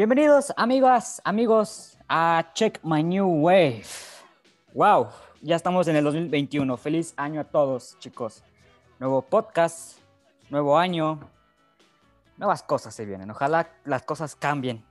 [0.00, 3.84] Bienvenidos, amigas, amigos, a Check My New Wave.
[4.72, 5.08] Wow,
[5.42, 6.74] ya estamos en el 2021.
[6.78, 8.42] Feliz año a todos, chicos.
[8.98, 9.98] Nuevo podcast,
[10.48, 11.20] nuevo año,
[12.38, 13.30] nuevas cosas se vienen.
[13.30, 14.82] Ojalá las cosas cambien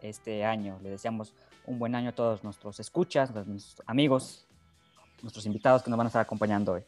[0.00, 0.78] este año.
[0.84, 1.34] Le deseamos
[1.66, 4.46] un buen año a todos nuestros escuchas, nuestros amigos,
[5.20, 6.84] nuestros invitados que nos van a estar acompañando hoy.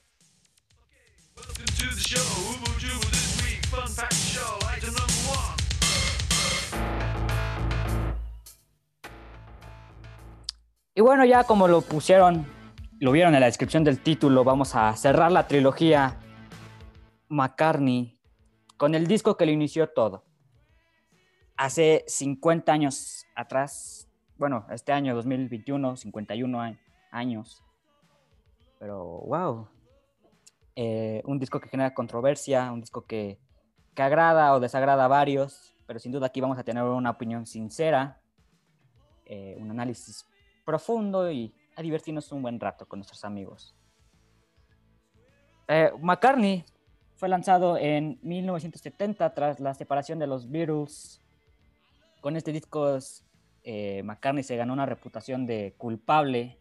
[10.95, 12.47] Y bueno, ya como lo pusieron,
[13.01, 16.17] lo vieron en la descripción del título, vamos a cerrar la trilogía
[17.29, 18.19] McCartney
[18.77, 20.25] con el disco que lo inició todo.
[21.57, 26.77] Hace 50 años atrás, bueno, este año 2021, 51 a-
[27.11, 27.63] años.
[28.79, 29.69] Pero wow,
[30.77, 33.39] Eh, un disco que genera controversia, un disco que,
[33.95, 37.47] que agrada o desagrada a varios, pero sin duda aquí vamos a tener una opinión
[37.47, 38.21] sincera,
[39.25, 40.27] eh, un análisis
[40.65, 43.75] profundo y a divertirnos un buen rato con nuestros amigos.
[45.69, 46.65] Eh, McCartney
[47.17, 51.21] fue lanzado en 1970 tras la separación de los Beatles.
[52.21, 52.99] Con este disco
[53.63, 56.59] eh, McCartney se ganó una reputación de culpable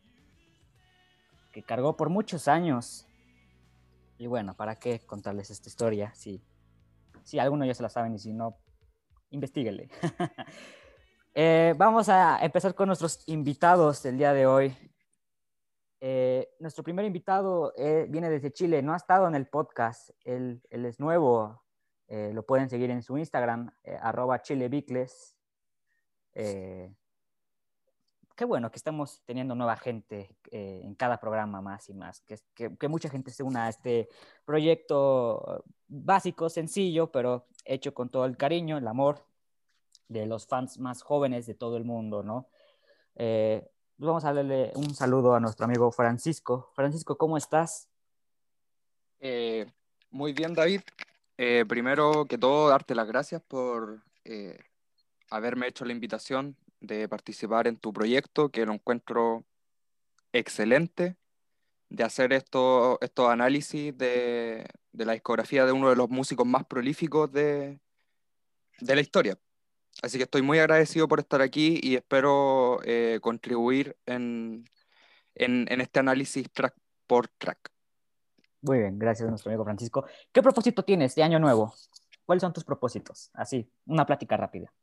[1.52, 3.08] que cargó por muchos años.
[4.18, 6.14] Y bueno, ¿para qué contarles esta historia?
[6.16, 6.42] Si,
[7.24, 8.58] si alguno ya se la saben y si no,
[9.32, 9.90] investiguenle.
[11.36, 14.78] Eh, vamos a empezar con nuestros invitados del día de hoy.
[16.00, 20.62] Eh, nuestro primer invitado eh, viene desde Chile, no ha estado en el podcast, él,
[20.70, 21.64] es nuevo,
[22.08, 25.36] lo pueden seguir en su Instagram, arroba chilebicles.
[26.36, 26.96] Qué
[28.46, 32.88] bueno que estamos teniendo nueva gente en cada programa más y más, que, que, que
[32.88, 34.08] mucha gente se una a este
[34.46, 39.33] proyecto básico, sencillo, pero hecho con todo el cariño, el amor
[40.08, 42.50] de los fans más jóvenes de todo el mundo, ¿no?
[43.16, 46.72] Eh, vamos a darle un saludo a nuestro amigo Francisco.
[46.76, 47.90] Francisco, ¿cómo estás?
[49.20, 49.66] Eh,
[50.10, 50.82] muy bien, David.
[51.38, 54.04] Eh, primero que todo, darte las gracias por
[55.30, 59.46] haberme hecho la invitación de participar en tu proyecto, que lo encuentro
[60.32, 61.18] excelente,
[61.90, 66.66] de hacer esto, estos análisis de, de la discografía de uno de los músicos más
[66.66, 67.80] prolíficos de,
[68.80, 69.38] de la historia.
[70.02, 74.66] Así que estoy muy agradecido por estar aquí y espero eh, contribuir en,
[75.36, 76.76] en, en este análisis track
[77.08, 77.72] por track.
[78.62, 80.06] Muy bien, gracias a nuestro amigo Francisco.
[80.32, 81.74] ¿Qué propósito tienes de año nuevo?
[82.26, 83.30] ¿Cuáles son tus propósitos?
[83.34, 84.74] Así, una plática rápida.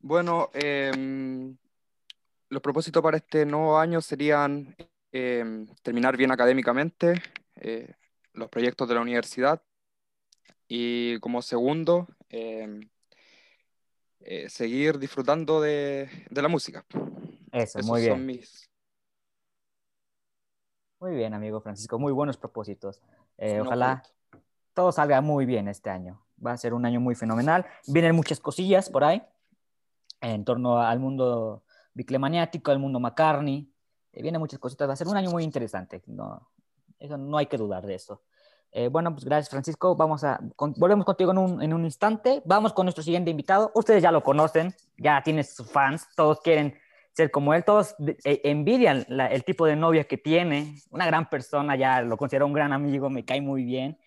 [0.00, 1.56] Bueno, em,
[2.48, 4.76] los propósitos para este nuevo año serían
[5.12, 7.22] em, terminar bien académicamente,
[7.54, 7.94] eh,
[8.32, 9.62] los proyectos de la universidad
[10.68, 12.80] y como segundo, em,
[14.20, 16.84] eh, seguir disfrutando de, de la música.
[17.52, 18.12] Eso, Esos muy bien.
[18.12, 18.70] son mis...
[20.98, 23.02] Muy bien, amigo Francisco, muy buenos propósitos.
[23.36, 24.46] Eh, no ojalá oculto.
[24.74, 26.26] todo salga muy bien este año.
[26.44, 27.66] Va a ser un año muy fenomenal.
[27.86, 29.22] Vienen muchas cosillas por ahí
[30.20, 33.70] en torno al mundo biclemaniático, al mundo McCartney.
[34.12, 34.88] Eh, vienen muchas cositas.
[34.88, 36.02] Va a ser un año muy interesante.
[36.06, 36.50] No,
[36.98, 38.22] eso no hay que dudar de eso.
[38.72, 39.96] Eh, bueno, pues gracias, Francisco.
[39.96, 42.42] Vamos a con- volvemos contigo en un, en un instante.
[42.44, 43.70] Vamos con nuestro siguiente invitado.
[43.74, 46.74] Ustedes ya lo conocen, ya tienes sus fans, todos quieren
[47.12, 50.74] ser como él, todos de- eh, envidian la- el tipo de novia que tiene.
[50.90, 53.98] Una gran persona, ya lo considero un gran amigo, me cae muy bien.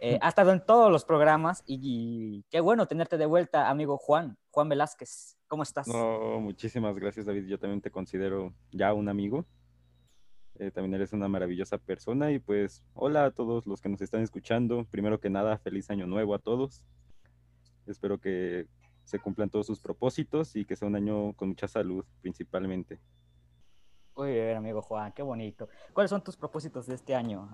[0.00, 3.96] Eh, ha estado en todos los programas y, y qué bueno tenerte de vuelta, amigo
[3.98, 5.36] Juan, Juan Velázquez.
[5.46, 5.86] ¿Cómo estás?
[5.86, 7.46] No, muchísimas gracias, David.
[7.46, 9.46] Yo también te considero ya un amigo.
[10.58, 14.22] Eh, también eres una maravillosa persona y pues hola a todos los que nos están
[14.22, 14.86] escuchando.
[14.90, 16.82] Primero que nada, feliz año nuevo a todos.
[17.86, 18.66] Espero que
[19.04, 22.98] se cumplan todos sus propósitos y que sea un año con mucha salud principalmente.
[24.16, 25.68] Muy bien, amigo Juan, qué bonito.
[25.92, 27.50] ¿Cuáles son tus propósitos de este año?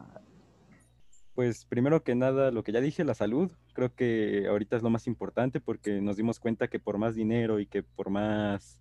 [1.34, 4.90] Pues primero que nada, lo que ya dije, la salud, creo que ahorita es lo
[4.90, 8.78] más importante porque nos dimos cuenta que por más dinero y que por más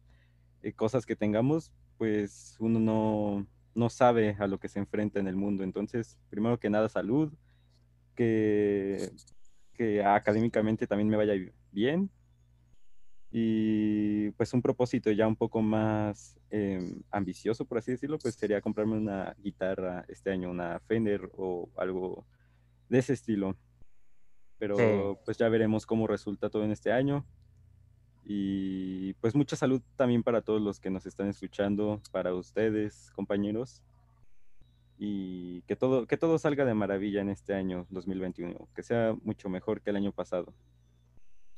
[0.62, 5.28] eh, cosas que tengamos, pues uno no, no sabe a lo que se enfrenta en
[5.28, 5.64] el mundo.
[5.64, 7.34] Entonces, primero que nada, salud,
[8.16, 9.12] que,
[9.74, 11.34] que académicamente también me vaya
[11.72, 12.10] bien
[13.32, 18.60] y pues un propósito ya un poco más eh, ambicioso, por así decirlo, pues sería
[18.60, 22.26] comprarme una guitarra este año, una Fender o algo
[22.90, 23.56] de ese estilo.
[24.58, 25.20] Pero Sí.
[25.26, 27.26] pues ya veremos cómo resulta todo en este año.
[28.24, 33.82] Y pues mucha salud también para todos los que nos están escuchando, para ustedes, compañeros.
[34.98, 39.50] Y que todo, que todo salga de maravilla en este año 2021, que sea mucho
[39.50, 40.54] mejor que el año pasado.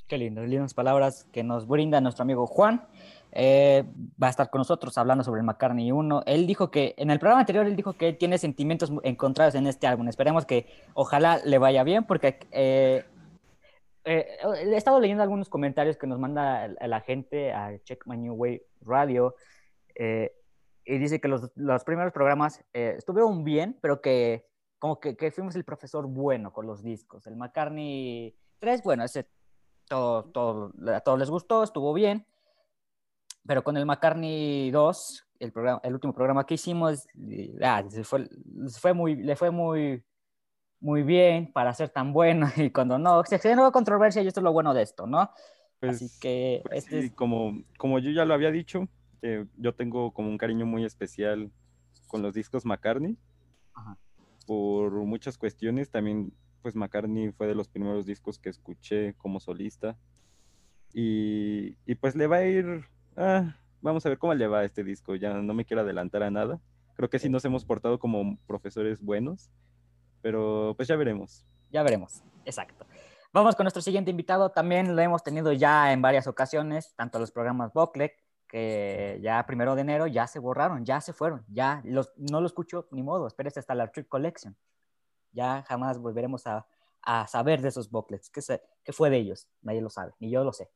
[0.06, 2.86] Qué lindo, lindas palabras que nos brinda nuestro amigo Juan.
[3.32, 3.84] Eh,
[4.22, 6.24] va a estar con nosotros hablando sobre el McCartney 1.
[6.26, 9.86] Él dijo que, en el programa anterior, él dijo que tiene sentimientos encontrados en este
[9.86, 10.06] álbum.
[10.08, 13.04] Esperemos que ojalá le vaya bien, porque eh,
[14.04, 18.34] eh, he estado leyendo algunos comentarios que nos manda la gente a Check My New
[18.34, 19.34] Way Radio.
[19.94, 20.32] eh,
[20.84, 24.46] y dice que los, los primeros programas eh, estuvieron bien, pero que
[24.78, 27.26] como que, que fuimos el profesor bueno con los discos.
[27.26, 29.26] El McCartney 3, bueno, ese
[29.88, 32.26] todo, todo, a todos les gustó, estuvo bien.
[33.46, 37.06] Pero con el McCartney 2, el, programa, el último programa que hicimos,
[37.62, 38.28] ah, se fue,
[38.66, 40.02] se fue muy, le fue muy,
[40.84, 42.46] muy bien para ser tan bueno.
[42.68, 45.30] Y cuando no, se generó controversia y esto es lo bueno de esto, ¿no?
[45.80, 48.86] Pues, Así que pues este sí, es- como, como yo ya lo había dicho,
[49.22, 51.50] eh, yo tengo como un cariño muy especial
[52.06, 53.16] con los discos McCartney.
[53.72, 53.96] Ajá.
[54.46, 59.96] Por muchas cuestiones, también pues McCartney fue de los primeros discos que escuché como solista.
[60.92, 62.84] Y, y pues le va a ir,
[63.16, 66.22] ah, vamos a ver cómo le va a este disco, ya no me quiero adelantar
[66.22, 66.60] a nada.
[66.94, 69.50] Creo que sí nos hemos portado como profesores buenos,
[70.24, 71.44] pero pues ya veremos.
[71.70, 72.86] Ya veremos, exacto.
[73.30, 74.50] Vamos con nuestro siguiente invitado.
[74.50, 78.14] También lo hemos tenido ya en varias ocasiones, tanto los programas Boclec,
[78.48, 82.46] que ya primero de enero ya se borraron, ya se fueron, ya los, no lo
[82.46, 84.56] escucho ni modo, espérese hasta la Trip Collection.
[85.32, 86.66] Ya jamás volveremos a,
[87.02, 88.30] a saber de esos Boclets.
[88.30, 89.46] ¿Qué, se- ¿Qué fue de ellos?
[89.60, 90.70] Nadie lo sabe, ni yo lo sé.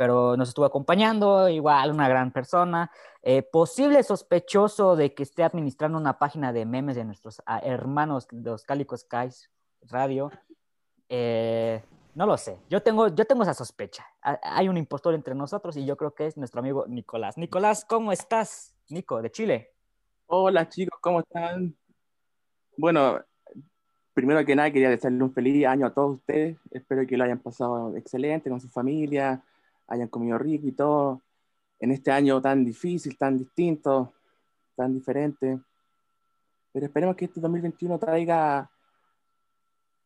[0.00, 5.98] Pero nos estuvo acompañando, igual una gran persona, eh, posible sospechoso de que esté administrando
[5.98, 9.50] una página de memes de nuestros ah, hermanos, los Calico Skies
[9.82, 10.30] Radio.
[11.10, 11.82] Eh,
[12.14, 12.58] no lo sé.
[12.70, 14.06] Yo tengo, yo tengo esa sospecha.
[14.22, 17.36] Ha- Hay un impostor entre nosotros y yo creo que es nuestro amigo Nicolás.
[17.36, 18.74] Nicolás, ¿cómo estás?
[18.88, 19.74] Nico, de Chile.
[20.28, 21.76] Hola chicos, ¿cómo están?
[22.78, 23.20] Bueno,
[24.14, 26.56] primero que nada quería desearle un feliz año a todos ustedes.
[26.70, 29.44] Espero que lo hayan pasado excelente con su familia,
[29.90, 31.20] hayan comido rico y todo.
[31.78, 34.14] En este año tan difícil, tan distinto,
[34.76, 35.60] tan diferente.
[36.72, 38.70] Pero esperemos que este 2021 traiga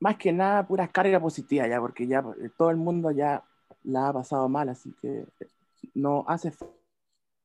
[0.01, 3.45] más que nada puras cargas positivas ya, porque ya eh, todo el mundo ya
[3.85, 5.27] la ha pasado mal, así que
[5.95, 6.53] no hace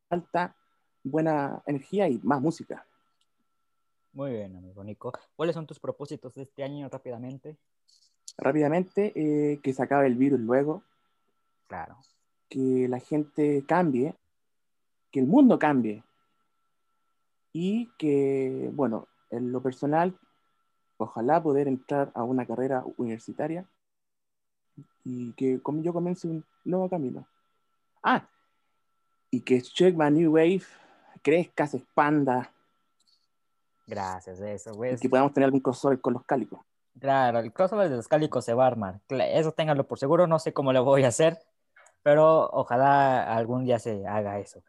[0.09, 0.55] falta
[1.03, 2.85] buena energía y más música.
[4.13, 5.11] Muy bien, amigo Nico.
[5.35, 7.57] ¿Cuáles son tus propósitos de este año rápidamente?
[8.37, 10.83] rápidamente eh, que se acabe el virus luego,
[11.69, 11.97] Claro.
[12.49, 14.15] Que la gente cambie,
[15.11, 16.03] que el mundo cambie
[17.53, 20.17] y que, bueno, en lo personal,
[20.97, 23.65] ojalá poder entrar a una carrera universitaria
[25.03, 27.27] y que yo comience un nuevo camino.
[28.03, 28.27] Ah,
[29.31, 30.63] y que Check My New Wave
[31.21, 32.51] crezca, se expanda
[33.89, 35.01] Gracias, eso, y pues.
[35.01, 36.59] que podamos tener algún crossover con los cálicos.
[36.99, 38.99] Claro, el crossover de los cálicos se va a armar.
[39.09, 41.39] Eso ténganlo por seguro, no sé cómo lo voy a hacer,
[42.03, 44.63] pero ojalá algún día se haga eso.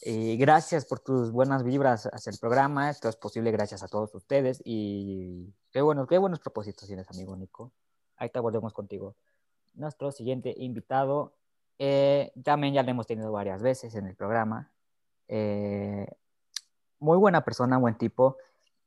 [0.00, 2.90] Y gracias por tus buenas vibras hacia el programa.
[2.90, 4.60] Esto es posible gracias a todos ustedes.
[4.64, 7.72] Y qué, bueno, qué buenos propósitos tienes, amigo Nico.
[8.16, 9.16] Ahí te volvemos contigo.
[9.74, 11.34] Nuestro siguiente invitado,
[11.78, 14.70] eh, también ya lo hemos tenido varias veces en el programa.
[15.28, 16.06] Eh,
[16.98, 18.36] muy buena persona, buen tipo.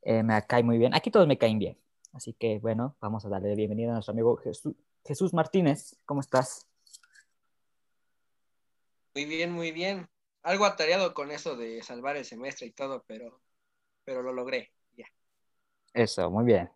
[0.02, 0.94] eh, me cae muy bien.
[0.94, 1.78] Aquí todos me caen bien.
[2.14, 5.98] Así que bueno, vamos a darle bienvenida a nuestro amigo Jesús, Jesús Martínez.
[6.06, 6.69] ¿Cómo estás?
[9.16, 10.10] Muy bien, muy bien.
[10.44, 13.42] Algo atareado con eso de salvar el semestre y todo, pero,
[14.04, 14.72] pero lo logré.
[14.94, 15.08] Ya.
[15.94, 16.72] Eso, muy bien.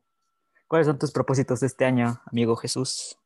[0.67, 3.17] ¿Cuáles son tus propósitos de este año, amigo Jesús?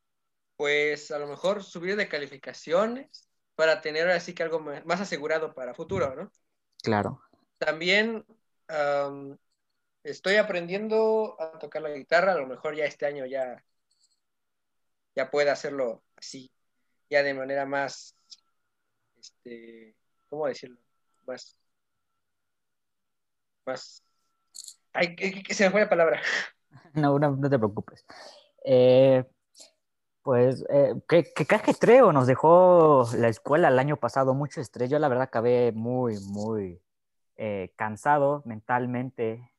[0.57, 5.73] Pues a lo mejor subir de calificaciones para tener así que algo más asegurado para
[5.73, 6.31] futuro, ¿no?
[6.83, 7.21] Claro.
[7.57, 8.25] También
[8.67, 9.37] am,
[10.03, 13.63] estoy aprendiendo a tocar la guitarra, a lo mejor ya este año ya,
[15.15, 16.51] ya pueda hacerlo así,
[17.09, 18.16] ya de manera más,
[19.27, 19.95] este,
[20.29, 20.77] ¿cómo decirlo?
[21.25, 21.57] Más,
[23.65, 24.03] más,
[24.93, 26.21] ay, que, se me fue la palabra.
[26.93, 28.05] No, no, te preocupes.
[28.65, 29.23] Eh,
[30.23, 34.33] pues, eh, ¿qué, qué cajetreo nos dejó la escuela el año pasado?
[34.33, 34.89] Mucho estrés.
[34.89, 36.81] Yo la verdad acabé muy, muy
[37.37, 39.51] eh, cansado mentalmente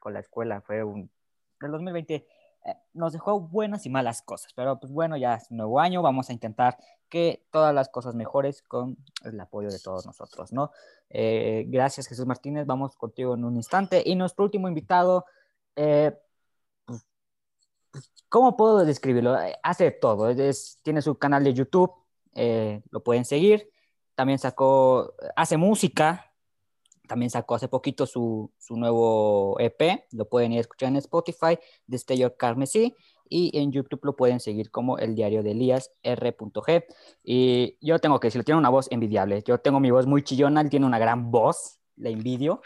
[0.00, 0.60] con la escuela.
[0.60, 1.10] Fue un...
[1.60, 2.26] El 2020 eh,
[2.94, 6.02] nos dejó buenas y malas cosas, pero pues bueno, ya es un nuevo año.
[6.02, 10.70] Vamos a intentar que todas las cosas mejores con el apoyo de todos nosotros, ¿no?
[11.10, 12.66] Eh, gracias, Jesús Martínez.
[12.66, 14.02] Vamos contigo en un instante.
[14.04, 15.24] Y nuestro último invitado...
[15.76, 16.16] Eh,
[18.28, 19.38] ¿Cómo puedo describirlo?
[19.40, 20.28] Eh, Hace todo.
[20.30, 21.92] Es- tiene su canal de YouTube,
[22.90, 23.70] lo pueden seguir.
[24.14, 26.32] También sacó, hace música.
[27.08, 30.06] También sacó hace poquito su, su nuevo EP.
[30.10, 32.94] Lo pueden ir a escuchar en Spotify, de Stay Your Carmesí.
[33.28, 36.84] Y en YouTube lo pueden seguir como el diario de Elías R.G.
[37.22, 39.42] Y yo tengo que decirlo, tiene una voz envidiable.
[39.46, 42.60] Yo tengo mi voz muy chillona, él tiene una gran voz, la envidio.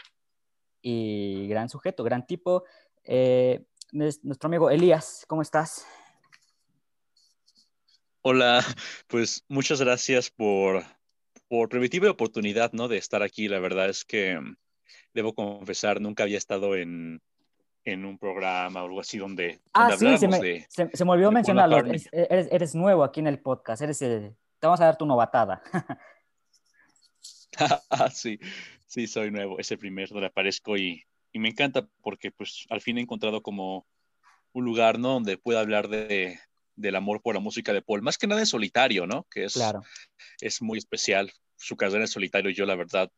[0.81, 2.63] Y gran sujeto, gran tipo.
[3.03, 5.85] Eh, es nuestro amigo Elías, ¿cómo estás?
[8.21, 8.63] Hola,
[9.07, 10.83] pues muchas gracias por,
[11.47, 12.87] por permitirme la oportunidad, ¿no?
[12.87, 13.47] De estar aquí.
[13.47, 14.55] La verdad es que mm,
[15.13, 17.21] debo confesar, nunca había estado en,
[17.83, 20.65] en un programa o algo así donde, Ah, donde sí, se me, de...
[20.69, 21.77] se- se me olvidó mencionarlo.
[21.77, 23.81] Eres, eres- eres nuevo aquí en el podcast.
[23.81, 25.61] Eres, eh, te vamos a dar tu novatada.
[28.13, 28.39] Sí,
[28.87, 29.59] sí, soy nuevo.
[29.59, 33.41] Es el primer donde aparezco y, y me encanta porque pues al fin he encontrado
[33.41, 33.85] como
[34.53, 35.09] un lugar, ¿no?
[35.13, 36.39] Donde pueda hablar de,
[36.75, 38.01] del amor por la música de Paul.
[38.01, 39.23] Más que nada en solitario, ¿no?
[39.29, 39.81] Que es, claro.
[40.39, 41.31] es muy especial.
[41.61, 43.11] Su carrera en solitario, yo la verdad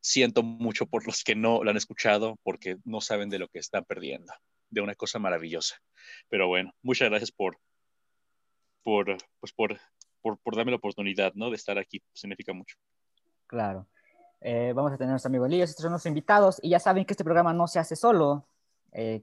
[0.00, 3.60] siento mucho por los que no la han escuchado porque no saben de lo que
[3.60, 4.32] están perdiendo,
[4.68, 5.76] de una cosa maravillosa.
[6.28, 7.56] Pero bueno, muchas gracias por,
[8.82, 9.78] por, pues por,
[10.20, 11.50] por, por darme la oportunidad, ¿no?
[11.50, 12.76] De estar aquí, significa mucho.
[13.46, 13.86] Claro.
[14.40, 17.04] Eh, vamos a tener a nuestro amigo Elías, estos son los invitados, y ya saben
[17.04, 18.48] que este programa no se hace solo.
[18.90, 19.22] Eh,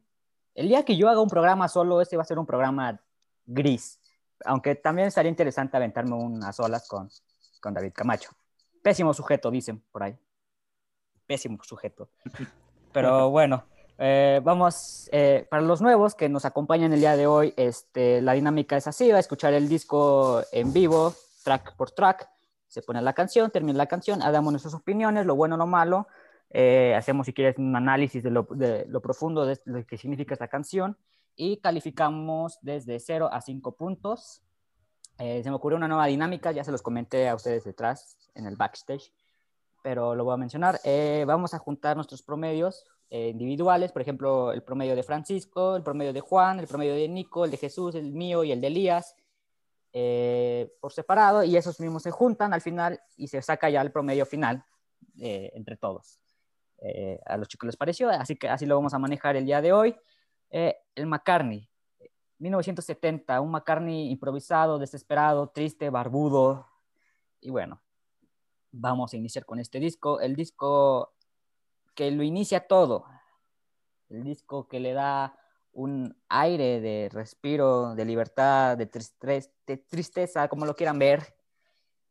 [0.56, 3.02] el día que yo haga un programa solo, este va a ser un programa
[3.46, 4.00] gris,
[4.46, 7.10] aunque también estaría interesante aventarme unas olas con,
[7.60, 8.32] con David Camacho.
[8.82, 10.18] Pésimo sujeto, dicen por ahí.
[11.26, 12.10] Pésimo sujeto.
[12.92, 13.66] Pero bueno,
[13.98, 18.34] eh, vamos, eh, para los nuevos que nos acompañan el día de hoy, este, la
[18.34, 22.28] dinámica es así, va a escuchar el disco en vivo, track por track,
[22.68, 26.08] se pone la canción, termina la canción, damos nuestras opiniones, lo bueno, lo malo,
[26.50, 30.34] eh, hacemos si quieres un análisis de lo, de lo profundo de lo que significa
[30.34, 30.98] esta canción
[31.36, 34.42] y calificamos desde 0 a 5 puntos.
[35.24, 38.48] Eh, se me ocurrió una nueva dinámica, ya se los comenté a ustedes detrás en
[38.48, 39.14] el backstage,
[39.84, 40.80] pero lo voy a mencionar.
[40.84, 45.84] Eh, vamos a juntar nuestros promedios eh, individuales, por ejemplo, el promedio de Francisco, el
[45.84, 48.68] promedio de Juan, el promedio de Nico, el de Jesús, el mío y el de
[48.68, 49.16] Elías,
[50.80, 54.26] por separado, y esos mismos se juntan al final y se saca ya el promedio
[54.26, 54.64] final
[55.20, 56.20] entre todos.
[57.26, 59.74] A los chicos les pareció, así que así lo vamos a manejar el día de
[59.74, 59.96] hoy.
[60.50, 61.70] El McCartney,
[62.42, 66.68] 1970, un McCartney improvisado, desesperado, triste, barbudo,
[67.40, 67.82] y bueno,
[68.72, 71.14] vamos a iniciar con este disco, el disco
[71.94, 73.06] que lo inicia todo,
[74.10, 75.38] el disco que le da
[75.74, 78.88] un aire de respiro, de libertad, de,
[79.78, 81.36] tristeza, como lo quieran ver,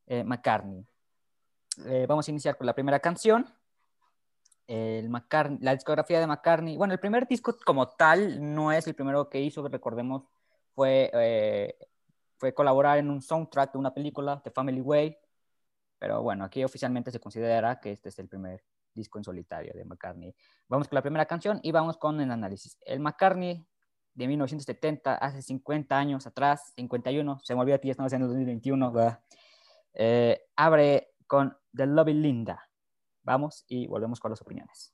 [0.06, 0.86] eh, McCartney.
[1.86, 3.52] Eh, vamos a iniciar con la primera canción,
[4.70, 6.76] el McCartney- la discografía de McCartney.
[6.76, 10.22] Bueno, el primer disco como tal no es el primero que hizo, recordemos,
[10.76, 11.76] fue, eh,
[12.38, 15.18] fue colaborar en un soundtrack de una película, The Family Way,
[15.98, 18.62] pero bueno, aquí oficialmente se considera que este es el primer
[18.94, 20.34] disco en solitario de McCartney.
[20.68, 22.78] Vamos con la primera canción y vamos con el análisis.
[22.86, 23.66] El McCartney
[24.14, 28.28] de 1970, hace 50 años atrás, 51, se me olvidó que ya estamos en el
[28.28, 29.20] 2021, ¿verdad?
[29.94, 32.69] Eh, abre con The Lovely Linda.
[33.22, 34.92] Vamos y volvemos con las opiniones.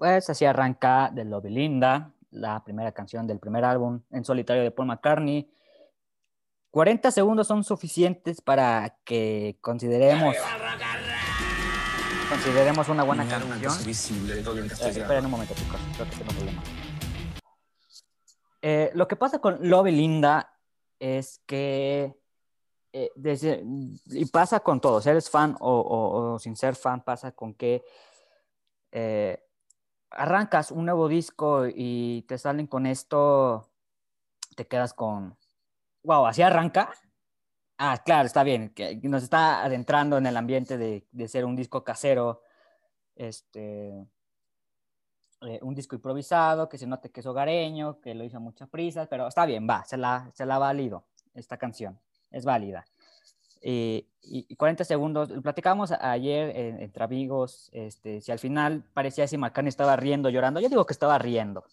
[0.00, 4.70] Pues así arranca The Lovely Linda, la primera canción del primer álbum en solitario de
[4.70, 5.52] Paul McCartney.
[6.70, 10.34] 40 segundos son suficientes para que consideremos
[12.30, 13.72] consideremos una buena canción.
[14.72, 16.62] Eh, esperen un momento, chicos, creo que tengo un problema.
[18.62, 20.50] Eh, lo que pasa con Love Linda
[20.98, 22.16] es que
[22.94, 23.62] eh, desde,
[24.06, 27.84] y pasa con todos, eres fan o, o- o sin ser fan, pasa con que
[28.92, 29.44] eh,
[30.10, 33.70] arrancas un nuevo disco y te salen con esto,
[34.56, 35.36] te quedas con,
[36.02, 36.92] wow, así arranca.
[37.78, 41.56] Ah, claro, está bien, que nos está adentrando en el ambiente de, de ser un
[41.56, 42.42] disco casero,
[43.16, 44.06] este,
[45.42, 48.68] eh, un disco improvisado, que se note que es hogareño, que lo hizo a muchas
[48.68, 51.98] prisas, pero está bien, va, se la, se la valido esta canción,
[52.30, 52.84] es válida.
[53.62, 59.26] Y, y- y 40 segundos, platicábamos ayer en- entre amigos, este, si al final parecía
[59.26, 61.64] si McCartney estaba riendo, llorando, yo digo que estaba riendo.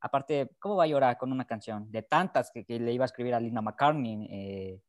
[0.00, 3.06] Aparte, ¿cómo va a llorar con una canción de tantas que, que le iba a
[3.06, 4.82] escribir a Linda McCartney eh,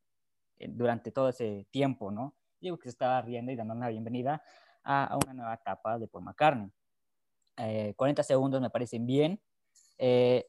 [0.60, 2.36] eh, durante todo ese tiempo, ¿no?
[2.60, 4.42] Digo que se estaba riendo y dando una bienvenida
[4.84, 6.72] a, a una nueva etapa de Paul McCartney.
[7.58, 9.40] Eh, 40 segundos me parecen bien.
[9.98, 10.48] Eh,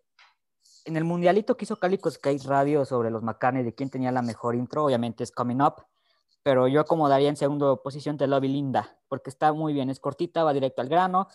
[0.85, 4.23] en el mundialito que hizo Calico Sky Radio sobre los McCartney de quién tenía la
[4.23, 5.87] mejor intro, obviamente es Coming Up,
[6.43, 10.01] pero yo acomodaría en segunda posición de Love y Linda, porque está muy bien, es
[10.01, 11.29] cortita, va directo al grano,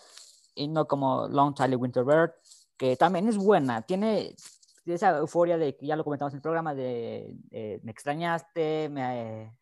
[0.56, 2.32] y no como Long Charlie Winterbird,
[2.75, 4.36] que también es buena, tiene
[4.86, 9.56] esa euforia de que ya lo comentamos en el programa, de eh, me extrañaste, me,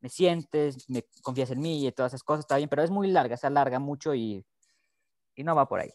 [0.00, 3.08] me sientes, me confías en mí y todas esas cosas, está bien, pero es muy
[3.08, 4.44] larga, se alarga mucho y,
[5.34, 5.90] y no va por ahí.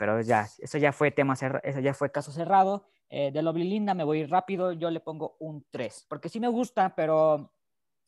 [0.00, 2.86] Pero ya, eso ya fue tema cerrado, eso ya fue caso cerrado.
[3.10, 6.48] Eh, de Lovely Linda me voy rápido, yo le pongo un 3, porque sí me
[6.48, 7.52] gusta, pero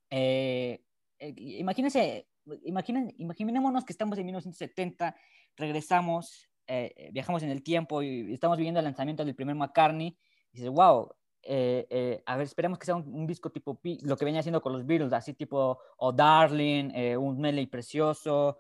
[0.08, 0.82] eh,
[1.18, 2.30] eh, imagínense,
[2.64, 5.14] imaginen, imaginémonos que estamos en 1970,
[5.54, 10.16] regresamos, eh, eh, viajamos en el tiempo y estamos viviendo el lanzamiento del primer McCartney,
[10.50, 11.11] y dices, wow,
[11.42, 14.87] eh, a ver, esperemos que sea un, disco tipo lo que venía haciendo con los
[14.87, 18.56] Beatles, así tipo Oh Darling, un medley precioso.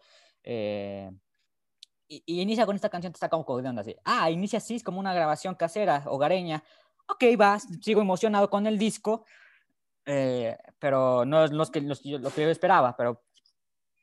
[2.12, 3.96] Y, y inicia con esta canción, te saca un poco de onda así.
[4.04, 6.62] Ah, inicia así, es como una grabación casera, hogareña.
[7.06, 9.24] Ok, va, sigo emocionado con el disco,
[10.04, 13.22] eh, pero no es los que, los lo que yo esperaba, pero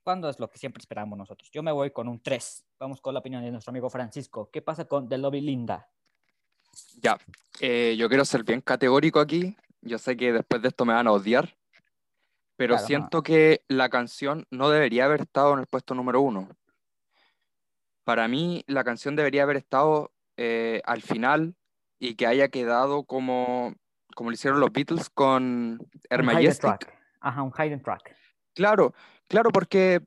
[0.04, 1.52] ¿cuándo es lo que siempre esperamos nosotros?
[1.52, 2.66] Yo me voy con un 3.
[2.80, 4.50] Vamos con la opinión de nuestro amigo Francisco.
[4.52, 5.88] ¿Qué pasa con The Lobby Linda?
[7.02, 7.18] Ya,
[7.60, 9.56] eh, yo quiero ser bien categórico aquí.
[9.82, 11.56] Yo sé que después de esto me van a odiar,
[12.56, 12.88] pero Claro, no.
[12.88, 16.50] siento que la canción no debería haber estado en el puesto número uno.
[18.10, 21.54] Para mí, la canción debería haber estado eh, al final
[22.00, 23.76] y que haya quedado como,
[24.16, 25.78] como lo hicieron los Beatles con
[26.10, 26.92] Air Un hidden track.
[27.22, 28.16] Ajá, un hidden track.
[28.56, 28.96] Claro,
[29.28, 30.02] claro, porque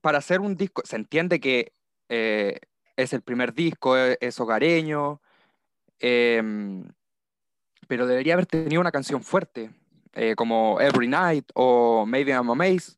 [0.00, 1.74] para hacer un disco, se entiende que
[2.08, 2.60] eh,
[2.96, 5.20] es el primer disco, e- es, hogareño,
[5.98, 6.88] em,
[7.88, 9.70] pero debería haber tenido una canción fuerte,
[10.14, 12.97] eh, como Every Night o Maybe I'm Amazed,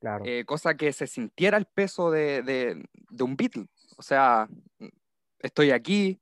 [0.00, 0.24] Claro.
[0.26, 3.66] eh, cosa que se sintiera el peso de, de- de un Beatle.
[3.96, 4.48] O sea,
[5.38, 6.18] estoy aquí,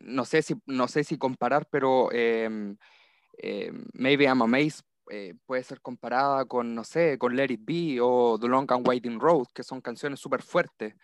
[0.00, 2.76] no sé si, no sé si comparar, pero em,
[3.38, 7.98] em, Maybe I'm Amazed eh, puede ser comparada con, no sé, con Let It Be
[8.00, 10.94] o The Long and Winding Road, que son canciones súper fuertes.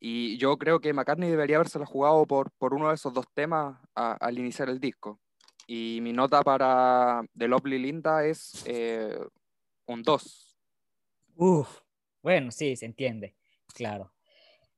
[0.00, 3.76] Y yo creo que McCartney debería habérsela jugado por, por uno de esos dos temas
[3.94, 5.20] a- al iniciar el disco.
[5.66, 9.18] Y mi nota para The Lovely Linda es eh,
[9.86, 10.49] un 2.
[11.42, 11.80] Uf,
[12.22, 13.34] bueno, sí, se entiende,
[13.74, 14.12] claro.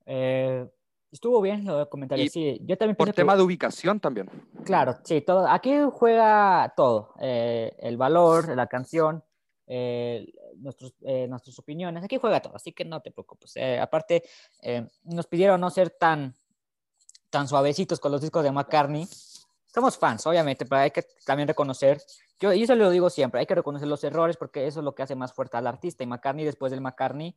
[0.06, 0.64] Eh,
[1.10, 2.60] estuvo bien los comentarios, Y sí.
[2.64, 4.30] Yo también Por pienso que, tema de ubicación también.
[4.64, 9.24] claro, sí, todo, aquí juega todo, eh, el valor, la canción,
[9.66, 13.56] eh, nuestros, eh, nuestras opiniones, aquí juega todo, así que no te preocupes.
[13.56, 14.22] Eh, aparte,
[14.60, 16.32] eh, nos pidieron no ser tan,
[17.28, 19.08] tan suavecitos con los discos de McCartney.
[19.66, 22.00] Somos fans, obviamente, pero hay que también reconocer,
[22.42, 24.94] yo, y eso lo digo siempre, hay que reconocer los errores porque eso es lo
[24.94, 26.02] que hace más fuerte al artista.
[26.02, 27.36] Y McCartney, después del McCartney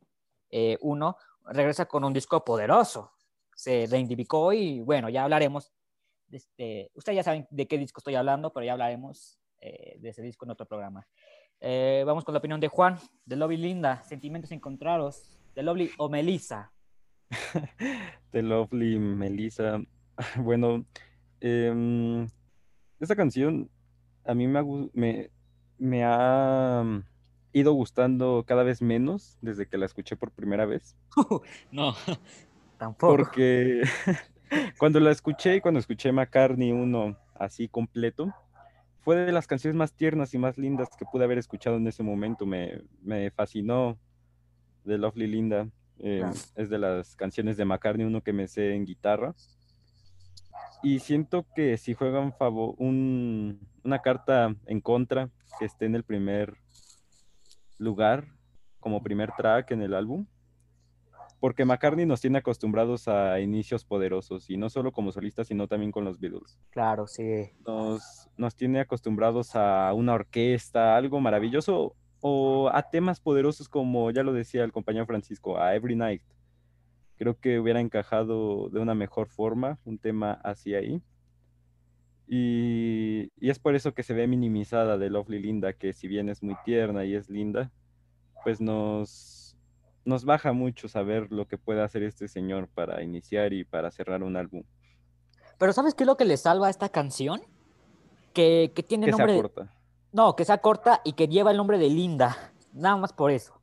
[0.80, 1.16] 1,
[1.46, 3.12] regresa con un disco poderoso.
[3.54, 5.72] Se reivindicó y bueno, ya hablaremos.
[6.26, 10.08] de este, ustedes ya saben de qué disco estoy hablando, pero ya hablaremos eh, de
[10.08, 11.06] ese disco en otro programa.
[11.60, 16.08] Eh, vamos con la opinión de Juan, de Lovely Linda, Sentimientos Encontrados, de Lovely o
[16.08, 16.72] Melissa.
[18.30, 19.80] The Lovely Melissa.
[20.42, 20.86] Bueno,
[21.40, 22.26] em,
[23.00, 23.70] esta canción
[24.26, 24.62] a mí me
[24.92, 25.30] me,
[25.78, 27.04] me ha mm,
[27.52, 30.96] ido gustando cada vez menos desde que la escuché por primera vez.
[31.70, 31.94] no,
[32.78, 33.16] tampoco.
[33.16, 33.82] Porque
[34.78, 38.32] cuando la escuché y cuando escuché McCartney uno así completo,
[39.00, 42.02] fue de las canciones más tiernas y más lindas que pude haber escuchado en ese
[42.02, 42.44] momento.
[42.44, 43.96] Me, me fascinó
[44.84, 45.68] The Lovely Linda.
[45.98, 46.24] Eh.
[46.56, 49.34] Es de las canciones de McCartney uno que me sé en guitarra.
[50.82, 56.04] Y siento que si juegan favor, un, una carta en contra que esté en el
[56.04, 56.54] primer
[57.78, 58.26] lugar
[58.80, 60.26] como primer track en el álbum,
[61.40, 65.92] porque McCartney nos tiene acostumbrados a inicios poderosos, y no solo como solista, sino también
[65.92, 66.58] con los Beatles.
[66.70, 67.50] Claro, sí.
[67.66, 74.22] Nos, nos tiene acostumbrados a una orquesta, algo maravilloso, o a temas poderosos como ya
[74.22, 76.22] lo decía el compañero Francisco, a Every Night.
[77.18, 81.02] Creo que hubiera encajado de una mejor forma un tema hacia ahí.
[82.28, 86.28] Y, y es por eso que se ve minimizada de Lovely Linda, que si bien
[86.28, 87.70] es muy tierna y es linda,
[88.42, 89.56] pues nos,
[90.04, 94.22] nos baja mucho saber lo que puede hacer este señor para iniciar y para cerrar
[94.24, 94.64] un álbum.
[95.58, 97.40] Pero ¿sabes qué es lo que le salva a esta canción?
[98.34, 99.26] Que, que tiene Que nombre...
[99.28, 99.72] sea de- corta.
[100.12, 102.52] No, que sea corta y que lleva el nombre de Linda.
[102.72, 103.55] Nada más por eso.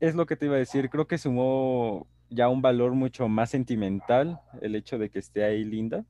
[0.00, 3.50] Es lo que te iba a decir, creo que sumó ya un valor mucho más
[3.50, 6.04] sentimental el hecho de que esté ahí Linda.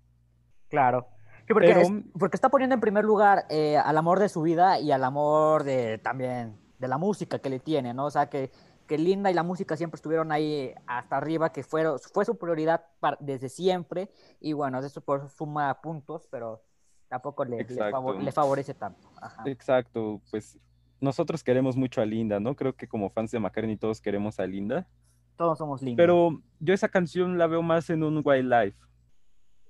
[0.69, 1.09] Claro.
[1.47, 4.43] Sí, porque, Pero- es- porque está poniendo en primer lugar eh, al amor de su
[4.43, 8.07] vida y al amor de también de la música que le tiene, ¿no?
[8.07, 8.51] O sea, que,
[8.87, 12.85] que Linda y la música siempre estuvieron ahí hasta arriba, que fueron, fue su prioridad
[13.21, 14.11] desde siempre.
[14.41, 16.63] Y bueno, eso por suma puntos, pero
[17.09, 19.11] tampoco le, le, favorece tanto.
[19.21, 19.43] Ajá.
[19.47, 20.59] Exacto, pues
[21.01, 22.57] nosotros queremos mucho a Linda, ¿no?
[22.57, 24.89] Creo que como fans de McCartney todos queremos a Linda.
[25.37, 25.97] Todos somos lindos.
[25.97, 28.77] Pero yo esa canción la veo más en un Wildlife.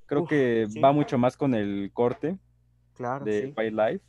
[0.06, 0.80] Creo Uf, que sí.
[0.80, 2.38] va mucho más con el corte
[2.94, 3.54] claro, de sí.
[3.56, 4.04] Wildlife.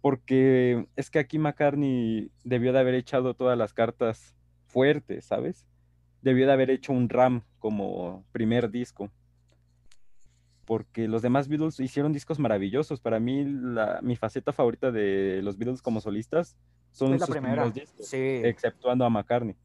[0.00, 4.34] Porque es que aquí McCartney debió de haber echado todas las cartas
[4.66, 5.68] fuertes, ¿sabes?
[6.22, 9.10] Debió de haber hecho un Ram como primer disco.
[10.66, 13.00] Porque los demás Beatles hicieron discos maravillosos.
[13.00, 16.56] Para mí, la- mi faceta favorita de los Beatles como solistas
[16.90, 18.40] son sus primeros discos, Sí.
[18.44, 19.56] exceptuando a McCartney.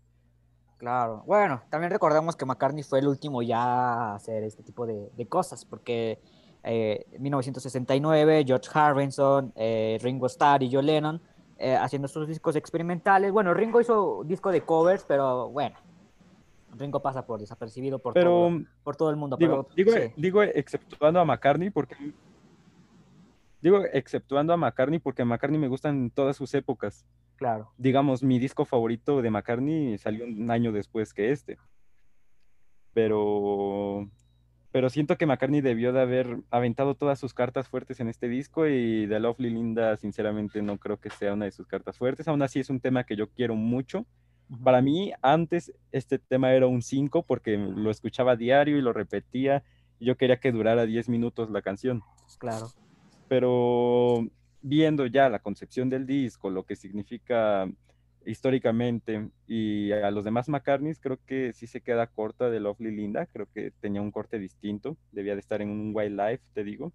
[0.77, 1.23] Claro.
[1.25, 5.27] Bueno, también recordemos que McCartney fue el último ya a hacer este tipo de, de
[5.27, 6.19] cosas, porque
[6.63, 11.21] eh, en 1969 George Harrison, eh, Ringo Starr y John Lennon
[11.57, 13.31] eh, haciendo sus discos experimentales.
[13.33, 15.75] Bueno, Ringo hizo disco de covers, pero bueno,
[16.77, 19.38] Ringo pasa por desapercibido por, Pero todo, por todo el mundo.
[19.38, 21.95] Digo, pero, digo, sí, digo exceptuando a McCartney porque
[23.62, 27.05] digo exceptuando a McCartney porque a McCartney me gustan todas sus épocas.
[27.36, 27.71] claro.
[27.77, 31.58] Digamos, mi disco favorito de McCartney salió un año después que este.
[32.93, 34.10] Pero
[34.71, 38.67] pero siento que McCartney debió de haber aventado todas sus cartas fuertes en este disco
[38.67, 42.27] y The Lovely Linda sinceramente no creo que sea una de sus cartas fuertes.
[42.27, 44.05] Aún así es un tema que yo quiero mucho.
[44.63, 49.63] Para mí, antes este tema era un 5 porque lo escuchaba diario y lo repetía.
[49.99, 52.01] Y yo quería que durara 10 minutos la canción.
[52.39, 52.67] Claro.
[53.27, 54.27] Pero
[54.62, 57.69] viendo ya la concepción del disco, lo que significa
[58.25, 63.27] históricamente y a los demás McCartneys, creo que sí se queda corta de Lovely Linda.
[63.27, 64.97] Creo que tenía un corte distinto.
[65.12, 66.91] Debía de estar en un Wildlife, te digo.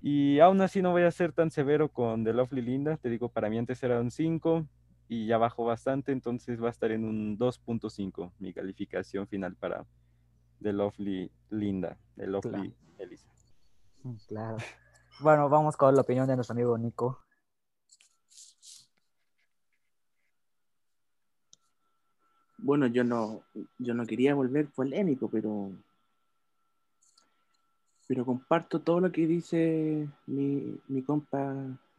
[0.00, 2.96] Y aún así no voy a ser tan severo con The Lovely Linda.
[2.96, 4.66] Te digo, para mí antes era un 5
[5.12, 9.84] y ya bajó bastante, entonces va a estar en un 2.5 mi calificación final para
[10.62, 13.28] The Lovely Linda, The Lovely Elisa.
[14.04, 14.56] Mm, Claro.
[15.20, 17.20] Bueno, vamos con la opinión de nuestro amigo Nico.
[22.56, 23.42] Bueno, yo no,
[23.78, 25.72] yo no quería volver polémico, pero,
[28.08, 31.54] pero comparto todo lo que dice mi, mi compa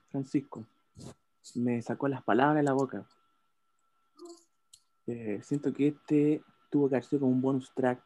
[0.09, 0.65] Francisco.
[1.55, 3.05] Me sacó las palabras de la boca.
[5.07, 8.01] Eh, siento que este tuvo que haber sido como un bonus track,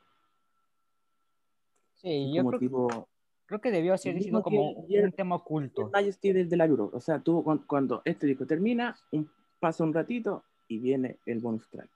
[1.95, 3.07] Sí, yo como creo, tipo
[3.47, 5.89] creo que debió haber lo sido como que un tema oculto.
[5.91, 6.89] Majesty del de la Euro.
[6.93, 11.39] O sea, tuvo cuando, cuando este disco termina, un, pasa un ratito y viene el
[11.39, 11.89] bonus track.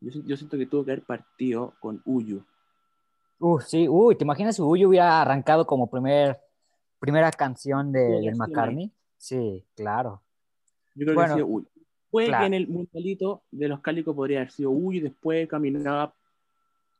[0.00, 2.42] Yo, si- yo siento que tuvo que haber partido con Uyu.
[3.40, 6.40] Uh, sí, uy, ¿te imaginas si Uy hubiera arrancado como primer,
[6.98, 8.36] primera canción de, Sí, del.
[8.36, 8.92] McCartney?
[9.18, 10.22] Sí, claro.
[10.94, 11.68] Yo creo Bueno, que ha sido Uyu.
[12.10, 12.42] Puede claro.
[12.42, 16.14] que en el mundialito de los cálicos podría haber sido Uyu y después caminaba,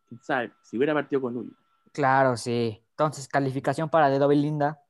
[0.07, 1.53] quién sabe, si hubiera partido con Uyu.
[1.93, 2.83] Claro, sí.
[2.91, 4.83] Entonces, calificación para The Double Linda,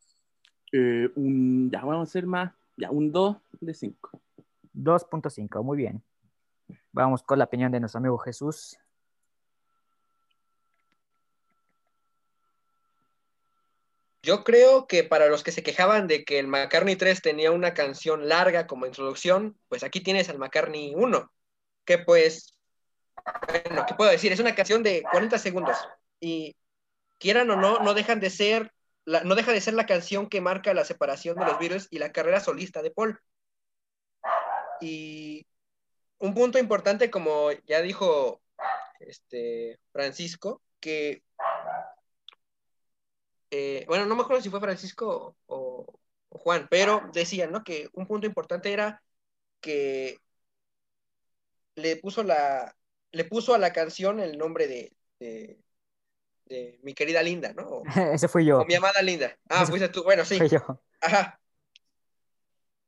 [0.73, 4.11] Eh, un, ya vamos a hacer más, ya un 2 de 5.
[4.75, 6.03] 2.5, muy bien.
[6.93, 8.77] Vamos con la opinión de nuestro amigo Jesús.
[14.23, 17.75] Yo creo que para los que se quejaban de que el McCartney 3 tenía una
[17.75, 21.33] canción larga como introducción, pues aquí tienes al McCartney 1,
[21.85, 22.59] que pues,
[23.47, 24.33] bueno, ¿qué puedo decir?
[24.33, 25.77] Es una canción de 40 segundos
[26.21, 26.57] y
[27.19, 28.73] quieran o no, no dejan de ser,
[29.05, 31.99] la, no deja de ser la canción que marca la separación de los Beatles y
[31.99, 33.21] la carrera solista de Paul.
[34.81, 35.47] Y
[36.19, 38.41] un punto importante, como ya dijo
[39.01, 41.23] este, Francisco, que
[43.51, 47.65] eh, bueno, no me acuerdo si fue Francisco o, o Juan, pero decían, ¿no?
[47.65, 49.03] Que un punto importante era
[49.61, 50.19] que
[51.77, 52.75] le puso la,
[53.13, 55.59] le puso a la canción el nombre de, de,
[56.47, 57.69] de mi querida Linda, ¿no?
[57.69, 57.83] O,
[58.13, 58.61] Ese fui yo.
[58.61, 59.37] o mi amada Linda.
[59.49, 60.39] Ah, Ese- fuiste tú, bueno, sí.
[60.39, 60.61] Fui yo.
[61.01, 61.41] Ajá.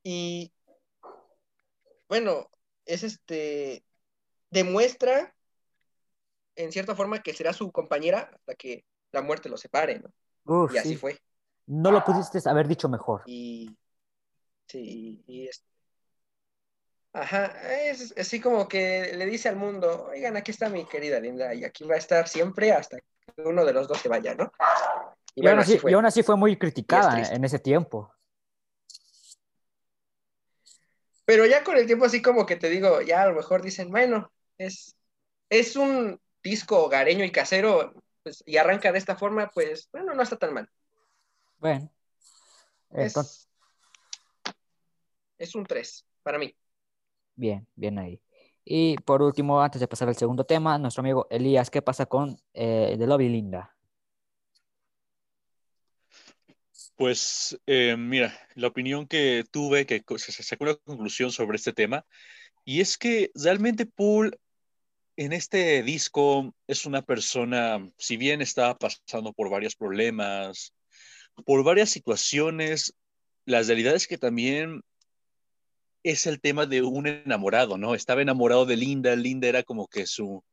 [0.03, 0.51] Y
[2.09, 2.49] bueno,
[2.85, 3.83] es este,
[4.49, 5.33] demuestra
[6.55, 10.11] en cierta forma que será su compañera hasta que la muerte los separe, ¿no?
[10.45, 10.95] Uf, Y así sí.
[10.95, 11.17] fue.
[11.67, 13.21] No lo pudiste haber dicho mejor.
[13.25, 13.75] Y
[14.67, 15.63] sí, y es.
[17.13, 17.45] Ajá,
[17.89, 21.65] es así como que le dice al mundo, oigan, aquí está mi querida Linda, y
[21.65, 24.51] aquí va a estar siempre hasta que uno de los dos se vaya, ¿no?
[25.35, 25.91] Y Y, bueno, aún así fue.
[25.91, 28.13] y aún así fue muy criticada en ese tiempo.
[31.25, 33.89] Pero ya con el tiempo así como que te digo, ya a lo mejor dicen,
[33.89, 34.95] bueno, es,
[35.49, 40.23] es un disco hogareño y casero pues, y arranca de esta forma, pues bueno, no
[40.23, 40.69] está tan mal.
[41.59, 41.91] Bueno.
[42.89, 43.49] Entonces, Es,
[45.37, 46.55] es un 3 para mí.
[47.35, 48.21] bien, bien ahí.
[48.63, 52.37] Y por último, antes de pasar al segundo tema, nuestro amigo Elías, ¿qué pasa con
[52.53, 53.75] eh, The Lobby Linda?
[56.95, 62.05] Pues eh, mira, la opinión que tuve, que se sacó una conclusión sobre este tema,
[62.63, 64.39] y es que realmente Paul
[65.17, 70.73] en este disco es una persona, si bien está pasando por varios problemas,
[71.45, 72.93] por varias situaciones,
[73.45, 74.81] la realidad es que también
[76.03, 77.93] es el tema de un enamorado, ¿no?
[77.93, 80.43] Estaba enamorado de Linda, Linda era como que su,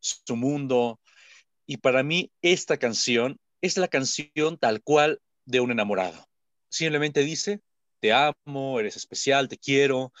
[0.00, 1.00] su mundo,
[1.66, 6.26] y para mí esta canción es la canción tal cual de un enamorado.
[6.68, 7.60] Simplemente dice,
[8.00, 10.12] te amo, eres especial, te quiero.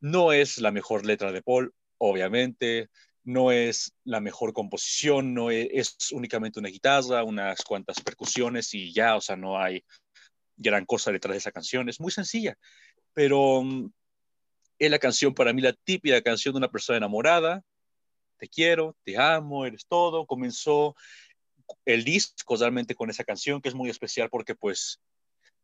[0.00, 2.88] No es la mejor letra de Paul, obviamente.
[3.28, 8.90] No es la mejor composición, no es, es únicamente una guitarra, unas cuantas percusiones y
[8.90, 9.84] ya, o sea, no hay
[10.56, 11.90] gran cosa detrás de esa canción.
[11.90, 12.56] Es muy sencilla,
[13.12, 13.90] pero mm,
[14.78, 17.62] es la canción para mí, la típica canción de una persona enamorada.
[18.38, 20.24] Te quiero, te amo, eres todo.
[20.24, 20.94] Comenzó
[21.84, 25.00] el disco realmente con esa canción que es muy especial porque pues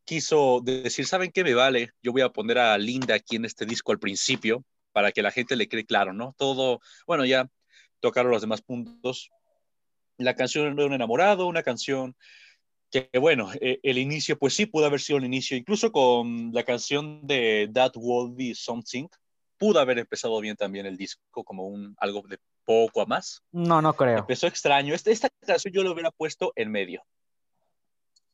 [0.05, 1.93] quiso decir, ¿saben qué me vale?
[2.03, 5.33] Yo voy a poner a Linda aquí en este disco al principio para que la
[5.33, 6.35] gente le quede claro, ¿no?
[6.39, 7.51] Todo, bueno, ya
[8.01, 9.31] tocaron los demás puntos.
[10.19, 12.15] La canción de un enamorado, una canción
[12.93, 16.63] que, bueno, eh, el inicio, pues sí, pudo haber sido el inicio, incluso con la
[16.63, 19.09] canción de That Will Be Something,
[19.59, 23.43] pudo haber empezado bien también el disco como un algo de poco a más.
[23.51, 24.19] No, no creo.
[24.19, 24.95] Empezó extraño.
[24.95, 27.03] Este- esta canción yo lo hubiera puesto en medio.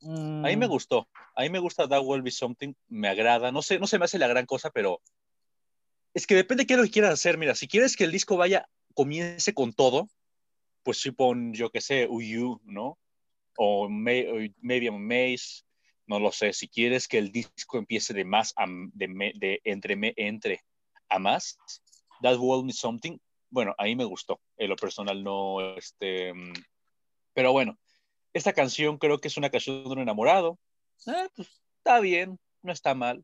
[0.03, 1.07] A mí me Mm, gustó.
[1.35, 2.73] A mí me gusta That Will Be Something.
[2.87, 3.51] Me agrada.
[3.51, 5.01] No sé, no se me hace la gran cosa, pero
[6.13, 7.37] es que depende de qué es lo que quieras hacer.
[7.37, 10.09] Mira, si quieres que el disco vaya, comience con todo,
[10.83, 12.97] pues sí pon, yo qué sé, Uyu, ¿no?
[13.57, 15.63] O, May- o Maybe I'm Maze.
[16.07, 16.51] No lo sé.
[16.53, 20.61] Si quieres que el disco empiece de más a, me- de entre, me- entre
[21.09, 21.57] a más,
[22.21, 23.17] That Will Be Something.
[23.49, 24.39] Bueno, a mí me gustó.
[24.57, 26.53] En lo personal no, este, mm,
[27.33, 27.77] pero bueno,
[28.33, 30.57] esta canción creo que es una canción de un enamorado.
[31.07, 33.23] Eh, pues, está bien, no está mal.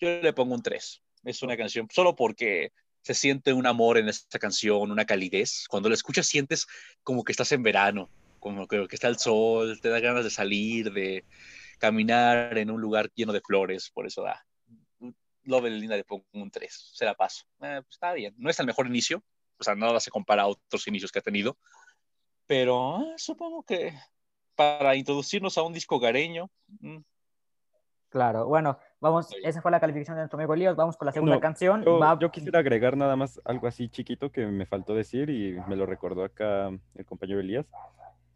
[0.00, 1.00] Yo le pongo un 3.
[1.28, 5.66] Es una canción solo porque se siente un amor en esta canción, una calidez.
[5.68, 6.66] Cuando la escuchas sientes
[7.02, 8.08] como que estás en verano,
[8.40, 11.24] como que, que está el sol, te da ganas de salir, de
[11.78, 13.90] caminar en un lugar lleno de flores.
[13.90, 14.42] Por eso da.
[15.42, 16.92] Love Linda le pongo un 3.
[16.94, 17.44] Se la paso.
[17.60, 18.34] Eh, pues, está bien.
[18.38, 19.22] No es el mejor inicio.
[19.58, 21.58] O sea, nada se compara a otros inicios que ha tenido.
[22.46, 23.92] Pero eh, supongo que
[24.54, 26.98] para introducirnos a un disco hogareño, mm,
[28.08, 30.76] claro, bueno, vamos, esa fue la calificación de nuestro amigo Elías.
[30.76, 31.82] Vamos con la segunda No, canción.
[31.84, 35.58] Yo, Va- yo quisiera agregar nada más algo así chiquito que me faltó decir y
[35.68, 37.66] me lo recordó acá el compañero Elías.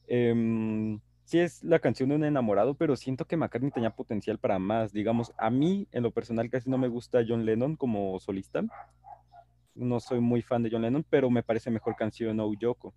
[0.07, 4.59] Em, sí es la canción de un enamorado, pero siento que McCartney tenía potencial para
[4.59, 4.93] más.
[4.93, 8.63] Digamos, a mí en lo personal casi no me gusta John Lennon como solista.
[9.75, 12.95] No soy muy fan de John Lennon, pero me parece mejor canción Oh Yoko.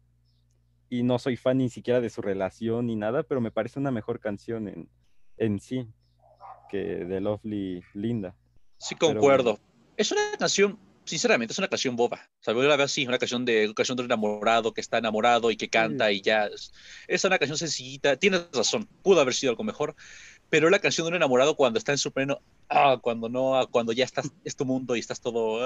[0.90, 3.92] Y no soy fan ni siquiera de su relación ni nada, pero me parece una
[3.92, 4.90] mejor canción en,
[5.38, 5.88] en sí
[6.76, 8.36] que de Lovely Linda.
[8.78, 9.60] sí concuerdo.
[9.98, 12.20] Es una canción, sinceramente, es una canción boba.
[12.42, 14.82] O sea, yo la veo así, una canción de, una canción de un enamorado que
[14.82, 16.50] está enamorado y que canta y ya.
[17.08, 18.18] Es, una canción sencillita.
[18.18, 19.96] Tienes razón, pudo haber sido algo mejor,
[20.50, 23.58] pero es la canción de un enamorado cuando está en su pleno, ah, cuando no,
[23.58, 25.62] ah, cuando ya estás, es tu mundo y estás todo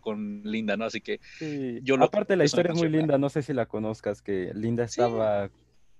[0.00, 0.86] con Linda, ¿no?
[0.86, 3.66] Así que Sí, Yo lo- aparte la historia es muy linda, no sé si la
[3.66, 5.00] conozcas, que Linda Sí.
[5.02, 5.50] estaba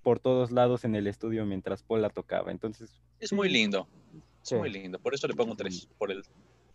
[0.02, 3.86] por todos lados en el estudio mientras Paul la tocaba, entonces es muy lindo.
[4.48, 4.56] Sí.
[4.56, 4.98] muy lindo.
[4.98, 6.22] Por eso le pongo un 3, por, el,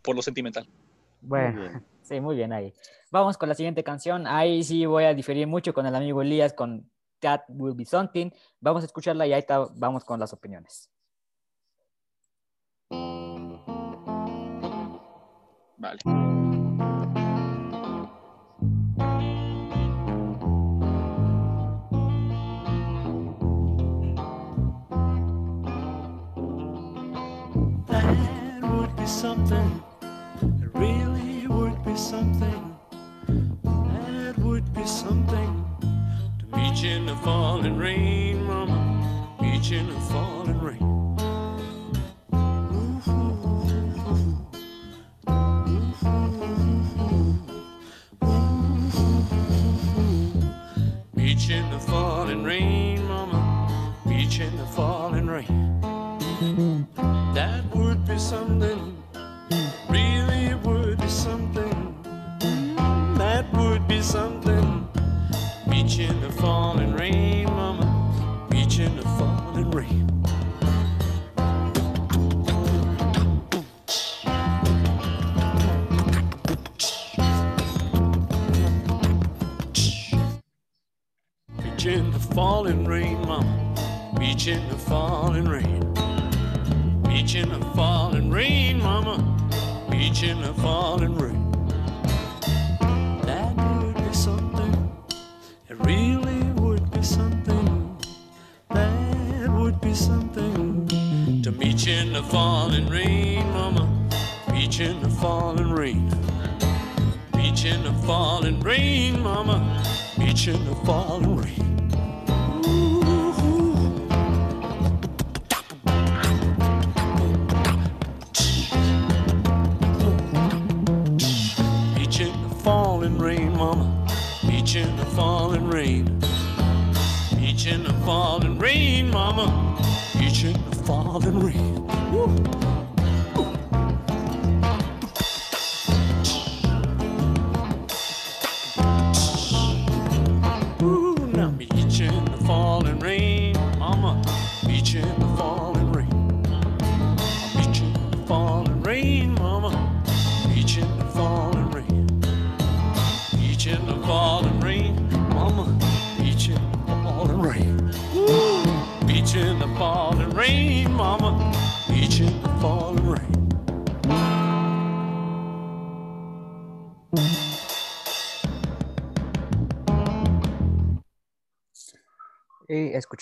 [0.01, 0.67] por lo sentimental.
[1.21, 2.73] Bueno, sí, muy bien ahí.
[3.12, 4.27] Vamos con la siguiente canción.
[4.27, 8.29] Ahí sí voy a diferir mucho con el amigo Elías con That Will Be Something.
[8.59, 10.89] Vamos a escucharla y ahí está, vamos con las opiniones.
[15.77, 16.33] Vale.
[29.13, 29.84] Something.
[30.41, 32.76] It really would be something.
[33.63, 35.65] That would be something.
[36.39, 39.38] To meet you in the falling rain, mama.
[39.39, 40.80] Meet you in the falling rain.
[51.45, 53.93] You in the falling rain, mama.
[54.08, 56.88] You in the falling rain.
[57.34, 58.92] That would be something.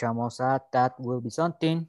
[0.01, 1.85] Escuchamos a That Will Be Something.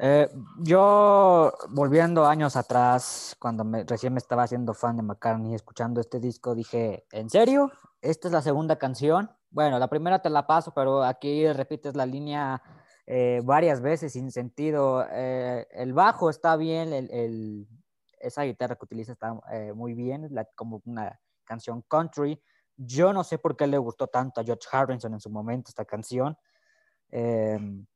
[0.00, 6.00] Eh, yo, volviendo años atrás, cuando me- recién me estaba haciendo fan de McCartney, escuchando
[6.00, 7.70] este disco, dije, ¿en serio?
[8.02, 9.30] ¿Esta es la segunda canción?
[9.50, 12.60] Bueno, la primera te la paso, pero aquí repites la línea
[13.06, 15.04] eh, varias veces sin sentido.
[15.08, 17.68] Eh, el bajo está bien, el, el-
[18.18, 22.42] esa guitarra que utiliza está eh, muy bien, la- como una canción country.
[22.76, 25.84] Yo no sé por qué le gustó tanto a George Harrison en su momento esta
[25.84, 26.36] canción.
[27.10, 27.86] Em,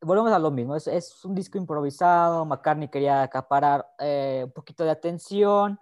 [0.00, 4.84] volvemos a lo mismo, es, es un disco improvisado, McCartney quería acaparar eh, un poquito
[4.84, 5.78] de atención,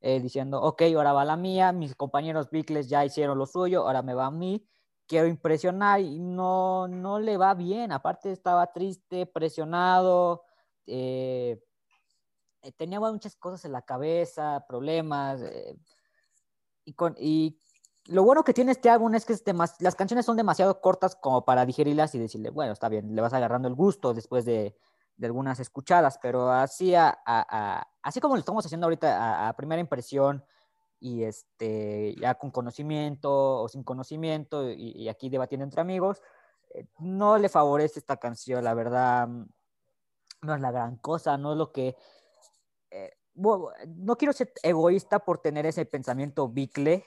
[0.00, 4.02] eh, diciendo, ok, ahora va la mía, mis compañeros Beatles ya hicieron lo suyo, ahora
[4.02, 4.66] me va a mí,
[5.06, 10.44] quiero impresionar y no, no le va bien, aparte estaba triste, presionado,
[10.86, 11.60] eh,
[12.62, 15.42] eh, tenía muchas cosas en la cabeza, problemas,
[16.84, 17.58] y, con, y
[18.08, 19.44] lo bueno que tiene este álbum es que es
[19.80, 23.34] las canciones son demasiado cortas como para digerirlas y decirle, bueno, está bien, le vas
[23.34, 24.74] agarrando el gusto después de,
[25.22, 29.80] algunas escuchadas, pero así, a, a- a- así como lo estamos haciendo ahorita a, primera
[29.80, 30.42] impresión
[31.00, 36.22] y este, ya con conocimiento o sin conocimiento y, aquí debatiendo entre amigos,
[36.74, 39.46] eh, no le favorece esta canción, la verdad, mm,
[40.42, 41.94] no es la gran cosa, no es lo que...
[42.90, 47.04] eh, no quiero ser egoísta por tener ese pensamiento bicle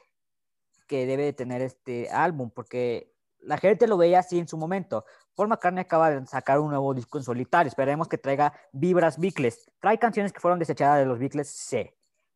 [0.92, 5.06] que debe de tener este álbum, porque la gente lo veía así en su momento.
[5.36, 9.72] Paul McCartney acaba de sacar un nuevo disco en solitario, esperemos que traiga vibras Beatles.
[9.80, 11.48] ¿Trae canciones que fueron desechadas de los Beatles?
[11.50, 11.90] Sí,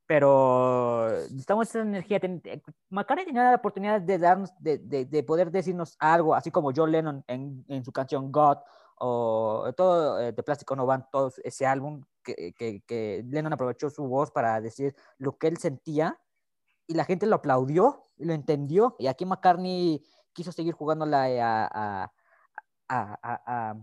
[0.08, 2.18] pero necesitamos esa energía.
[2.24, 6.72] Eh, McCartney tenía la oportunidad de, darnos, de, de- de poder decirnos algo, así como
[6.74, 8.60] John Lennon en, en su canción God,
[8.98, 13.90] o todo eh, de Plástico No Van, todo ese álbum, que, que, que Lennon aprovechó
[13.90, 16.18] su voz para decir lo que él sentía
[16.88, 18.96] y la gente lo aplaudió lo entendió.
[19.00, 22.14] Y aquí McCartney quiso seguir jugándola a, a,
[22.88, 23.76] a, a, a-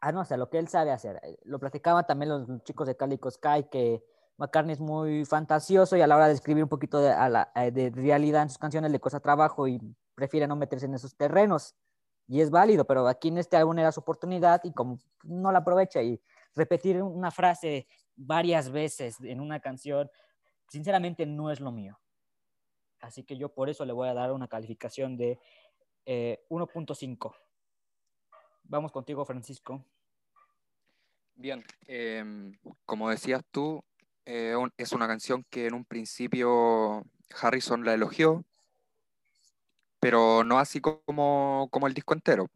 [0.00, 1.20] a, no lo que él sabe hacer.
[1.22, 4.04] Eh, Lo platicaban también los chicos de Calico Sky, que
[4.36, 8.42] McCartney es muy fantasioso y a la hora de escribir un poquito eh, de realidad
[8.42, 9.80] en sus canciones le cuesta trabajo y
[10.14, 11.74] prefiere no meterse en esos terrenos.
[12.28, 15.60] Y es válido, pero aquí en este álbum era su oportunidad y como no la
[15.60, 16.20] aprovecha y
[16.54, 20.10] repetir una frase varias veces en una canción,
[20.68, 21.98] sinceramente no es lo mío.
[23.00, 25.38] Así que yo por eso le voy a dar una calificación de
[26.04, 27.34] eh, 1.5.
[28.64, 29.84] Vamos contigo, Francisco.
[31.34, 32.52] Bien, em,
[32.84, 33.82] como decías tú,
[34.26, 37.04] eh, es una canción que en un principio
[37.40, 38.44] Harrison la elogió,
[40.00, 42.48] pero no así como, como el disco entero.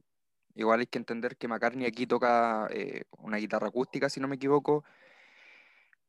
[0.55, 4.37] Igual hay que entender que McCartney aquí toca eh, una guitarra acústica, si no me
[4.37, 4.85] equivoco,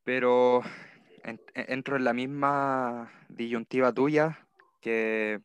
[0.03, 0.61] pero
[1.23, 4.47] entro en la misma disyuntiva tuya,
[4.81, 5.39] que,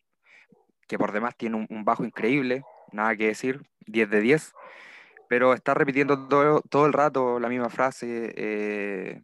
[0.86, 4.52] que por demás tiene un, bajo increíble, nada que decir, 10 de 10,
[5.28, 9.22] pero está repitiendo todo, todo el rato la misma frase, eh,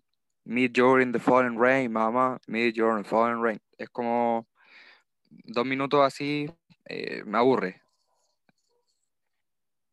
[1.01, 1.91] in the falling rain,
[2.47, 3.61] meet you in the falling rain.
[3.79, 4.47] Es como
[5.45, 6.47] dos minutos así,
[6.87, 7.81] eh, me aburre.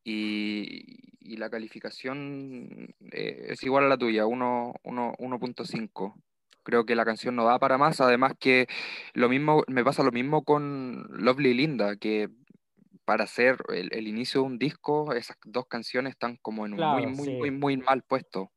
[0.03, 6.15] Y, y la calificación eh, es igual a la tuya, uno- uno- 1.5.
[6.63, 8.67] Creo que la canción no da para más, además que
[9.13, 12.29] lo mismo, me pasa lo mismo con Lovely Linda, que
[13.05, 16.79] para hacer el, el inicio de un disco, esas dos canciones están como en un
[16.79, 17.37] muy, Claro, muy, sí.
[17.39, 18.51] muy, muy mal puesto.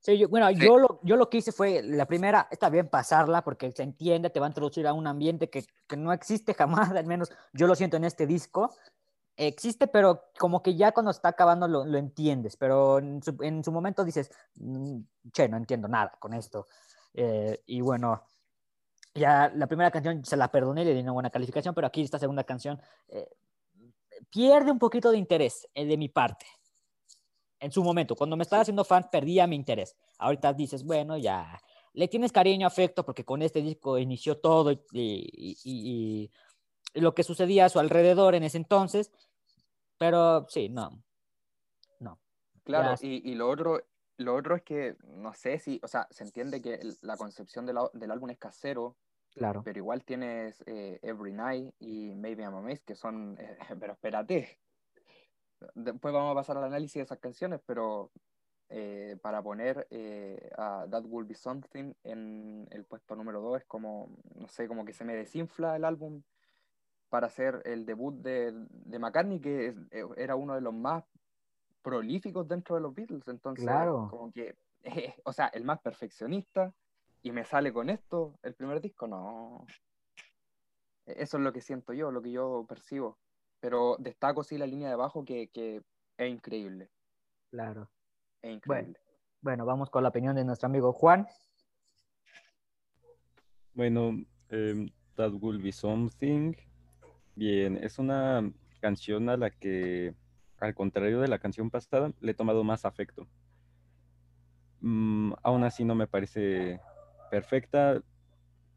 [0.00, 0.56] Sí, yo- bueno, Sí.
[0.60, 4.30] yo, lo, yo lo que hice fue, la primera, está bien pasarla porque se entiende,
[4.30, 7.66] te va a introducir a un ambiente que, que no existe jamás, al menos yo
[7.66, 8.74] lo siento en este disco.
[9.36, 13.62] Existe, pero como que ya cuando está acabando lo, lo entiendes, pero en su, en
[13.64, 15.00] su momento dices, "Mm,
[15.32, 16.66] che, no entiendo nada con esto.
[17.20, 18.22] Eh, y bueno,
[19.12, 22.18] ya la primera canción se la perdoné, le di una buena calificación, pero aquí esta
[22.20, 23.28] segunda canción eh,
[24.30, 26.46] pierde un poquito de interés eh, de mi parte
[27.58, 29.96] en su momento, cuando me estaba haciendo fan, perdía mi interés.
[30.18, 31.60] Ahorita dices, bueno, ya
[31.92, 36.30] le tienes cariño, afecto, porque con este disco inició todo y, y- y-
[36.94, 39.10] y lo que sucedía a su alrededor en ese entonces.
[39.96, 41.02] Pero sí, no.
[41.98, 42.20] No.
[42.62, 43.82] Claro, y lo otro,
[44.18, 47.66] lo otro es que, no sé si, o sea, se entiende que el- la concepción
[47.66, 48.96] de la- del álbum es casero,
[49.32, 49.62] Claro.
[49.64, 53.92] pero igual tienes eh, Every Night y Maybe I'm a Mess, que son, eh, pero
[53.94, 54.60] espérate,
[55.74, 58.12] después vamos a pasar al análisis de esas canciones, pero
[58.68, 63.66] eh, para poner eh, a That Will Be Something en el puesto número 2 es
[63.66, 66.22] como, no sé, como que se me desinfla el álbum
[67.08, 71.04] para hacer el debut de, de McCartney, que es- eh, era uno de los más
[71.82, 74.08] prolíficos dentro de los Beatles, entonces Claro.
[74.10, 74.56] como que,
[75.24, 76.72] o sea, el más perfeccionista,
[77.22, 79.66] y me sale con esto, el primer disco, no.
[81.06, 83.18] E, Eso es lo que siento yo, lo que yo percibo.
[83.60, 85.82] Pero destaco sí la línea de abajo que, que
[86.16, 86.90] es increíble,
[87.50, 87.90] Claro.
[88.42, 88.98] es increíble.
[89.40, 91.26] Bueno, vamos con la opinión de nuestro amigo Juan.
[93.74, 96.54] Bueno, em, That Will Be Something.
[97.34, 98.50] Bien, es una
[98.80, 100.14] canción a la que,
[100.60, 103.28] al contrario de la canción pasada, le he tomado más afecto.
[104.80, 106.80] Mm, aún así no me parece
[107.30, 108.02] perfecta,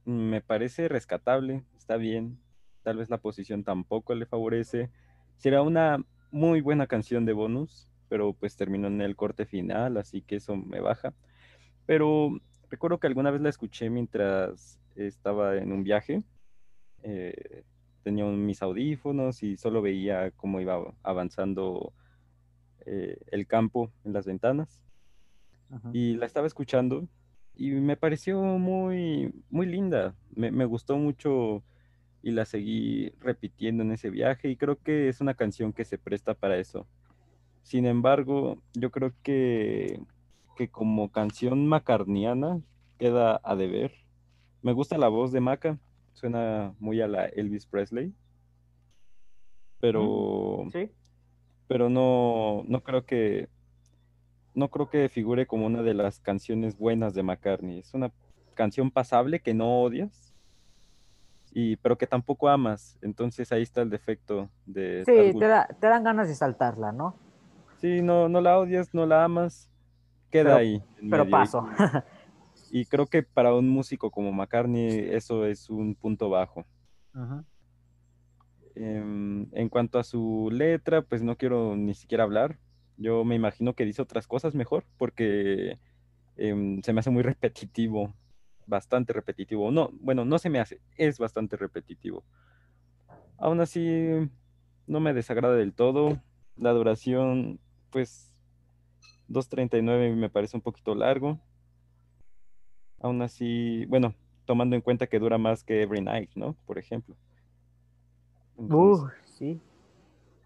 [0.05, 2.39] me parece rescatable, está bien.
[2.83, 4.89] Tal vez la posición tampoco le favorece.
[5.37, 10.21] Será una muy buena canción de bonus, pero pues terminó en el corte final, así
[10.21, 11.13] que eso me baja.
[11.85, 12.31] Pero
[12.69, 16.23] recuerdo que alguna vez la escuché mientras estaba en un viaje.
[17.03, 17.63] eh,
[18.03, 21.93] tenía mis audífonos y solo veía cómo iba avanzando
[22.85, 24.79] eh, el campo en las ventanas.
[25.93, 27.07] Y la estaba escuchando
[27.55, 30.15] y me pareció muy, muy linda.
[30.35, 31.63] Me, me gustó mucho
[32.21, 35.97] y la seguí repitiendo en ese viaje y creo que es una canción que se
[35.97, 36.87] presta para eso.
[37.63, 40.01] Sin embargo, yo creo que,
[40.55, 42.61] que como canción macarniana
[42.97, 43.93] queda a deber.
[44.61, 45.79] Me gusta la voz de Maca,
[46.21, 48.13] suena muy a la Elvis Presley,
[49.79, 50.91] pero, Sí.
[51.67, 53.49] pero no, no creo que
[54.53, 57.79] no creo que figure como una de las canciones buenas de McCartney.
[57.79, 58.11] Es una
[58.53, 60.33] canción pasable que no odias,
[61.53, 62.97] y, pero que tampoco amas.
[63.01, 67.15] Entonces ahí está el defecto de Sí, te, da- te dan ganas de saltarla, ¿no?
[67.77, 69.71] Sí, no, no la odias, no la amas,
[70.29, 70.83] queda Pero- ahí.
[71.09, 71.31] Pero medio.
[71.31, 71.65] Paso.
[72.73, 76.65] Y, creo que para un músico como McCartney eso es un punto bajo.
[78.75, 82.57] Em, en cuanto a su letra, pues no quiero ni siquiera hablar.
[82.97, 85.79] Yo me imagino que dice otras cosas mejor porque
[86.37, 88.13] em, se me hace muy repetitivo,
[88.65, 89.69] bastante repetitivo.
[89.71, 92.23] No, bueno, no se me hace, es bastante repetitivo.
[93.37, 94.07] Aún así,
[94.87, 96.21] no me desagrada del todo.
[96.55, 97.59] La duración,
[97.89, 98.33] pues,
[99.29, 101.39] 2.39 me parece un poquito largo.
[103.01, 104.13] Aún así, bueno,
[104.45, 106.55] tomando en cuenta que dura más que Every Night, ¿no?
[106.65, 107.15] Por ejemplo.
[108.57, 109.59] Entonces, Uh, sí.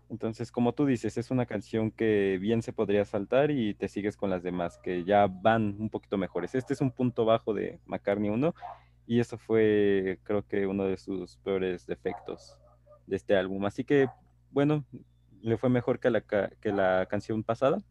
[0.10, 4.16] entonces, como tú dices, es una canción que bien se podría saltar y te sigues
[4.16, 6.56] con las demás, que ya van un poquito mejores.
[6.56, 8.56] Este es un punto bajo de McCartney 1
[9.08, 12.58] y eso fue, creo que, uno de sus peores defectos
[13.06, 13.66] de este álbum.
[13.66, 14.08] Así que,
[14.52, 14.86] bueno,
[15.42, 17.82] le fue mejor que la, que la canción pasada.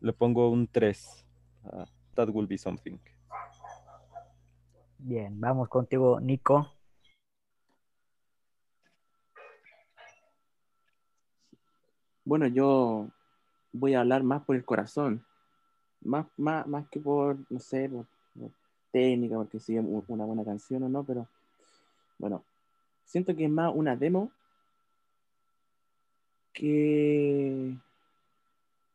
[0.00, 1.26] Le pongo un 3.
[1.64, 2.98] a That Will Be Something.
[5.04, 6.72] Bien, vamos contigo, Nico.
[12.24, 13.08] Bueno, yo
[13.72, 15.24] voy a hablar más por el corazón,
[16.02, 18.06] más, más, más que por, no sé, por,
[18.92, 21.26] técnica, porque sí es una buena canción o no, pero
[22.18, 22.44] bueno,
[23.04, 24.30] siento que es más una demo
[26.52, 27.76] que,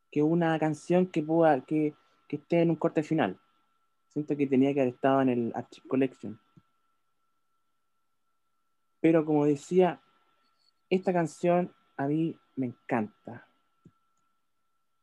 [0.10, 1.94] que una canción que, pueda, que,
[2.30, 3.38] que esté en un corte final.
[4.18, 6.40] Siento que tenía que haber estado en el Archive Collection.
[9.00, 10.02] Pero como decía,
[10.90, 13.46] esta canción a mí me encanta.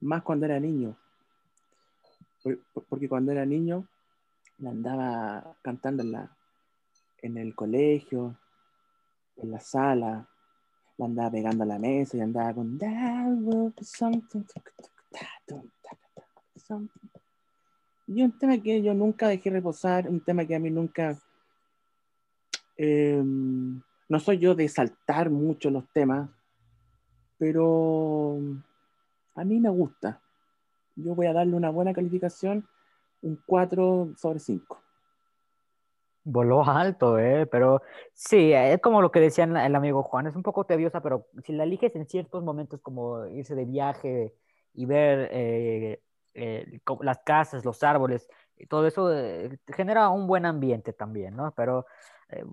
[0.00, 0.96] Más cuando era niño.
[2.42, 3.86] Por- por- Porque cuando era niño
[4.58, 6.36] la andaba cantando en, la,
[7.18, 8.36] en el colegio,
[9.36, 10.28] en la sala.
[10.96, 12.76] la andaba pegando a la mesa y andaba con
[16.56, 17.04] something".
[18.07, 21.18] Y un tema que yo nunca dejé reposar, un tema que a mí nunca.
[22.76, 23.22] eh,
[24.07, 26.28] no soy yo de saltar mucho los temas,
[27.38, 28.38] pero
[29.34, 30.20] a mí me gusta.
[30.96, 32.66] Yo voy a darle una buena calificación,
[33.22, 34.80] un 4 sobre 5.
[36.26, 37.46] Voló alto, ¿eh?
[37.46, 37.82] Pero
[38.12, 41.26] sí, es como lo que decía el el amigo Juan, es un poco tediosa, pero
[41.42, 44.34] si la eliges en ciertos momentos como irse de viaje
[44.74, 46.00] y ver eh,
[46.35, 51.53] eh, las casas, los árboles, y todo eso eh, genera un buen ambiente también, ¿no?
[51.53, 51.87] Pero
[52.28, 52.45] eh,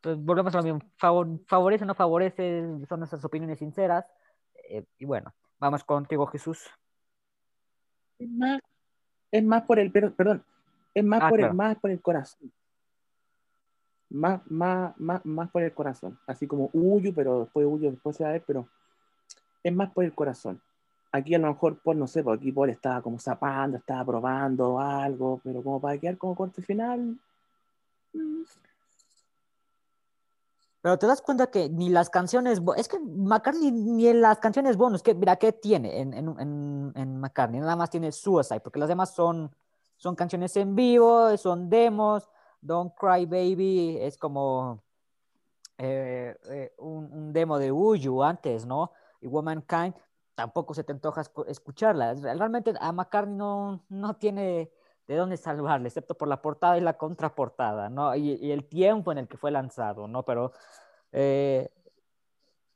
[0.00, 4.04] pues volvemos a lo mismo, favor- favorece o no favorece, son nuestras opiniones sinceras.
[4.68, 6.68] eh, y bueno, vamos contigo, Jesús.
[8.18, 8.60] Es más,
[9.30, 10.44] es más por el, per- perdón,
[10.94, 11.52] es más Ah, por claro.
[11.52, 12.52] el, más por el corazón.
[14.10, 16.18] Más, más, más, más por el corazón.
[16.26, 18.68] Así como Uyu, pero después Uyu después se va a ver, pero
[19.62, 20.60] es más por el corazón.
[21.12, 24.78] Aquí a lo mejor Paul, no sé, porque aquí Paul estaba como zapando, estaba probando
[24.80, 27.18] algo, pero como para quedar como corte final.
[28.14, 28.42] mm,
[30.80, 34.76] Pero te das cuenta que ni las canciones, es que McCartney ni en las canciones
[34.76, 37.60] bonus, que mira, ¿qué tiene en, en, en, en McCartney?
[37.60, 39.54] Nada más tiene Suicide, porque las demás son,
[39.96, 42.28] son canciones en vivo, son demos,
[42.60, 44.82] Don't Cry Baby es como
[45.78, 48.90] eh, eh, un, un demo de Uyu antes, ¿no?
[49.20, 49.94] Y Womankind
[50.34, 52.14] tampoco se te antoja escu- escucharla.
[52.14, 54.70] Realmente a McCartney no, no tiene
[55.06, 58.14] de dónde salvarle, excepto por la portada y la contraportada, ¿no?
[58.14, 60.24] Y, el tiempo en el que fue lanzado, ¿no?
[60.24, 60.52] Pero
[61.10, 61.70] eh,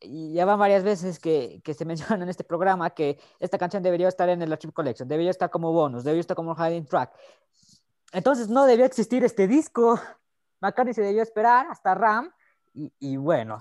[0.00, 4.08] ya van varias veces que, que se menciona en este programa que esta canción debería
[4.08, 7.12] estar en el Archive Collection, debería estar como bonus, debería estar como hiding track.
[8.12, 9.98] Entonces no debió existir este disco.
[10.60, 12.32] McCartney se debió esperar hasta RAM
[12.74, 13.60] y, y bueno,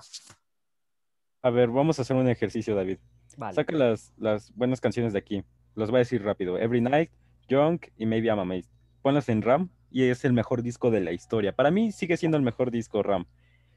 [1.42, 2.98] A ver, vamos a hacer un ejercicio, David.
[3.36, 3.54] Vale.
[3.54, 5.44] Saca las, las buenas canciones de aquí.
[5.74, 6.58] Los voy a decir rápido.
[6.58, 7.10] Every Night,
[7.48, 8.70] Young y Maybe I'm Amazed.
[9.02, 11.54] Ponlas en RAM y es el mejor disco de la historia.
[11.54, 13.26] Para mí sigue siendo el mejor disco RAM,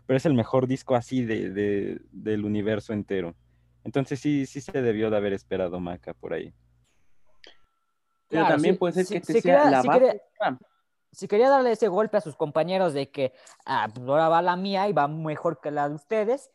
[0.05, 3.35] pero es el mejor disco así de, de- del universo entero.
[3.83, 6.53] Entonces sí, sí se debió de haber esperado Maca por ahí.
[8.27, 10.11] Pero Claro, también sí, puede ser sí, que este sí sea quería- la base quería-
[10.13, 10.59] del Ram.
[11.11, 13.33] si quería darle ese golpe a sus compañeros de que
[13.65, 16.51] ah, pues ahora va la mía y va mejor que la de ustedes,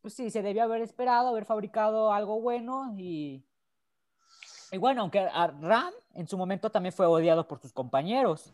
[0.00, 3.44] pues sí, se debió haber esperado, haber fabricado algo bueno y,
[4.72, 5.26] y bueno, aunque
[5.60, 8.52] Ram en su momento también fue odiado por sus compañeros,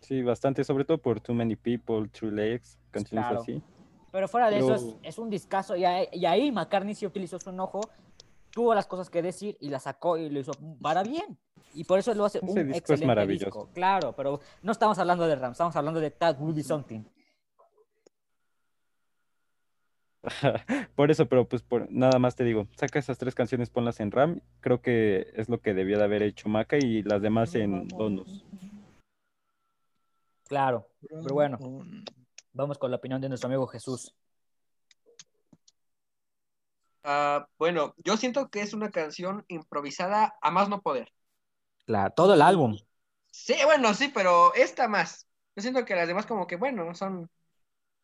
[0.00, 3.40] Sí, bastante, sobre todo por Too Many People, True Legs, canciones Claro.
[3.42, 3.60] así.
[4.12, 7.04] pero fuera de eso es, Pero- es un discazo y ahí, y ahí McCartney sí
[7.04, 7.80] utilizó su enojo,
[8.52, 11.36] tuvo las cosas que decir y las sacó y lo hizo para bien.
[11.74, 13.44] Y por eso lo hace Ese un disco es excelente maravilloso.
[13.46, 13.70] disco.
[13.74, 17.02] Claro, pero no estamos hablando de Ram, estamos hablando de That Will Be Something.
[20.94, 24.10] Por eso, pero pues por nada más te digo, saca esas tres canciones, ponlas en
[24.10, 24.40] RAM.
[24.60, 28.44] Creo que es lo que debió de haber hecho Maca y las demás en bonus.
[30.48, 30.88] Claro,
[31.22, 31.58] pero bueno.
[32.52, 34.14] Vamos con la opinión de nuestro amigo Jesús.
[37.04, 41.12] Ah, bueno, yo siento que es una canción improvisada a más no poder.
[41.86, 42.76] Claro, todo el álbum.
[43.30, 45.28] Sí, bueno, sí, pero esta más.
[45.54, 47.30] Yo siento que las demás como que, bueno, son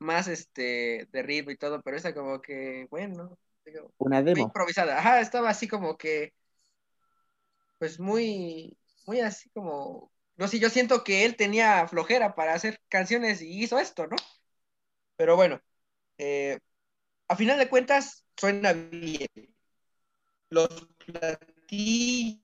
[0.05, 4.43] más este de ritmo y todo, pero esta como que, bueno, digo, Una muy demo.
[4.43, 4.99] improvisada.
[4.99, 6.35] Ajá, estaba así como que,
[7.79, 8.77] pues muy,
[9.07, 13.63] muy así como, no sé, yo siento que él tenía flojera para hacer canciones y
[13.63, 14.17] hizo esto, ¿no?
[15.17, 15.61] Pero bueno,
[16.19, 16.59] eh,
[17.29, 19.29] a final de cuentas suena bien.
[20.51, 20.69] Los
[21.07, 22.41] platillos,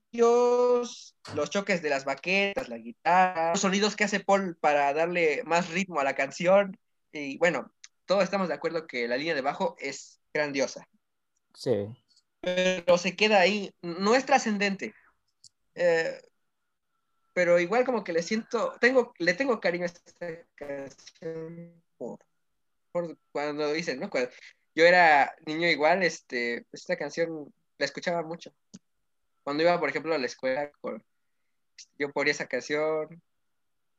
[1.33, 5.69] los choques de las baquetas, la guitarra, los sonidos que hace Paul para darle más
[5.69, 6.77] ritmo a la canción.
[7.11, 7.71] Y bueno,
[8.05, 10.87] todos estamos de acuerdo que la línea de bajo es grandiosa
[11.53, 11.87] Sí.
[12.39, 13.73] pero se queda ahí.
[13.81, 14.93] No es trascendente.
[15.75, 16.21] Eh,
[17.33, 22.19] pero igual como que le siento, tengo, le tengo cariño a esta canción por,
[22.91, 24.09] por cuando dicen, ¿no?
[24.09, 24.29] Cuando
[24.75, 28.53] yo era niño igual, este, esta canción la escuchaba mucho.
[29.43, 30.71] Cuando iba, por ejemplo, a la escuela,
[31.97, 33.21] yo ponía esa canción,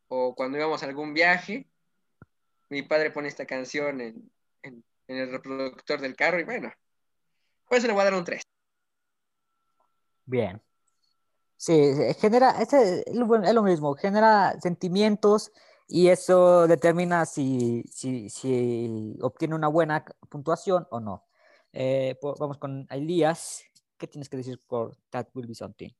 [0.08, 1.66] o cuando íbamos a algún viaje,
[2.72, 4.32] mi padre pone esta canción en,
[5.06, 6.72] el reproductor del carro, y bueno,
[7.68, 8.40] pues le voy a dar un 3.
[10.24, 10.62] Bien.
[11.58, 15.52] Sí, genera, ese, es lo mismo, genera sentimientos
[15.86, 21.26] y eso determina si, si, obtiene una buena puntuación o no.
[21.74, 23.64] Eh, vamos con Elías.
[23.98, 25.90] ¿Qué tienes que decir por That Will Be Something?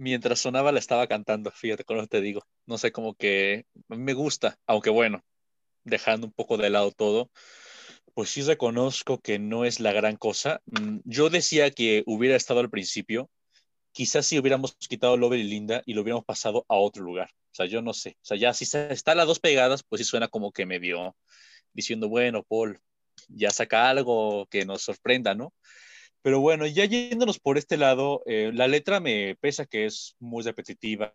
[0.00, 2.40] Mientras sonaba la estaba cantando, fíjate con lo que te digo.
[2.64, 5.22] No sé, como que me gusta, aunque bueno,
[5.84, 7.30] dejando un poco de lado todo,
[8.14, 10.62] pues sí reconozco que no es la gran cosa.
[10.64, 13.28] Mm, Yo decía que hubiera estado al principio,
[13.92, 17.28] quizás si hubiéramos quitado Lover y Linda y lo hubiéramos pasado a otro lugar.
[17.52, 18.16] O sea, yo no sé.
[18.22, 21.14] O sea, ya si están las dos pegadas, pues sí suena como que medio
[21.74, 22.80] diciendo, bueno, Paul,
[23.28, 25.52] ya saca algo que nos sorprenda, ¿no?
[26.22, 30.42] Pero bueno, ya yéndonos por este lado, eh, la letra me pesa que es muy
[30.42, 31.14] repetitiva.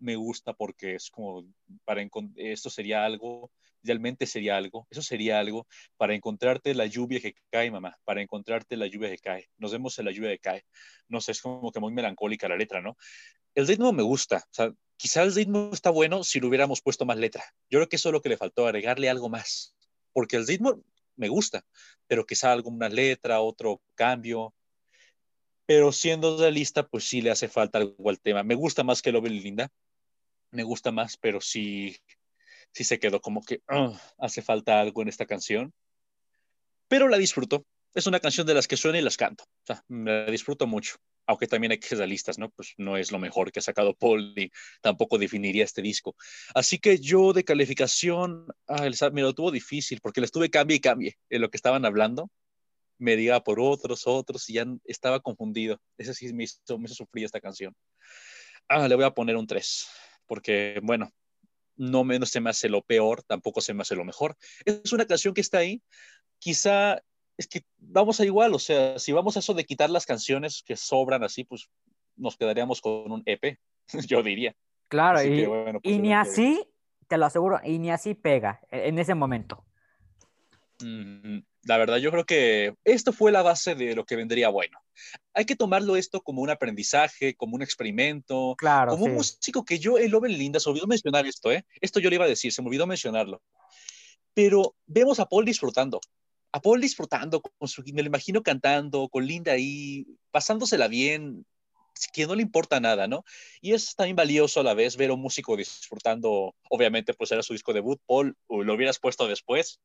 [0.00, 1.44] Me gusta porque es como
[1.84, 2.04] para
[2.36, 3.50] esto sería algo,
[3.84, 5.66] realmente sería algo, eso sería algo
[5.96, 9.48] para encontrarte la lluvia que cae, mamá, para encontrarte la lluvia que cae.
[9.56, 10.64] Nos vemos en la lluvia que cae.
[11.08, 12.96] No sé, es como que muy melancólica la letra, ¿no?
[13.54, 17.06] El ritmo me gusta, o sea, quizá el ritmo está bueno si le hubiéramos puesto
[17.06, 17.44] más letra.
[17.70, 19.76] Yo creo que eso es lo que le faltó, agregarle algo más,
[20.12, 20.82] porque el ritmo
[21.16, 21.64] me gusta,
[22.06, 24.52] pero quizá alguna letra, otro cambio.
[25.68, 28.42] Pero siendo realista, pues sí le hace falta algo al tema.
[28.42, 29.70] Me gusta más que Love Linda,
[30.52, 31.96] me gusta más, pero sí,
[32.72, 35.72] sí se quedó como que "Ugh, hace falta algo en esta canción.
[36.90, 37.64] Pero la disfruto.
[37.94, 39.44] Es una canción de las que suena y las canto.
[39.44, 40.96] O sea, me disfruto mucho.
[41.26, 42.50] Aunque también hay que ser realistas, ¿no?
[42.50, 44.50] Pues no es lo mejor que ha sacado Paul y
[44.82, 46.16] tampoco definiría este disco.
[46.54, 50.76] Así que yo de calificación, ah, el- me lo tuvo difícil porque le estuve cambie
[50.76, 52.30] y cambie en lo que estaban hablando.
[52.98, 55.80] Me diga por otros, otros, y ya estaba confundido.
[55.96, 57.74] Ese sí me hizo, me hizo sufrir esta canción.
[58.68, 59.86] Ah, le voy a poner un 3,
[60.26, 61.10] porque, bueno,
[61.76, 64.36] no menos se me hace lo peor, tampoco se me hace lo mejor.
[64.64, 65.82] Es una canción que está ahí.
[66.38, 67.02] Quizá
[67.36, 70.62] es que vamos a igual, o sea, si vamos a eso de quitar las canciones
[70.64, 71.68] que sobran así, pues
[72.16, 73.58] nos quedaríamos con un EP,
[74.08, 74.54] yo diría.
[74.88, 76.64] Claro, Así y, que, bueno, pues, y ni que- así,
[77.08, 79.64] te lo aseguro, y ni así pega e- en ese momento.
[80.80, 84.78] Mm, La verdad, yo creo que esto fue la base de lo que vendría bueno.
[85.32, 89.16] Hay que tomarlo esto como un aprendizaje, como un experimento, Claro, como un sí.
[89.16, 91.64] músico que yo, el Love and Linda, se olvidó mencionar esto, ¿eh?
[91.80, 93.40] Esto yo le iba a decir, se me olvidó mencionarlo.
[94.34, 96.00] Pero vemos a Paul disfrutando,
[96.54, 101.44] a Paul disfrutando, con su, me lo imagino cantando, con Linda ahí, pasándosela bien,
[102.12, 103.24] que no le importa nada, ¿no?
[103.60, 107.42] Y es también valioso a la vez ver a un músico disfrutando, obviamente, pues era
[107.42, 109.80] su disco debut, Paul, lo hubieras puesto después,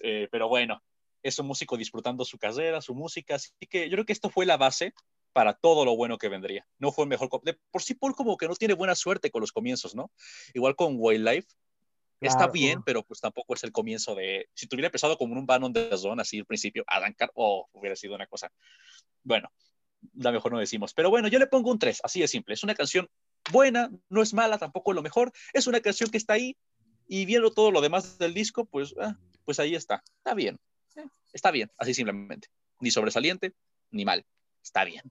[0.00, 0.82] eh, pero bueno,
[1.22, 4.46] es un músico disfrutando su carrera, su música, así que yo creo que esto fue
[4.46, 4.94] la base
[5.34, 6.66] para todo lo bueno que vendría.
[6.78, 7.28] No fue mejor.
[7.42, 10.10] De por sí, Paul como que no tiene buena suerte con los comienzos, ¿no?
[10.54, 11.48] Igual con Wildlife.
[12.20, 12.82] Está Claro, bien, uh.
[12.84, 14.48] pero pues tampoco es el comienzo de...
[14.54, 18.14] Si tuviera empezado como un Bannon de Zone, así al principio, arrancar, oh, hubiera sido
[18.14, 18.50] una cosa.
[19.22, 19.50] Bueno,
[20.14, 20.94] la mejor no decimos.
[20.94, 22.54] Pero bueno, yo le pongo un 3, así de simple.
[22.54, 23.08] Es una canción
[23.50, 25.32] buena, no es mala, tampoco es lo mejor.
[25.52, 26.56] Es una canción que está ahí
[27.08, 30.02] y viendo todo lo demás del disco, pues, ah, pues ahí está.
[30.18, 30.58] Está bien.
[30.96, 32.48] Eh, está bien, así simplemente.
[32.80, 33.54] Ni sobresaliente,
[33.90, 34.24] ni mal.
[34.62, 35.02] Está bien.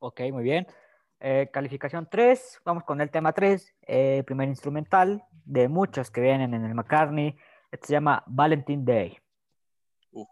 [0.00, 0.66] Ok, muy bien.
[1.20, 6.54] Eh, calificación 3, vamos con el tema 3, eh, primer instrumental de muchos que vienen
[6.54, 7.36] en el McCartney.
[7.72, 9.18] Este se llama Valentine Day.
[10.12, 10.24] Uh.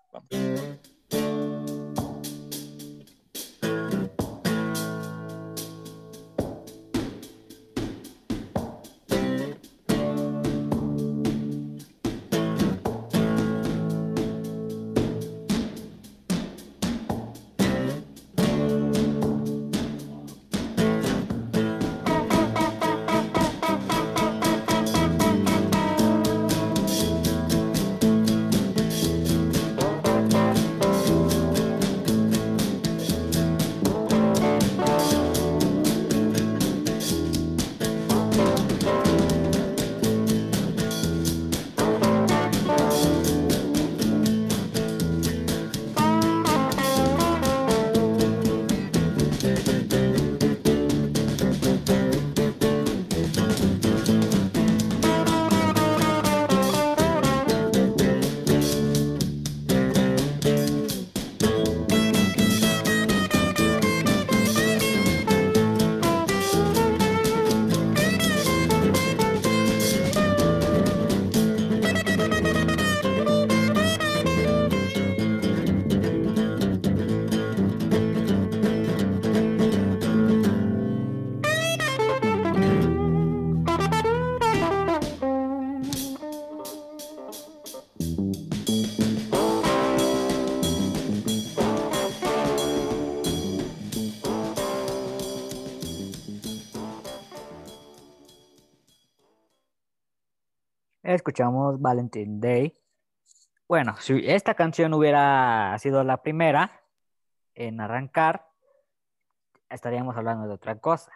[101.36, 102.72] Escuchamos Valentine Day.
[103.68, 106.80] Bueno, si esta canción hubiera sido la primera
[107.54, 108.46] en arrancar,
[109.68, 111.12] estaríamos hablando de otra cosa.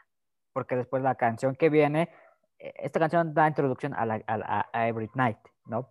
[0.53, 2.11] Porque después la canción que viene,
[2.59, 5.89] eh, esta canción da introducción a, la- Every Night, ¿no?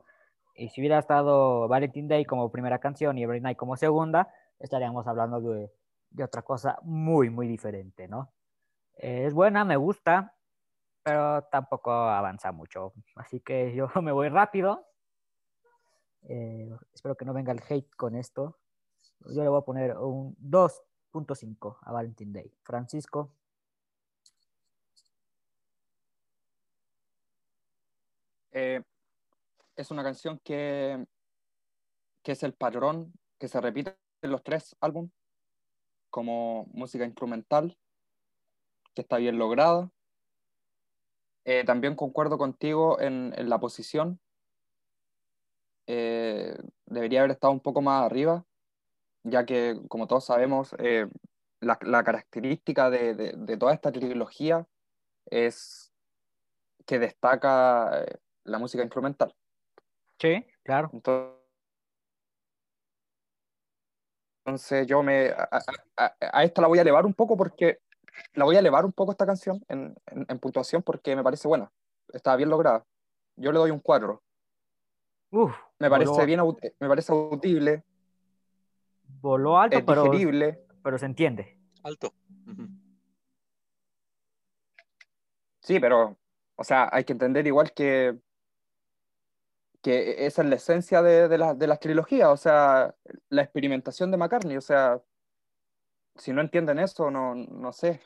[0.53, 5.07] Y si hubiera estado Valentine Day como primera canción y Every Night como segunda, estaríamos
[5.07, 5.71] hablando de,
[6.11, 8.31] de otra cosa muy, muy diferente, ¿no?
[8.99, 10.35] Eh, es buena, me gusta,
[11.03, 12.93] pero tampoco avanza mucho.
[13.15, 14.85] Así que yo me voy rápido.
[16.23, 18.57] Eh, espero que no venga el hate con esto.
[19.25, 22.53] Yo le voy a poner un 2.5 a Valentine Day.
[22.63, 23.33] Francisco.
[28.51, 28.81] Eh,
[29.75, 31.05] es una canción que,
[32.23, 35.11] que es el patrón que se repite en los tres álbumes
[36.09, 37.77] como música instrumental,
[38.93, 39.91] que está bien lograda.
[41.45, 44.19] Eh, también concuerdo contigo en, en la posición.
[45.87, 48.45] Eh, debería haber estado un poco más arriba,
[49.23, 51.07] ya que, como todos sabemos, eh,
[51.61, 54.67] la, la característica de, de- de toda esta trilogía
[55.25, 55.91] es
[56.85, 59.35] que destaca eh, la música instrumental.
[60.19, 60.89] Sí, claro.
[60.93, 61.35] Entonces,
[64.45, 65.49] entonces yo me a-
[65.97, 67.79] a- a esta la voy a elevar un poco porque
[68.33, 71.47] la voy a elevar un poco esta canción en, en- en puntuación porque me parece
[71.47, 71.71] buena.
[72.13, 72.85] Está bien lograda.
[73.35, 74.21] Yo le doy un 4.
[75.31, 77.83] Uf, Me parece voló, bien, aud- me parece audible,
[79.21, 80.65] voló alto, es pero, digerible.
[80.83, 81.57] pero se entiende.
[81.83, 82.13] Alto.
[85.61, 86.17] Sí, pero,
[86.55, 88.17] o sea, hay que entender igual que,
[89.81, 92.95] que esa es la esencia de, de, la- de las trilogías, o sea,
[93.29, 94.99] la experimentación de McCartney, o sea,
[96.19, 98.01] si no entienden eso, no, no sé.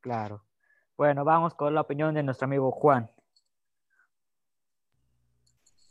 [0.00, 0.44] Claro.
[0.96, 3.10] Bueno, vamos con la opinión de nuestro amigo Juan.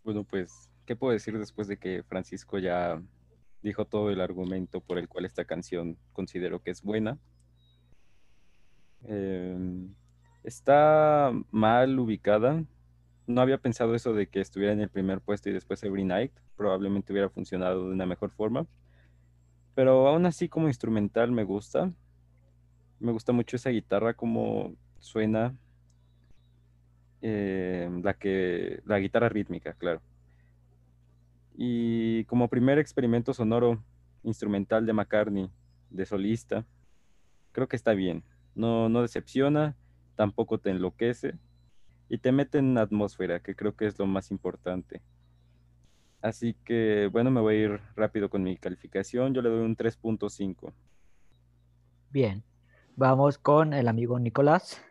[0.03, 3.01] Bueno, pues, ¿qué puedo decir después de que Francisco ya
[3.61, 7.19] dijo todo el argumento por el cual esta canción considero que es buena?
[9.03, 9.57] Eh,
[10.43, 12.63] está mal ubicada.
[13.27, 16.31] No había pensado eso de que estuviera en el primer puesto y después Every Night.
[16.55, 18.67] Probablemente hubiera funcionado de una mejor forma.
[19.75, 21.91] Pero aún así como instrumental me gusta.
[22.99, 25.55] Me gusta mucho esa guitarra como suena.
[27.21, 30.01] eh, la que la guitarra rítmica, claro.
[31.57, 33.81] Y como primer experimento sonoro
[34.23, 35.49] instrumental de McCartney,
[35.89, 36.65] de solista,
[37.51, 38.23] creo que está bien.
[38.55, 39.75] No, no decepciona,
[40.15, 41.35] tampoco te enloquece
[42.09, 45.01] y te mete en atmósfera, que creo que es lo más importante.
[46.21, 49.33] Así que, bueno, me voy a ir rápido con mi calificación.
[49.33, 50.73] Yo le doy un 3.5.
[52.11, 52.43] Bien.
[52.95, 54.81] Vamos con el amigo Nicolás.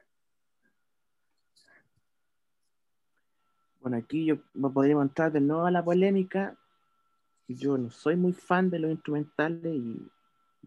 [3.80, 6.56] Bueno, aquí yo me podría entrar de nuevo a la polémica.
[7.48, 10.10] Yo no soy muy fan de los instrumentales y,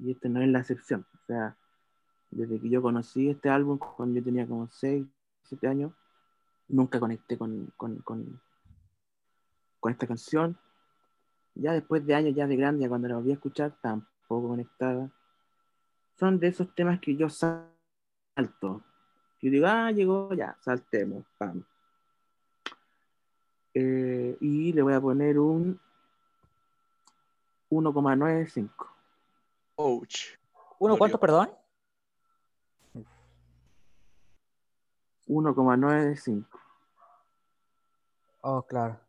[0.01, 1.05] y este no es la excepción.
[1.13, 1.55] O sea,
[2.29, 5.05] desde que yo conocí este álbum cuando yo tenía como 6,
[5.43, 5.93] 7 años,
[6.69, 8.41] nunca conecté con, con, con,
[9.79, 10.57] con esta canción.
[11.55, 15.09] Ya después de años, ya de grande, ya cuando la volví a escuchar, tampoco conectada.
[16.19, 18.83] Son de esos temas que yo salto.
[19.41, 21.63] Yo digo, ah, llegó, ya, saltemos, pam.
[23.73, 25.79] Eh, y le voy a poner un
[27.69, 28.69] 1,95.
[29.75, 30.37] Ouch.
[30.79, 31.49] ¿Uno cuánto, perdón?
[35.27, 36.47] 1,95.
[38.41, 38.99] Oh, claro.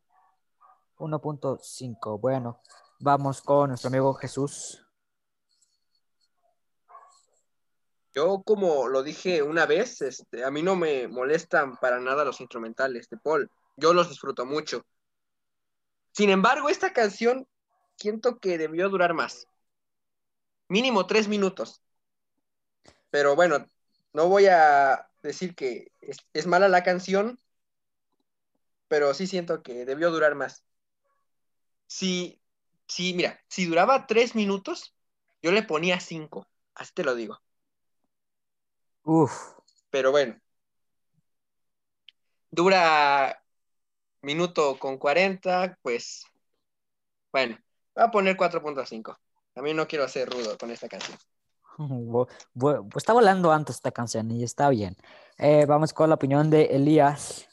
[0.99, 2.21] 1.5.
[2.21, 2.61] Bueno,
[2.99, 4.85] vamos con nuestro amigo Jesús.
[8.15, 12.41] Yo, como lo dije una vez, este, a mí no me molestan para nada los
[12.41, 13.51] instrumentales de Paul.
[13.77, 14.85] Yo los disfruto mucho.
[16.13, 17.47] Sin embargo, esta canción
[17.97, 19.47] siento que debió durar más.
[20.69, 21.81] Mínimo tres minutos.
[23.11, 23.65] Pero bueno,
[24.13, 27.39] no voy a decir que es, es mala la canción,
[28.89, 30.65] pero sí siento que debió durar más.
[31.87, 32.41] Si,
[32.87, 34.95] si, mira, si duraba tres minutos,
[35.43, 36.47] yo le ponía cinco.
[36.75, 37.41] Así te lo digo.
[39.05, 39.33] Uf,
[39.91, 40.39] Pero bueno.
[42.51, 43.43] Dura
[44.23, 46.25] minuto con 40, pues
[47.33, 47.59] bueno,
[47.95, 49.19] voy a poner 4.5.
[49.55, 51.19] A mí no quiero ser rudo con esta canción.
[52.55, 54.97] bu- está volando antes esta canción y está bien.
[55.39, 57.49] Eh, vamos con la opinión de Elías.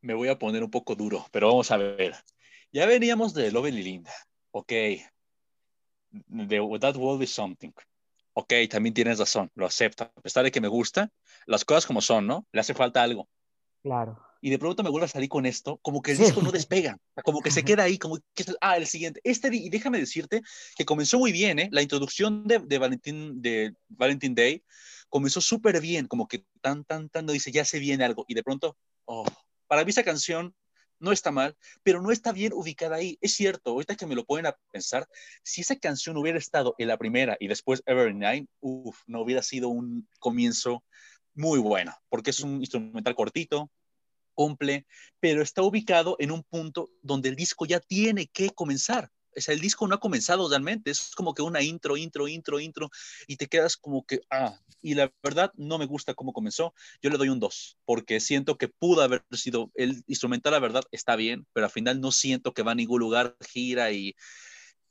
[0.00, 2.14] Me voy a poner un poco duro, pero vamos a ver.
[2.72, 4.12] Ya veníamos de Love y Linda.
[4.50, 4.72] Ok.
[6.10, 7.72] De That Will Be Something.
[8.32, 10.04] Ok, también tienes razón, lo acepto.
[10.04, 11.10] A pesar de que me gusta,
[11.46, 12.46] las cosas como son, ¿no?
[12.52, 13.28] Le hace falta algo.
[13.82, 14.18] Claro.
[14.42, 16.24] Y de pronto me vuelve a salir con esto, como que el Sí.
[16.24, 19.20] disco no despega, como que se queda ahí, como que, ah, el siguiente.
[19.22, 20.42] Este, y déjame decirte
[20.76, 21.68] que comenzó muy bien, ¿eh?
[21.72, 24.64] La introducción de, de, Valentín, de Valentine Day
[25.10, 28.34] comenzó súper bien, como que tan, tan, tan, no dice, ya se viene algo, y
[28.34, 29.26] de pronto, oh,
[29.66, 30.54] para mí esa canción
[31.00, 33.18] no está mal, pero no está bien ubicada ahí.
[33.22, 35.08] Es cierto, ahorita que me lo pueden pensar,
[35.42, 39.42] si esa canción hubiera estado en la primera y después Every Night, uff, no hubiera
[39.42, 40.84] sido un comienzo
[41.34, 43.70] muy bueno, porque es un instrumental cortito,
[44.34, 44.86] cumple,
[45.20, 49.10] pero está ubicado en un punto donde el disco ya tiene que comenzar.
[49.36, 52.58] O sea, el disco no ha comenzado realmente, es como que una intro, intro, intro,
[52.58, 52.90] intro,
[53.26, 57.10] y te quedas como que, ah, y la verdad no me gusta cómo comenzó, yo
[57.10, 61.14] le doy un 2, porque siento que pudo haber sido, el instrumental, la verdad, está
[61.14, 64.16] bien, pero al final no siento que va a ningún lugar, gira y,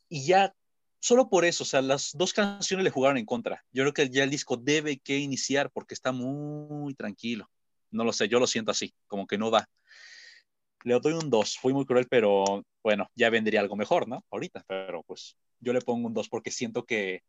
[0.07, 0.55] y ya,
[0.99, 3.63] solo por eso, o sea, las dos canciones le jugaron en contra.
[3.71, 7.49] Yo creo que ya el disco debe que iniciar porque está muy tranquilo.
[7.91, 9.67] No lo sé, yo lo siento así, como que no va.
[10.83, 14.23] Le doy un 2, fui muy cruel, pero bueno, ya vendría algo mejor, ¿no?
[14.31, 17.23] Ahorita, pero pues yo le pongo un 2 porque siento que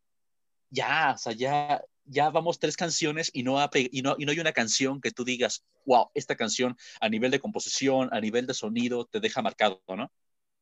[0.68, 4.52] ya, o sea, ya, ya vamos tres canciones y no, y, y no hay una
[4.52, 9.06] canción que tú digas, wow, esta canción a nivel de composición, a nivel de sonido,
[9.06, 10.12] te deja marcado, ¿no?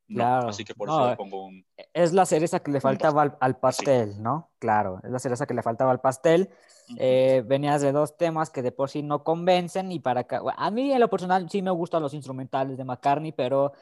[0.09, 0.49] No, Claro.
[0.49, 1.65] así que por No, eso le pongo un...
[1.93, 4.51] Es la cereza que le faltaba al, al pastel, ¿no?
[4.59, 6.49] Claro, es la cereza que le faltaba al pastel.
[6.97, 10.71] Eh, venías de dos temas que de por sí no convencen y para acá, a
[10.71, 13.73] mí en lo personal sí me gustan los instrumentales de McCartney, pero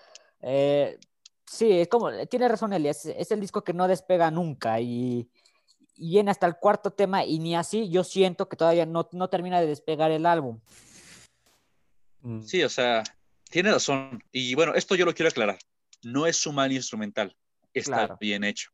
[0.43, 0.99] eh,
[1.45, 5.31] sí, es como, tiene razón Eli, es, es el disco que no despega nunca y,
[5.95, 9.29] y viene hasta el cuarto tema y ni así yo siento que todavía no, no
[9.29, 10.59] termina de despegar el álbum.
[12.23, 13.05] Mm, Sí, o sea,
[13.51, 14.21] tiene razón.
[14.33, 15.59] Y bueno, esto yo lo quiero aclarar.
[16.03, 17.37] No es un mal instrumental,
[17.73, 18.19] está Claro.
[18.21, 18.71] bien hecho.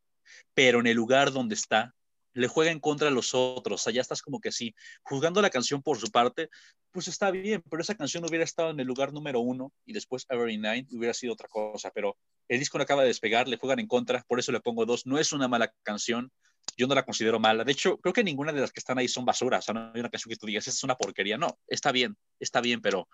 [0.54, 1.94] Pero en el lugar donde está,
[2.34, 3.80] le juega en contra a los otros.
[3.80, 6.48] O sea, ya estás como que así, juzgando la canción por su parte,
[6.90, 10.26] pues está bien, pero esa canción hubiera estado en el lugar número uno y después
[10.28, 11.90] Every Night hubiera sido otra cosa.
[11.94, 12.16] Pero
[12.48, 15.06] el disco no acaba de despegar, le juegan en contra, por eso le pongo dos.
[15.06, 16.30] No es una mala canción,
[16.76, 17.64] yo no la considero mala.
[17.64, 19.58] De hecho, creo que ninguna de las que están ahí son basura.
[19.58, 21.36] O sea, no hay una canción que tú digas, esa es una porquería.
[21.36, 23.08] No, está bien, está bien, pero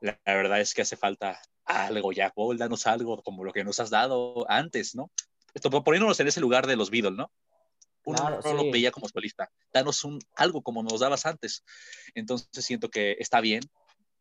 [0.00, 3.64] la, la verdad es que hace falta algo ya, Paul, danos algo como lo que
[3.64, 5.10] nos has dado antes, ¿no?
[5.54, 7.30] Esto, poniéndonos en ese lugar de los Beatles, ¿no?
[8.06, 8.70] Uno Claro, no lo sí.
[8.70, 9.50] veía como solista.
[9.72, 11.64] Danos un, algo como nos dabas antes.
[12.14, 13.62] Entonces siento que está bien.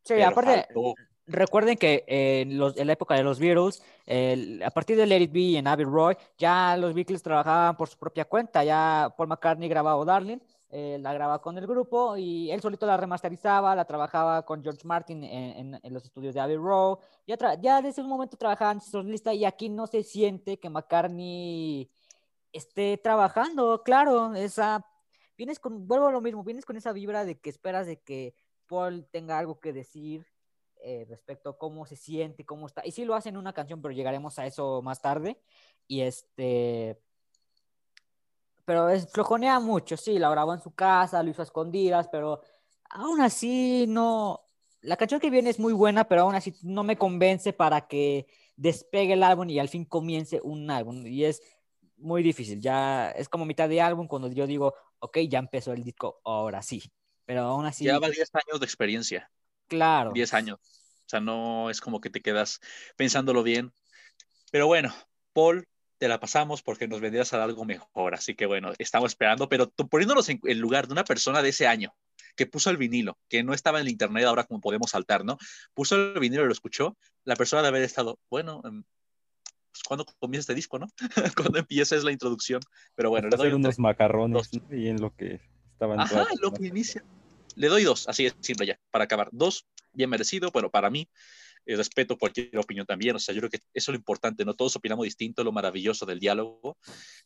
[0.05, 0.93] Sí, aparte, faltó-
[1.25, 5.21] Recuerden que en, los- en la época de los Beatles, el- a partir de Let
[5.21, 8.63] It Be y en Abbey Roy, ya los Beatles trabajaban por su propia cuenta.
[8.63, 10.39] Ya Paul McCartney grababa Darling,
[10.75, 14.81] eh, la grababa con el grupo y él solito la remasterizaba, la trabajaba con George
[14.87, 16.97] Martin en, los estudios de Abbey Road.
[17.27, 21.91] Ya, ya desde un momento trabajaban solista y aquí no se siente que McCartney
[22.51, 23.83] esté trabajando.
[23.83, 24.83] Claro, esa.
[25.37, 28.33] Vienes con, vuelvo a lo mismo, vienes con esa vibra de que esperas de que
[28.65, 30.25] Paul tenga algo que decir
[30.81, 32.81] eh, respecto a cómo se siente, cómo está.
[32.83, 35.39] Y sí lo hacen en una canción, pero llegaremos a eso más tarde.
[35.87, 36.99] Y este.
[38.65, 42.41] Pero es, flojonea mucho, sí, la grabó en su casa, lo hizo a escondidas, pero
[42.89, 44.41] aún así no.
[44.81, 48.27] La canción que viene es muy buena, pero aún así no me convence para que
[48.55, 51.05] despegue el álbum y al fin comience un álbum.
[51.07, 51.41] Y es
[51.97, 55.83] muy difícil, ya es como mitad de álbum cuando yo digo, ok, ya empezó el
[55.83, 56.81] disco, ahora sí.
[57.25, 59.31] Pero aún así, Ya va 10 años de experiencia.
[59.67, 60.11] claro.
[60.13, 60.59] 10 años.
[61.05, 62.59] O sea, no es como que te quedas
[62.95, 63.73] pensándolo bien.
[64.51, 64.93] Pero bueno,
[65.33, 65.67] Paul,
[66.03, 68.13] te la pasamos porque nos vendrías a dar algo mejor.
[68.13, 71.65] Así que bueno, estamos esperando, pero poniéndonos en el lugar de una persona de ese
[71.65, 71.95] año
[72.35, 75.37] que puso el vinilo, que no estaba en el internet ahora como podemos saltar, ¿no?
[75.73, 78.83] Puso el vinilo y lo escuchó, la persona de haber estado, bueno, em,
[79.71, 80.87] pues ¿cuándo comienza este disco, no?
[81.37, 82.59] Cuando empieza es la introducción.
[82.95, 84.61] Pero bueno, le hasta doy hacer un unos macarrones dos.
[84.71, 85.39] y en lo que
[85.71, 87.01] estaban Ajá, lo que inicia.
[87.55, 89.29] Le doy dos, así es simple ya, para acabar.
[89.31, 91.07] Dos, bien merecido, pero para mí,
[91.65, 93.15] eh, respeto cualquier opinión también.
[93.15, 94.53] O sea, yo creo que eso es lo importante, ¿no?
[94.53, 96.77] Todos opinamos distinto, lo maravilloso del diálogo,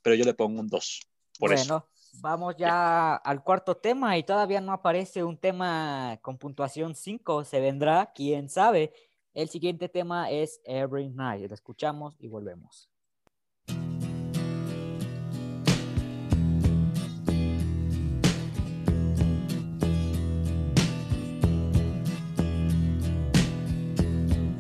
[0.01, 1.01] pero yo le pongo un dos.
[1.39, 1.89] Por bueno, eso.
[2.21, 7.43] vamos ya al cuarto tema y todavía no aparece un tema con puntuación 5.
[7.43, 8.93] Se vendrá, quién sabe.
[9.33, 11.47] El siguiente tema es Every Night.
[11.47, 12.89] Lo escuchamos y volvemos.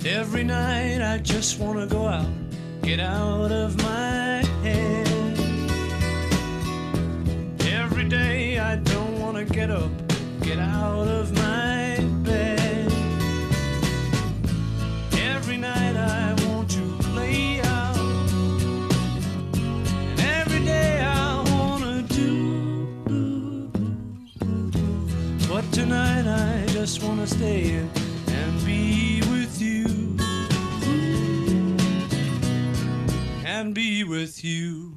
[0.09, 2.27] Every night I just wanna go out,
[2.81, 5.07] get out of my head.
[7.59, 9.91] Every day I don't wanna get up,
[10.41, 12.89] get out of my bed.
[15.11, 16.83] Every night I want to
[17.13, 17.97] lay out,
[19.57, 23.69] and every day I wanna do.
[25.49, 27.96] But tonight I just wanna stay in
[29.57, 30.17] with you.
[33.45, 34.96] And be with you.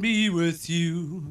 [0.00, 1.21] Be with you.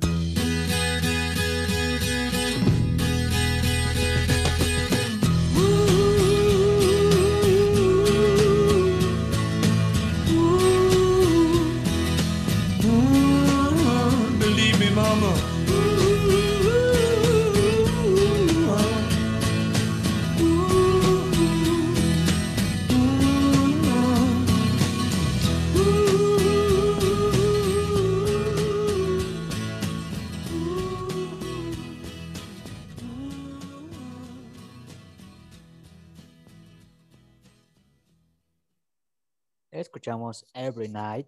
[40.01, 41.27] Escuchamos Every Night.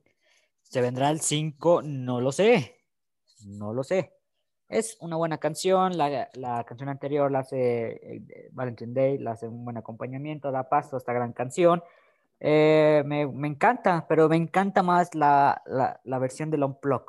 [0.64, 1.84] ¿Se vendrá el 5?
[1.84, 2.82] No lo sé.
[3.46, 4.16] No lo sé.
[4.68, 5.96] Es una buena canción.
[5.96, 10.70] La, la canción anterior la hace eh, Valentine Day, la hace un buen acompañamiento, da
[10.70, 11.84] paso a esta gran canción.
[12.40, 17.06] Eh, me, me encanta, pero me encanta más la, la, la versión del Unplug.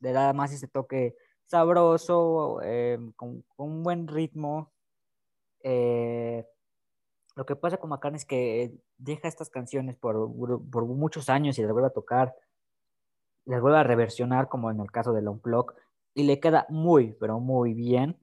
[0.00, 4.70] Le da más ese toque sabroso, eh, con, un buen ritmo.
[5.62, 6.44] Eh,
[7.36, 10.30] lo que pasa con McCartney es que deja estas canciones por,
[10.70, 12.34] por muchos años y las vuelve a tocar,
[13.44, 15.74] las vuelve a reversionar, como en el caso del Unplug,
[16.14, 18.18] y le queda muy, pero muy bien.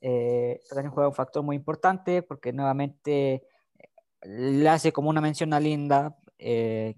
[0.00, 3.46] Eh, canción juega un factor muy importante porque nuevamente
[3.78, 3.88] eh,
[4.22, 6.96] le hace como una mención a Linda, eh,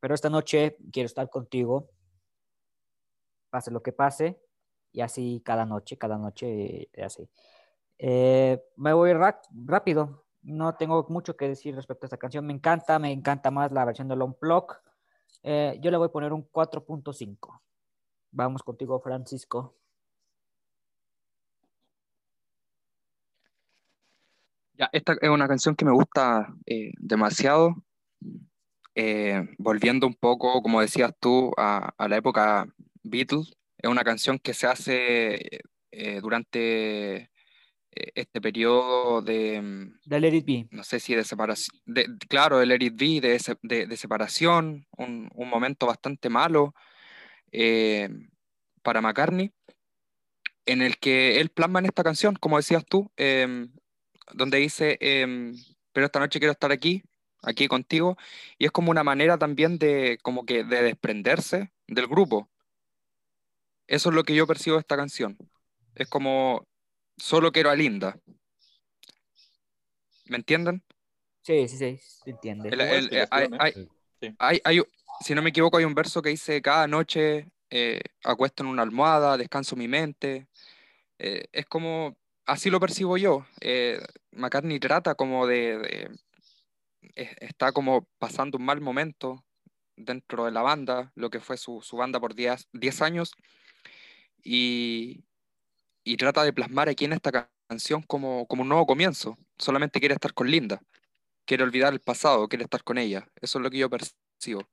[0.00, 1.88] pero esta noche quiero estar contigo,
[3.50, 4.42] pase lo que pase,
[4.92, 7.28] y así cada noche, cada noche, eh, así.
[7.98, 12.46] Eh, me voy rápido, no tengo mucho que decir respecto a esta canción.
[12.46, 14.66] Me encanta, me encanta más la versión del Unplug.
[15.42, 17.60] Eh, yo le voy a poner un 4.5.
[18.32, 19.76] Vamos contigo, Francisco.
[24.74, 27.76] Ya, esta es una canción que me gusta eh, demasiado.
[28.94, 32.66] Eh, volviendo un poco, como decías tú, a, la época
[33.02, 35.60] Beatles, es una canción que se hace
[36.22, 37.31] durante
[37.94, 40.68] este periodo de, mm, De Let It Be.
[40.70, 44.86] no sé si de separación, de, claro, el Let It Be, de, de, de separación,
[44.96, 46.74] un, un momento bastante malo
[47.52, 48.08] eh,
[48.82, 49.52] para McCartney,
[50.66, 53.72] en el que él plasma en esta canción, como decías tú, em,
[54.32, 55.54] donde dice, em,
[55.92, 57.02] pero esta noche quiero estar aquí,
[57.42, 58.16] aquí contigo,
[58.58, 62.50] y es como una manera también de, como que, de desprenderse del grupo.
[63.86, 65.36] Eso es lo que yo percibo de esta canción.
[65.94, 66.66] Es como,
[67.22, 68.18] solo quiero a Linda.
[70.26, 70.82] ¿Me entienden?
[71.42, 72.68] Sí, sí, sí, se entiende.
[72.68, 73.88] El- el- eh, hay- explicación, hay- ¿eh?
[74.20, 74.34] Sí.
[74.38, 74.82] hay- hay-
[75.20, 78.82] si no me equivoco, hay un verso que dice, cada noche eh, acuesto en una
[78.82, 80.46] almohada, descanso mi mente.
[81.18, 83.46] Eh, es como, así lo percibo yo.
[83.60, 83.98] Eh,
[84.32, 86.10] McCartney trata como de, de-
[87.14, 89.42] es- está como pasando un mal momento
[89.96, 93.32] dentro de la banda, lo que fue su, su banda por 10 10 años,
[94.44, 95.24] y,
[96.04, 99.38] y trata de plasmar aquí en esta ca- canción como, como un nuevo comienzo.
[99.58, 100.80] Solamente quiere estar con Linda,
[101.46, 103.28] quiere olvidar el pasado, quiere estar con ella.
[103.40, 104.68] Eso es lo que yo percibo.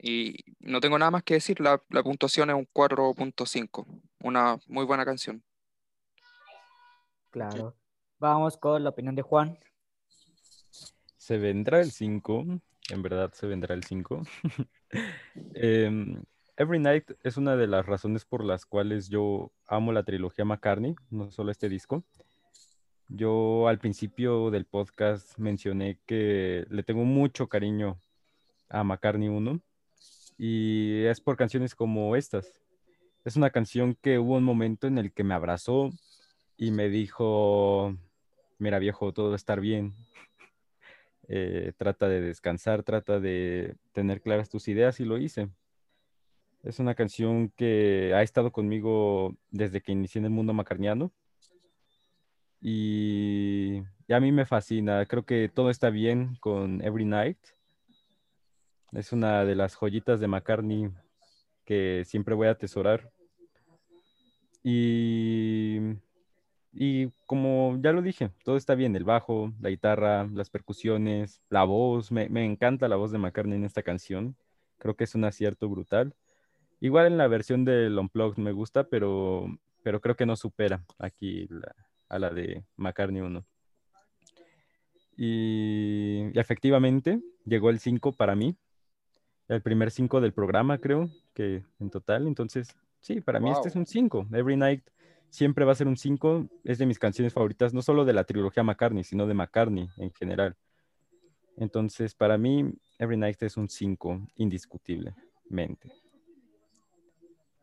[0.00, 3.86] Y no tengo nada más que decir, la, la puntuación es un 4.5,
[4.20, 5.42] una muy buena canción.
[7.30, 7.76] Claro.
[8.18, 9.58] Vamos con la opinión de Juan.
[11.16, 12.44] Se vendrá el 5,
[12.90, 14.22] en verdad se vendrá el 5.
[15.54, 16.22] Em,
[16.58, 20.94] Every Night es una de las razones por las cuales yo amo la trilogía McCartney,
[21.10, 22.02] no solo este disco.
[23.08, 28.00] Yo al principio del podcast mencioné que le tengo mucho cariño
[28.70, 29.60] a McCartney 1
[30.38, 32.58] y es por canciones como estas.
[33.26, 35.90] Es una canción que hubo un momento en el que me abrazó
[36.56, 37.94] y me dijo,
[38.58, 39.94] mira viejo, todo va a estar bien,
[41.28, 45.50] eh, trata de descansar, trata de tener claras tus ideas y lo hice.
[46.66, 51.12] Es una canción que ha estado conmigo desde que inicié en el mundo macarniano
[52.60, 55.06] y, a mí me fascina.
[55.06, 57.38] Creo que todo está bien con Every Night.
[58.90, 60.90] Es una de las joyitas de McCartney
[61.64, 63.12] que siempre voy a atesorar.
[64.64, 65.78] Y,
[66.72, 71.62] y como ya lo dije, todo está bien, el bajo, la guitarra, las percusiones, la
[71.62, 74.34] voz, me, me encanta la voz de McCartney en esta canción,
[74.78, 76.16] creo que es un acierto brutal.
[76.80, 79.46] Igual en la versión del Unplugged me gusta, pero,
[79.82, 81.74] pero creo que no supera aquí la-
[82.08, 83.44] a la de McCartney 1.
[85.16, 88.56] Y, y efectivamente llegó el 5 para mí,
[89.48, 93.76] el primer 5 del programa creo que en total, entonces sí, para mí este es
[93.76, 94.26] un 5.
[94.32, 94.82] Every Night
[95.30, 98.24] siempre va a ser un 5, es de mis canciones favoritas, no solo de la
[98.24, 100.56] trilogía McCartney, sino de McCartney en general.
[101.56, 105.90] Entonces, para mí, Every Night es un 5, indiscutiblemente.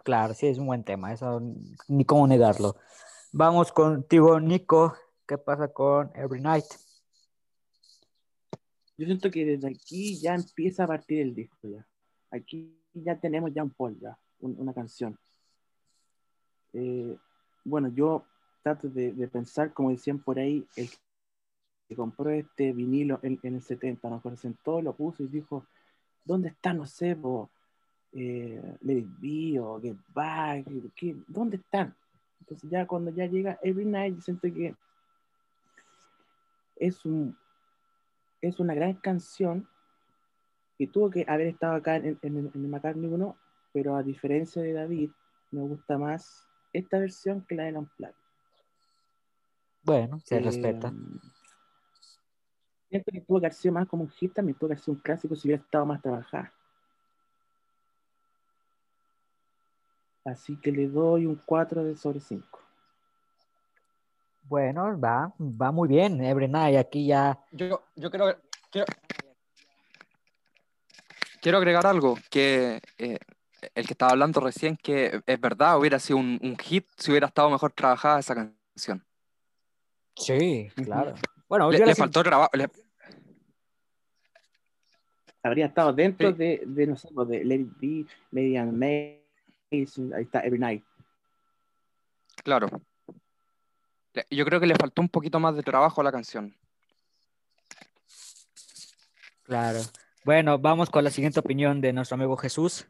[0.04, 1.41] Claro, sí, es un buen tema, eso
[1.88, 2.76] ni cómo negarlo.
[3.32, 4.93] Vamos contigo, Nico.
[5.26, 6.66] ¿Qué pasa con Every Night?
[8.97, 11.88] Yo siento que desde aquí ya empieza a partir el disco ya.
[12.30, 13.74] Aquí ya tenemos ya un
[14.39, 15.18] un- una canción.
[16.74, 17.18] Eh,
[17.64, 18.26] bueno, yo
[18.62, 20.89] trato de, pensar, como decían por ahí, el
[21.88, 25.66] que compró este vinilo en, el 70, nos se sentó, lo puso y dijo,
[26.26, 27.16] ¿dónde está, no sé,
[28.14, 30.66] eh, Let It Be o Get Back?
[30.95, 31.95] ¿Qué- ¿Dónde están?
[32.39, 34.76] Entonces ya cuando ya llega Every Night, yo siento que
[36.76, 37.38] es un
[38.41, 39.68] es una gran canción
[40.78, 43.38] que tuvo que haber estado acá en, en, en el McCartney 1,
[43.72, 45.11] pero a diferencia de David,
[45.51, 48.16] me gusta más esta versión que la de Unplugged.
[49.84, 50.93] Bueno, se Eh, respeta.
[52.89, 54.95] Siento que tuvo que haber sido más como un hit, también tuvo que haber sido
[54.95, 56.51] un clásico si hubiera estado más trabajada.
[60.26, 62.59] Así que le doy un 4 de sobre 5.
[64.43, 66.78] Bueno, va, va muy bien, Every Night.
[66.78, 67.39] Aquí ya.
[67.51, 68.36] Yo, yo quiero,
[68.71, 68.86] quiero,
[71.41, 73.17] quiero agregar algo, que eh,
[73.76, 77.28] el que estaba hablando recién, que es verdad, hubiera sido un, un hit si hubiera
[77.28, 79.03] estado mejor trabajada esa canción.
[80.15, 81.15] Sí, claro.
[81.49, 82.69] Bueno, Le, le faltó grabar, le-
[85.45, 86.38] Habría estado dentro Sí.
[86.38, 89.22] de, de, no sé, pues, de It Be, Median Maze,
[89.74, 90.84] ahí está Every Night.
[92.43, 92.67] claro.
[94.30, 96.55] Yo creo que le faltó un poquito más de trabajo a la canción.
[99.41, 99.80] Claro.
[100.24, 102.86] Bueno, vamos con la siguiente opinión de nuestro amigo Jesús.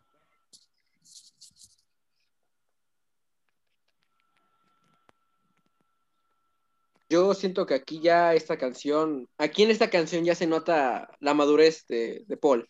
[7.09, 11.34] Yo siento que aquí ya esta canción, aquí en esta canción ya se nota la
[11.34, 12.69] madurez de, de Paul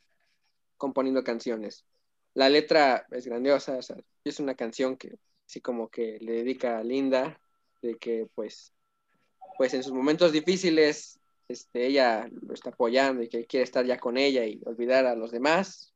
[0.78, 1.86] componiendo canciones.
[2.34, 6.80] La letra es grandiosa, o sea, es una canción que así como que le dedica
[6.80, 7.40] a Linda,
[7.82, 8.74] de que pues,
[9.58, 14.00] pues en sus momentos difíciles, este, ella lo está apoyando y que quiere estar ya
[14.00, 15.94] con ella y olvidar a los demás.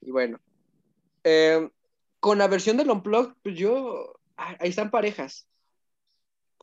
[0.00, 0.40] Y bueno,
[1.24, 1.68] eh,
[2.20, 5.46] con la versión del Unplugged, pues yo, ah, ahí están parejas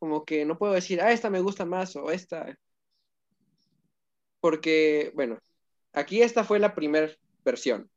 [0.04, 2.58] como que no puedo decir, ah, esta me gusta más o esta.
[4.42, 5.40] Porque, bueno,
[5.94, 7.10] aquí esta fue la primera
[7.46, 7.90] versión,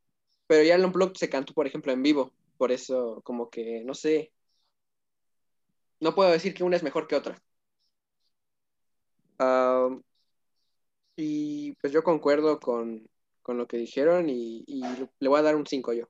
[0.46, 2.32] pero ya el Unplugged se cantó, por ejemplo, en vivo.
[2.58, 4.32] Por eso, como que, no sé,
[6.00, 7.40] no puedo decir que una es mejor que otra.
[9.38, 9.88] Ah,
[11.16, 13.08] y pues yo concuerdo con,
[13.42, 14.82] con lo que dijeron y, y
[15.18, 16.06] le voy a dar un 5 yo.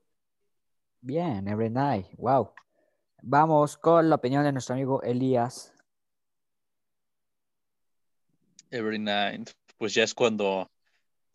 [1.01, 2.07] Bien, Every Night.
[2.17, 2.53] Wow.
[3.21, 5.73] Vamos con la opinión de nuestro amigo Elías.
[8.69, 10.69] Every Night, pues ya es cuando,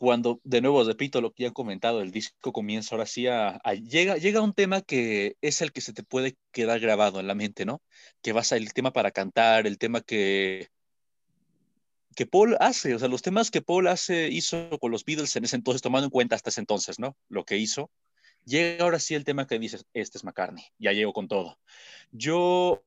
[0.02, 3.60] cuando de nuevo repito lo que ya he comentado, el disco comienza ahora sí a,
[3.62, 7.28] a- llega, llega un tema que es el que se te puede quedar grabado en
[7.28, 7.80] la mente, ¿no?
[8.20, 10.70] Que vas a el tema para cantar, el tema que,
[12.16, 15.44] que Paul hace, o sea, los temas que Paul hace, hizo con los Beatles en
[15.44, 17.16] ese entonces, tomando en cuenta hasta ese entonces, ¿no?
[17.28, 17.88] Lo que hizo.
[18.44, 21.60] Llega ahora sí el tema que dices, este es McCartney, ya llego con todo.
[22.10, 22.82] Yo,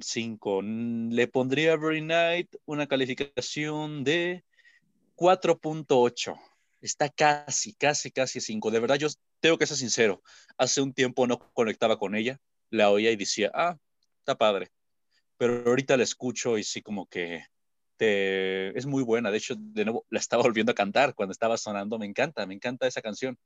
[0.00, 4.42] 5, le pondría a Every Night una calificación de
[5.20, 6.34] 4.8.
[6.80, 8.70] Está casi, casi, casi 5.
[8.70, 9.08] De verdad, yo
[9.40, 10.22] tengo que ser sincero.
[10.56, 12.40] Hace un tiempo no conectaba con ella,
[12.70, 13.76] la oía y decía, ah,
[14.18, 14.70] está padre.
[15.36, 17.44] Pero ahorita la escucho y sí como que
[17.98, 18.76] te...
[18.78, 19.30] es muy buena.
[19.30, 21.98] De hecho, de nuevo, la estaba volviendo a cantar cuando estaba sonando.
[21.98, 23.38] Me encanta, me encanta esa canción.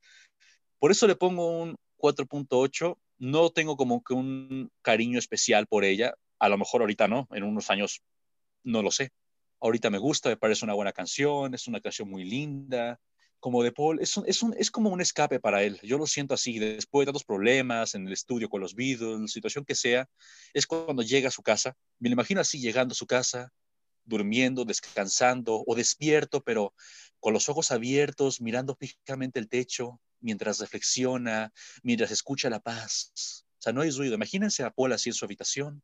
[0.79, 2.97] Por eso le pongo un 4.8.
[3.17, 6.13] No tengo como que un cariño especial por ella.
[6.39, 8.01] A lo mejor ahorita no, en unos años
[8.63, 9.11] no lo sé.
[9.61, 12.99] Ahorita me gusta, me parece una buena canción, es una canción muy linda.
[13.39, 15.79] Como de Paul, es, es, es como un escape para él.
[15.83, 19.65] Yo lo siento así, después de tantos problemas en el estudio con los Beatles, situación
[19.65, 20.09] que sea,
[20.53, 21.75] es cuando llega a su casa.
[21.99, 23.51] Me lo imagino así, llegando a su casa,
[24.03, 26.73] durmiendo, descansando o despierto, pero
[27.19, 31.51] con los ojos abiertos, mirando fijamente el techo, mientras reflexiona,
[31.83, 33.11] mientras escucha la paz.
[33.59, 34.15] O sea, no hay ruido.
[34.15, 35.83] Imagínense a Paul así en su habitación,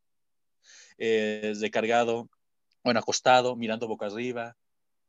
[0.97, 2.29] eh, recargado,
[2.83, 4.55] bueno, acostado, mirando boca arriba,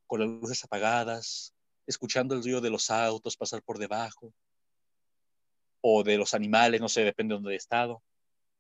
[0.07, 1.55] con las luces apagadas,
[1.86, 4.32] escuchando el ruido de los autos pasar por debajo.
[5.81, 8.03] o de los animales, no sé, depende de dónde he estado.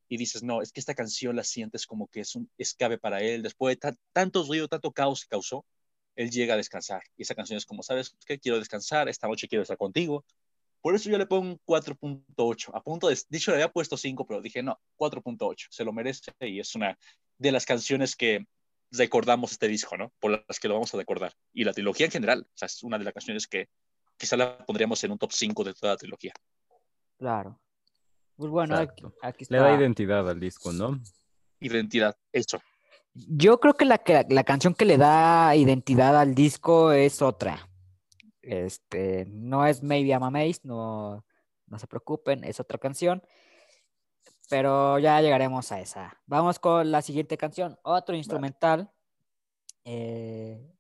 [0.08, 3.22] Y dices, no, es que esta canción la sientes como que es un escape para
[3.22, 3.42] él.
[3.42, 5.64] Después de ta- tanto ruido, tanto caos que causó,
[6.16, 7.02] él llega a descansar.
[7.16, 8.38] Y esa canción es como, ¿sabes qué?
[8.38, 10.24] Quiero descansar, esta noche quiero estar contigo.
[10.82, 12.74] Por eso yo le pongo un 4.8.
[12.76, 15.68] A punto de, dicho, le había puesto 5, pero dije, no, 4.8.
[15.70, 16.98] Se lo merece y es una
[17.38, 18.46] de las canciones que
[18.92, 20.12] recordamos este disco, ¿no?
[20.20, 21.32] Por las que lo vamos a recordar.
[21.52, 23.68] Y la trilogía en general, o sea, es una de las canciones que
[24.16, 26.32] quizá la pondríamos en un top 5 de toda la trilogía.
[27.18, 27.58] Claro.
[28.36, 29.80] Pues bueno, aquí, aquí Le da está.
[29.80, 31.00] identidad al disco, ¿no?
[31.60, 32.60] Identidad, eso.
[33.14, 37.68] Yo creo que la, que la canción que le da identidad al disco es otra.
[38.40, 41.24] Este, no es Maybe I'm Amazed, no,
[41.66, 43.22] no se preocupen, es otra canción.
[44.52, 46.14] Pero ya llegaremos a esa.
[46.26, 48.90] Vamos con la siguiente canción, otro instrumental.
[49.86, 50.70] eh,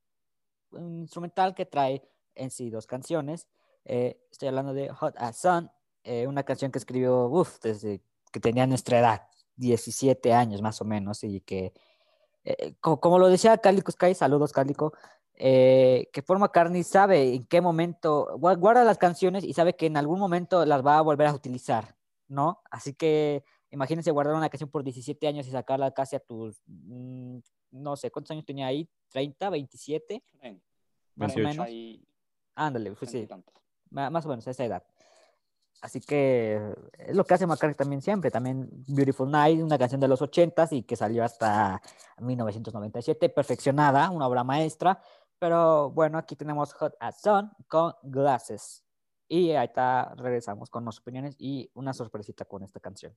[0.72, 2.02] un instrumental que trae
[2.34, 3.48] en sí dos canciones.
[3.86, 5.70] Eh, estoy hablando de Hot as Sun,
[6.04, 9.22] eh, una canción que escribió uf, desde que tenía nuestra edad,
[9.56, 11.72] 17 años más o menos, y que
[12.44, 14.92] eh, co- como, lo decía Cálico Sky, saludos Cálico,
[15.34, 19.86] eh, que Paul McCartney sabe en qué momento, gua- guarda las canciones y sabe que
[19.86, 21.96] en algún momento las va a volver a utilizar,
[22.28, 22.62] ¿no?
[22.70, 27.38] Así que imagínense guardar una canción por 17 años y sacarla casi a tus, mm,
[27.72, 28.88] no sé, ¿cuántos años tenía ahí?
[29.12, 30.22] ¿30, 27?
[31.16, 31.48] Más o 28.
[31.48, 31.66] menos.
[31.66, 32.06] Ahí,
[32.54, 33.26] Ándale, pues sí,
[33.90, 34.84] más o menos a esa edad.
[35.80, 38.30] Así que es lo que hace McCartney también siempre.
[38.30, 41.82] También Beautiful Night, una canción de los 80s y que salió hasta
[42.18, 45.02] 1997, perfeccionada, una obra maestra.
[45.38, 48.84] Pero bueno, aquí tenemos Hot as Sun con Glasses.
[49.26, 53.16] Y ahí está, regresamos con las opiniones y una sorpresita con esta canción.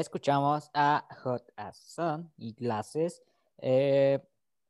[0.00, 3.22] Escuchamos a Hot as Sun y Glasses.
[3.58, 4.18] Eh,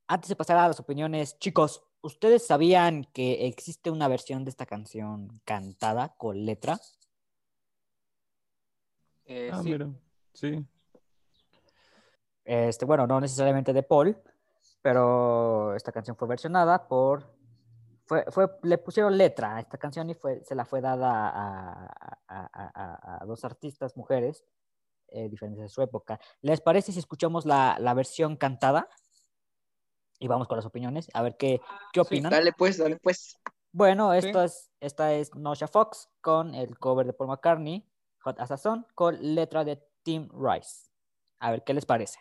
[0.09, 4.67] antes de pasar a las opiniones, chicos, ¿ustedes sabían que existe una versión de esta
[4.67, 6.81] canción cantada con letra?
[9.25, 9.89] Eh, Ah, sí, mira.
[10.35, 10.67] Sí.
[12.45, 14.21] Este, bueno, no necesariamente de Paul,
[14.83, 17.39] pero esta canción fue versionada por.
[18.07, 21.87] Fue, fue, le pusieron letra a esta canción y fue, se la fue dada a,
[21.87, 24.45] a- a- a- a dos artistas mujeres
[25.13, 26.19] eh, diferentes de su época.
[26.41, 28.89] ¿Les parece si escuchamos la, la versión cantada?
[30.19, 31.61] Y vamos con las opiniones, a ver qué,
[31.93, 32.31] qué opinan.
[32.31, 33.39] Dale pues, dale pues.
[33.73, 34.27] Bueno, Sí.
[34.29, 37.89] esta es, esta es Nosha Fox con el cover de Paul McCartney,
[38.25, 40.91] Hot as a Sun, con letra de Tim Rice.
[41.39, 42.19] A ver qué les parece.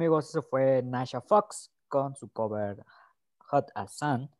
[0.00, 2.82] Amigos, eso fue Nasha Fox con su cover
[3.48, 4.30] Hot as Sun.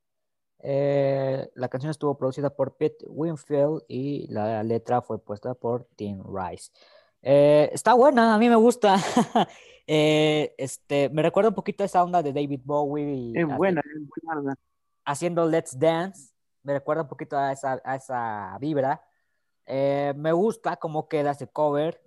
[0.61, 6.23] Eh, la canción estuvo producida por Pete Winfield y la letra fue puesta por Tim
[6.25, 6.73] Rice.
[7.21, 8.97] Eh, está buena, a mí me gusta.
[9.93, 13.83] Eh, este, me recuerda un poquito a esa onda de David Bowie y Es buena.
[15.05, 16.33] haciendo Let's Dance.
[16.63, 19.03] Me recuerda un poquito a esa, a esa vibra.
[19.67, 22.01] Eh, me gusta cómo queda ese cover.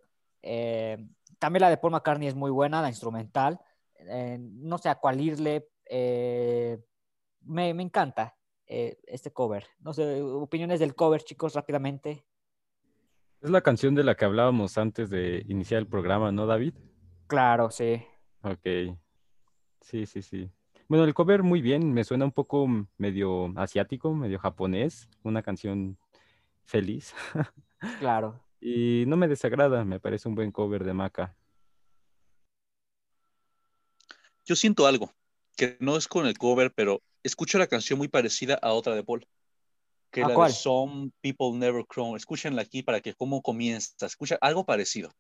[1.44, 3.60] También la de Paul McCartney es muy buena, la instrumental.
[3.96, 5.68] Eh, no sé a cuál irle.
[5.84, 6.80] eh,
[7.42, 9.68] me, me encanta eh, este cover.
[9.82, 12.26] No sé, opiniones del cover, chicos, rápidamente.
[13.42, 16.76] Es la canción de la que hablábamos antes de iniciar el programa, ¿no, David?
[17.28, 18.02] Claro, sí.
[18.44, 18.96] Ok.
[19.82, 20.50] Sí, sí, sí.
[20.88, 22.66] Bueno, el cover muy bien, me suena un poco
[22.98, 25.98] medio asiático, medio japonés, una canción
[26.64, 27.14] feliz.
[28.00, 28.43] Claro.
[28.66, 31.36] Y no me desagrada, me parece un buen cover de Maca.
[34.46, 35.14] Yo siento algo,
[35.58, 39.04] que no es con el cover, pero escucho la canción muy parecida a otra de
[39.04, 39.28] Paul.
[40.12, 40.52] Que ¿A es la cuál?
[40.52, 42.14] de Some People Never Cry.
[42.16, 44.06] Escúchenla aquí para que cómo comienza.
[44.06, 45.12] Escucha algo parecido.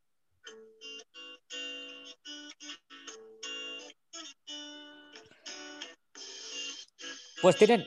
[7.41, 7.85] Pues tienen,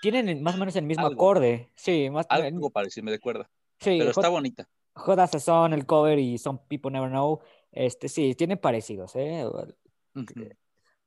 [0.00, 1.14] tienen más o menos el mismo Algo.
[1.14, 1.70] acorde.
[1.76, 3.48] Sí, más Algo parecido, me recuerda.
[3.78, 4.68] sí, Pero está Hot- bonita.
[5.00, 7.40] Hot as a Sun, el cover y Some People Never Know.
[7.72, 9.44] Este, sí, tienen parecidos, ¿eh?
[9.46, 10.24] Ujú.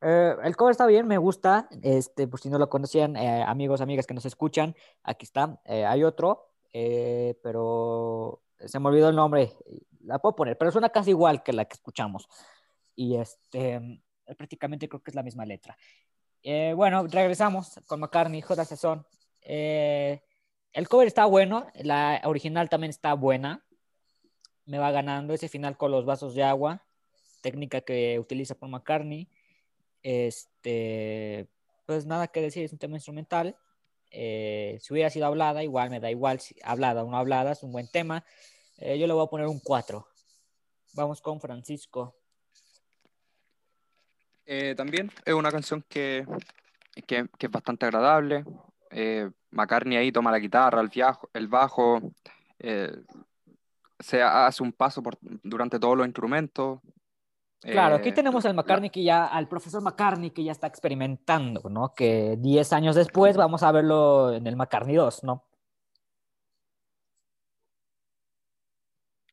[0.02, 1.70] Eh, el cover está bien, me gusta.
[1.82, 5.62] Este, por si no lo conocían, eh, amigos, amigas que nos escuchan, aquí está.
[5.66, 9.52] Eh, hay otro, eh, pero se me olvidó el nombre.
[10.02, 12.28] La puedo poner, pero suena casi igual que la que escuchamos.
[12.96, 14.02] Y este,
[14.38, 15.78] prácticamente creo que es la misma letra.
[16.42, 18.66] Eh, bueno, regresamos con McCartney, J.
[18.66, 19.06] Sazón.
[19.42, 20.22] Eh,
[20.74, 23.64] el cover está bueno, la original también está buena.
[24.66, 26.84] Me va ganando ese final con los vasos de agua,
[27.42, 29.28] técnica que utiliza Paul McCartney.
[30.02, 31.48] Este,
[31.86, 33.58] pues nada que decir, es un tema instrumental.
[34.16, 37.64] Eh, si hubiera sido hablada, igual me da igual si hablada o no hablada, es
[37.64, 38.24] un buen tema.
[38.78, 40.08] Eh, yo le voy a poner un 4.
[40.94, 42.16] Vamos con Francisco.
[44.46, 46.26] Eh, también es una canción que,
[47.08, 48.44] que, es bastante agradable.
[49.50, 50.82] McCartney ahí toma la guitarra,
[51.34, 52.00] el, bajo,
[54.04, 56.80] se hace un paso por, durante todos los instrumentos.
[57.62, 61.70] Claro, aquí Eh, tenemos al McCartney que ya, al profesor McCartney que ya está experimentando,
[61.70, 61.94] ¿no?
[61.96, 65.46] Que 10 años después vamos a verlo en el McCartney 2, ¿no?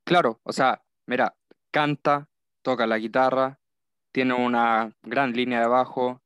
[0.05, 1.37] Claro, o sea, mira,
[1.71, 2.29] canta,
[2.63, 3.59] toca la guitarra,
[4.13, 6.23] tiene una gran línea de bajo,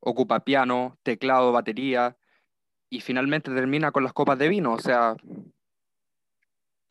[0.00, 2.16] ocupa piano, teclado, batería,
[2.88, 4.74] y finalmente termina con las copas de vino.
[4.74, 5.16] O sea,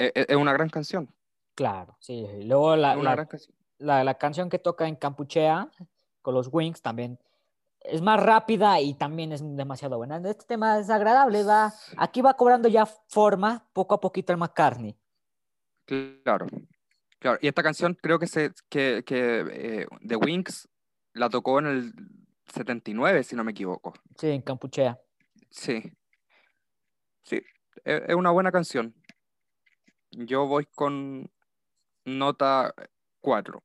[0.06, 1.14] e- e- es, una gran canción.
[1.56, 2.14] Claro, sí.
[2.40, 3.56] Y luego la, una la- gran canción.
[3.78, 5.70] la- la canción que toca en Campuchea
[6.22, 7.20] con los Wings también
[7.82, 10.18] es más rápida y también es demasiado buena.
[10.18, 14.96] Este tema es agradable, va, aquí va cobrando ya forma poco a poquito el McCartney.
[15.86, 16.46] Claro,
[17.20, 17.40] claro.
[17.42, 20.70] Y esta canción creo que, se, que, que eh, The Wings
[21.14, 21.94] la tocó en el
[22.54, 23.94] 79, si no me equivoco.
[24.18, 25.00] Sí, en Campuchea.
[25.50, 25.82] Sí.
[27.24, 27.42] Sí,
[27.84, 28.94] es, es una buena canción.
[30.12, 31.30] Yo voy con
[32.06, 32.74] nota
[33.22, 33.64] 4.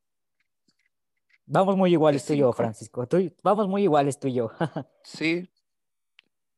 [1.45, 2.51] Vamos muy iguales tú y yo.
[2.53, 3.07] Francisco.
[3.07, 4.51] Tú vamos muy iguales tú y yo.
[5.03, 5.49] Sí,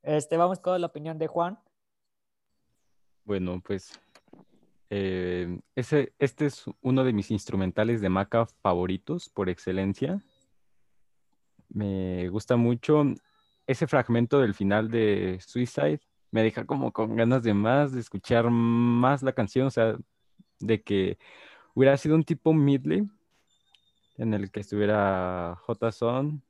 [0.01, 1.59] Este, vamos con la opinión de Juan.
[3.23, 3.91] Bueno, pues
[4.89, 10.23] eh, ese, este es uno de mis instrumentales de Maca favoritos por excelencia.
[11.67, 13.03] Me gusta mucho
[13.67, 16.01] ese fragmento del final de Suicide.
[16.31, 19.97] Me deja como con ganas de más, de escuchar más la canción, o sea,
[20.59, 21.17] de que
[21.73, 23.07] hubiera sido un tipo medley
[24.17, 25.91] en el que estuviera J.
[25.91, 26.43] Son,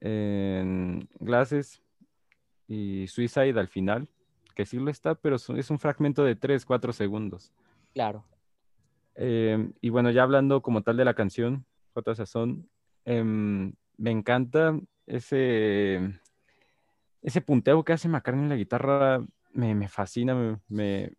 [0.00, 1.82] en Glasses
[2.68, 4.08] y Suicide al final,
[4.54, 7.52] que sí lo está, pero es un- fragmento de 3, 4 segundos.
[7.94, 8.24] Claro.
[9.14, 11.64] Eh, y bueno, ya hablando como tal de la canción,
[11.94, 12.14] J.
[12.14, 12.68] Sazón,
[13.04, 16.18] em, me encanta ese,
[17.22, 21.12] ese punteo que hace McCartney en la guitarra, me, me fascina, me, me,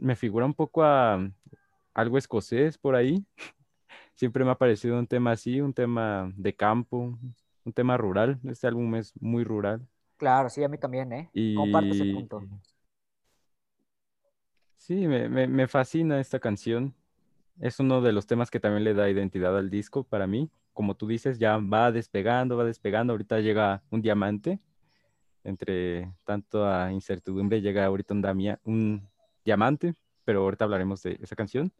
[0.00, 1.20] me figura un poco a
[1.94, 3.26] algo escocés por ahí.
[4.16, 7.18] Siempre me ha parecido un tema así, un tema de campo,
[7.64, 8.40] un tema rural.
[8.44, 9.86] Este álbum es muy rural.
[10.16, 11.30] Claro, sí, a mí también, ¿eh?
[11.52, 12.48] Comparto ese Y punto.
[14.76, 16.94] sí, me, me- me fascina esta canción.
[17.60, 20.50] Es uno de los temas que también le da identidad al disco para mí.
[20.74, 23.12] Como tú dices, ya va despegando, va despegando.
[23.14, 24.60] Ahorita llega un diamante.
[25.44, 29.08] Entre tanta incertidumbre llega ahorita un, damia- un
[29.44, 29.94] diamante,
[30.24, 31.72] pero ahorita hablaremos de esa canción.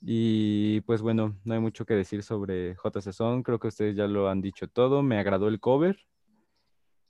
[0.00, 3.00] Y pues bueno, no hay mucho que decir sobre J.
[3.00, 3.42] Sazón.
[3.42, 5.02] Creo que ustedes ya lo han dicho todo.
[5.02, 5.98] Me agradó el cover,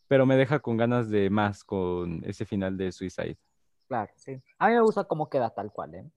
[0.08, 3.36] pero me deja con ganas de más con ese final de Suicide.
[3.88, 4.40] Claro, sí.
[4.58, 6.10] A mí me gusta cómo queda tal cual, ¿eh?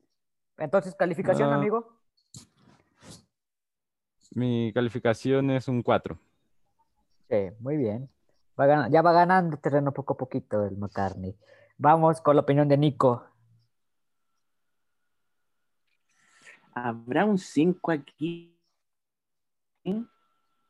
[0.57, 1.55] Entonces, calificación, Ah.
[1.55, 1.99] amigo.
[4.35, 6.19] Mi calificación es un 4.
[7.29, 8.09] Sí, muy bien.
[8.59, 11.35] Va gan- ya va ganando terreno poco a poquito el McCartney.
[11.77, 13.23] Vamos con la opinión de Nico.
[16.73, 18.53] ¿Habrá un 5 aquí?
[19.83, 20.03] Mm,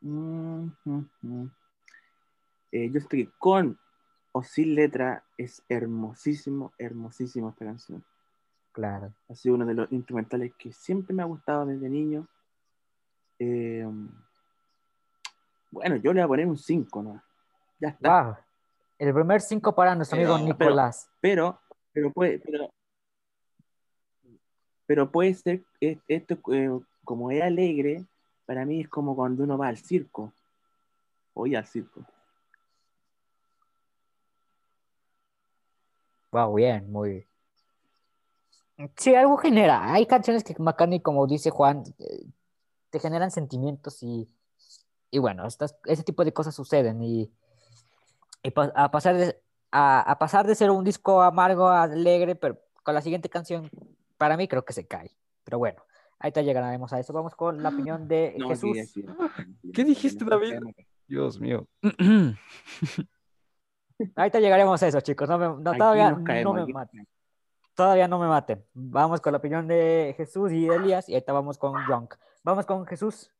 [0.01, 1.51] mm, mm.
[2.71, 3.77] Eh, yo estoy con
[4.31, 5.23] o sin letra.
[5.37, 8.03] Es hermosísimo, hermosísimo esta canción.
[8.71, 9.13] Claro.
[9.29, 12.27] Ha sido uno de los instrumentales que siempre me ha gustado desde niño.
[13.39, 13.85] Eh,
[15.71, 17.21] bueno, yo le voy a poner un 5, ¿no?
[17.79, 18.23] Ya está.
[18.23, 18.35] Wow.
[18.99, 21.09] El primer cinco para nuestro amigo Pero- pero- Nicolás.
[21.21, 21.59] Pero,
[21.93, 22.69] pero puede, pero,
[24.85, 28.05] pero puede ser, es- esto eh, como es alegre,
[28.45, 30.33] para mí es como cuando uno va al circo.
[31.33, 32.01] Oye, al circo.
[36.31, 37.25] Wow, bien, muy.
[38.95, 39.91] Sí, algo genera.
[39.93, 42.25] Hay canciones que McCartney, como dice Juan, eh,
[42.89, 44.27] te generan sentimientos y,
[45.09, 47.31] y bueno, estas, ese tipo de cosas suceden y,
[48.43, 49.41] y a, pasar de,
[49.71, 53.69] a, a pasar de ser un disco amargo a alegre, pero con la siguiente canción,
[54.17, 55.11] para mí creo que se cae.
[55.43, 55.81] Pero bueno,
[56.19, 57.13] ahí te llegaremos a eso.
[57.13, 58.77] Vamos con la opinión de No, Jesús.
[58.77, 59.05] sí, sí,
[59.61, 59.71] sí.
[59.71, 60.55] ¿Qué dijiste, David?
[61.07, 61.67] Dios mío.
[64.15, 65.27] Ahí te llegaremos a eso, chicos.
[65.27, 67.07] No me, no, todavía no me maten.
[67.73, 68.63] Todavía no me maten.
[68.73, 72.15] Vamos con la opinión de Jesús y Elías y ahorita vamos con Junk.
[72.43, 73.31] Vamos con Jesús.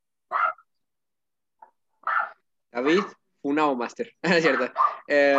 [2.72, 3.04] David,
[3.48, 4.14] una o master.
[4.22, 4.72] es cierto.
[5.08, 5.38] Eh,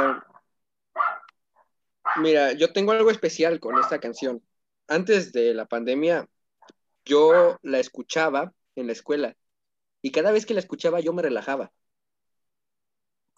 [2.17, 4.43] mira, yo tengo algo especial con esta canción.
[4.87, 6.29] Antes de la pandemia,
[7.05, 9.37] yo la escuchaba en la escuela
[10.03, 11.73] y cada vez que la escuchaba yo me relajaba.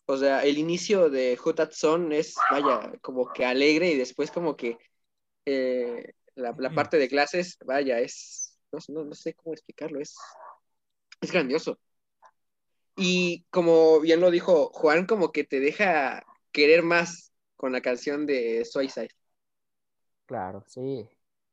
[0.06, 4.30] O sea, el inicio de Who That Song es, vaya, como que alegre y después
[4.30, 4.76] como que
[5.46, 10.00] eh, la, la parte de clases, vaya, es, no, sé- no- no sé cómo explicarlo,
[10.00, 10.16] es,
[11.20, 11.78] es grandioso.
[13.02, 16.22] Y como bien lo dijo Juan, como que te deja
[16.52, 19.08] querer más con la canción de Suicide.
[20.26, 21.08] Claro, sí.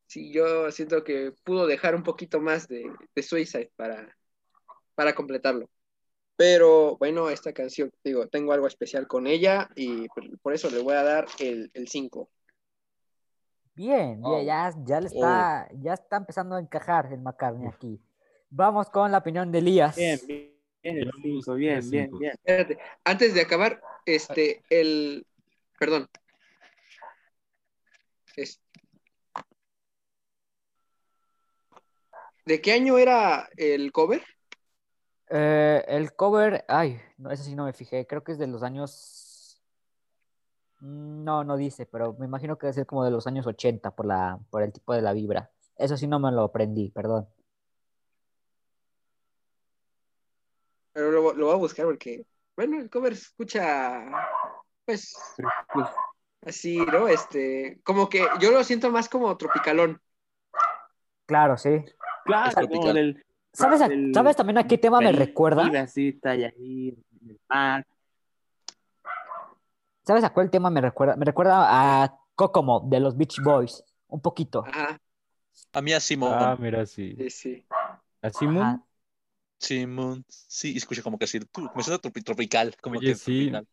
[0.07, 2.83] Sí, yo siento que pudo dejar un poquito más de,
[3.15, 4.13] de Suicide para,
[4.93, 5.69] para completarlo.
[6.35, 10.05] Pero bueno, esta canción, digo, tengo algo especial con ella y
[10.41, 12.29] por- eso le voy a dar el 5.
[13.73, 14.43] Bien, bien, Oh.
[14.43, 18.01] ya, ya le está, ya está empezando a encajar el McCartney aquí.
[18.49, 19.95] Vamos con la opinión de Elías.
[19.95, 20.56] Bien, bien,
[20.95, 22.17] el Llevamos cinco, bien, tres bien, cinco.
[22.19, 22.31] bien.
[22.31, 25.25] Espérate, antes de acabar, este, el,
[25.79, 26.07] perdón.
[28.35, 28.59] Es-
[32.45, 34.23] ¿De qué año era el cover?
[35.29, 38.63] Eh, el cover, ay, no, eso sí no me fijé, creo que es de los
[38.63, 39.61] años...
[40.79, 43.91] Mm, No, no dice, pero me imagino que debe ser como de los años 80
[43.91, 45.51] por la, por el tipo de la vibra.
[45.77, 47.27] Eso sí no me lo aprendí, perdón.
[50.97, 52.25] Pero lo, lo voy a buscar porque,
[52.55, 54.03] bueno, el cover se escucha
[54.83, 55.15] pues,
[56.43, 57.07] así, ¿no?
[57.07, 60.01] Este, como que yo lo siento más como tropicalón.
[61.27, 61.85] Claro, sí.
[62.25, 65.69] claro, como del- ¿Sabes, a- del ¿Sabes también a qué tema me recuerda?
[70.03, 71.15] ¿Sabes a cuál tema me recuerda?
[71.15, 73.83] Me recuerda a Kokomo de los Beach Boys.
[74.07, 74.65] Un poquito.
[74.65, 74.99] Ajá,
[75.73, 76.33] A mí a Simón.
[76.33, 77.13] Ah, mira, sí.
[77.17, 77.67] sí, sí.
[78.23, 78.83] ¿A Simón?
[79.59, 80.23] Simón.
[80.27, 81.39] Sí, escucha como que así.
[81.39, 82.75] tú- Me suena tropi- tropical.
[82.81, 83.49] Como Oye, que sí.
[83.49, 83.67] tropical.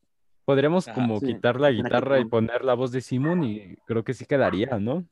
[0.44, 0.94] Podríamos Ajá.
[1.00, 4.26] como Sí, quitar la guitarra y poner la voz de Simón y creo que sí
[4.26, 5.06] quedaría, ¿no?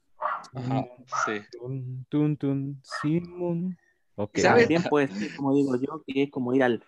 [0.55, 0.85] Ajá,
[1.25, 1.41] sí.
[1.53, 3.79] Tun, tun, tun, Simón.
[4.17, 4.37] Ok.
[4.39, 4.65] ¿Sabes?
[4.69, 6.85] También puede ser, como digo yo, que es como ir al,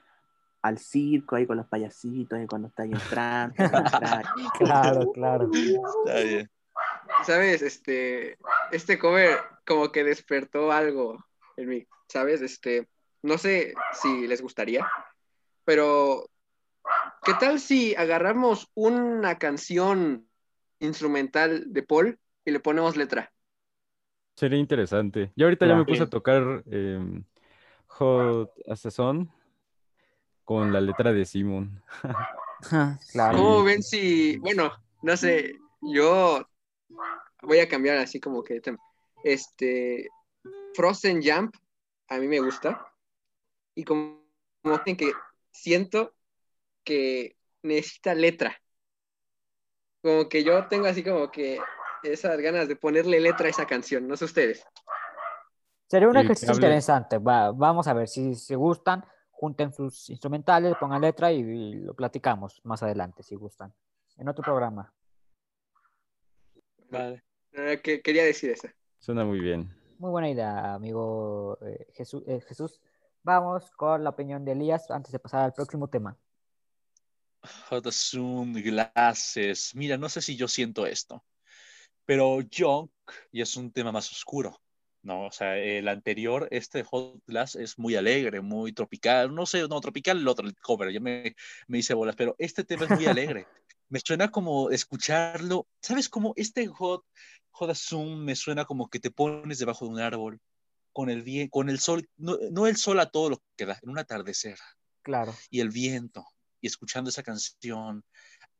[0.61, 3.55] al circo ahí con los payasitos, ahí cuando está ahí entrando.
[4.59, 5.51] Claro, claro.
[5.53, 6.51] Está bien.
[7.25, 7.63] ¿Sabes?
[7.63, 8.37] Este,
[8.73, 11.25] este cover como que despertó algo
[11.57, 12.43] en mí, ¿sabes?
[12.43, 12.89] Este,
[13.25, 14.87] no sé si les gustaría,
[15.65, 16.29] pero
[17.25, 20.29] ¿qué tal si agarramos una canción
[20.79, 23.33] instrumental de Paul y le ponemos letra?
[24.37, 25.33] Sería interesante.
[25.37, 27.25] Yo ahorita ya me puse a tocar em,
[27.87, 29.33] Hot as a Son
[30.45, 31.25] con la letra de.
[33.13, 33.37] Claro.
[33.37, 34.73] ¿Cómo ven si, bueno,
[35.03, 35.53] no sé,
[35.83, 36.49] yo
[37.43, 38.63] voy a cambiar así como que,
[39.23, 40.09] este,
[40.75, 41.55] Frozen Jump,
[42.09, 42.94] a mí me gusta,
[43.75, 44.25] y como,
[44.63, 45.13] como que
[45.51, 46.15] siento
[46.85, 48.61] que necesita letra,
[50.03, 51.59] como que yo tengo así como que
[52.03, 54.65] esas ganas de ponerle letra a esa canción, no sé ustedes.
[55.89, 57.19] Sería un ejercicio interesante.
[57.19, 61.95] Va- vamos a ver si se gustan, junten sus instrumentales, pongan letra y, y lo
[61.95, 63.73] platicamos más adelante si gustan.
[64.17, 64.93] En otro programa.
[66.91, 67.23] Vale.
[67.53, 68.69] Eh, que, quería decir eso.
[68.99, 69.73] Suena muy bien.
[69.99, 72.81] Muy buena idea, amigo eh, Jesús, eh, Jesús.
[73.25, 76.15] Vamos con la opinión de Elías antes de pasar al próximo tema.
[77.91, 79.75] Soon, Glasses.
[79.75, 81.25] Mira, no sé si yo siento esto,
[82.05, 82.91] pero Junk
[83.33, 84.61] ya es un tema más oscuro,
[85.03, 85.25] ¿no?
[85.25, 89.35] O sea, el anterior, este Hot Glass, es muy alegre, muy tropical.
[89.35, 91.35] No sé, no, tropical el otro, el cover, ya me,
[91.67, 93.47] me hice bolas, pero este tema es muy alegre.
[93.91, 95.69] Me suena como escucharlo.
[95.81, 97.05] ¿Sabes cómo este Hot,
[97.53, 100.41] Hot Soon me suena como que te pones debajo de un árbol
[100.95, 103.79] con el, vie- con el sol, no, no el sol a todo lo que da,
[103.83, 104.57] en un atardecer
[105.03, 105.35] Claro.
[105.51, 106.25] y el viento
[106.63, 108.03] y escuchando esa canción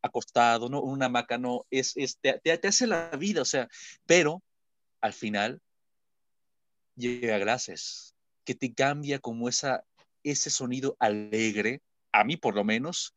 [0.03, 0.83] acostado, ¿no?
[0.83, 3.69] Una hamaca, no, es, es te, te- hace la vida, o sea,
[4.05, 4.43] pero
[5.01, 5.63] al final
[6.97, 9.85] llega Glases, que te cambia como esa,
[10.23, 11.81] ese sonido alegre,
[12.13, 13.15] a mí por lo menos,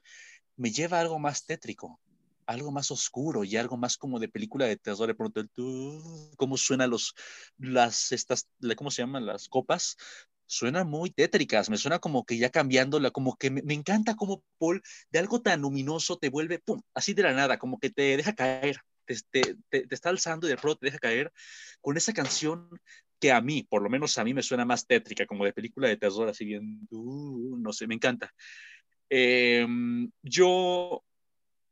[0.56, 1.99] me lleva a algo más tétrico,
[2.48, 6.32] algo más oscuro y algo más como de película de terror, de pronto el tu-
[6.38, 7.14] cómo suenan los,
[7.57, 8.48] las, estas,
[8.78, 9.26] ¿cómo se llaman?
[9.26, 9.98] Las copas,
[10.45, 14.82] suenan muy tétricas, me suena como que ya cambiándola, como que me, encanta como Paul
[15.11, 18.34] de algo tan luminoso te vuelve, pum, así de la nada, como que te deja
[18.34, 21.32] caer, te, te, te- está alzando y de pronto te deja caer
[21.82, 22.69] con esa canción
[23.19, 25.88] que a mí, por lo menos a mí me suena más tétrica, como de película
[25.88, 28.32] de terror, así bien, uh, no sé, me encanta.
[29.10, 31.03] Em, yo,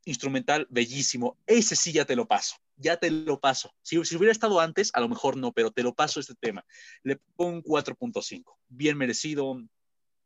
[0.05, 3.73] instrumental, bellísimo, ese sí ya te lo paso, ya te lo paso.
[3.81, 6.65] Si, si hubiera estado antes, a lo mejor no, pero te lo paso este tema.
[7.03, 9.61] Le pongo un 4.5, bien merecido.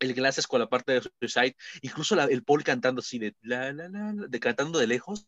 [0.01, 3.73] El Glasses con la parte de Suicide, incluso la- el Paul cantando así de, la,
[3.73, 5.25] la, la, de cantando de lejos,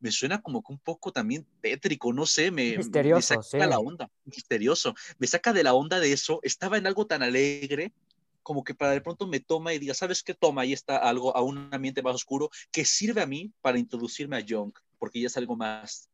[0.00, 3.56] me suena como que un poco también tétrico, no sé, me, me Misterioso, saca sí.
[3.70, 7.94] la onda, misterioso, me saca de la onda de eso, estaba en algo tan alegre,
[8.42, 10.34] como que para de pronto me toma y diga, ¿sabes qué?
[10.34, 14.36] Toma, ahí está algo, a un ambiente más oscuro, que sirve a mí para introducirme
[14.36, 16.10] a Young, porque ya es algo más,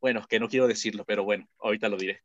[0.00, 2.22] bueno, que no quiero decirlo, pero bueno, ahorita lo diré.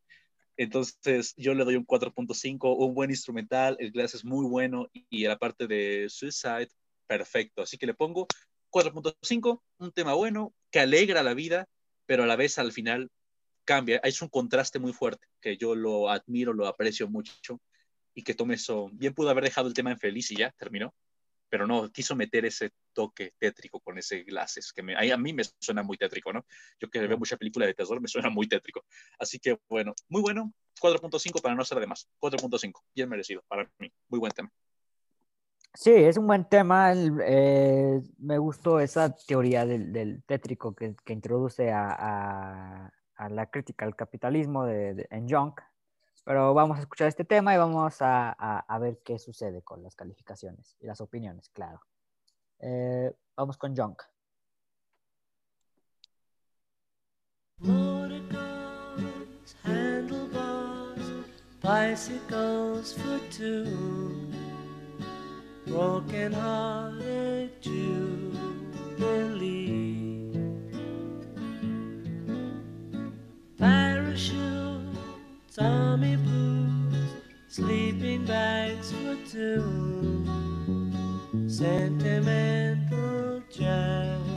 [0.56, 5.26] Entonces, yo le doy un 4.5, un buen instrumental, el Glass es muy bueno y
[5.26, 6.68] la parte de Suicide,
[7.06, 7.62] perfecto.
[7.62, 8.28] Así que le pongo
[8.70, 11.66] 4.5, un tema bueno, que alegra la vida,
[12.06, 13.10] pero a la vez al final
[13.64, 14.00] cambia.
[14.04, 17.60] Es un contraste muy fuerte, que yo lo admiro, lo aprecio mucho
[18.14, 18.88] y que tome eso.
[18.92, 20.94] Bien pudo haber dejado el tema en feliz y ya terminó,
[21.48, 25.42] pero no, quiso meter ese toque tétrico con ese Glasses, que me, a mí me
[25.60, 26.44] suena muy tétrico, ¿no?
[26.80, 28.84] Yo que veo mucha película de terror, me suena muy tétrico.
[29.18, 33.70] Así que bueno, muy bueno, 4.5 para no ser de más, 4.5, bien merecido para
[33.78, 34.50] mí, muy buen tema.
[35.76, 36.92] Sí, es un buen tema.
[36.94, 41.90] eh, me gustó esa teoría del, del tétrico que, que introduce a,
[42.86, 45.60] a- a la crítica al capitalismo de, de- en Junk.
[46.24, 49.82] Pero vamos a escuchar este tema y vamos a, a, a ver qué sucede con
[49.82, 51.80] las calificaciones y las opiniones, claro.
[52.60, 54.02] Eh, vamos con Junk.
[57.60, 61.02] Motorcars, handlebars,
[61.62, 64.30] bicycles for two,
[65.66, 68.72] broken hearted jubilee.
[73.58, 74.63] Parachute.
[75.56, 77.12] Tommy Blues,
[77.46, 80.26] sleeping bags for two,
[81.46, 84.33] sentimental child.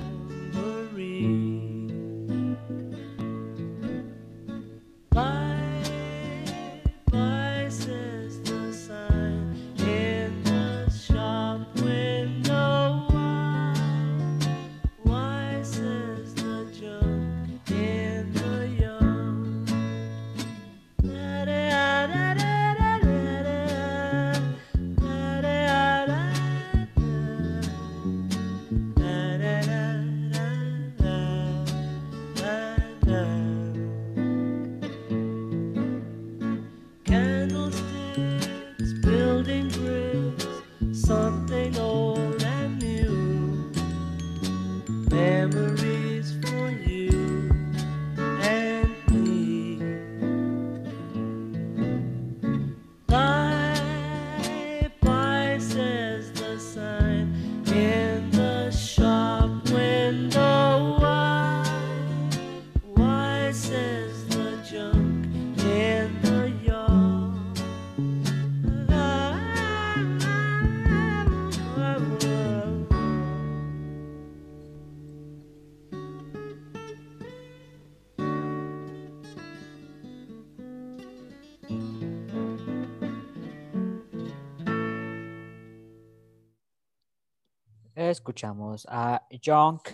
[88.18, 89.90] Escuchamos a Junk.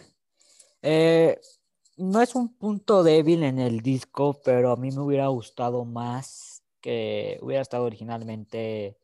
[0.81, 1.37] Eh,
[1.97, 6.63] no es un punto débil en el disco, pero a mí me hubiera gustado más
[6.79, 8.97] que hubiera estado originalmente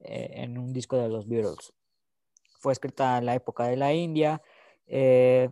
[0.00, 1.72] eh, en un disco de los Beatles.
[2.58, 4.42] Fue escrita en la época de la India,
[4.88, 5.50] eh,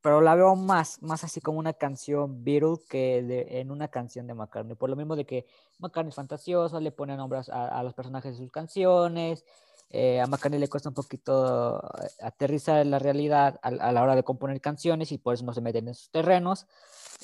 [0.00, 4.26] pero la veo más, más así como una canción Beatle que de- en una canción
[4.26, 4.76] de McCartney.
[4.76, 5.44] Por lo mismo de que
[5.78, 9.44] McCartney es fantasioso, le pone nombres a los personajes de sus canciones,
[9.90, 14.02] eh, a McCartney le cuesta un poquito eh, aterrizar en la realidad a, a la
[14.02, 16.66] hora de componer canciones y por eso no se meten en esos terrenos.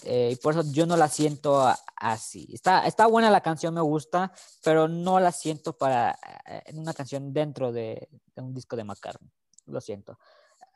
[0.05, 1.63] eh, y por eso yo no la siento
[1.97, 2.49] así.
[2.53, 4.33] Está, está buena la canción, me gusta,
[4.65, 6.13] pero no la siento para
[6.47, 9.31] eh, en una canción dentro de, de un disco de McCartney.
[9.67, 10.19] Lo siento.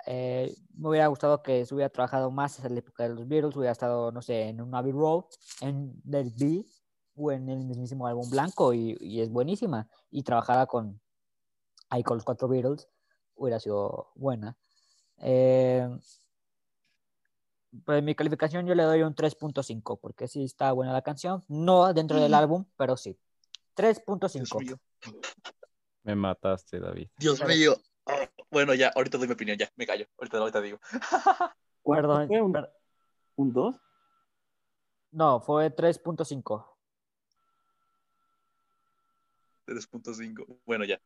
[0.06, 3.56] Eh, me hubiera gustado que se hubiera trabajado más en la época de los Beatles,
[3.56, 5.24] hubiera estado, no sé, en un Abbey Road,
[5.62, 6.64] en It Be
[7.16, 9.88] o en el mismísimo álbum blanco y, y es buenísima.
[10.10, 11.00] Y trabajada con,
[11.90, 12.88] ahí con los cuatro Beatles
[13.36, 14.56] hubiera sido buena.
[15.18, 15.88] Eh,
[17.84, 21.44] pues mi calificación yo le doy un 3.5 porque sí está buena la canción.
[21.48, 23.18] No dentro del álbum, pero sí.
[23.76, 24.78] 3.5.
[26.04, 27.08] Me mataste, David.
[27.18, 27.76] Dios Pero- mío.
[28.06, 30.06] Ah, bueno, ya, ahorita doy mi opinión, ya, me callo.
[30.18, 30.78] Ahorita, ahorita digo.
[31.82, 32.40] ¿Cuánto Perdón, fue?
[32.42, 32.66] ¿Un,
[33.36, 33.76] un 2?
[35.12, 36.66] no, fue 3.5.
[39.66, 40.58] 3.5.
[40.66, 41.00] Bueno, ya.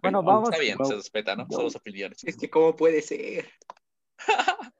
[0.00, 1.46] Bueno, vamos- Está bien, se respeta, ¿no?
[1.50, 2.22] Somos opiniones.
[2.24, 3.48] Es que, ¿cómo puede ser?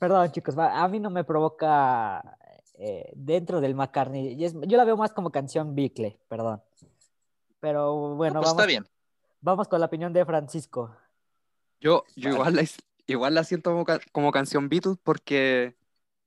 [0.00, 2.38] Perdón, chicos, va- a mí no me provoca
[2.74, 4.32] eh, dentro del McCartney.
[4.34, 6.62] y es- yo la veo más como canción Bicle, perdón.
[7.60, 8.84] Pero bueno, Pues vamos, está bien.
[9.40, 10.96] vamos con la opinión de Francisco.
[11.80, 12.34] Yo, yo Vale.
[12.34, 12.62] igual, la,
[13.06, 15.76] igual la siento como, como canción Beatles porque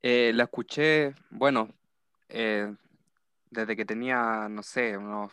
[0.02, 1.70] eh, la escuché, bueno,
[2.30, 2.74] eh,
[3.50, 5.32] desde que tenía, no sé, unos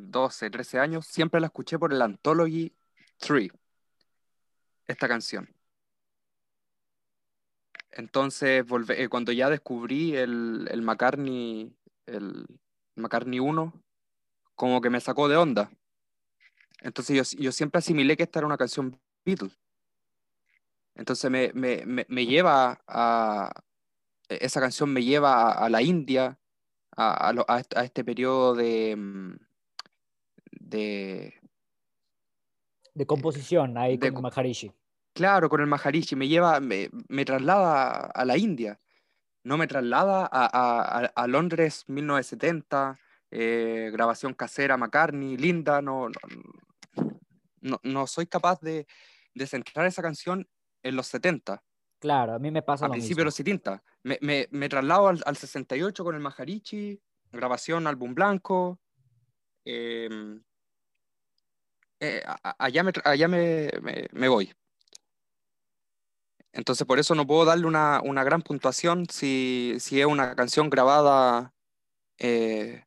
[0.00, 2.74] 12, 13 años, siempre la escuché por el Anthology
[3.18, 3.50] 3,
[4.86, 5.48] esta canción.
[7.92, 11.74] Entonces, eh, cuando ya descubrí el, el McCartney,
[12.06, 12.46] el
[12.96, 13.72] McCartney 1,
[14.54, 15.70] como que me sacó de onda.
[16.82, 19.58] Entonces yo, yo siempre asimilé que esta era una canción Beatles.
[20.94, 23.50] Entonces me, me, me, lleva a...
[24.28, 26.38] Esa canción me lleva a, la India,
[26.96, 29.38] a, a, este, a este periodo de...
[30.70, 31.34] de
[32.94, 34.72] De composición, ahí de con co- Maharishi.
[35.14, 38.80] claro, con el Maharishi, me lleva, me, me traslada a la India,
[39.44, 42.98] no me traslada a, a, a- Londres 1970,
[43.30, 46.08] eh, grabación casera, McCartney, Linda, no,
[47.60, 48.86] no, no, soy capaz de,
[49.34, 50.48] de centrar esa canción
[50.82, 51.62] en los 70,
[51.98, 53.36] Claro, a mí me pasa a principios de los mismo.
[53.36, 53.82] 70.
[54.02, 57.00] Me, me, me traslado al, al 68 con el Maharishi,
[57.32, 58.80] grabación álbum blanco.
[59.64, 60.42] em,
[62.00, 62.22] eh,
[62.58, 64.52] allá me, allá me, me- me voy.
[66.52, 70.68] Entonces por eso no puedo darle una, una gran puntuación si, si es una canción
[70.68, 71.52] grabada,
[72.18, 72.84] eh,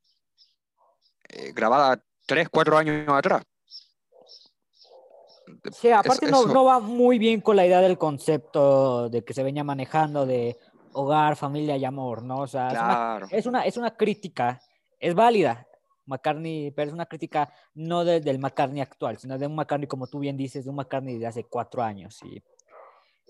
[1.29, 3.43] eh, grabada 3, 4 años atrás.
[5.71, 9.43] Sí, aparte no, no va muy bien con la idea del concepto de que se
[9.43, 10.57] venía manejando de
[10.93, 12.39] hogar, familia y amor, ¿no?
[12.39, 13.27] O sea, es una- Claro.
[13.31, 14.61] es una, es una crítica,
[14.99, 15.67] es válida,
[16.05, 20.07] McCartney, pero es una crítica no de- del McCartney actual, sino de un McCartney, como
[20.07, 22.19] tú bien dices, de un McCartney de hace cuatro años.
[22.23, 22.43] Y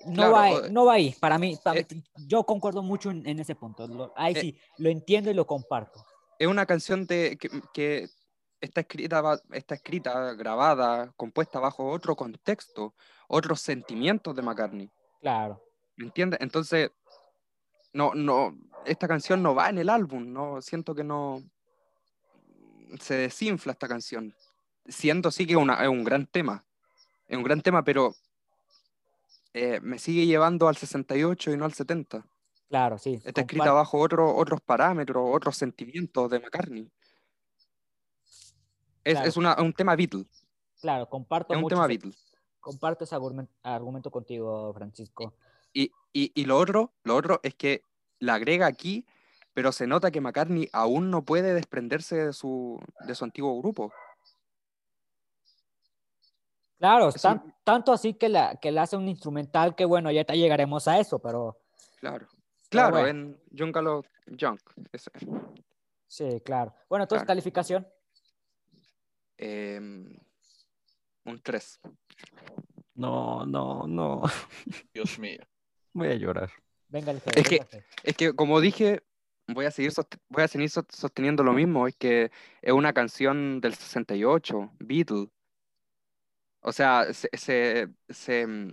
[0.05, 3.11] no, Claro, va, ahí- no va ahí, para mí, para Eh, mí, yo concuerdo mucho
[3.11, 3.87] en, en ese punto.
[3.87, 6.03] lo- ahí Eh, sí, lo entiendo y lo comparto.
[6.39, 8.09] Es una canción de, que, que
[8.59, 12.95] está, escrita, está escrita, grabada, compuesta bajo otro contexto,
[13.27, 14.89] otros sentimientos de McCartney.
[15.21, 15.61] Claro.
[15.95, 16.39] ¿Me entiendes?
[16.41, 16.89] Entonces,
[17.93, 21.43] no, no, esta canción no va en el álbum, no, siento que no
[22.99, 24.33] se desinfla esta canción.
[24.85, 26.63] Siendo sí que una- es un gran tema,
[27.27, 28.15] es un gran tema, pero
[29.53, 32.25] eh, me sigue llevando al 68 y no al 70.
[32.69, 33.21] Claro, sí.
[33.23, 36.89] Está escrita bajo otro- otros parámetros, otros sentimientos de McCartney.
[39.03, 39.27] Es, Claro.
[39.29, 40.25] es una- un tema Beatle,
[40.81, 41.75] Claro, comparto es un mucho.
[41.75, 42.13] tema ese- Beatle.
[42.59, 45.33] comparto ese argumen- argumento contigo, Francisco.
[45.73, 47.83] Y, y, y lo otro, lo otro es que
[48.19, 49.05] la agrega aquí,
[49.53, 53.91] pero se nota que McCartney aún no puede desprenderse de su, de su antiguo grupo.
[56.79, 60.37] Claro, tan- tanto así que, la, que le hace un instrumental que, bueno, ya te
[60.37, 61.57] llegaremos a eso, pero
[61.99, 62.27] Claro.
[62.69, 63.35] Claro, bueno.
[63.51, 64.03] en Gallo
[64.39, 64.59] Junk.
[64.91, 65.11] ese.
[66.07, 66.73] sí, claro.
[66.89, 67.27] Bueno, entonces, Claro.
[67.27, 67.87] calificación.
[69.37, 70.17] Em,
[71.25, 71.79] un 3.
[72.95, 74.23] No, no, no.
[74.93, 75.39] Dios mío.
[75.93, 76.49] Voy a llorar.
[76.89, 77.65] Venga, Es que-.
[78.03, 79.01] Es que, como dije,
[79.47, 79.91] voy a seguir,
[80.29, 85.27] voy a seguir sost- sosteniendo lo mismo, es que es una canción del 68, Beatle.
[86.61, 88.71] O sea, se, se- se, mm,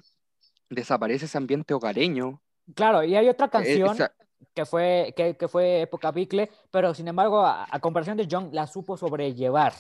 [0.69, 2.41] desaparece ese ambiente hogareño.
[2.75, 4.15] Claro, y hay otra Eh, canción esa-
[4.55, 8.51] que fue, que, que fue época Bicle, pero sin embargo, a, a comparación de John,
[8.53, 9.73] la supo sobrellevar.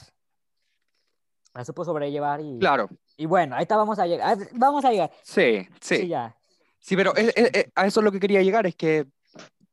[1.55, 4.37] La supo sobrellevar y, claro, y bueno, ahí está, vamos a llegar.
[4.53, 5.11] Vamos a llegar.
[5.23, 6.09] sí, Sí, sí.
[6.09, 6.37] ya.
[6.79, 9.07] Sí, pero es- es- es- a eso es lo que quería llegar, es que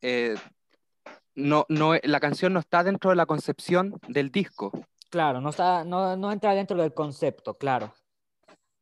[0.01, 0.35] eh,
[1.37, 4.71] no, no, la canción no está dentro de la concepción del disco.
[5.11, 7.93] Claro, no, está, no, no entra dentro del concepto, claro.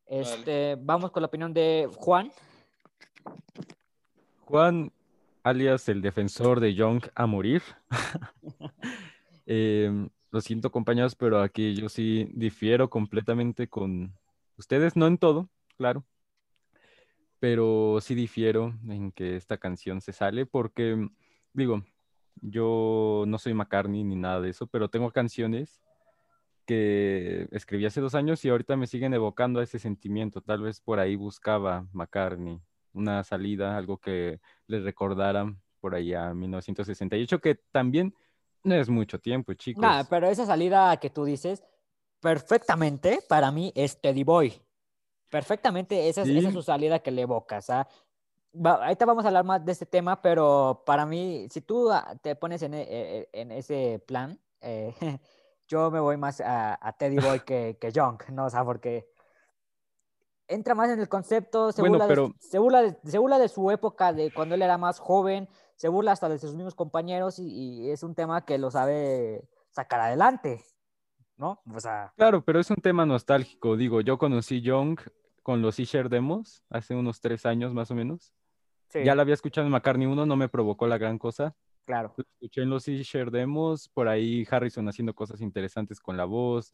[0.05, 2.31] Este, Vamos con la opinión de Juan.
[4.45, 4.91] Juan,
[5.43, 7.61] alias el defensor de Young a morir.
[9.47, 14.17] Em, lo siento, compañeros, pero aquí yo sí difiero completamente con
[14.57, 16.03] ustedes, no en todo, claro,
[17.37, 21.09] pero sí difiero en que esta canción se sale porque,
[21.53, 21.83] digo,
[22.41, 25.81] yo no soy McCartney ni nada de eso, pero tengo canciones
[26.65, 30.41] que escribí hace dos años y ahorita me siguen evocando a ese sentimiento.
[30.41, 32.59] Tal vez por ahí buscaba McCartney
[32.93, 38.15] una salida, algo que les recordara por ahí a 1968, que también
[38.63, 39.85] no es mucho tiempo, chicos.
[40.09, 41.63] Pero esa salida que tú dices,
[42.19, 44.53] perfectamente para mí es Teddy Boy.
[45.29, 47.69] Perfectamente, esa es, esa es su salida que le evocas.
[47.69, 47.87] ¿ah?
[48.55, 52.15] Va- ahorita vamos a hablar más de este tema, pero para mí, si tú ah,
[52.21, 52.87] te pones en, e-
[53.21, 54.93] e- en ese plan, eh,
[55.67, 58.45] yo me voy más a, a Teddy Boy que, que Young, ¿no?
[58.45, 59.09] O sea, porque
[60.47, 63.39] entra más en el concepto, se, Bueno, burla, pero- de, se, burla de, se burla
[63.39, 66.75] de su época, de cuando él era más joven, se burla hasta de sus mismos
[66.75, 67.47] compañeros y,
[67.85, 70.63] y es un tema que lo sabe sacar adelante,
[71.37, 71.61] ¿no?
[71.73, 73.75] O sea, Claro, pero es un tema nostálgico.
[73.75, 74.99] Digo, yo conocí Young
[75.43, 78.33] con los Isher Demos hace unos tres años más o menos.
[78.89, 81.55] Sí, Ya la había escuchado en McCartney 1, no me provocó la gran cosa.
[81.85, 82.13] claro.
[82.17, 86.73] Lo escuché en los Isher Demos, por ahí Harrison haciendo cosas interesantes con la voz,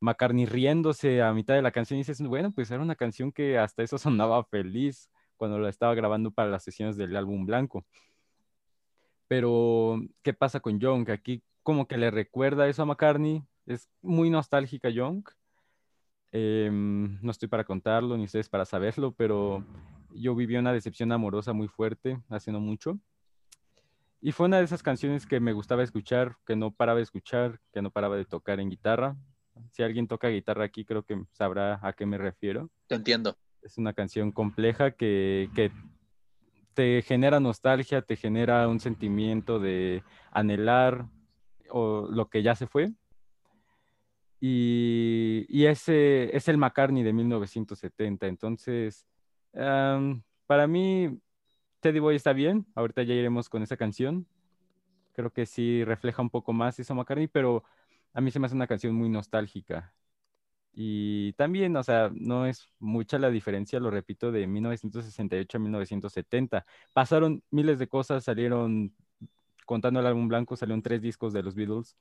[0.00, 3.58] McCartney riéndose a mitad de la canción y dices, bueno, pues era una canción que
[3.58, 7.84] hasta eso sonaba feliz cuando la estaba grabando para las sesiones del álbum blanco.
[9.28, 11.10] Pero, ¿qué pasa con Young?
[11.10, 15.24] Aquí como que le recuerda eso a McCartney, es muy nostálgica Young.
[16.32, 19.64] Em, no estoy para contarlo, ni ustedes para saberlo, pero
[20.14, 22.98] yo viví una decepción amorosa muy fuerte hace no mucho.
[24.20, 27.60] Y fue una de esas canciones que me gustaba escuchar, que no paraba de escuchar,
[27.72, 29.16] que no paraba de tocar en guitarra.
[29.72, 32.70] Si alguien toca guitarra aquí, creo que sabrá a qué me refiero.
[32.86, 33.36] Te entiendo.
[33.62, 35.72] Es una canción compleja que, que
[36.74, 41.06] te genera nostalgia, te genera un sentimiento de anhelar
[41.68, 42.92] o lo que ya se fue.
[44.40, 48.26] Y, y ese es el McCartney de 1970.
[48.26, 49.06] Entonces,
[49.54, 51.18] am, para mí,
[51.80, 52.66] Teddy Boy está bien.
[52.74, 54.26] Ahorita ya iremos con esa canción.
[55.14, 57.64] Creo que sí refleja un poco más eso McCartney, pero
[58.14, 59.94] a mí se me hace una canción muy nostálgica.
[60.74, 66.66] Y también, o sea, no es mucha la diferencia, lo repito, de 1968 a 1970.
[66.94, 68.94] Pasaron miles de cosas, salieron,
[69.66, 71.96] contando el álbum blanco, salieron tres discos de los Beatles.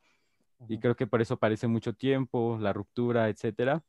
[0.69, 3.84] Y creo que por eso parece mucho tiempo, la ruptura, etcétera.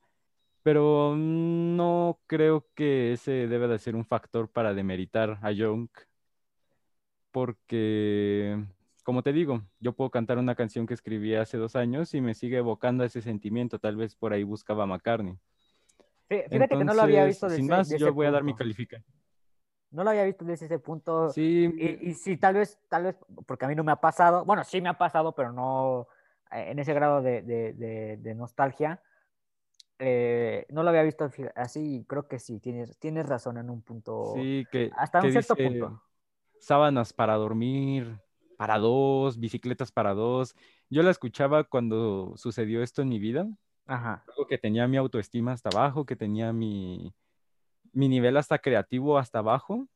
[0.63, 5.89] Pero no creo que ese debe de ser un factor para demeritar a Young,
[7.33, 8.63] porque
[9.03, 12.35] como te digo, yo puedo cantar una canción que escribí hace dos años y me
[12.35, 13.79] sigue evocando ese sentimiento.
[13.79, 15.37] Tal vez por ahí buscaba a McCartney.
[16.29, 18.31] Fí- Fíjate que no lo había Entonces, visto desde, Sin más, yo ese voy a
[18.31, 18.59] dar mi punto.
[18.65, 19.17] calificación.
[19.91, 21.31] No lo había visto desde ese punto.
[21.31, 23.17] Sí, Y, y sí, tal vez, tal vez,
[23.47, 26.07] porque a mí no me ha pasado, bueno, sí me ha pasado, pero no
[26.53, 29.03] eh, en ese grado de, de- de- de nostalgia.
[29.99, 33.83] Eh, no lo había visto así y creo que sí, tienes, tienes razón en un
[33.83, 34.33] punto.
[34.35, 36.03] sí, que, hasta un cierto dice punto.
[36.59, 38.19] sábanas para dormir,
[38.57, 40.57] para dos, bicicletas para dos.
[40.91, 43.49] Yo la escuchaba cuando sucedió esto en mi vida.
[43.87, 44.25] Ajá.
[44.29, 47.15] Algo que tenía mi autoestima hasta abajo, que tenía mi,
[47.93, 49.87] mi nivel hasta creativo hasta abajo.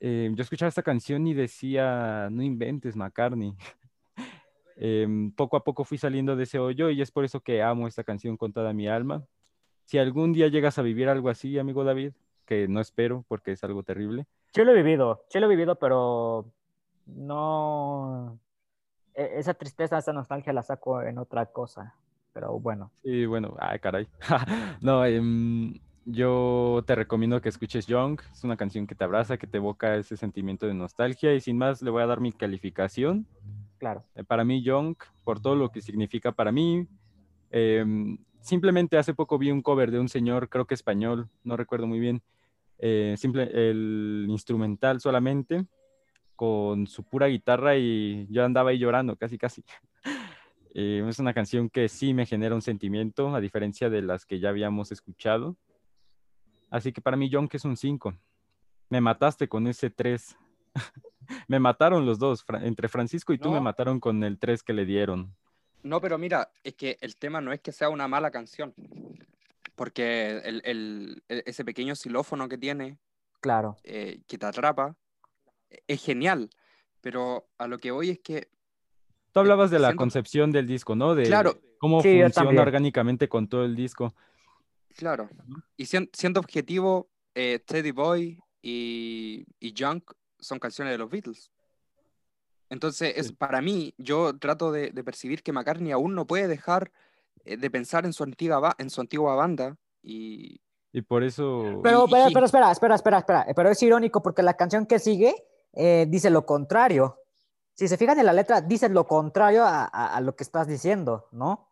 [0.00, 3.56] Eh, yo escuchaba esta canción y decía, no inventes, McCartney.
[4.76, 7.86] Em, poco a poco fui saliendo de ese hoyo y es por eso que amo
[7.88, 9.24] esta canción con toda mi alma.
[9.84, 12.12] Si algún día llegas a vivir algo así, amigo David,
[12.46, 15.74] que no espero porque es algo terrible, Sí lo he vivido, sí lo he vivido,
[15.80, 16.46] pero
[17.06, 18.38] no.
[19.14, 21.94] e- Esa tristeza, esa nostalgia la saco en otra cosa.
[22.32, 22.90] Pero bueno.
[23.02, 24.06] Sí, bueno, ay, caray.
[24.80, 25.74] No, em,
[26.04, 28.20] yo te recomiendo que escuches Young.
[28.32, 31.34] Es una canción que te abraza, que te evoca ese sentimiento de nostalgia.
[31.34, 33.26] Y sin más, le voy a dar mi calificación.
[33.84, 34.02] Claro.
[34.14, 36.88] Eh, Para mí, Young, por todo lo que significa para mí.
[37.50, 41.86] em, simplemente hace poco vi un cover de un señor, creo que español, no recuerdo
[41.86, 42.22] muy bien.
[42.78, 45.66] eh, simple, el instrumental solamente,
[46.34, 49.62] con su pura guitarra y yo andaba ahí llorando, casi, casi.
[50.76, 54.40] Eh, es una canción que sí me genera un sentimiento, a diferencia de las que
[54.40, 55.56] ya habíamos escuchado.
[56.68, 58.12] Así que para mí, que es un 5.
[58.90, 60.36] Me mataste con ese 3.
[61.48, 62.44] me mataron los dos.
[62.44, 65.34] Fra- entre Francisco y tú me mataron con el 3 que le dieron.
[65.82, 68.74] No, pero mira, es que el tema no es que sea una mala canción,
[69.74, 72.98] porque el, el- e- ese pequeño xilófono que tiene,
[73.40, 73.76] Claro.
[73.84, 74.96] eh, que te atrapa,
[75.70, 76.48] e- es genial,
[77.00, 78.48] pero a lo que voy es que,
[79.32, 81.14] Tú hablabas de la siento- concepción del disco, ¿no?
[81.14, 81.58] De Claro.
[81.78, 84.14] cómo Sí, funciona orgánicamente con todo el disco.
[84.96, 85.28] claro,
[85.76, 90.12] y sien- siendo objetivo, eh, Teddy Boy y, y Junk
[90.46, 91.50] son canciones de los Beatles.
[92.70, 93.32] Entonces, es, Sí.
[93.34, 96.90] para mí, yo trato de, de percibir que McCartney aún no puede dejar
[97.44, 100.60] eh, de pensar en su antigua, en su antigua banda y,
[100.92, 101.80] Y por eso...
[101.82, 103.46] Pero, pero, pero espera, espera, espera, espera.
[103.54, 105.34] Pero es irónico porque la canción que sigue
[105.72, 107.20] eh, dice lo contrario.
[107.74, 110.66] Si se fijan en la letra, dice lo contrario a, a- a lo que estás
[110.68, 111.68] diciendo, ¿no?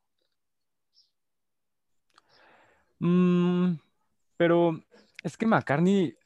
[2.98, 3.74] Mm,
[4.36, 4.80] pero
[5.22, 6.16] es que McCartney,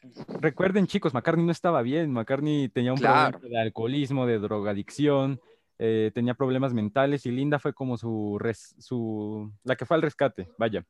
[0.40, 3.38] recuerden chicos, McCartney no estaba bien, McCartney tenía un Claro.
[3.38, 5.40] problema de alcoholismo, de drogadicción,
[5.78, 10.02] eh, tenía problemas mentales y Linda fue como su, res- su, la que fue al
[10.02, 10.84] rescate, vaya.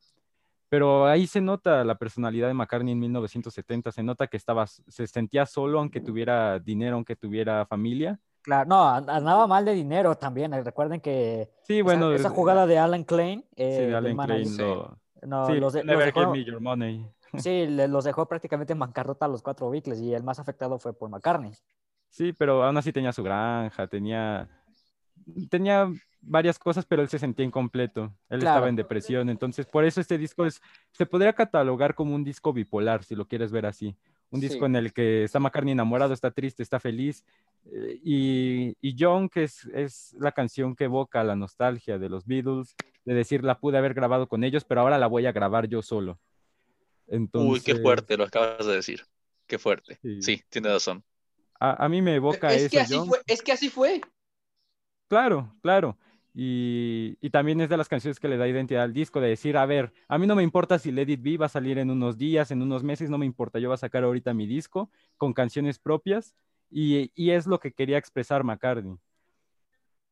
[0.69, 5.07] Pero ahí se nota la personalidad de McCartney en 1970, se nota que estaba, se
[5.07, 8.19] sentía solo aunque tuviera dinero, aunque tuviera familia.
[8.41, 10.53] Claro, no, an- andaba mal de dinero también.
[10.53, 13.85] eh, Recuerden que Sí, esa- bueno, esa, es- jugada de Alan Klein, sí, eh, de
[13.87, 14.61] del Allen manager, Klein Sí.
[14.61, 17.05] lo- no, sí, los, de- los Never dejó, Give Me Your Money.
[17.37, 20.93] Sí, los dejó prácticamente en bancarrota a los cuatro Beatles y el más afectado fue
[20.93, 21.51] por McCartney.
[22.09, 24.47] Sí, pero aún así tenía su granja, tenía,
[25.49, 25.91] tenía
[26.21, 28.03] varias cosas, pero él se sentía incompleto.
[28.29, 28.55] Él Claro.
[28.55, 29.29] estaba en depresión.
[29.29, 33.27] Entonces, por eso este disco es, se podría catalogar como un disco bipolar, si lo
[33.27, 33.95] quieres ver así.
[34.29, 34.65] Un disco Sí.
[34.65, 37.23] en el que está McCartney enamorado, está triste, está feliz.
[37.65, 42.25] eh, Y, y John, que es, es la canción que evoca la nostalgia de los
[42.25, 42.75] Beatles,
[43.05, 45.81] de decir, la pude haber grabado con ellos, pero ahora la voy a grabar yo
[45.81, 46.19] solo.
[47.07, 49.03] Entonces, Uy, qué fuerte lo acabas de decir.
[49.45, 49.97] Qué fuerte.
[50.01, 50.21] Sí.
[50.21, 51.03] Sí, tienes razón.
[51.59, 53.07] A, a mí me evoca Es eso, que así John.
[53.07, 54.01] fue, es que así fue.
[55.07, 55.97] Claro, claro.
[56.33, 59.57] Y, y también es de las canciones que le da identidad al disco, de decir,
[59.57, 61.89] a ver, a mí no me importa si Let It Be va a salir en
[61.89, 64.91] unos días, en unos meses, no me importa, yo voy a sacar ahorita mi disco
[65.17, 66.35] con canciones propias
[66.69, 68.97] y, y es lo que quería expresar McCartney.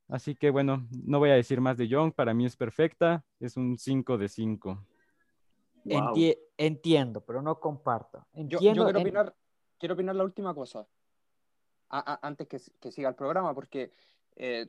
[0.07, 3.55] Así que bueno, no voy a decir más de Young, para mí es perfecta, es
[3.57, 4.83] un 5 de 5.
[5.85, 6.13] Wow.
[6.15, 8.25] Enti- entiendo, pero no comparto.
[8.33, 8.59] Yo, Entiendo.
[8.59, 9.35] yo quiero, en- opinar,
[9.77, 10.87] quiero opinar la última cosa,
[11.89, 13.93] a- a- antes que, que siga el programa, porque
[14.35, 14.67] eh,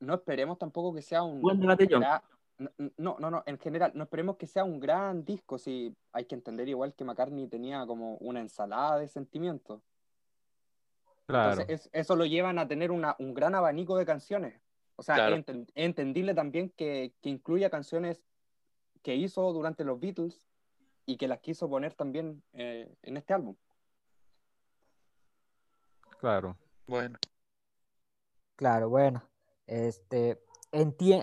[0.00, 1.40] no esperemos tampoco que sea un...
[1.42, 2.02] Buen debate, John.
[2.02, 2.22] gra-
[2.58, 6.24] no, no, no, no, en general, no esperemos que sea un gran disco, si hay
[6.24, 9.80] que entender igual que McCartney tenía como una ensalada de sentimientos.
[11.26, 14.60] Claro, Entonces, es- eso lo llevan a tener una- un gran abanico de canciones.
[14.96, 15.36] O sea, Claro.
[15.36, 18.20] es, enten- es entendible también que, que incluya canciones
[19.02, 20.46] que hizo durante los Beatles
[21.06, 23.56] y que las quiso poner también eh, en este álbum.
[26.18, 26.56] claro.
[26.86, 27.18] Bueno,
[28.60, 29.22] Claro, bueno.
[29.66, 30.38] Este,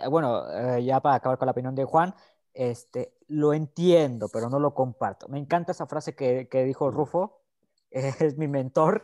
[0.09, 2.15] bueno, eh, ya para acabar con la opinión de Juan,
[2.55, 5.27] este, lo entiendo, pero no lo comparto.
[5.27, 7.43] Me encanta esa frase que, que dijo Rufo,
[7.91, 9.03] es mi mentor,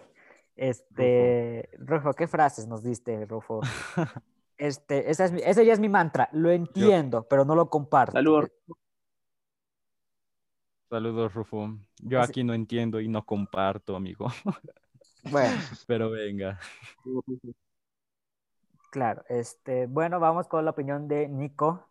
[0.55, 3.61] Este, Rufo, ¿qué frases nos diste, Rufo?
[4.63, 6.29] Este, esa es mi- ese ya es mi mantra.
[6.31, 8.13] Lo entiendo, pero no lo comparto.
[8.13, 8.49] Saludos.
[10.89, 11.77] Saludos, Rufo.
[11.99, 14.27] Yo Ese- aquí no entiendo y no comparto, amigo.
[15.25, 15.53] Bueno,
[15.87, 16.59] Pero venga.
[18.89, 19.23] claro.
[19.27, 21.89] Este, bueno, vamos con la opinión de Nico.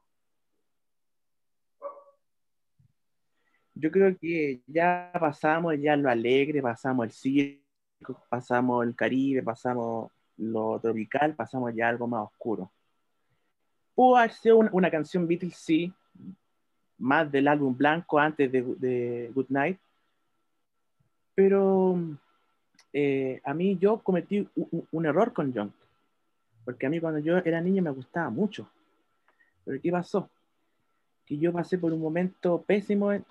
[3.74, 10.10] Yo creo que ya pasamos ya lo alegre, pasamos el circo, pasamos el Caribe, pasamos
[10.38, 12.70] lo tropical, pasamos ya algo más oscuro.
[13.94, 14.32] Pudo haber
[14.72, 15.92] una, canción Beatles, sí,
[16.98, 19.78] más del álbum blanco antes de, Good Night,
[21.34, 21.98] pero
[22.92, 24.48] eh, a mí yo cometí
[24.90, 25.72] un, error con John,
[26.64, 28.68] porque a mí cuando yo era niño me gustaba mucho.
[29.64, 30.28] Pero ¿qué pasó?
[31.26, 33.24] Que yo pasé por un momento pésimo en,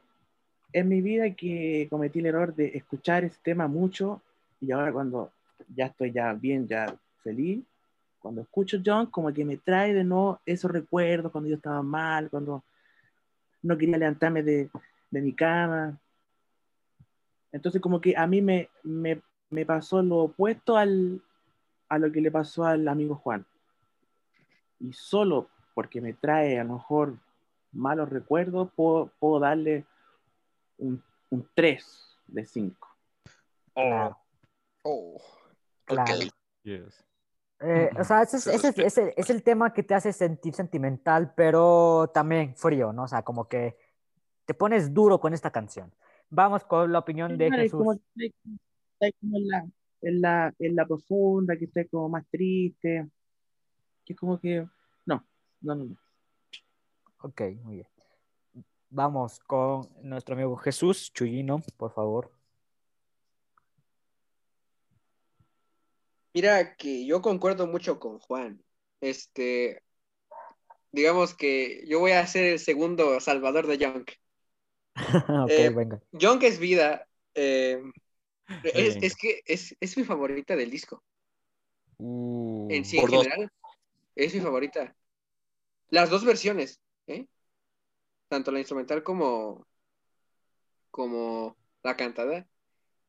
[0.73, 4.21] mi vida que cometí el error de escuchar ese tema mucho
[4.61, 5.31] y ahora cuando
[5.67, 7.63] ya estoy ya bien, ya feliz,
[8.19, 12.29] cuando escucho John como que me trae de nuevo esos recuerdos cuando yo estaba mal,
[12.29, 12.63] cuando
[13.63, 14.69] no quería levantarme de,
[15.09, 15.99] de mi cama.
[17.51, 21.21] Entonces como que a mí me, me, me pasó lo opuesto al,
[21.89, 23.45] a lo que le pasó al amigo Juan.
[24.79, 27.17] Y solo porque me trae a lo mejor
[27.71, 29.85] malos recuerdos, puedo, puedo darle
[30.77, 32.87] un, un 3 de 5.
[33.73, 34.17] Claro,
[34.83, 35.21] Oh,
[35.95, 36.21] claro.
[36.63, 37.05] Yes.
[37.63, 40.53] Eh, o sea, ese es, ese es- ese es el tema que te hace sentir
[40.55, 43.03] sentimental, pero también frío, ¿no?
[43.03, 43.77] O sea, como que
[44.45, 45.93] te pones duro con esta canción.
[46.29, 47.79] Vamos con la opinión de Jesús.
[47.79, 47.93] como
[49.19, 49.65] como en la,
[50.01, 53.07] en, la, en la profunda, que está como más triste,
[54.05, 54.67] que es como que,
[55.05, 55.23] no,
[55.61, 55.95] no, no, no.
[57.23, 57.87] Ok, muy bien.
[58.89, 62.31] Vamos con nuestro amigo Jesús Chuyino, por favor.
[66.33, 68.63] Mira que yo concuerdo mucho con Juan.
[69.01, 69.83] Este,
[70.91, 74.05] digamos que yo voy a ser el segundo salvador de Young.
[75.45, 76.01] ok, Eh, venga.
[76.11, 77.07] Young es vida.
[77.35, 77.81] eh,
[78.63, 81.03] es, es que es, es mi favorita del disco.
[81.99, 83.27] Uh, En sí, en dos.
[83.27, 83.51] general,
[84.15, 84.95] es mi favorita.
[85.89, 87.27] Las dos versiones, ¿eh?
[88.29, 89.67] Tanto la instrumental como,
[90.91, 92.47] como la cantada,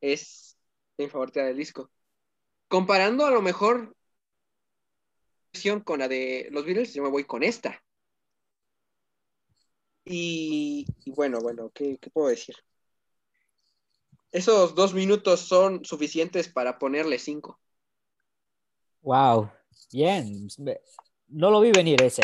[0.00, 0.58] es
[0.98, 1.90] mi favorita del disco.
[2.72, 3.94] Comparando a lo mejor
[5.52, 7.84] versión con la de los Beatles, yo me voy con esta.
[10.06, 12.56] Y, y bueno, bueno, ¿qué, qué puedo decir?
[14.30, 17.60] Esos dos minutos son suficientes para ponerle cinco.
[19.02, 19.50] Wow,
[19.92, 20.48] bien.
[21.28, 22.22] No lo vi venir ese.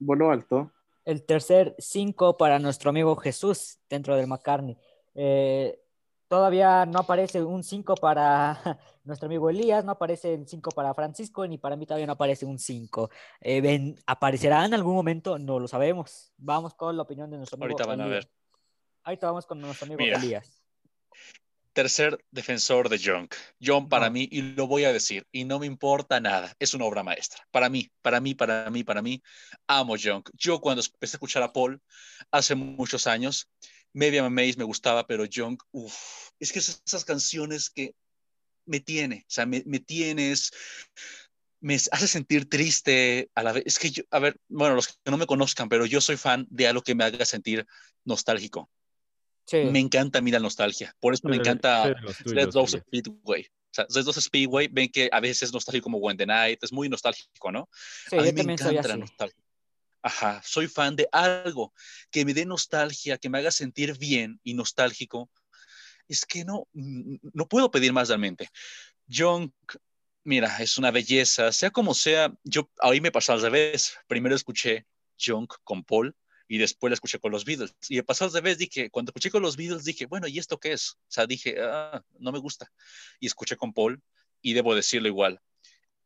[0.00, 0.72] Voló alto.
[1.04, 4.76] El tercer 5 para nuestro amigo Jesús dentro del McCartney.
[5.14, 5.80] Eh,
[6.28, 8.60] todavía no aparece un 5 para
[9.04, 12.44] nuestro amigo Elías, no aparece el 5 para Francisco, ni para mí todavía no aparece
[12.46, 13.10] un 5.
[13.40, 15.38] Eh, ¿Aparecerá en algún momento?
[15.38, 16.32] No lo sabemos.
[16.36, 18.24] Vamos con la opinión de nuestro amigo Ahorita van a Elías.
[18.26, 18.32] ver.
[19.04, 20.18] Ahorita vamos con nuestro amigo Mira.
[20.18, 20.62] Elías.
[21.72, 23.28] Tercer defensor de John.
[23.62, 24.12] John para No.
[24.14, 27.46] mí, y lo voy a decir, y no me importa nada, es una obra maestra.
[27.52, 29.22] Para mí, para mí, para mí, para mí,
[29.68, 30.24] amo John.
[30.34, 31.80] Yo cuando empecé a escuchar a Paul
[32.32, 33.48] hace muchos años,
[33.98, 37.94] Maybe I'm Amazed me gustaba, pero John, uff, es que esas, esas canciones que
[38.64, 40.52] me tiene, o sea, me, me tienes,
[41.60, 43.64] me hace sentir triste a la vez.
[43.66, 46.46] Es que yo, a ver, bueno, los que no me conozcan, pero yo soy fan
[46.48, 47.66] de algo que me haga sentir
[48.04, 48.70] nostálgico.
[49.46, 49.56] Sí.
[49.64, 50.94] Me encanta a mí la nostalgia.
[51.00, 51.82] Por eso me Soy de- encanta
[52.22, 52.84] tuyos, Rose Elías.
[52.86, 53.42] Speedway.
[53.46, 56.62] O sea, Red Rose Speedway, ven que a veces es nostálgico como When the Night,
[56.62, 57.68] es muy nostálgico, ¿no?
[58.08, 59.42] Sí, a mí me encanta la nostalgia.
[60.02, 61.72] Ajá, soy fan de algo
[62.10, 65.30] que me dé nostalgia, que me haga sentir bien y nostálgico.
[66.06, 68.48] Es que no, mm, no puedo pedir más realmente.
[69.10, 69.52] John,
[70.24, 73.96] mira, es una belleza, sea como sea, yo ahí me pasó al revés.
[74.06, 74.86] Primero escuché
[75.20, 76.14] John con Paul
[76.48, 77.74] y después la escuché con los Beatles.
[77.88, 80.72] Y pasó al revés, dije, cuando escuché con los Beatles dije, bueno, ¿y esto qué
[80.72, 80.92] es?
[80.92, 82.72] O sea, dije, ah, no me gusta.
[83.20, 84.02] Y escuché con Paul
[84.40, 85.40] y debo decirlo igual.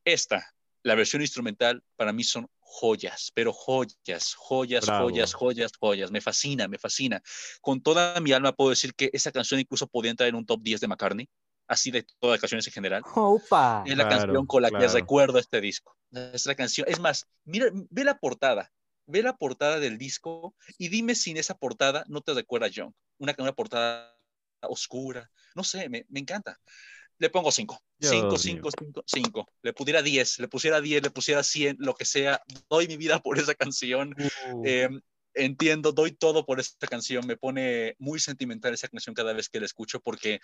[0.05, 4.91] Esta, la versión instrumental, para mí son joyas, pero joyas, joyas, Bravo.
[4.91, 6.11] joyas, joyas, joyas.
[6.11, 7.23] Me fascina, me fascina.
[7.61, 10.61] Con toda mi alma puedo decir que esa canción incluso podría entrar en un top
[10.63, 11.29] 10 de McCartney,
[11.69, 13.07] así de todas las canciones en general.
[13.15, 13.67] Opa.
[13.85, 14.89] Es la Claro, canción con la que claro.
[14.89, 15.97] recuerdo este disco.
[16.13, 16.87] Es la canción.
[16.89, 18.73] Es más, mira, ve la portada.
[19.07, 22.71] Ve la portada del disco y dime si en esa portada no te recuerda a
[22.75, 22.95] John.
[23.19, 24.17] Una, una portada
[24.63, 25.31] oscura.
[25.57, 26.61] No sé, me, me encanta.
[27.23, 27.81] Le pongo 5.
[28.01, 28.37] Dios 5, mío.
[28.37, 29.53] 5, 5, 5.
[29.63, 32.43] Le pudiera 10, le pusiera 10, le pusiera 100, lo que sea.
[32.69, 34.13] Doy mi vida por esa canción.
[34.53, 34.89] Uh, Eh,
[35.33, 37.25] entiendo, doy todo por esta canción.
[37.25, 40.41] Me pone muy sentimental esa canción cada vez que la escucho porque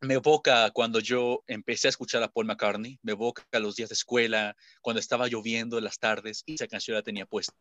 [0.00, 3.94] me evoca cuando yo empecé a escuchar a Paul McCartney, me evoca los días de
[3.94, 7.52] escuela, cuando estaba lloviendo en las tardes y esa canción la tenía puesta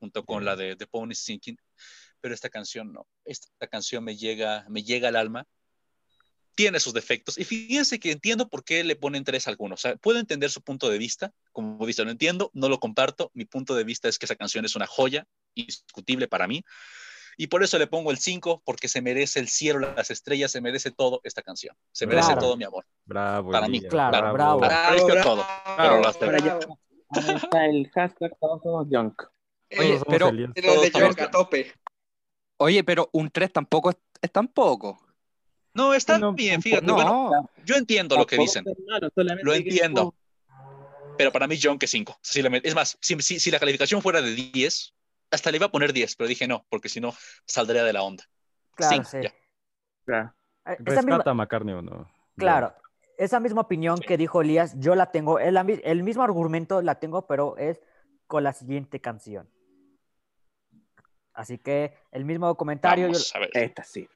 [0.00, 1.58] junto con la de The Pony Sinking,
[2.20, 5.46] pero esta canción no, esta canción me llega, me llega al alma,
[6.54, 9.82] tiene sus defectos y fíjense que entiendo por qué le ponen tres a algunos, o
[9.88, 13.44] sea, puedo entender su punto de vista, como dice, lo entiendo, no lo comparto, mi
[13.44, 16.62] punto de vista es que esa canción es una joya, indiscutible para mí,
[17.38, 20.60] y por eso le pongo el 5, porque se merece el cielo, las estrellas, se
[20.60, 21.74] merece todo esta canción.
[21.90, 22.40] Se merece Claro.
[22.42, 22.84] todo mi amor.
[23.06, 23.50] Bravo.
[23.50, 24.60] Para mí, claro, bravo.
[24.60, 26.56] Bravo, todo, bravo, pero las Para allá.
[26.58, 26.78] bravo.
[27.08, 29.22] Ahí está el hashtag todos somos junk.
[29.78, 30.50] Oye, Todos pero, Elías.
[30.56, 31.72] Los de Todos Junk a tope.
[32.58, 35.00] oye, pero un 3 tampoco es, es tan poco.
[35.74, 36.86] No, está No, bien, fíjate.
[36.86, 39.08] No, Bueno, yo entiendo lo que dicen, malo,
[39.42, 40.14] lo entiendo.
[41.16, 42.18] pero para mí John que 5.
[42.62, 44.94] Es más, si, si- si la calificación fuera de 10,
[45.30, 47.14] hasta le iba a poner 10, pero dije no, porque si no,
[47.46, 48.24] saldría de la onda.
[48.74, 49.18] Claro, Cinco, sí.
[49.22, 49.32] ya.
[50.04, 50.34] Claro.
[50.66, 52.10] Eh, Esa misma, ¿Rescata a McCartney o no?
[52.36, 52.74] claro,
[53.18, 57.26] esa misma opinión que dijo Elías, yo la tengo, el, el mismo argumento la tengo,
[57.26, 57.80] pero es
[58.26, 59.48] con la siguiente canción.
[61.34, 63.50] Así que el mismo comentario, yo- a ver.
[63.54, 64.08] Esta sí.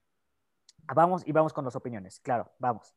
[0.94, 2.94] Vamos y vamos con las opiniones, claro, vamos.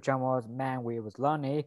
[0.00, 1.66] Escuchamos Man We Was Lonely.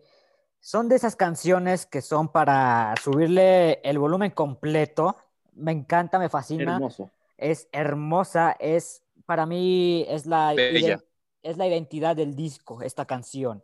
[0.60, 5.18] Son de esas canciones que son para subirle el volumen completo.
[5.52, 6.74] Me encanta, me fascina.
[6.74, 7.12] Hermoso.
[7.38, 13.64] Es hermosa, es para mí es la, es la identidad del disco, esta canción.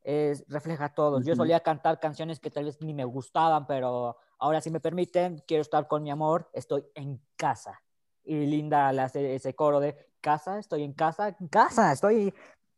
[0.00, 1.20] Es, refleja todo.
[1.20, 1.42] Yo Ujú.
[1.42, 5.60] solía cantar canciones que tal vez ni me gustaban, pero ahora si me permiten, quiero
[5.60, 7.82] estar con mi amor, estoy en casa.
[8.24, 12.32] Y Linda le hace ese coro de casa, estoy en casa, en casa, estoy...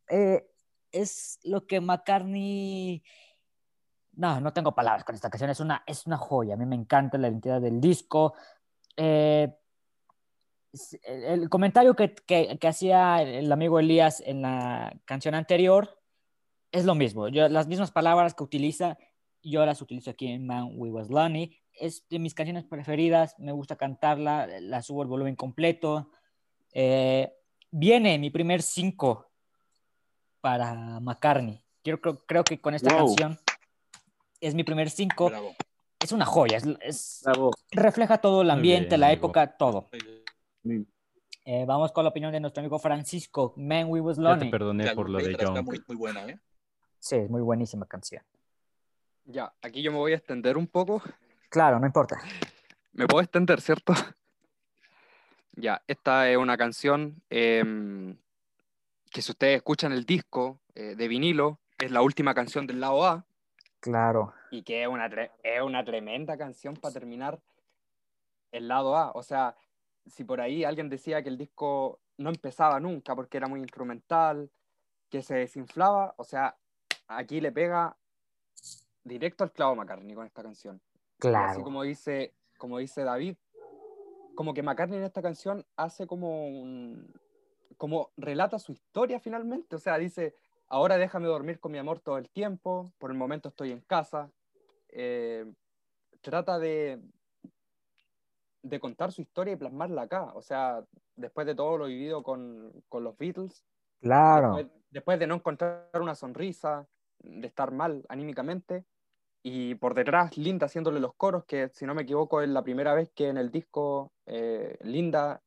[0.09, 0.50] eh,
[0.91, 3.03] es lo que McCartney...
[4.13, 6.75] No, no tengo palabras con esta canción, es una, es una joya, a mí me
[6.75, 8.33] encanta la identidad del disco.
[8.97, 9.53] Eh,
[11.03, 15.97] el, comentario que, que- hacía el amigo Elías en la canción anterior
[16.71, 17.27] es lo mismo.
[17.29, 18.97] Yo, las mismas palabras que utiliza,
[19.41, 21.57] yo las utilizo aquí en Man We Was Lonely.
[21.73, 26.11] Es de mis canciones preferidas, me gusta cantarla, la subo el volumen completo.
[26.73, 27.33] Eh,
[27.71, 29.30] viene mi primer 5
[30.41, 31.61] para McCartney.
[31.83, 33.07] Yo creo, creo que con esta Wow.
[33.07, 33.39] canción
[34.39, 35.29] es mi primer 5.
[35.29, 35.55] Bravo.
[35.99, 37.51] Es una joya, es, es- Bravo.
[37.71, 39.27] refleja todo el ambiente, bien, la amigo.
[39.27, 39.89] época, todo.
[41.45, 44.51] Eh, vamos con la opinión de nuestro amigo Francisco, Man We Was Ya te Lonely.
[44.51, 46.39] perdoné por lo de muy, muy buena, ¿eh?
[46.99, 48.23] Sí, es muy buenísima canción.
[49.25, 51.01] Ya, aquí yo me voy a extender un poco.
[51.49, 52.19] Claro, no importa.
[52.93, 53.93] ¿Me puedo extender, cierto?
[55.53, 58.15] Ya, esta es una canción em,
[59.11, 63.05] que si ustedes escuchan el disco eh, de vinilo, es la última canción del lado
[63.05, 63.25] A
[63.79, 64.33] Claro.
[64.51, 67.39] y que es una, es una tremenda canción para terminar
[68.51, 69.11] el lado A.
[69.11, 69.55] O sea,
[70.05, 74.49] si por ahí alguien decía que el disco no empezaba nunca porque era muy instrumental,
[75.09, 76.55] que se desinflaba, o sea,
[77.07, 77.97] aquí le pega
[79.03, 80.75] directo al clavo McCartney con esta canción.
[80.75, 81.63] Y así Claro.
[81.63, 83.35] como dice, como dice David,
[84.35, 87.11] como que McCartney en esta canción hace como un,
[87.81, 90.35] como relata su historia finalmente, o sea, dice,
[90.67, 94.29] ahora déjame dormir con mi amor todo el tiempo, por el momento estoy en casa,
[94.93, 95.45] Eh,
[96.21, 97.01] trata de,
[98.61, 100.85] de contar su historia y plasmarla acá, o sea,
[101.15, 103.65] después de todo lo vivido con, con los Beatles,
[103.99, 104.51] Claro.
[104.57, 106.87] después, después de no encontrar una sonrisa,
[107.19, 108.85] de estar mal anímicamente,
[109.43, 112.93] y por detrás Linda haciéndole los coros, que si no me equivoco es la primera
[112.93, 115.41] vez que en el disco eh, Linda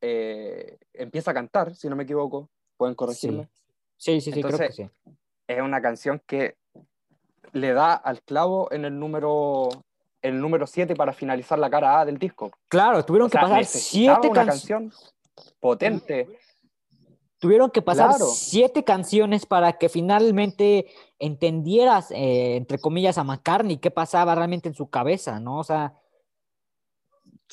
[0.00, 3.48] eh, empieza a cantar, si no me equivoco, pueden corregirme.
[3.96, 5.10] Sí, sí, sí, creo que Entonces, sí.
[5.48, 6.56] Es una canción que
[7.52, 9.68] le da al clavo en el número
[10.22, 12.50] el número 7 para finalizar la cara A del disco.
[12.68, 15.14] Claro, tuvieron O sea, que pasar necesitaba siete una canciones.
[15.60, 16.38] potente.
[17.38, 18.26] Tuvieron que pasar Claro.
[18.26, 20.86] siete canciones para que finalmente
[21.18, 25.58] entendieras, eh, entre comillas, a McCartney qué pasaba realmente en su cabeza, ¿no?
[25.60, 25.94] O sea,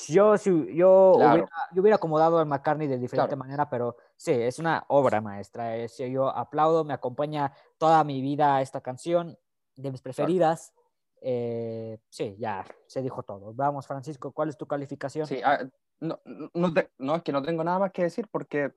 [0.07, 1.31] yo, si- yo, Claro.
[1.33, 3.37] hubiera, yo hubiera acomodado a McCartney de diferente Claro.
[3.37, 5.75] manera, pero sí, es una obra maestra.
[5.77, 9.37] es- yo aplaudo, me acompaña toda mi vida esta canción,
[9.75, 10.73] de mis preferidas.
[11.21, 13.53] Eh, sí, ya se dijo todo.
[13.53, 15.25] Vamos, Francisco, ¿cuál es tu calificación?
[15.25, 15.59] Sí, ah,
[15.99, 16.19] no,
[16.53, 18.73] no, te- no, es que no tengo nada más que decir porque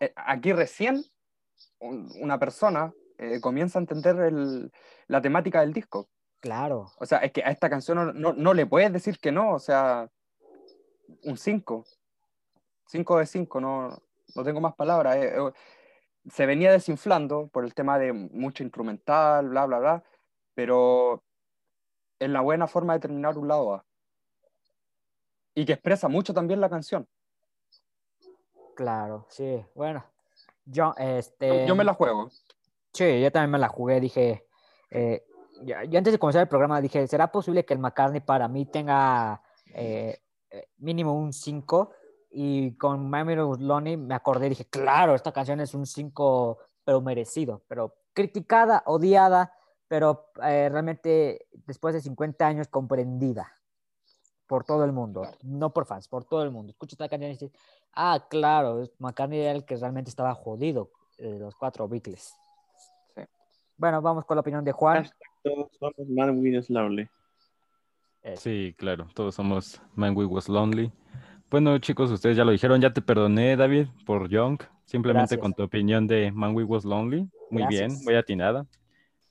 [0.00, 1.04] eh, aquí recién
[1.78, 4.72] un- una persona eh, comienza a entender el-
[5.06, 6.08] la temática del disco.
[6.40, 9.30] Claro, O sea, es que a esta canción no, no, no le puedes decir que
[9.30, 10.10] no, o sea,
[11.24, 11.84] un 5.
[12.86, 14.02] 5 de 5, no,
[14.34, 15.16] no tengo más palabras.
[15.16, 15.52] eh, eh,
[16.28, 20.04] se venía desinflando por el tema de mucho instrumental, bla, bla, bla,
[20.54, 21.22] pero
[22.18, 23.84] es la buena forma de terminar un lado A.
[25.54, 27.08] Y que expresa mucho también la canción.
[28.74, 29.64] claro, sí.
[29.74, 30.04] Bueno,
[30.64, 31.66] yo, este...
[31.66, 32.30] Yo me la juego.
[32.92, 34.46] Sí, yo también me la jugué, dije,
[34.90, 35.24] eh,
[35.64, 39.42] yo antes de comenzar el programa dije, ¿será posible que el McCartney para mí tenga
[39.74, 40.20] eh,
[40.50, 41.90] eh, mínimo un 5?
[42.32, 47.62] Y con My Lonely me acordé, dije, claro, esta canción es un 5, pero merecido,
[47.66, 49.52] pero criticada, odiada,
[49.88, 53.52] pero eh, realmente después de 50 años comprendida
[54.46, 56.70] por todo el mundo, no por fans, por todo el mundo.
[56.70, 57.52] Escucha esta canción y dices,
[57.92, 62.34] ah, claro, McCartney era el que realmente estaba jodido de los cuatro Beatles.
[63.14, 63.22] Sí.
[63.76, 65.10] Bueno, vamos con la opinión de Juan.
[65.42, 67.08] Todos somos Man We Slowly.
[68.22, 68.42] Eso.
[68.42, 70.92] Sí, claro, todos somos Man We Was Lonely.
[71.50, 74.60] Bueno, chicos, ustedes ya lo dijeron, ya te perdoné, David, por Young.
[74.84, 75.40] Simplemente Gracias.
[75.40, 77.28] con tu opinión de Man We Was Lonely.
[77.50, 78.66] Muy bien, muy atinada.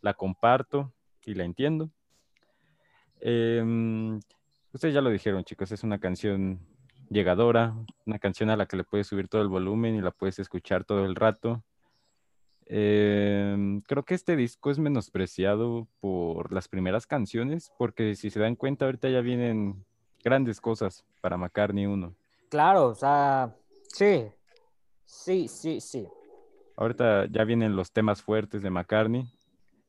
[0.02, 0.92] La comparto
[1.24, 1.92] y la entiendo.
[3.22, 4.20] Em,
[4.74, 6.60] ustedes ya lo dijeron, chicos, es una canción
[7.10, 7.76] llegadora,
[8.06, 10.84] una canción a la que le puedes subir todo el volumen y la puedes escuchar
[10.84, 11.64] todo el rato.
[12.72, 18.56] Em, creo que este disco es menospreciado por las primeras canciones, porque si se dan
[18.56, 19.84] cuenta, ahorita ya vienen
[20.24, 22.14] grandes cosas para McCartney 1.
[22.48, 23.56] Claro, o sea,
[23.88, 24.28] sí,
[25.04, 26.08] sí, sí, sí.
[26.78, 29.26] Ahorita ya vienen los temas fuertes de McCartney.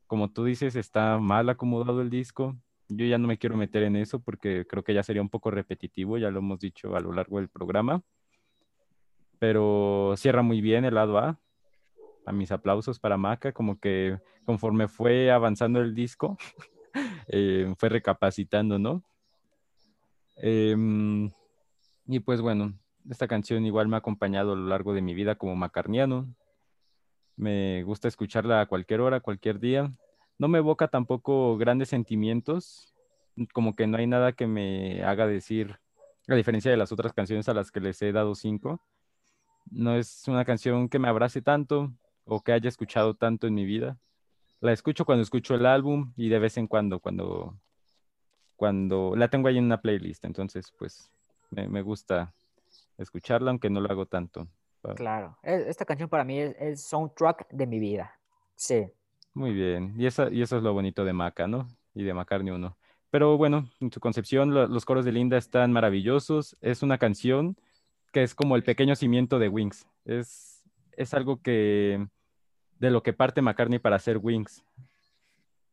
[0.07, 2.57] Como tú dices, está mal acomodado el disco.
[2.89, 5.51] Yo ya no me quiero meter en eso porque creo que ya sería un poco
[5.51, 8.01] repetitivo, ya lo hemos dicho a lo largo del programa.
[9.37, 11.39] Pero cierra muy bien el lado A.
[12.25, 16.37] A mis aplausos para Maca, como que conforme fue avanzando el disco,
[17.27, 19.03] eh, fue recapacitando, ¿no?
[20.37, 21.31] Em,
[22.07, 22.73] y pues bueno,
[23.09, 26.33] esta canción igual me ha acompañado a lo largo de mi vida como macarniano.
[27.35, 29.91] Me gusta escucharla a cualquier hora, cualquier día.
[30.37, 32.93] No me evoca tampoco grandes sentimientos,
[33.53, 35.79] como que no hay nada que me haga decir,
[36.27, 38.81] a diferencia de las otras canciones a las que les he dado cinco.
[39.69, 41.93] No es una canción que me abrace tanto,
[42.25, 43.97] o que haya escuchado tanto en mi vida.
[44.59, 47.57] La escucho cuando escucho el álbum y de vez en cuando, cuando,
[48.55, 50.23] cuando la tengo ahí en una playlist.
[50.25, 51.11] Entonces, pues
[51.49, 52.33] me, me gusta
[52.97, 54.47] escucharla, aunque no lo hago tanto.
[54.81, 58.11] Pa- Claro, e- esta canción para mí es, es soundtrack de mi vida.
[58.55, 58.85] Sí,
[59.33, 59.93] Muy bien.
[59.97, 61.67] Y, esa, y eso es lo bonito de Maca, ¿no?
[61.95, 62.77] Y de McCartney 1.
[63.09, 66.55] Pero bueno, en su concepción, lo- los coros de Linda están maravillosos.
[66.61, 67.57] Es una canción
[68.11, 69.87] que es como el pequeño cimiento de Wings.
[70.05, 70.50] Es,
[71.01, 72.07] es algo que
[72.79, 74.63] de lo que parte McCartney para hacer Wings.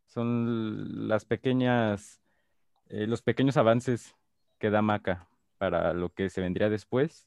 [0.07, 2.21] Son las pequeñas,
[2.89, 4.15] eh, los pequeños avances
[4.59, 5.29] que da Maca
[5.59, 7.27] para lo que se vendría después.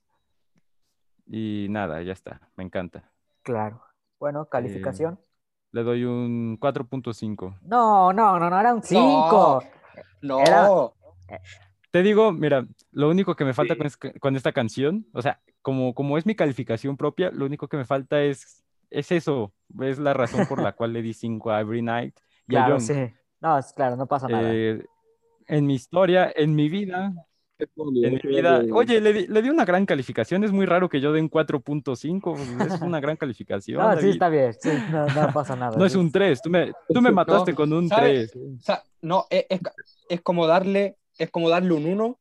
[1.27, 2.41] Y nada, ya está.
[2.55, 3.09] Me encanta.
[3.43, 3.81] claro.
[4.19, 5.19] Bueno, calificación.
[5.71, 7.57] Le doy un 4.5.
[7.63, 9.63] No, no, no, no era un 5.
[10.21, 10.39] No.
[10.41, 10.69] Era-
[11.89, 13.77] Te digo, mira, lo único que me falta Sí.
[13.79, 17.67] con, es- con esta canción, o sea, como, como es mi calificación propia, lo único
[17.67, 21.51] que me falta es, es eso, es la razón por la cual le di 5
[21.51, 22.15] a Every Night
[22.47, 22.81] y a Claro, Young.
[22.81, 23.13] sí.
[23.39, 24.51] No, es claro, no pasa nada.
[24.53, 24.83] Eh,
[25.47, 27.13] en mi historia, en mi vida,
[27.57, 30.99] en mi vida, oye, le di, le di una gran calificación, es muy raro que
[31.01, 33.79] yo dé un 4.5, es una gran calificación.
[33.81, 34.09] No, sí, David.
[34.11, 34.53] está bien.
[34.53, 35.77] Sí, no, no pasa nada.
[35.77, 35.97] No es sí.
[35.97, 38.31] un 3, tú me, tú me mataste con un ¿sabes?
[38.31, 38.45] 3.
[38.59, 39.59] O sea, no, es, es,
[40.09, 42.19] es como darle, es como darle un 1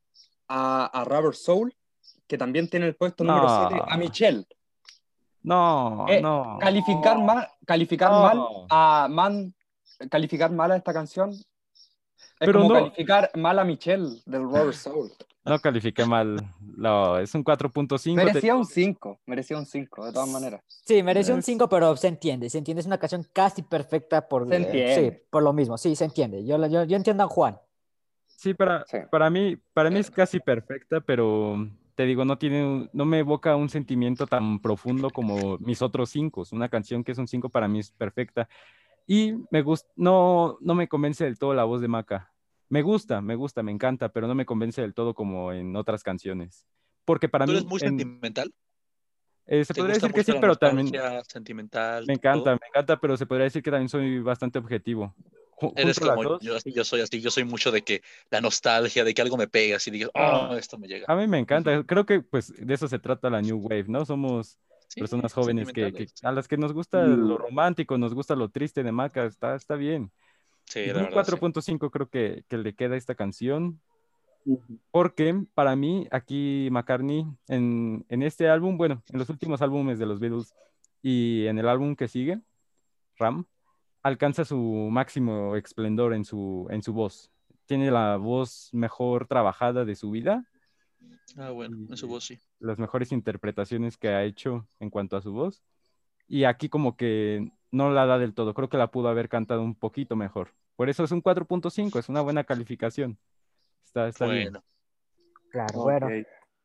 [0.48, 1.74] a, a Rubber Soul,
[2.31, 3.69] que también tiene el puesto número No.
[3.69, 4.47] 7, a Michelle.
[5.43, 6.59] No, Eh, no.
[6.61, 8.20] Calificar mal, calificar No.
[8.23, 9.52] mal a Man,
[10.09, 11.47] calificar mal a esta canción es
[12.39, 15.11] Pero como no- calificar mal a Michelle del Rubber Soul.
[15.44, 16.36] No califiqué mal.
[16.61, 18.20] No, es un 4.5.
[18.20, 20.62] te- Merecía un 5, merecía un 5, de todas maneras.
[20.69, 22.48] Sí, mereció un Es- 5, pero se entiende.
[22.48, 25.11] Se entiende, es una canción casi perfecta por, Se eh, entiende.
[25.19, 25.77] sí, por lo mismo.
[25.78, 26.44] Sí, se entiende.
[26.44, 27.59] Yo, yo, yo entiendo a Juan.
[28.27, 28.98] Sí, para, Sí.
[29.11, 31.66] para mí, para mí es casi perfecta, pero
[32.01, 36.44] te digo, no tiene, no me evoca un sentimiento tan profundo como mis otros cinco.
[36.51, 38.48] Una canción que es un 5 para mí es perfecta.
[39.06, 42.32] Y me gusta, no, no me convence del todo la voz de Maca.
[42.70, 46.02] Me gusta, me gusta, me encanta, pero no me convence del todo como en otras
[46.02, 46.66] canciones.
[47.05, 48.51] Porque para ¿Tú mí eres muy en- sentimental?
[49.44, 50.90] eh, se ¿Te podría decir que sí, pero también
[51.28, 52.06] sentimental?
[52.06, 52.14] me todo?
[52.14, 55.14] encanta, me encanta, pero se podría decir que también soy bastante objetivo.
[55.76, 59.04] Eres como dos, yo, así, yo soy así, yo soy mucho de que la nostalgia,
[59.04, 61.06] de que algo me pega, así digas, oh, esto me llega.
[61.08, 64.04] A mí me encanta, creo que pues de eso se trata la New Wave, ¿no?
[64.04, 64.58] Somos
[64.88, 68.48] Sí, personas jóvenes que, que- a las que nos gusta lo romántico, nos gusta lo
[68.48, 70.10] triste de Maca, está, está bien.
[70.64, 71.14] Sí, Y la un verdad, sí.
[71.14, 73.80] 4.5 creo que, que le queda esta canción,
[74.90, 80.06] porque para mí aquí McCartney en, en este álbum, bueno, en los últimos álbumes de
[80.06, 80.54] los Beatles
[81.02, 82.40] y en el álbum que sigue,
[83.16, 83.46] Ram,
[84.02, 84.56] alcanza su
[84.90, 87.31] máximo esplendor en su, en su voz.
[87.66, 90.44] Tiene la voz mejor trabajada de su vida
[91.36, 92.39] Ah, bueno, en su voz sí.
[92.59, 95.62] las mejores interpretaciones que ha hecho en cuanto a su voz.
[96.27, 98.52] Y aquí como que no la da del todo.
[98.55, 100.55] Creo que la pudo haber cantado un poquito mejor.
[100.77, 103.18] Por eso es un 4.5, es una buena calificación.
[103.85, 104.52] Está, está bien.
[105.51, 105.85] Claro, Ok.
[105.85, 106.09] bueno.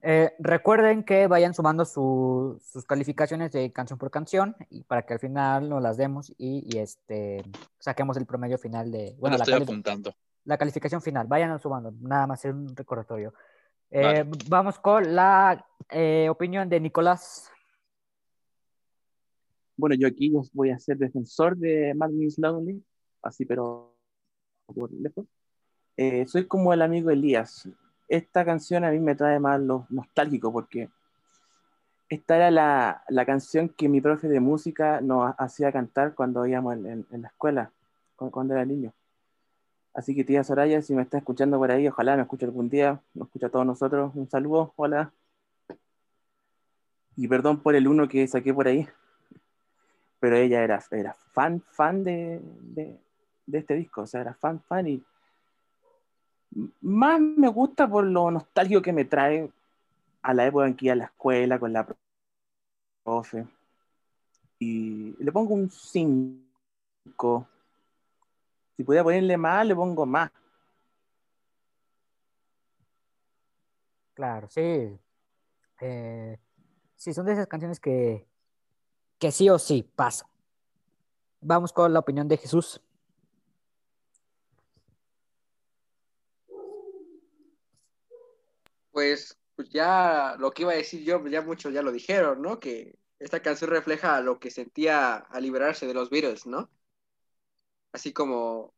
[0.02, 5.14] Eh, recuerden que vayan sumando su- sus calificaciones de canción por canción y para que
[5.14, 7.42] al final nos las demos y, y, este
[7.80, 10.14] saquemos el promedio final de me bueno la, estoy cali- apuntando.
[10.44, 11.26] la calificación final.
[11.28, 13.34] Vayan sumando, nada más es un recordatorio.
[13.90, 14.30] Eh, Vale.
[14.48, 17.50] Vamos con la eh, opinión de Nicolás.
[19.78, 22.84] Bueno, yo aquí os voy a ser defensor de Means Lonely,
[23.24, 23.96] así pero
[24.68, 25.26] por lejos.
[25.98, 27.68] Eh, soy como el amigo Elías.
[28.08, 30.90] Esta canción a mí me trae más lo nostálgico porque
[32.10, 36.76] esta era la, la canción que mi profe de música nos hacía cantar cuando íbamos
[36.76, 37.72] en, en- la escuela,
[38.16, 38.94] cu- cuando era niño.
[39.94, 43.02] Así que tía Soraya, si me está escuchando por ahí, ojalá me escuche algún día,
[43.14, 44.12] nos escucha a todos nosotros.
[44.14, 45.12] Un saludo, hola.
[47.16, 48.88] Y perdón por el uno que saqué por ahí
[50.20, 53.00] pero ella era, era fan, fan de, de,
[53.46, 55.04] de este disco, o sea, era fan, fan y
[56.82, 59.52] más me gusta por lo nostálgico que me trae
[60.22, 61.88] a la época en que iba a la escuela con la
[63.04, 63.46] profe.
[64.60, 67.48] Y le pongo un 5.
[68.78, 70.32] Si pudiera ponerle más, le pongo más.
[74.14, 74.98] Claro, sí.
[75.82, 76.40] Eh,
[76.96, 78.26] sí, son de esas canciones que,
[79.20, 80.30] que sí o sí pasan.
[81.42, 82.82] Vamos con la opinión de Jesús.
[88.96, 92.42] Pues, pues ya lo que iba a decir yo, pues ya muchos ya lo dijeron,
[92.42, 92.62] ¿no?
[92.62, 96.70] Que esta canción refleja lo que sentía al liberarse de los Beatles, ¿no?
[97.92, 98.74] Así como,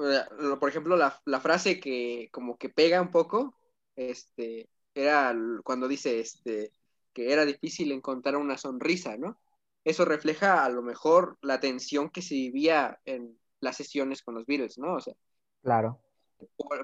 [0.00, 0.20] eh,
[0.60, 3.56] por ejemplo, la, la frase que como que pega un poco,
[3.96, 5.34] este, era
[5.64, 6.72] cuando dice, este,
[7.14, 9.38] que era difícil encontrar una sonrisa, ¿no?
[9.84, 14.46] eso refleja a lo mejor la tensión que se vivía en las sesiones con los
[14.46, 14.94] Beatles, ¿no?
[14.94, 15.14] O sea,
[15.62, 16.00] Claro.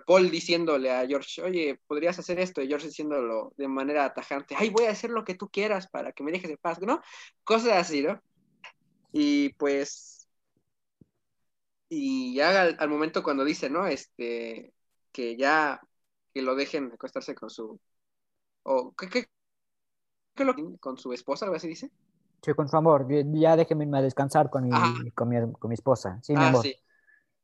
[0.06, 4.70] Paul- diciéndole a George, oye, podrías hacer esto, y George diciéndolo de manera tajante, ay,
[4.70, 7.00] voy a hacer lo que tú quieras para que me dejes en paz, ¿no?
[7.44, 8.20] Cosas así, ¿no?
[9.12, 10.28] Y pues,
[11.88, 13.86] y ya al, al momento cuando dice, ¿no?
[13.86, 14.72] Este,
[15.12, 15.80] que ya,
[16.34, 17.80] que lo dejen acostarse con su,
[18.64, 19.26] o, ¿qué, qué,
[20.34, 21.90] qué lo, con su esposa, algo así dice?
[22.42, 23.06] Sí, con su amor.
[23.34, 26.18] Ya- déjenme descansar con mi, con mi, con mi esposa.
[26.22, 26.62] Sí, mi ah, amor.
[26.62, 26.76] sí.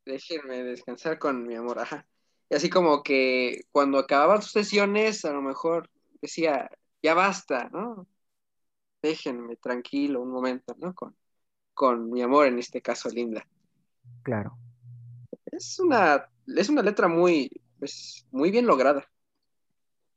[0.05, 2.07] Déjenme descansar con mi amor, ajá.
[2.51, 5.91] Y así como que cuando acababan sus sesiones, a lo mejor
[6.21, 6.71] decía,
[7.03, 8.07] ya basta, ¿no?
[9.03, 10.95] Déjenme tranquilo un momento, ¿no?
[10.95, 11.17] Con,
[11.73, 13.47] con mi amor, en este caso, Linda.
[14.23, 14.59] Claro.
[15.47, 19.09] Es una, es una letra muy, pues, muy bien lograda.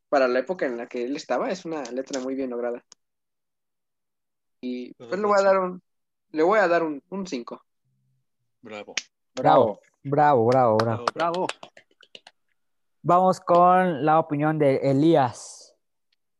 [0.09, 2.83] Para la época en la que él estaba, es una letra muy bien lograda.
[4.61, 5.81] Y pues le voy a dar un,
[6.31, 7.61] le voy a dar un 5.
[8.61, 8.95] Bravo.
[9.37, 9.79] Bravo.
[10.03, 11.05] Bravo, bravo, bravo.
[11.13, 11.47] Bravo.
[13.01, 15.75] Vamos con la opinión de Elías.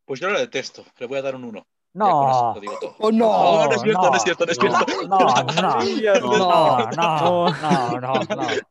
[0.06, 0.84] Pues yo lo detesto.
[1.00, 1.66] Le voy a dar un 1.
[1.94, 2.52] No.
[3.00, 3.66] ¡Oh, No, no!
[3.66, 4.86] no es cierto, no, es cierto, no es cierto.
[5.08, 5.18] No,
[5.62, 8.14] no, Elías, no, no, no, no, no.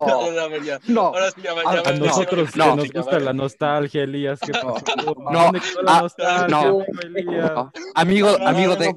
[0.00, 0.78] No, no.
[0.86, 1.02] No.
[1.06, 4.38] Ahora sí, A- nosotros que nos gusta la nostalgia, Elías.
[4.62, 4.74] No,
[5.32, 7.70] ¿Dónde quedó la nostalgia, no.
[7.94, 8.28] amigo?
[8.46, 8.94] Amigo, de.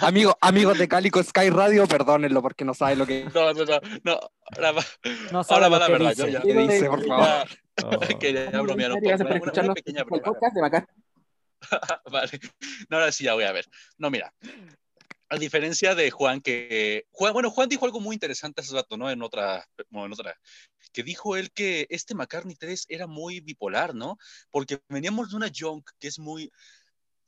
[0.00, 3.80] Amigo, amigos de Calico Sky Radio, perdónenlo porque no sabe lo que No, no, no,
[4.04, 4.20] no.
[4.54, 4.84] Ahora va,
[5.32, 6.10] No ahora va la verdad.
[6.10, 6.22] dice.
[6.22, 7.26] Yo ya, que dice, por favor.
[7.48, 8.18] ya Oh.
[8.18, 9.14] quería bromear un poco.
[9.14, 10.22] Una, una pequeña el broma.
[10.22, 10.88] podcast de Macar.
[12.10, 12.40] Vale.
[12.88, 13.66] No, ahora sí ya voy a ver.
[13.98, 14.32] No, mira.
[15.28, 17.04] A diferencia de Juan, que.
[17.10, 19.10] Juan, bueno, Juan dijo algo muy interesante hace rato, ¿no?
[19.10, 20.34] En otra, bueno, en otra.
[20.92, 24.16] Que dijo él que este McCartney 3 era muy bipolar, ¿no?
[24.50, 26.50] Porque veníamos de una junk que es muy.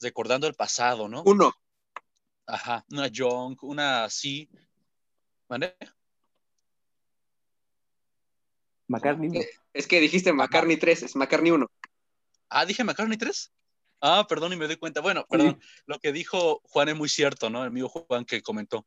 [0.00, 1.22] recordando el pasado, ¿no?
[1.26, 1.52] Uno.
[2.48, 4.48] Ajá, una junk, una así.
[5.48, 5.76] ¿Vale?
[8.88, 9.46] McCartney.
[9.74, 11.70] Es que dijiste McCartney 3, es McCartney 1.
[12.48, 13.52] Ah, dije McCartney 3.
[14.00, 15.02] Ah, perdón, y me doy cuenta.
[15.02, 15.60] Bueno, perdón.
[15.84, 17.60] Lo que dijo Juan es muy cierto, ¿no?
[17.62, 18.86] El amigo Juan que comentó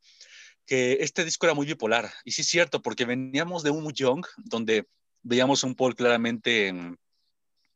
[0.66, 2.12] que este disco era muy bipolar.
[2.26, 4.88] Y sí es cierto, porque veníamos de un Young, donde
[5.22, 6.96] veíamos un Paul claramente mm,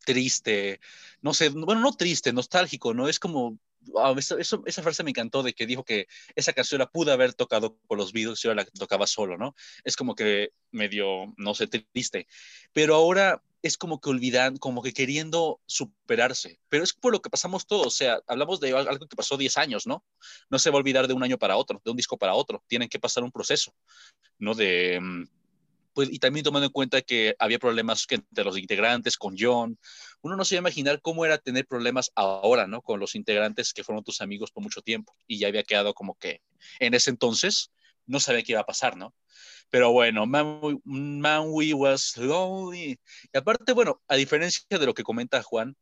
[0.03, 0.80] triste,
[1.22, 3.07] no sé, bueno, no triste, nostálgico, ¿no?
[3.07, 3.60] Es como,
[3.98, 7.12] ah, eso- eso- esa frase me encantó de que dijo que esa canción la pudo
[7.12, 9.56] haber tocado con los Beatles y ahora la tocaba solo, ¿no?
[9.84, 12.28] Es como que medio, no sé, triste.
[12.74, 16.60] Pero ahora es como que olvidan, como que queriendo superarse.
[16.70, 17.88] Pero es por lo que pasamos todos.
[17.88, 20.03] O sea, hablamos de algo que pasó 10 años, ¿no?
[20.49, 22.64] No se va a olvidar de un año para otro, de un disco para otro.
[22.68, 23.74] Tienen que pasar un proceso,
[24.40, 24.53] ¿no?
[24.53, 24.99] De.
[25.02, 25.24] mm,
[25.95, 29.80] Pues, y también tomando en cuenta que había problemas entre los integrantes, con John.
[30.22, 32.81] Uno no se va a imaginar cómo era tener problemas ahora, ¿no?
[32.84, 35.15] Con los integrantes que fueron tus amigos por mucho tiempo.
[35.27, 36.41] Y ya había quedado como que
[36.80, 37.72] en ese entonces
[38.07, 39.15] no sabía qué iba a pasar, ¿no?
[39.69, 42.99] Pero bueno, Man, We- Man We Was Lonely.
[43.34, 45.76] Y aparte, bueno, a diferencia de lo que comenta Juan,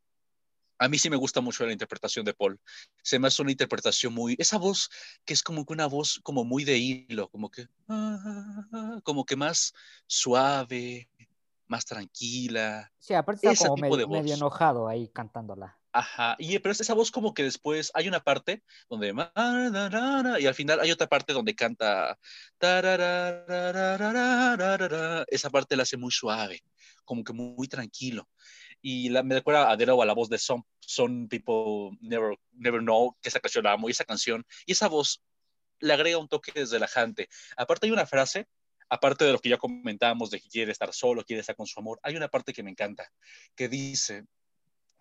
[0.83, 2.59] a mí sí me gusta mucho la interpretación de Paul.
[3.01, 4.89] Se me hace una interpretación muy, esa voz
[5.23, 7.67] que es como que una voz como muy de hilo, como que,
[9.03, 9.73] como que más
[10.07, 11.09] suave,
[11.67, 12.91] más tranquila.
[12.99, 15.79] Sí, aparte está como medio, enojado ahí cantándola.
[15.93, 19.13] Ajá, y pero es esa voz como que después hay una parte donde
[20.39, 22.17] y al final hay otra parte donde canta
[25.29, 26.63] esa parte la hace muy suave,
[27.05, 28.27] como que muy tranquilo.
[28.85, 32.81] Y la, me recuerda a nuevo a la voz de Some, Some People Never, Never
[32.81, 35.23] Know, que esa canción la amo, y esa canción, y esa voz
[35.79, 37.29] le agrega un toque relajante.
[37.55, 38.45] Aparte hay una frase,
[38.89, 41.79] aparte de lo que ya comentábamos de que quiere estar solo, quiere estar con su
[41.79, 43.09] amor, hay una parte que me encanta,
[43.55, 44.25] que dice,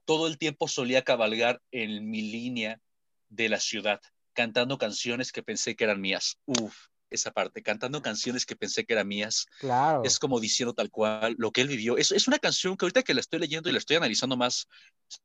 [0.04, 2.80] todo el tiempo solía cabalgar en mi línea
[3.28, 4.00] de la ciudad,
[4.32, 6.38] cantando canciones que pensé que eran mías.
[6.46, 9.46] Uf, esa parte, cantando canciones que pensé que eran mías.
[9.60, 10.02] Claro.
[10.04, 11.96] Es como diciendo tal cual lo que él vivió.
[11.96, 14.68] Es, es una canción que ahorita que la estoy leyendo y la estoy analizando más,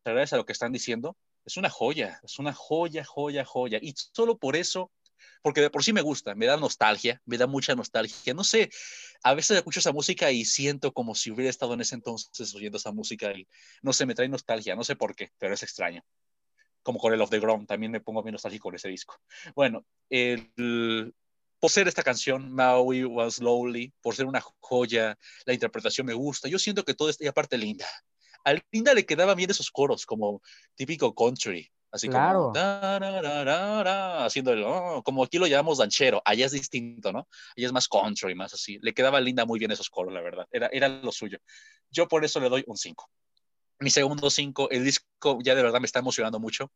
[0.03, 3.79] gracias a lo que están diciendo, es una joya, es una joya, joya, joya.
[3.81, 4.91] Y solo por eso,
[5.41, 8.33] porque de por sí me gusta, me da nostalgia, me da mucha nostalgia.
[8.33, 8.69] No sé,
[9.23, 12.77] a veces escucho esa música y siento como si hubiera estado en ese entonces oyendo
[12.77, 13.47] esa música y
[13.81, 16.03] no sé, me trae nostalgia, no sé por qué, pero es extraño.
[16.83, 19.19] Como con el Of the Ground, también me pongo bien nostálgico con ese disco.
[19.55, 21.13] Bueno, el,
[21.59, 26.47] por ser esta canción, Maui Was Lonely, por ser una joya, la interpretación me gusta.
[26.47, 27.87] Yo siento que todo esto, y aparte Linda.
[28.43, 30.41] A Linda le quedaban bien esos coros, como
[30.75, 31.69] típico country.
[31.89, 32.39] Así Claro.
[32.39, 37.27] como, tarararara, haciendo el, oh, como aquí lo llamamos danchero, allá es distinto, ¿no?
[37.55, 38.77] Allá es más country, más así.
[38.81, 40.45] Le quedaba Linda muy bien esos coros, la verdad.
[40.51, 41.39] Era, era lo suyo.
[41.89, 43.09] Yo por eso le doy un 5.
[43.79, 46.71] Mi segundo 5, el disco ya de verdad me está emocionando mucho.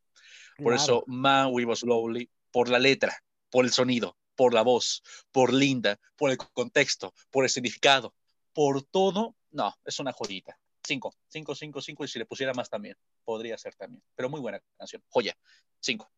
[0.56, 1.04] Por Claro.
[1.06, 3.16] eso, We Was Lonely, por la letra.
[3.50, 8.12] por el sonido, por la voz, por Linda, por el contexto, por el significado,
[8.52, 9.36] por todo.
[9.52, 10.58] No, es una joyita.
[10.82, 14.02] Cinco, cinco, cinco, cinco, y si le pusiera más también, podría ser también.
[14.16, 15.36] Pero muy buena canción, joya.
[15.78, 16.10] Cinco.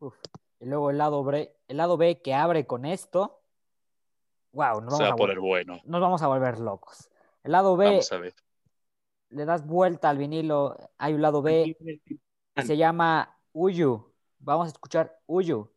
[0.00, 0.14] Uf.
[0.60, 3.40] Y luego el lado, B, el lado B que abre con esto.
[4.52, 5.80] Wow, nos Se vamos, va a poner bueno.
[5.84, 7.08] nos vamos a volver locos.
[7.42, 8.34] El lado B, Vamos a ver.
[9.30, 11.74] le das vuelta al vinilo, hay un lado B,
[12.54, 14.12] y se llama Uyu.
[14.40, 15.72] Vamos a escuchar Uyu.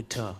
[0.00, 0.36] Guitar.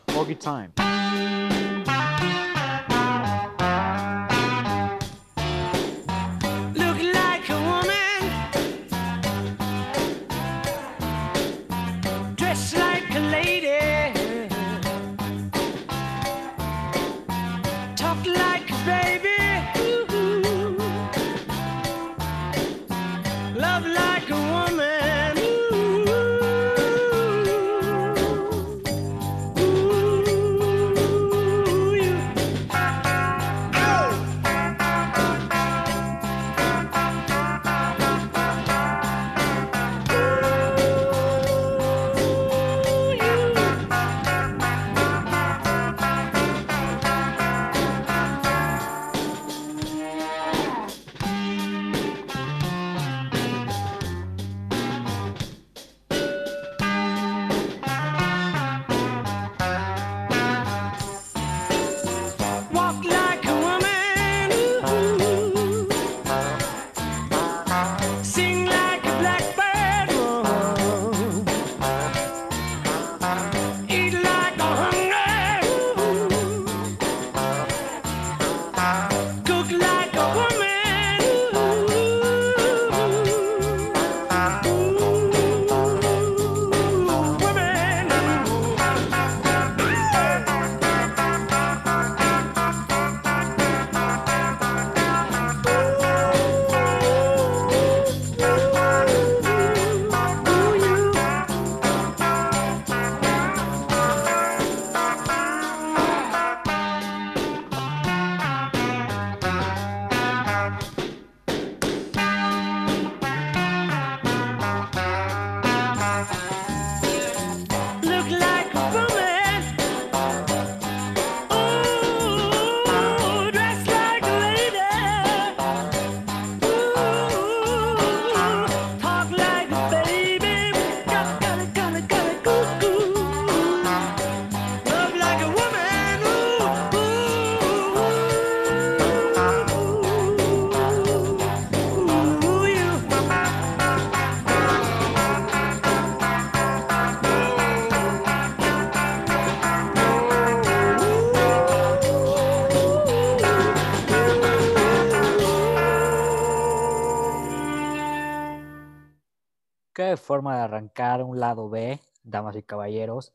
[160.31, 163.33] Forma de arrancar un lado B, damas y caballeros.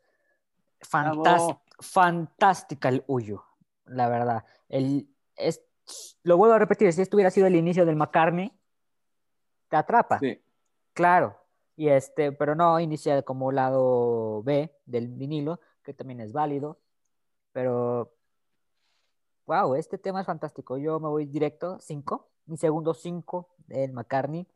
[0.89, 1.61] Bravo.
[1.81, 3.41] fantástica el Uyu,
[3.83, 4.45] la verdad.
[4.69, 5.61] El, es,
[6.23, 8.57] lo vuelvo a repetir, si esto hubiera sido el inicio del McCartney,
[9.67, 10.19] te atrapa.
[10.19, 10.41] Sí.
[10.93, 11.35] Claro.
[11.75, 16.79] Y este, pero no inicia como lado B del vinilo, que también es válido.
[17.51, 18.13] Pero,
[19.47, 20.77] wow, este tema es fantástico.
[20.77, 24.47] Yo me voy directo, 5, mi segundo 5 del McCartney.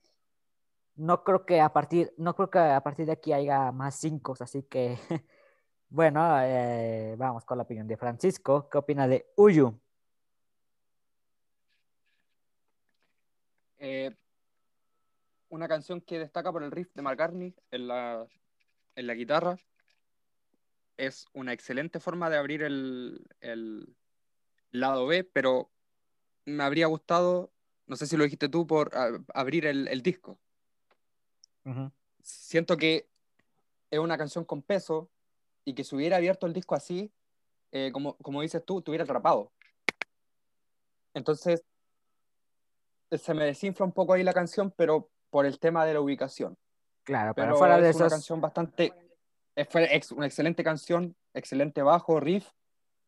[0.99, 4.35] No creo que a partir, no creo que a partir de aquí haya más 5,
[4.37, 4.97] así que,
[5.89, 8.67] bueno, eh, vamos con la opinión de Francisco.
[8.69, 9.79] ¿Qué opina de Uyu?
[13.77, 14.13] Eh,
[15.47, 18.27] una canción que destaca por el riff de McCartney en la,
[18.95, 19.57] en la guitarra.
[20.97, 23.95] Es una excelente forma de abrir el, el
[24.71, 25.71] lado B, pero
[26.43, 27.53] me habría gustado,
[27.87, 28.91] no sé si lo dijiste tú, por
[29.33, 30.37] abrir el, el disco.
[32.21, 33.07] Siento que
[33.91, 35.09] es una canción con peso
[35.65, 37.11] y que si hubiera abierto el disco así,
[37.71, 39.51] eh, como, como dices tú, te hubiera atrapado.
[41.13, 41.63] Entonces,
[43.11, 46.57] se me desinfla un poco ahí la canción, pero por el tema de la ubicación.
[47.03, 48.93] Claro, pero, Pero fuera de es una esos, canción bastante.
[49.55, 52.47] es- una excelente canción, excelente bajo, riff,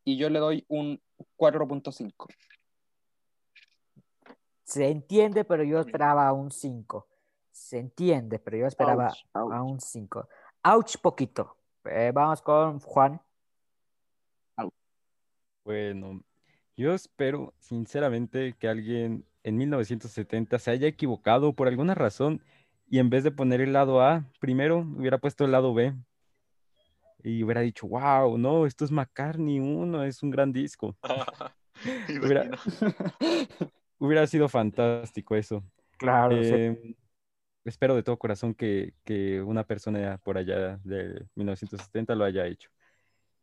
[0.03, 1.01] y yo le doy un
[1.37, 2.27] 4.5.
[4.63, 7.07] se entiende, pero yo esperaba un 5.
[7.61, 9.53] Se entiende, pero yo esperaba Ouch, ouch.
[9.53, 10.27] a un 5.
[10.63, 11.55] Ouch, poquito.
[11.85, 13.21] Eh, vamos con Juan.
[15.63, 16.23] Bueno,
[16.75, 22.43] yo espero sinceramente que alguien en 1970 se haya equivocado por alguna razón
[22.89, 25.95] y en vez de poner el lado A, primero hubiera puesto el lado B
[27.23, 30.97] y hubiera dicho, wow, no, esto es McCartney 1, es un gran disco.
[32.09, 32.49] Hubiera,
[33.97, 35.63] hubiera sido fantástico eso.
[35.97, 36.95] Claro, sí.
[37.63, 42.69] Espero de todo corazón que, que una persona por allá de 1970 lo haya hecho.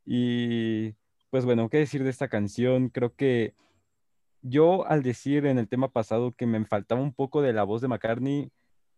[0.04, 0.94] Y
[1.30, 2.88] pues bueno, ¿qué decir de esta canción?
[2.88, 3.54] Creo que
[4.42, 7.82] yo al decir en el tema pasado que me faltaba un poco de la voz
[7.82, 8.50] de McCartney,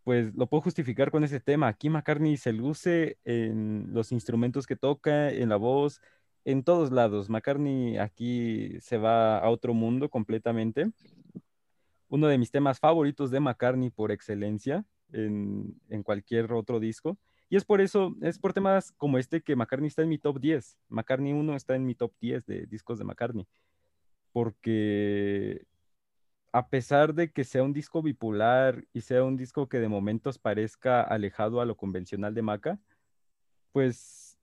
[0.05, 1.69] pues lo puedo justificar con ese tema.
[1.69, 6.01] Aquí McCartney se luce en los instrumentos que toca, en la voz,
[6.45, 7.29] en todos lados.
[7.29, 10.91] McCartney aquí se va a otro mundo completamente.
[12.09, 17.19] Uno de mis temas favoritos de McCartney por excelencia en, en cualquier otro disco.
[17.49, 20.39] Y es por eso, es por temas como este que McCartney está en mi top
[20.39, 20.79] 10.
[20.89, 23.47] McCartney 1 está en mi top 10 de discos de McCartney.
[24.33, 25.67] Porque
[26.53, 30.39] a pesar de que sea un disco bipolar y sea un disco que de momentos
[30.39, 32.81] parezca alejado a lo convencional de Maca,
[33.73, 34.39] pues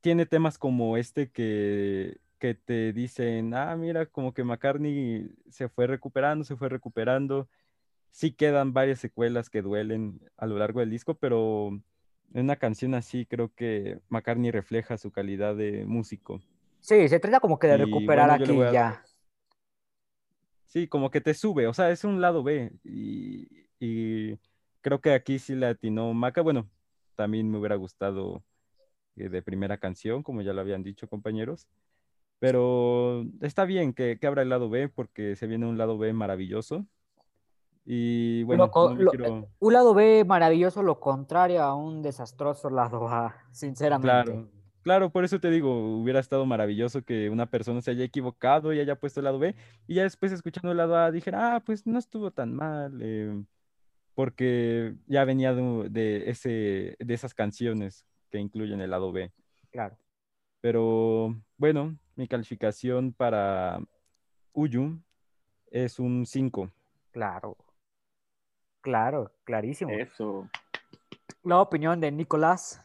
[0.00, 5.86] tiene temas como este que, que te dicen, ah, mira, como que McCartney se fue
[5.86, 7.48] recuperando, se fue recuperando.
[8.16, 11.68] Sí quedan varias secuelas que duelen a lo largo del disco, pero
[12.32, 16.40] en una canción así creo que McCartney refleja su calidad de músico.
[16.80, 19.04] Sí, se trata como que de Y recuperar bueno, aquí a- ya.
[20.66, 22.72] Sí, como que te sube, o sea, es un lado B.
[22.84, 23.48] Y,
[23.80, 24.38] y
[24.80, 26.40] creo que aquí sí le atinó Maca.
[26.42, 26.68] Bueno,
[27.16, 28.42] también me hubiera gustado
[29.16, 31.68] eh, de primera canción, como ya lo habían dicho compañeros.
[32.40, 36.12] Pero está bien que, que abra el lado B porque se viene un lado B
[36.12, 36.86] maravilloso.
[37.88, 41.74] Y bueno, Lo co- no me lo- quiero- Un lado B maravilloso, lo contrario a
[41.76, 44.08] un desastroso lado A, sinceramente.
[44.08, 44.48] Claro,
[44.82, 48.80] claro, por eso te digo, hubiera estado maravilloso que una persona se haya equivocado y
[48.80, 49.54] haya puesto el lado B
[49.86, 53.40] y ya después escuchando el lado A dijera, ah, pues no estuvo tan mal, eh,
[54.14, 59.30] porque ya venía de, de ese, de esas canciones que incluyen el lado B.
[59.70, 59.96] Claro.
[60.60, 63.78] Pero bueno, mi calificación para
[64.52, 64.98] Uyu
[65.70, 66.70] es un 5.
[67.12, 67.56] Claro.
[68.86, 69.90] Claro, clarísimo.
[69.90, 70.48] Eso.
[71.42, 72.80] La opinión de Nicolás.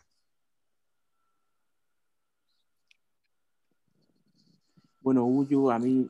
[5.02, 6.10] Bueno, Uyu a mí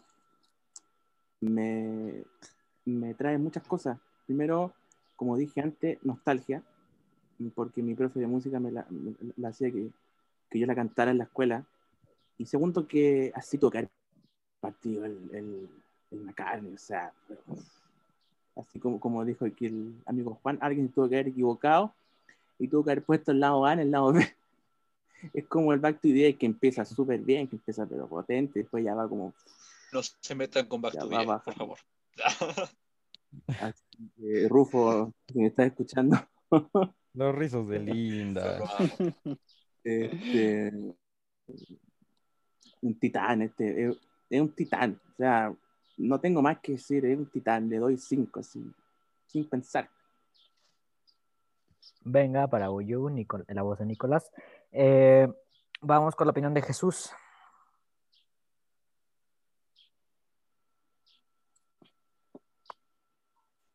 [1.41, 2.23] me,
[2.85, 3.99] me trae muchas cosas.
[4.25, 4.73] Primero,
[5.17, 6.63] como dije antes, nostalgia,
[7.53, 9.91] porque mi profe de música me la, me la hacía que,
[10.49, 11.65] que yo la cantara en la escuela.
[12.37, 13.89] Y segundo, que así tocar
[14.61, 15.69] partido el, el,
[16.11, 17.41] el McCartney, o sea, pero,
[18.55, 21.93] así como, como dijo aquí el amigo Juan, alguien tuvo que haber equivocado
[22.59, 24.19] y tuvo que haber puesto el lado A en el lado B.
[25.33, 28.61] Es como el Back to the Day que empieza súper bien, que empieza pero potente,
[28.61, 29.35] después ya va como
[29.93, 31.77] No se metan con Back to the por favor.
[33.47, 36.17] así que, Rufo, si me estás escuchando,
[37.13, 38.59] Los rizos de Linda.
[39.83, 40.71] este,
[42.81, 43.97] un titán, este, es,
[44.29, 45.53] es un titán, o sea,
[46.01, 48.63] no tengo más que decir, es un titán, le doy cinco, así,
[49.27, 49.89] sin pensar.
[52.03, 54.31] Venga, para Uyu, Nicol- la voz de Nicolás.
[54.71, 55.27] Eh,
[55.81, 57.11] vamos con la opinión de Jesús.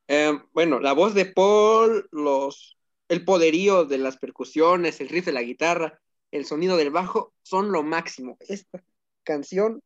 [0.09, 5.33] Eh, bueno, la voz de Paul, los, el poderío de las percusiones, el riff de
[5.33, 8.37] la guitarra, el sonido del bajo, son lo máximo.
[8.41, 8.83] Esta
[9.25, 9.83] canción,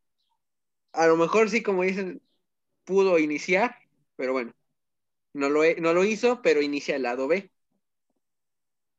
[0.92, 2.20] a lo mejor sí, como dicen,
[2.84, 3.76] pudo iniciar,
[4.16, 4.52] pero bueno,
[5.34, 7.50] no lo, he- no lo hizo, pero inicia el lado B.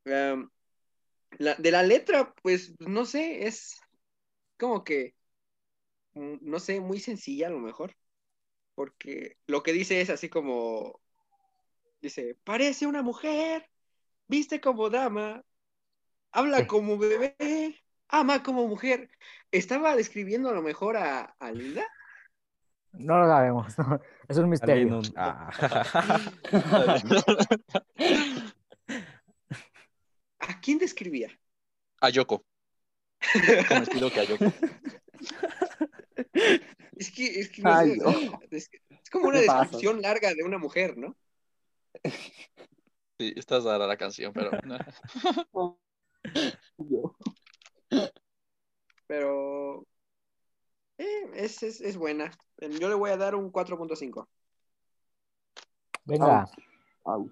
[0.05, 0.49] Um,
[1.39, 3.79] la- de la letra, pues no sé, es
[4.59, 5.15] como que,
[6.13, 7.95] mm, no sé, muy sencilla a lo mejor,
[8.75, 11.01] porque lo que dice es así como,
[12.01, 13.69] dice, parece una mujer,
[14.27, 15.43] viste como dama,
[16.31, 17.35] habla como bebé,
[18.09, 19.09] ama como mujer.
[19.51, 21.87] ¿Estaba describiendo a lo mejor a, a Linda?
[22.93, 24.01] No lo sabemos, ¿no?
[24.27, 25.01] es un misterio.
[25.15, 25.49] Ah.
[30.39, 31.29] ¿A quién describía?
[32.01, 32.43] A Yoko.
[33.67, 34.45] Como estilo que a Yoko.
[36.95, 40.59] Es que, es que no Ay, sé, es, es como una descripción larga de una
[40.59, 41.17] mujer, ¿no?
[43.17, 44.51] Sí, esta es rara la canción, pero.
[45.51, 45.77] no.
[49.07, 49.87] Pero
[51.01, 52.31] eh, es, es, es buena.
[52.79, 54.27] Yo le voy a dar un 4.5.
[56.05, 56.49] Venga,
[57.03, 57.29] Au.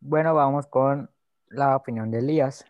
[0.00, 1.10] bueno, vamos con
[1.48, 2.64] la opinión de Elías.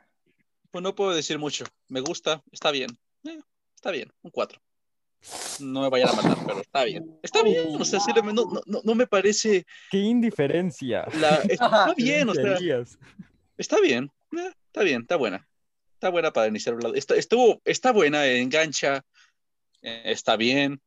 [0.70, 1.64] Pues no puedo decir mucho.
[1.88, 2.90] Me gusta, está bien.
[3.24, 3.40] Eh,
[3.74, 4.60] está bien, un 4.
[5.60, 7.18] No me vayan a matar, pero está bien.
[7.22, 11.06] Está bien, o sea, sí, no, no, no- me parece ¡Qué indiferencia!
[11.14, 11.36] la...
[11.48, 12.98] Está bien, o sea, Elías.
[13.56, 15.48] está bien, eh, está bien, está buena.
[15.97, 19.02] Está buena para iniciar el Está, estuvo, está buena, engancha,
[19.81, 20.78] eh, está bien.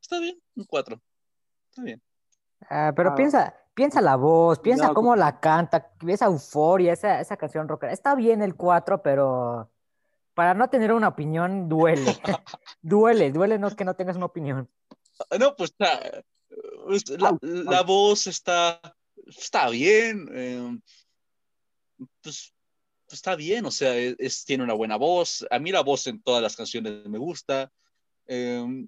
[0.00, 1.00] Está bien, un 4.
[1.70, 2.00] Está bien.
[2.68, 3.14] Ah, pero Ah.
[3.16, 7.92] piensa, piensa la voz, piensa No, cómo la canta, esa euforia, esa, esa canción rockera.
[7.92, 9.68] Está bien el 4, pero
[10.34, 12.04] para no tener una opinión duele.
[12.82, 14.70] duele, duele no que no tengas una opinión.
[15.28, 16.22] Ah, No, pues la,
[16.86, 18.80] pues, la- la voz está,
[19.26, 20.28] está bien.
[20.32, 20.78] eh,
[22.22, 22.54] pues,
[23.10, 25.44] pues está bien, o sea, es, es- tiene una buena voz.
[25.50, 27.72] A mí la voz en todas las canciones me gusta.
[28.26, 28.86] eh,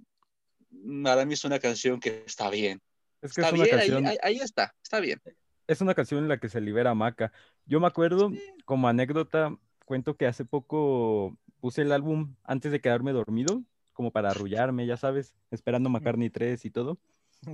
[1.03, 2.81] para mí es una canción que está bien.
[3.21, 5.21] Es que Está es una bien, ahí- canción, ahí, ahí está, está bien.
[5.67, 7.33] es una canción en la que se libera Maca.
[7.67, 8.31] Yo me acuerdo,
[8.65, 14.31] como anécdota, cuento que hace poco puse el álbum antes de quedarme dormido, como para
[14.31, 16.99] arrullarme, ya sabes, esperando McCartney 3 y todo.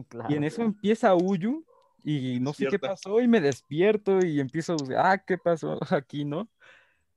[0.09, 0.29] Claro.
[0.35, 1.65] Y en eso empieza Uyu
[2.05, 5.79] y no sé qué pasó y me despierto y empiezo a buscar, ah, ¿qué pasó
[6.03, 6.49] aquí, no?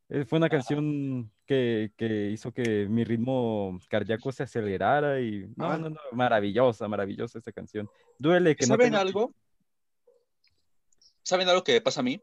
[0.09, 5.71] Eh, Fue una canción que, que hizo que mi ritmo cardíaco se acelerara y no,
[5.71, 5.77] Ah.
[5.77, 7.89] no, no, maravillosa, maravillosa esta canción.
[8.17, 9.33] Duele que no ¿Saben tenga- algo?
[11.23, 12.21] ¿Saben algo que pasa a mí?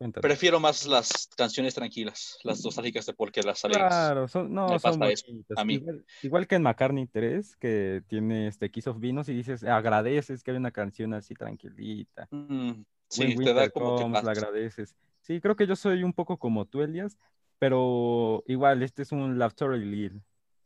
[0.00, 0.22] Cuéntame.
[0.22, 3.86] Prefiero más las canciones tranquilas, las nostálgicas de porque las alegres.
[3.86, 5.74] Claro, son, no, Me son eso, a mí.
[5.74, 10.42] Igual, igual que en McCartney 3, que tiene este Kiss of Vinos y dices, agradeces
[10.42, 12.26] que hay una canción así tranquilita.
[12.30, 14.38] Mm, sí, te da como que Comes, la más.
[14.38, 14.96] agradeces.
[15.20, 17.18] Sí, creo que yo soy un poco como tú, Elias,
[17.58, 20.12] pero igual, este es un Love Story Lead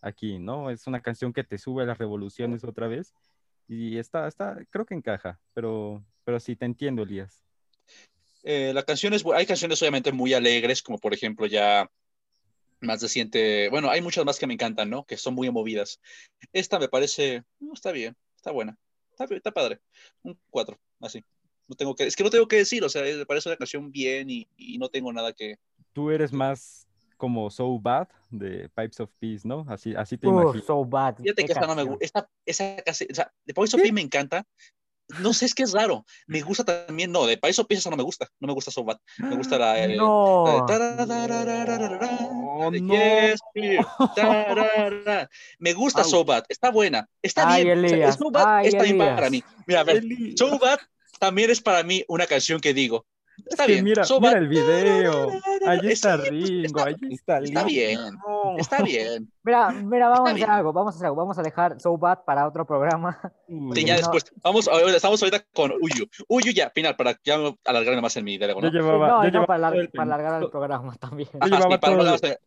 [0.01, 0.71] aquí, ¿no?
[0.71, 3.13] Es una canción que te sube a las revoluciones otra vez
[3.67, 7.44] y está, está, creo que encaja, pero, pero sí, te entiendo, Elías.
[8.45, 11.91] Eh, la canción es hay canciones obviamente muy alegres, como por ejemplo ya
[12.81, 15.05] más reciente, bueno, hay muchas más que me encantan, ¿no?
[15.05, 16.01] Que son muy movidas.
[16.53, 18.79] Esta me parece, no, está bien, está buena,
[19.11, 19.81] está, bien, está padre.
[20.23, 21.25] Un 4, así.
[21.67, 23.91] No tengo que, es que no tengo que decir, o sea, me parece una canción
[23.91, 25.57] bien y, y no tengo nada que...
[25.95, 29.65] Tú eres más como So Bad de Pipes of Peace, ¿no?
[29.69, 30.63] Así, así te Uf, imagino.
[30.65, 31.17] so bad.
[31.17, 31.99] Fíjate que esta no me canción.
[31.99, 34.47] gusta, esta, esa casi, o sea, de Poison Pea me encanta.
[35.21, 36.05] No sé, es que es raro.
[36.27, 38.85] Me gusta también, no, de Poison Pea esa no me gusta, no me gusta So
[38.85, 38.99] Bad.
[39.19, 39.79] Me gusta la...
[39.85, 40.67] el- No.
[45.59, 46.09] Me gusta Au.
[46.09, 47.79] So Bad, está buena, está Ay, bien.
[47.79, 49.31] o Elías, So Bad ay, está bien para Elías.
[49.31, 49.43] mí.
[49.67, 50.79] Mira, a ver, Eli, So Bad
[51.19, 53.07] también es para mí una canción que digo.
[53.51, 53.85] Está bien.
[53.85, 55.31] mira, So mira Bad, el video.
[55.67, 58.01] Allí es- está Ringo, allí está está bien,
[58.59, 59.31] está bien.
[59.43, 60.51] Mira, mira, vamos a hacer bien.
[60.51, 63.21] algo, vamos a hacer algo, vamos a dejar So Bad para otro programa.
[63.75, 63.99] Sí, ya no.
[63.99, 64.25] después.
[64.43, 66.07] Vamos, estamos ahorita con Uyu.
[66.29, 68.71] Uyu ya, final, para ya alargarme más en mi diálogo, Yo ¿no?
[68.73, 71.29] Sí, llevaba, no, yo y no, llevaba para, el alargar el programa también.
[71.41, 72.39] Ajá, llevaba sí, para todo no el- hablar-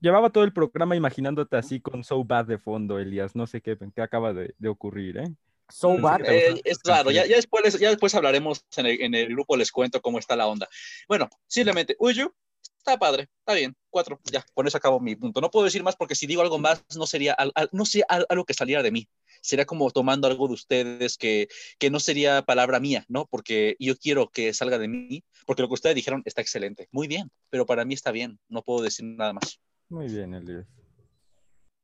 [0.00, 3.36] Llevaba todo el programa imaginándote así con So Bad de fondo, Elías.
[3.36, 5.32] No sé qué, qué acaba de, de ocurrir, ¿eh?
[5.74, 6.20] So Bad.
[6.28, 9.72] eh, es raro, ya, ya, después, ya después hablaremos en el, en el grupo, les
[9.72, 10.68] cuento cómo está la onda.
[11.08, 12.30] Bueno, simplemente, Uyu,
[12.76, 15.40] está padre, está bien, cuatro, ya, con eso acabo mi punto.
[15.40, 18.04] No puedo decir más porque si digo algo más, no sería, al- al- no sería
[18.10, 19.08] al- algo que saliera de mí.
[19.40, 23.26] Sería como tomando algo de ustedes que, que no sería palabra mía, ¿no?
[23.26, 27.08] Porque yo quiero que salga de mí, porque lo que ustedes dijeron está excelente, muy
[27.08, 29.58] bien, pero para mí está bien, no puedo decir nada más.
[29.88, 30.66] Muy bien, Elías.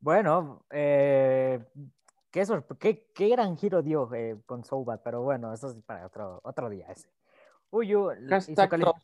[0.00, 1.58] Bueno, eh,
[2.30, 2.44] qué,
[2.78, 6.40] qué, qué gran giro dio eh, con So Bad, pero bueno, eso es para otro,
[6.44, 7.08] otro día ese.
[7.70, 8.10] Uyu,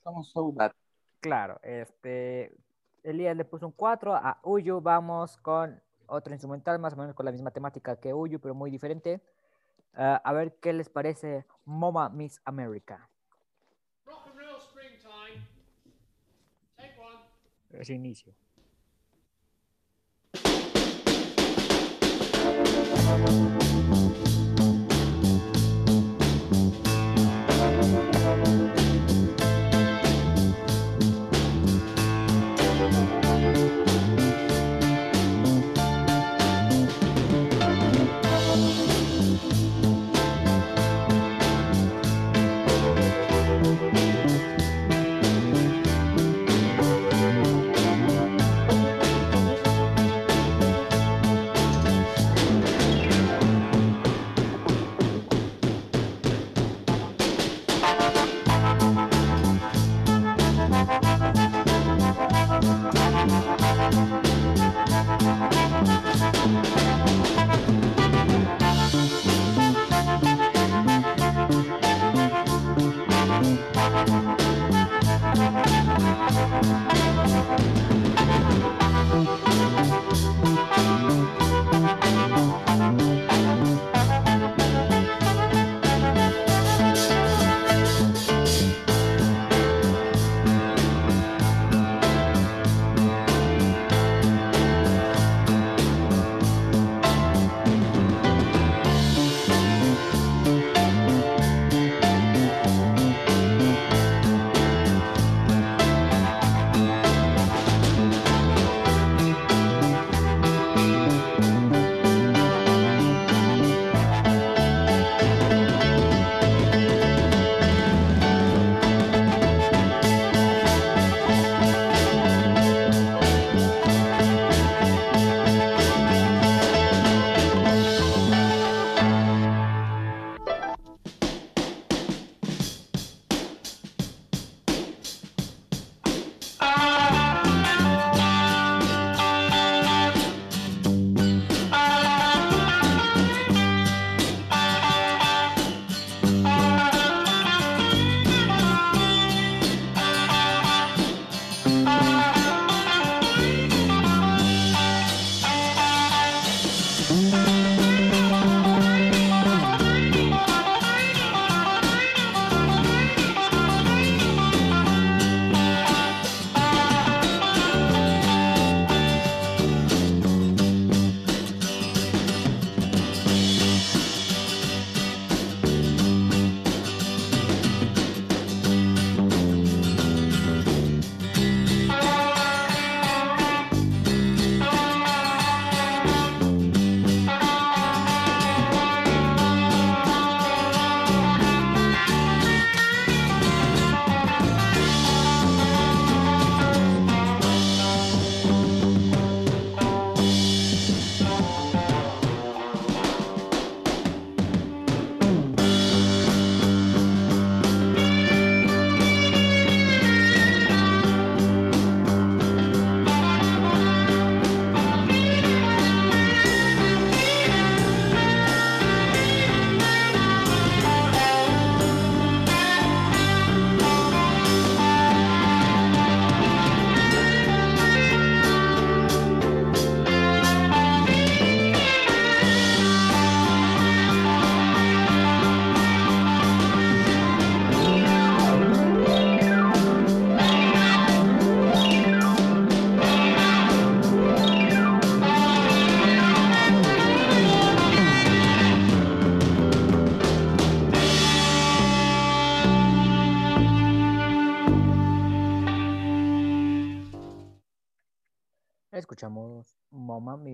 [0.03, 0.73] somos so bad.
[1.21, 2.57] claro, este,
[3.03, 7.27] Elías le puso un 4, a Uyu vamos con otro instrumental, más o menos con
[7.27, 9.21] la misma temática que Uyu, pero muy diferente.
[9.95, 13.09] Ah, a ver qué les parece Mama Miss America.
[14.07, 15.47] Rock and roll springtime.
[16.77, 17.81] Take one.
[17.81, 18.35] Ese inicio.
[23.05, 23.64] Thank you.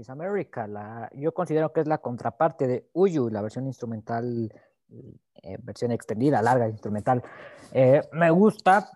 [0.08, 0.66] America.
[0.66, 4.52] La, yo considero que es la contraparte de Uyu, la versión instrumental,
[5.42, 7.22] eh, versión extendida, larga, instrumental.
[7.72, 8.90] Eh, me gusta,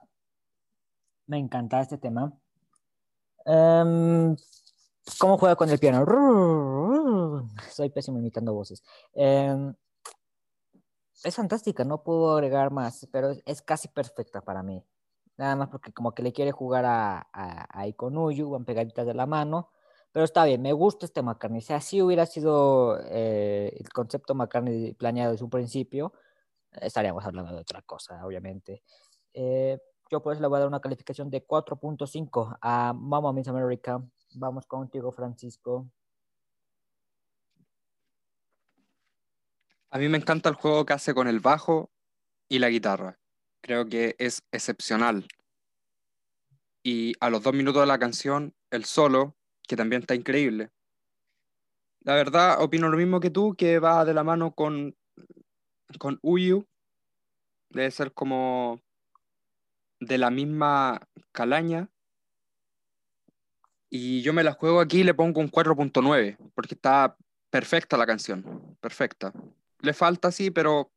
[1.26, 2.32] me encanta este tema.
[3.44, 4.36] Em,
[5.18, 6.04] ¿Cómo juega con el piano?
[7.70, 8.82] Soy pésimo imitando voces.
[9.12, 9.74] Em,
[11.22, 14.84] es fantástica, no puedo agregar más, pero es, casi perfecta para mí.
[15.36, 19.06] Nada más porque como que le quiere jugar a, a, ahí con Uyu, van pegaditas
[19.06, 19.70] de la mano.
[20.14, 21.60] Pero está bien, me gusta este McCartney.
[21.60, 26.12] Si así hubiera sido eh, el concepto McCartney planeado desde un principio,
[26.70, 28.84] estaríamos hablando de otra cosa, obviamente.
[29.32, 29.76] Eh,
[30.08, 34.04] yo por eso le voy a dar una calificación de 4.5 a Mama Miss America.
[34.34, 35.90] Vamos contigo, Francisco.
[39.90, 41.90] A mí me encanta el juego que hace con el bajo
[42.48, 43.18] y la guitarra.
[43.60, 45.26] Creo que es excepcional.
[46.84, 49.34] Y a los dos minutos de la canción, el solo,
[49.66, 50.70] que también está increíble.
[52.00, 54.94] La verdad, opino lo mismo que tú, que va de la mano con,
[55.98, 56.66] con Uyu.
[57.70, 58.80] Debe ser como
[60.00, 61.00] de la misma
[61.32, 61.88] calaña.
[63.88, 67.16] Y yo me la juego aquí y le pongo un 4.9, porque está
[67.48, 68.76] perfecta la canción.
[68.80, 69.32] Perfecta.
[69.80, 70.90] Le falta, sí, pero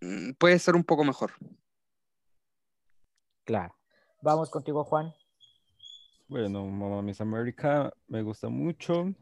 [0.00, 1.32] mm, puede ser un poco mejor.
[3.44, 3.74] Claro.
[4.22, 5.12] Vamos contigo, Juan.
[6.30, 9.12] Bueno, Mamma Miss America me gusta mucho.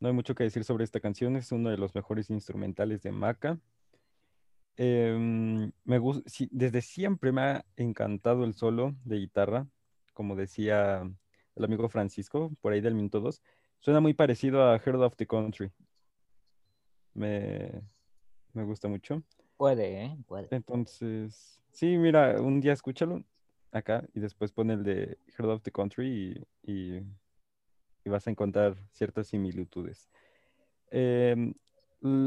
[0.00, 3.12] No hay mucho que decir sobre esta canción, es uno de los mejores instrumentales de
[3.12, 3.58] Maca.
[4.78, 9.66] Em, me gus- sí, desde siempre me ha encantado el solo de guitarra,
[10.14, 11.02] como decía
[11.54, 13.42] el amigo Francisco, por ahí del minuto 2.
[13.80, 15.70] Suena muy parecido a Heart of the Country.
[17.12, 17.82] Me,
[18.54, 19.22] me gusta mucho.
[19.58, 20.16] Puede, ¿eh?
[20.26, 20.48] Puede.
[20.50, 23.22] Entonces, sí, mira, un día escúchalo
[23.72, 27.02] acá y después pon el de Heart of the Country y, y-
[28.04, 30.08] y vas a encontrar ciertas similitudes.
[30.90, 31.52] Em,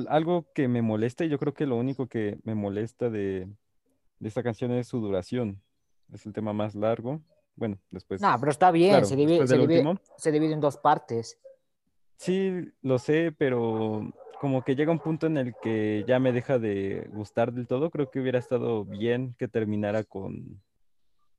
[0.07, 3.47] algo que me molesta, y yo creo que lo único que me molesta de,
[4.19, 5.61] de esta canción es su duración.
[6.13, 7.21] Es el tema más largo.
[7.55, 9.85] Bueno, después, No, pero está bien, claro, se, divide, se, divide,
[10.17, 11.39] se divide en dos partes.
[12.17, 16.59] Sí, lo sé, pero como que llega un punto en el que ya me deja
[16.59, 17.89] de gustar del todo.
[17.89, 20.61] Creo que hubiera estado bien que terminara con,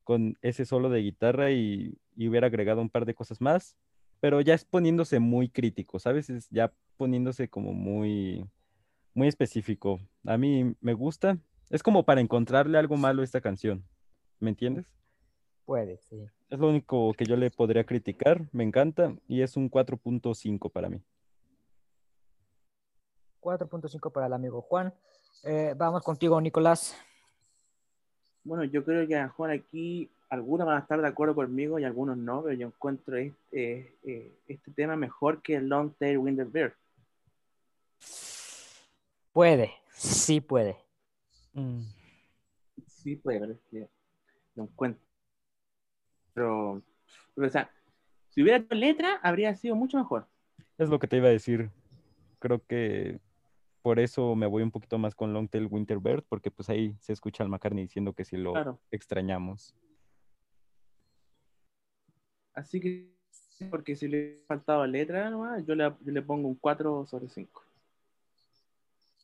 [0.05, 3.77] con ese solo de guitarra y, y hubiera agregado un par de cosas más,
[4.21, 6.31] pero ya es poniéndose muy crítico, ¿sabes?
[6.31, 8.49] Es ya poniéndose como muy,
[9.15, 10.01] muy específico.
[10.25, 11.39] A mí me gusta.
[11.71, 13.85] Es como para encontrarle algo malo a esta canción,
[14.39, 14.87] ¿me entiendes?
[15.65, 16.27] Puede, sí.
[16.51, 18.47] Es lo único que yo le podría criticar.
[18.53, 21.03] Me encanta y es un 4.5 para mí.
[23.41, 24.95] 4.5 para el amigo Juan.
[25.45, 26.97] Eh, vamos contigo, Nicolás.
[28.45, 31.85] Bueno, yo creo que a Juan aquí, algunos van a estar de acuerdo conmigo y
[31.85, 36.47] algunos no, pero yo encuentro este, eh, este tema mejor que el Long Tail Winter
[36.47, 36.75] Bear.
[39.33, 40.77] Puede, sí puede.
[41.53, 41.83] Mm.
[42.87, 43.89] Sí, puede, pero es que
[44.55, 45.03] lo encuentro.
[46.35, 46.83] Pero,
[47.35, 47.71] pero, o sea,
[48.31, 50.27] si hubiera letra, habría sido mucho mejor.
[50.79, 51.71] Es lo que te iba a decir.
[52.39, 53.21] Creo que
[53.83, 56.97] por eso me voy un poquito más con Long Tail Winter Bird, porque pues ahí
[57.01, 58.81] se escucha al McCartney diciendo que sí lo Claro.
[58.91, 59.75] extrañamos.
[62.55, 63.13] Así que,
[63.71, 67.29] porque si le ha faltado letra nomás, yo le, yo le pongo un 4 sobre
[67.29, 67.63] 5.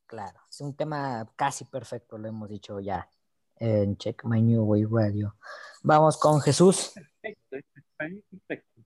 [0.06, 3.08] Claro, es un tema casi perfecto, lo hemos dicho ya
[3.56, 5.34] en Check My New Way Radio.
[5.82, 6.92] Vamos con Jesús.
[6.94, 7.56] Perfecto,
[7.98, 8.77] perfecto.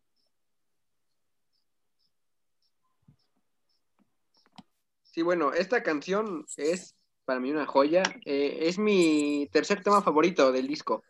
[5.12, 8.02] Sí, bueno, esta canción es para mí una joya.
[8.24, 11.05] Eh, es mi tercer tema favorito del disco.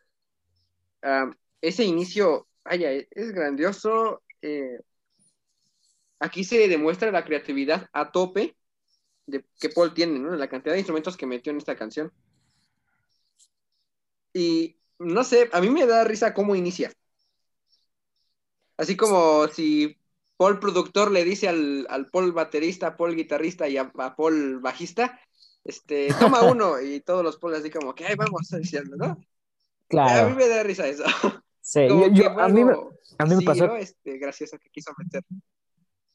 [1.02, 4.22] Ah, ese inicio, vaya, es grandioso.
[4.42, 4.80] eh,
[6.20, 8.56] aquí se demuestra la creatividad a tope
[9.26, 10.36] de, que Paul tiene, ¿no?
[10.36, 12.12] La cantidad de instrumentos que metió en esta canción.
[14.34, 16.92] Y no sé, a mí me da risa cómo inicia.
[18.76, 19.96] Así como si
[20.42, 25.20] Paul productor le dice al, al Paul baterista, Paul guitarrista y a, a Paul bajista,
[25.62, 29.04] este, toma uno, y todos los Paul así como que, ay, vamos diciendo, ¿no?
[29.04, 29.20] A mí
[29.86, 31.04] Claro, me da risa eso.
[31.60, 32.72] sí, yo- yo- a, mí me,
[33.18, 33.76] a mí me pasó, ¿no?
[33.76, 35.22] Este, gracioso que quiso meter.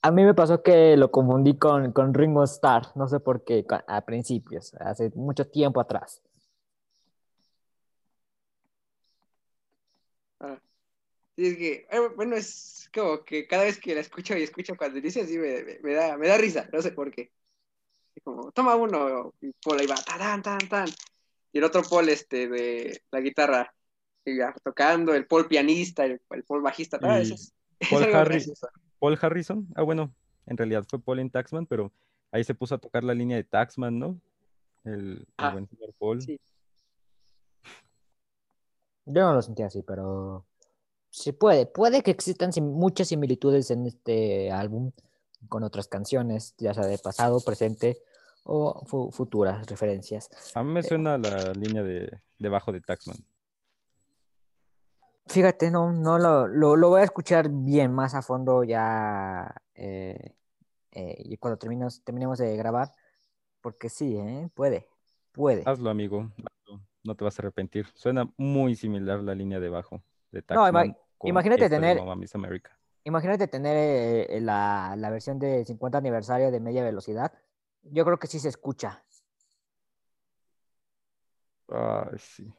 [0.02, 3.66] a mí me pasó que lo confundí con, con Ringo Starr, no sé por qué,
[3.88, 6.22] a principios, hace mucho tiempo atrás.
[10.42, 10.60] Ah.
[11.38, 14.76] Sí, es que, eh, bueno, es como que cada vez que la escucho y escucho
[14.76, 17.32] cuando dice así me, me- me da, me da risa, no sé por qué.
[18.12, 20.90] Así como, toma uno, y Paul ahí va, tan, tan, tan.
[21.54, 23.72] Y el otro Paul, este, de la guitarra,
[24.26, 27.54] y ya tocando, el Paul pianista, el, el Paul bajista, todas Y- esas.
[27.80, 28.68] Es Paul, Harri- gracioso.
[28.98, 29.68] Paul Harrison.
[29.76, 30.12] Ah, bueno,
[30.48, 31.94] en realidad fue Paul en Taxman, pero
[32.32, 34.20] ahí se puso a tocar la línea de Taxman, ¿no?
[34.84, 36.20] El, el Ah, buen señor Paul.
[36.24, 36.40] sí.
[39.06, 40.47] Yo no lo sentí así, pero
[41.18, 41.66] sí puede.
[41.66, 44.92] Puede que existan sim- muchas similitudes en este álbum
[45.50, 47.98] con otras canciones, ya sea de pasado, presente
[48.44, 50.30] o fu- futuras referencias.
[50.56, 53.18] A mí me suena la línea de, de bajo de Taxman.
[55.28, 60.34] Fíjate, no, no lo, lo, lo voy a escuchar bien más a fondo ya eh,
[60.92, 62.92] eh, y cuando terminemos, terminemos de grabar,
[63.62, 64.50] porque sí, ¿eh?
[64.54, 64.88] puede,
[65.34, 65.64] puede.
[65.66, 66.32] Hazlo, amigo.
[67.04, 67.88] No te vas a arrepentir.
[67.94, 72.36] Suena muy similar la línea de bajo de Taxman imagínate esta de tener- Mamma Miss
[72.36, 72.78] America.
[73.04, 73.76] Imagínate tener
[74.30, 77.32] eh, la, la versión de 50 aniversario de media velocidad.
[77.84, 79.04] Yo creo que sí se escucha.
[81.70, 82.52] Ay, sí.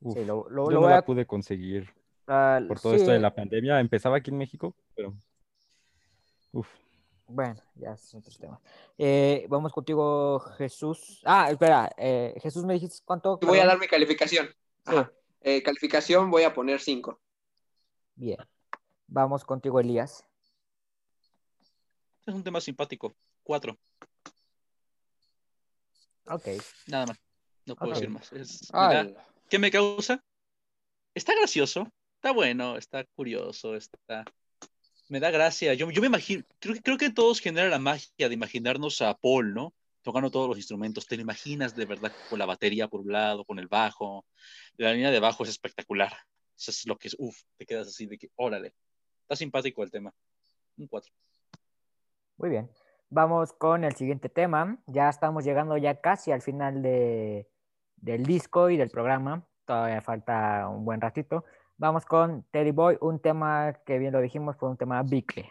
[0.00, 1.90] Uf, Sí, lo, lo- yo lo no la a- pude conseguir
[2.26, 3.80] ah, por todo esto de la pandemia.
[3.80, 5.14] Empezaba aquí en México, pero
[6.52, 6.68] uf,
[7.26, 8.60] Bueno, ya es otro tema.
[8.98, 11.22] Eh, vamos contigo, Jesús.
[11.24, 13.38] Ah, espera, eh, Jesús, me dijiste cuánto.
[13.38, 14.46] Voy a dar mi calificación.
[14.46, 14.54] Sí.
[14.96, 15.10] Ajá.
[15.40, 17.18] Eh, calificación voy a poner 5.
[18.14, 18.38] Bien.
[19.06, 20.24] Vamos contigo, Elías.
[22.26, 23.14] Es un tema simpático.
[23.42, 23.76] Cuatro.
[26.26, 26.46] Ok.
[26.86, 27.18] Nada más.
[27.66, 28.32] No puedo decir más.
[28.32, 28.70] Es-
[29.48, 30.22] ¿Qué me causa?
[31.14, 31.86] Está gracioso,
[32.16, 34.24] está bueno, está curioso, está...
[35.08, 35.74] Me da gracia.
[35.74, 39.14] Yo, yo me imagino, creo, que- creo que todos genera la magia de imaginarnos a
[39.14, 39.74] Paul, ¿no?
[40.02, 41.06] Tocando todos los instrumentos.
[41.06, 44.24] Te lo imaginas de verdad con la batería por un lado, con el bajo.
[44.76, 46.12] La línea de bajo es espectacular.
[46.56, 48.74] Eso es lo que es, uff, te quedas así de que, órale.
[49.22, 50.12] Está simpático el tema.
[50.76, 51.12] Un 4.
[52.36, 52.70] Muy bien.
[53.10, 54.78] Vamos con el siguiente tema.
[54.86, 57.48] Ya estamos llegando ya casi al final de,
[57.96, 59.46] del disco y del programa.
[59.64, 61.44] Todavía falta un buen ratito.
[61.76, 65.50] Vamos con Teddy Boy, un tema que bien lo dijimos, fue un tema bicle.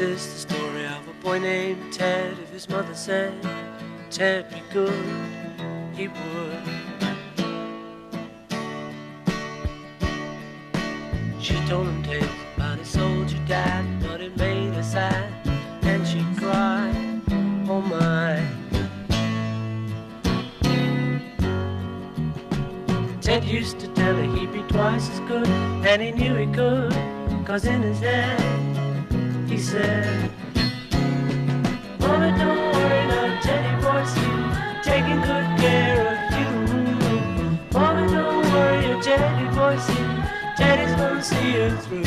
[0.00, 2.38] This is the story of a boy named Ted.
[2.42, 3.34] If his mother said
[4.10, 5.04] Ted be good,
[5.94, 6.64] he would.
[11.38, 15.30] She told him tales about his soldier dad, but it made her sad,
[15.82, 17.20] and she cried,
[17.68, 18.42] Oh my.
[23.20, 26.90] Ted used to tell her he'd be twice as good, and he knew he could,
[27.44, 28.40] cause in his head
[28.74, 28.79] he
[29.60, 30.30] said,
[32.00, 33.82] Mama, don't worry, Teddy
[34.82, 36.48] taking good care of you.
[37.72, 39.48] Mama, don't worry, Teddy
[40.56, 42.04] Teddy's gonna see you through.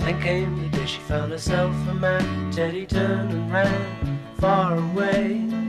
[0.00, 2.50] Then came the day she found herself a man.
[2.50, 5.65] Teddy turned and ran far away.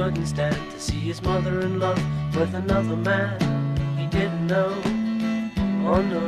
[0.00, 2.02] Couldn't stand to see his mother in love
[2.34, 3.36] with another man
[3.98, 4.72] he didn't know.
[5.84, 6.22] Oh no.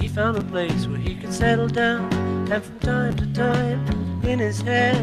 [0.00, 2.12] He found a place where he could settle down,
[2.50, 3.80] and from time to time,
[4.24, 4.98] in his head,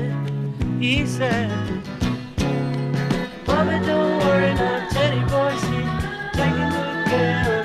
[0.82, 1.50] he said,
[3.48, 5.62] Mommy, don't worry now, Teddy boy's
[6.36, 7.65] taking good care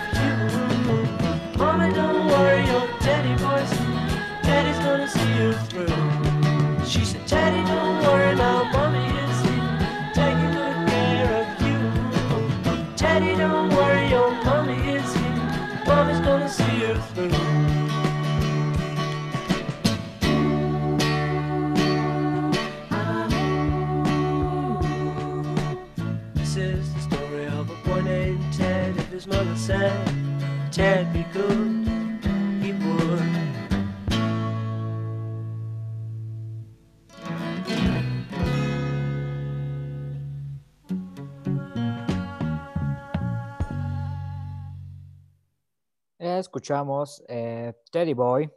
[46.19, 48.51] Eh, escuchamos eh, Teddy Boy.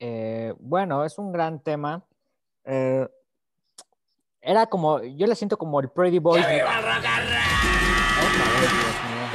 [0.00, 2.04] Eh, bueno, es un gran tema.
[2.64, 3.08] Eh,
[4.40, 6.40] era como, yo le siento como el Pretty Boy.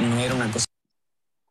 [0.00, 0.66] No era una cosa.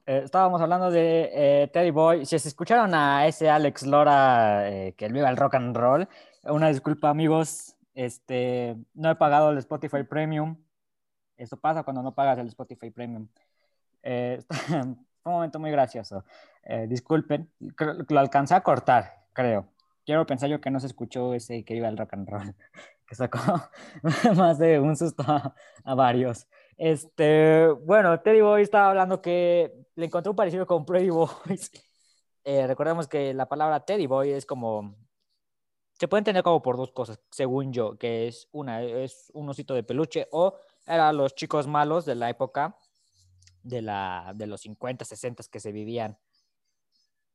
[0.05, 2.25] Eh, estábamos hablando de eh, Teddy Boy.
[2.25, 6.07] Si se escucharon a ese Alex Lora eh, que viva el rock and roll,
[6.43, 7.75] una disculpa, amigos.
[7.95, 10.57] Este, no he pagado el Spotify Premium.
[11.37, 13.27] Eso pasa cuando no pagas el Spotify Premium.
[14.01, 16.25] Eh, fue un momento muy gracioso.
[16.63, 17.49] Eh, disculpen,
[18.09, 19.67] lo alcancé a cortar, creo.
[20.05, 22.55] Quiero pensar yo que no se escuchó ese que iba al rock and roll,
[23.07, 23.39] que sacó
[24.35, 26.47] más de un susto a, a varios.
[26.77, 31.71] Este, bueno, Teddy Boy estaba hablando que le encontró un parecido con Pretty Boys.
[32.45, 34.97] Eh, recordemos que la palabra Teddy Boy es como
[36.03, 39.73] se puede entender como por dos cosas, según yo, que es una, es un osito
[39.73, 40.53] de peluche o
[40.85, 42.77] eran los chicos malos de la época
[43.61, 46.17] de, la, de los 50, 60 que se vivían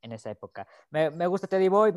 [0.02, 0.66] en esa época.
[0.90, 1.94] Me, me gusta Teddy Boy.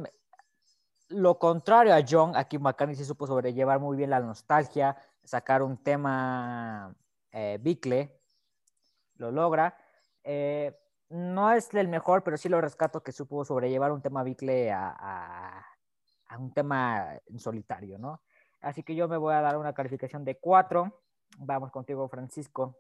[1.10, 5.84] Lo contrario a John, aquí McCartney se supo sobrellevar muy bien la nostalgia, sacar un
[5.84, 6.95] tema
[7.32, 8.19] eh, bicle,
[9.16, 9.77] lo logra.
[10.24, 10.77] Eh,
[11.10, 14.95] no es el mejor, pero sí lo rescato que supo sobrellevar un tema bicle a,
[14.98, 15.66] a-
[16.27, 18.22] a un tema en solitario, ¿no?
[18.61, 21.01] Así que yo me voy a dar una calificación de 4.
[21.40, 22.77] Vamos contigo, Francisco.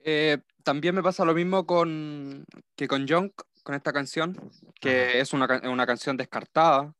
[0.00, 4.36] Eh, también me pasa lo mismo con, que con Junk, con esta canción,
[4.80, 6.92] que es una, una canción descartada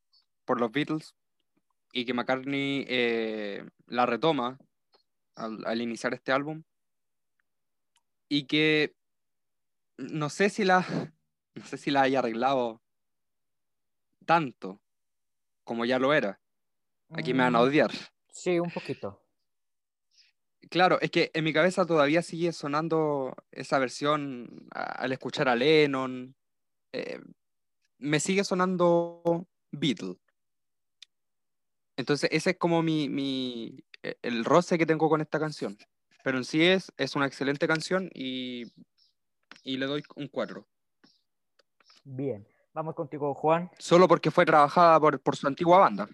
[0.45, 1.15] por los Beatles
[1.93, 4.59] y que McCartney eh, la retoma
[5.37, 6.63] al, al iniciar este álbum
[8.29, 8.97] y que
[9.99, 10.81] no sé si la
[11.55, 12.83] no sé si la haya arreglado
[14.27, 14.81] tanto
[15.65, 16.41] como ya lo era.
[17.13, 17.91] Aquí me van a Mm, odiar.
[18.31, 19.23] Sí, un poquito.
[20.71, 26.35] Claro, es que en mi cabeza todavía sigue sonando esa versión al escuchar a Lennon.
[26.93, 27.21] eh,
[27.99, 30.17] me sigue sonando Beatle.
[31.97, 33.85] Entonces, ese es como mi, mi-
[34.23, 35.77] el roce que tengo con esta canción.
[36.23, 38.73] Pero en sí es, es una excelente canción y,
[39.63, 40.67] y le doy un 4.
[42.05, 42.47] Bien.
[42.73, 43.71] Vamos contigo, Juan.
[43.79, 46.09] Solo porque fue trabajada por, por su antigua banda.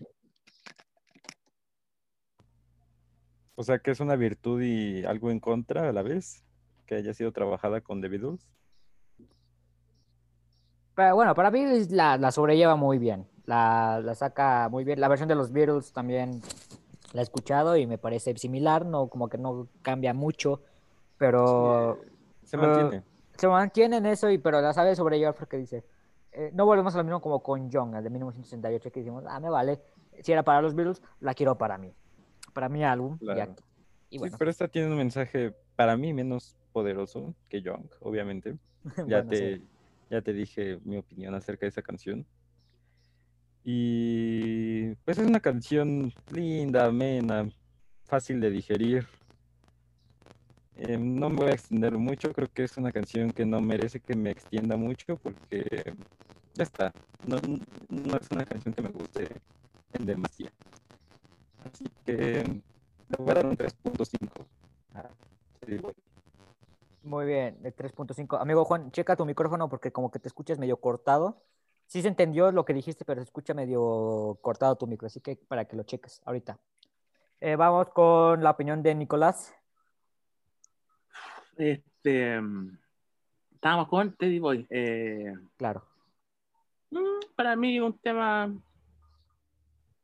[3.55, 6.45] O sea que es una virtud y algo en contra a la vez,
[6.87, 8.49] que haya sido trabajada con The Beatles.
[10.95, 13.27] Pero bueno, para mí la, la sobrelleva muy bien.
[13.45, 15.01] La, la saca muy bien.
[15.01, 16.43] La versión de los Beatles también
[17.12, 20.62] la he escuchado y me parece similar, no como que no cambia mucho,
[21.18, 21.99] pero
[22.44, 23.02] Se Ah, mantiene.
[23.36, 25.84] se mantiene en eso, y, pero la sabe sobrellevar porque dice,
[26.32, 29.39] eh, no volvemos a lo mismo como con John, el de 1968, que decimos, ah,
[29.41, 29.81] me vale,
[30.23, 31.94] si era para los Beatles, la quiero para mí,
[32.52, 33.16] para mi álbum.
[33.20, 33.55] y Claro.
[34.10, 38.57] Y Sí, bueno, pero esta tiene un mensaje para mí menos poderoso que Young, obviamente.
[39.07, 39.68] Ya bueno, te, sí.
[40.10, 42.26] ya te dije mi opinión acerca de esa canción.
[43.65, 47.49] Y pues es una canción linda, amena,
[48.05, 49.07] fácil de digerir.
[50.76, 54.00] Eh, no me voy a extender mucho, creo que es una canción que no merece
[54.00, 55.94] que me extienda mucho porque
[56.55, 56.92] ya está.
[57.26, 59.28] No, es una canción que me guste
[59.92, 60.50] en demasía.
[61.65, 64.28] Así que le voy a dar un 3.5.
[64.94, 65.08] a
[65.60, 65.94] Teddy Boy.
[67.05, 68.41] Muy bien, de 3.5.
[68.41, 71.42] Amigo Juan, checa tu micrófono porque como que te escuchas medio cortado.
[71.93, 75.37] Sí se entendió lo que dijiste, pero se escucha medio cortado tu micro, así que
[75.37, 76.59] para que lo cheques ahorita.
[77.39, 79.55] Eh, vamos con la opinión de Nicolás.
[81.55, 82.79] Este, mm,
[83.53, 84.67] estábamos con Teddy Boy.
[84.71, 85.85] Eh, Claro.
[86.93, 88.51] mm, para mí un tema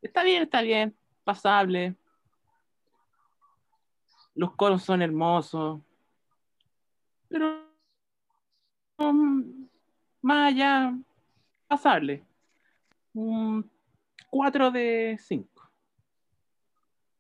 [0.03, 0.95] está bien, está bien,
[1.25, 1.97] pasable.
[4.35, 5.81] Los coros son hermosos,
[7.31, 7.65] pero
[8.99, 9.41] mm,
[10.21, 10.93] más allá,
[11.69, 12.25] pasable.
[13.13, 13.71] Un
[14.31, 15.71] 4 de 5.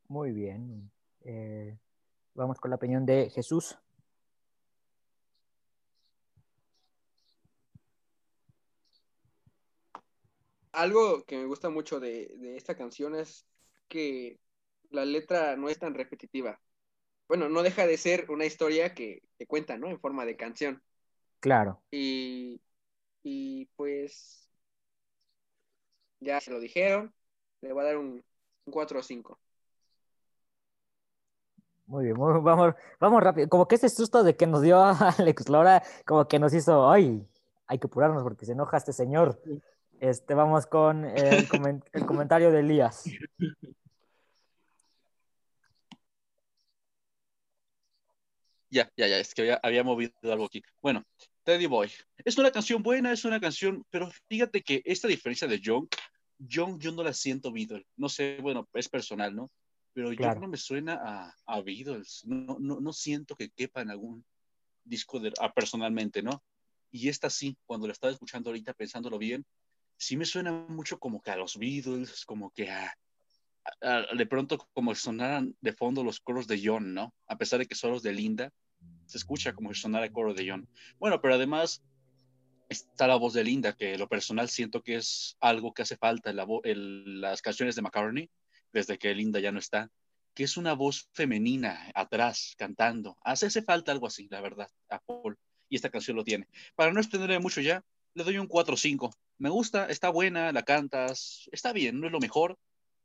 [0.09, 0.91] Muy bien.
[1.21, 1.77] Eh,
[2.35, 3.79] vamos con la opinión de Jesús.
[10.73, 13.47] Algo que me gusta mucho de, de esta canción es
[13.89, 14.39] que
[14.91, 16.61] la letra no es tan repetitiva.
[17.27, 19.89] Bueno, no deja de ser una historia que, que cuenta, ¿no?
[19.89, 20.83] En forma de canción.
[21.41, 21.83] Claro.
[21.91, 22.61] Y,
[23.23, 24.49] y pues
[26.21, 27.13] ya se lo dijeron.
[27.61, 28.25] Le voy a dar un,
[28.65, 29.39] un 4 o 5.
[31.87, 33.49] Muy bien, muy- vamos, vamos rápido.
[33.49, 34.79] Como que ese susto de que nos dio
[35.19, 37.27] Alex Lora, como que nos hizo, ay,
[37.67, 39.41] hay que apurarnos porque se enoja este señor.
[40.01, 41.49] Este, vamos con el,
[41.93, 43.05] el comentario de Elías.
[48.71, 50.63] Ya, ya, ya, es que había, había movido algo aquí.
[50.83, 51.03] Bueno,
[51.49, 51.91] Teddy Boy.
[52.27, 55.89] Es una canción buena, es una canción, pero fíjate que esta diferencia de Young,
[56.37, 57.87] Young yo no la siento Beatles.
[57.97, 59.51] No sé, bueno, es personal, ¿no?
[59.95, 60.35] Pero Claro.
[60.35, 62.23] Young no me suena a, a Beatles.
[62.27, 64.27] No, no, no siento que quepa en algún
[64.85, 66.45] disco de, ah, personalmente, ¿no?
[66.91, 69.47] Y esta sí, cuando la estaba escuchando ahorita, pensándolo bien,
[69.97, 72.95] sí me suena mucho como que a los Beatles, como que a,
[74.15, 77.15] de pronto como sonaran de fondo los coros de John, ¿no?
[77.27, 78.53] A pesar de que son los de Linda,
[79.07, 80.69] Se escucha como si sonara el coro de John.
[80.99, 81.83] Bueno, pero además
[82.69, 86.31] está la voz de Linda, que lo personal siento que es algo que hace falta
[86.31, 86.47] en, la
[87.29, 88.31] las canciones de McCartney,
[88.73, 89.91] desde que Linda ya no está,
[90.35, 93.17] que es una voz femenina atrás, cantando.
[93.23, 95.39] Hace, hace falta algo así, la verdad, a Paul.
[95.71, 96.47] Y esta canción lo tiene.
[96.75, 97.83] Para no extenderme mucho ya,
[98.15, 99.13] le doy un 4-5.
[99.39, 102.59] Me gusta, está buena, la cantas, está bien, no es lo mejor,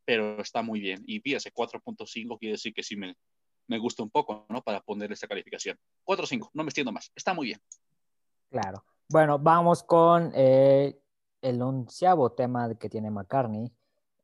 [0.06, 1.04] pero está muy bien.
[1.08, 3.16] Y fíjese, 4.5 quiere decir que sí me,
[3.68, 4.62] me gusta un poco, ¿no?
[4.62, 5.78] Para ponerle esta calificación.
[6.06, 7.62] 4-5, no me extiendo más, está muy bien.
[8.50, 8.84] Claro.
[9.10, 11.00] Bueno, vamos con eh,
[11.42, 13.72] el onceavo tema que tiene McCartney.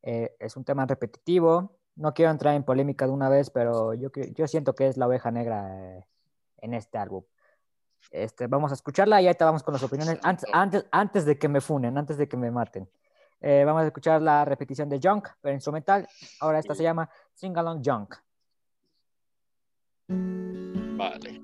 [0.01, 1.77] Eh, es un tema repetitivo.
[1.95, 4.09] No quiero entrar en polémica de una vez, pero yo,
[4.47, 6.05] siento que es la oveja negra eh,
[6.57, 7.23] en este álbum.
[8.11, 11.37] Este, vamos a escucharla y ahí te vamos con las opiniones antes, antes, antes de
[11.37, 12.89] que me funen, antes de que me maten.
[13.41, 16.07] Vamos a escuchar la repetición de Junk, pero instrumental.
[16.39, 18.15] Ahora esta se llama Sing Along Junk.
[20.09, 21.39] Vale.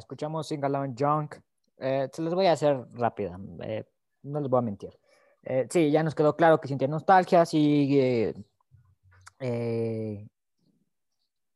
[0.00, 1.36] Escuchamos Sing Along Junk.
[1.78, 3.84] Eh, se los voy a hacer rápida, eh,
[4.24, 4.98] no les voy a mentir.
[5.42, 8.34] Eh, sí, ya nos quedó claro que sintió nostalgia, sí.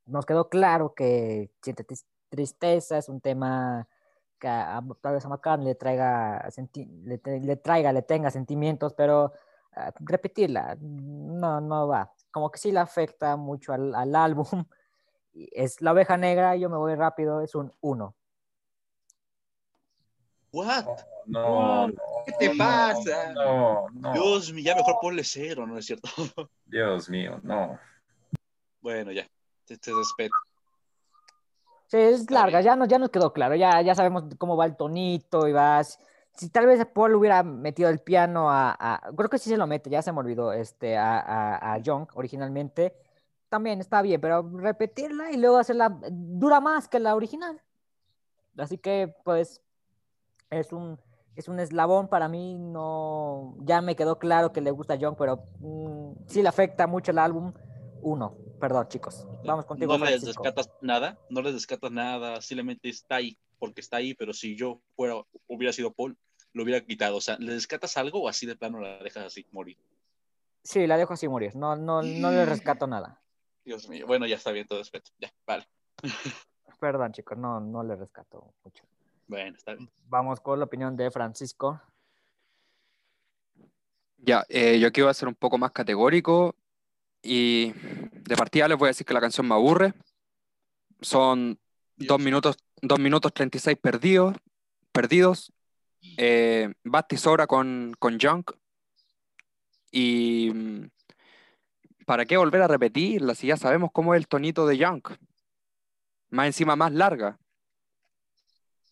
[0.06, 3.86] nos quedó claro que siente tris- tristeza, es un tema
[4.38, 6.48] que a, tal vez a McCartney le traiga,
[7.06, 9.32] le, traiga, le tenga sentimientos, pero
[9.76, 12.12] ah, repetirla no, no va.
[12.30, 14.46] Como que sí le afecta mucho al, al álbum.
[15.34, 18.14] Es la oveja negra, yo me voy rápido, es un 1.
[20.54, 20.86] ¿What?
[21.26, 23.32] No, no, ¿Qué te pasa?
[23.34, 24.12] no, no.
[24.12, 26.08] Dios mío, ya mejor ponle cero, ¿no es cierto?
[26.64, 27.76] Dios mío, no.
[28.80, 29.26] bueno, ya,
[29.66, 30.32] te, te respeto.
[31.88, 34.76] Sí, es larga, ya, no, ya nos quedó claro, ya, ya sabemos cómo va el
[34.76, 35.98] tonito y vas.
[36.36, 39.66] Si tal vez Paul hubiera metido el piano a, a- creo que sí se lo
[39.66, 42.94] mete, ya se me olvidó, este, a, a, a Young originalmente,
[43.48, 47.60] también está bien, pero repetirla y luego hacerla dura más que la original.
[48.56, 49.60] Así que, pues,
[50.50, 50.98] es un,
[51.36, 55.16] es un eslabón para mí, no, ya me quedó claro que le gusta a Young,
[55.16, 57.52] pero mm, sí le afecta mucho el álbum.
[58.02, 59.26] Uno, perdón, chicos.
[59.44, 60.42] Vamos contigo, No les Francisco.
[60.42, 64.80] descartas nada, no les descartas nada, simplemente está ahí, porque está ahí, pero si yo
[64.94, 65.14] fuera,
[65.48, 66.16] hubiera sido Paul,
[66.52, 67.16] lo hubiera quitado.
[67.16, 69.76] O sea, ¿le descartas algo o así de plano la dejas así morir?
[70.62, 71.54] Sí, la dejo así morir.
[71.56, 73.20] No, no, no le rescato nada.
[73.64, 74.06] Dios mío.
[74.06, 75.10] Bueno, ya está bien todo respeto.
[75.18, 75.66] Ya, vale.
[76.80, 78.84] Perdón, chicos, no, no le rescato mucho.
[79.26, 79.90] Bueno, está bien.
[80.06, 81.80] Vamos con la opinión de Francisco.
[84.18, 86.54] Ya, eh, yo aquí voy a ser un poco más categórico
[87.22, 89.92] y de partida les voy a decir que la canción me aburre.
[91.00, 91.58] Son
[91.96, 94.36] dos minutos, dos minutos 36 perdidos,
[94.92, 95.52] perdidos.
[96.16, 98.52] Eh, basta y sobra con, con Junk.
[99.90, 100.88] Y mm,
[102.06, 105.10] ¿para qué volver a repetirla si ya sabemos cómo es el tonito de Junk?
[106.30, 107.38] Más encima más larga.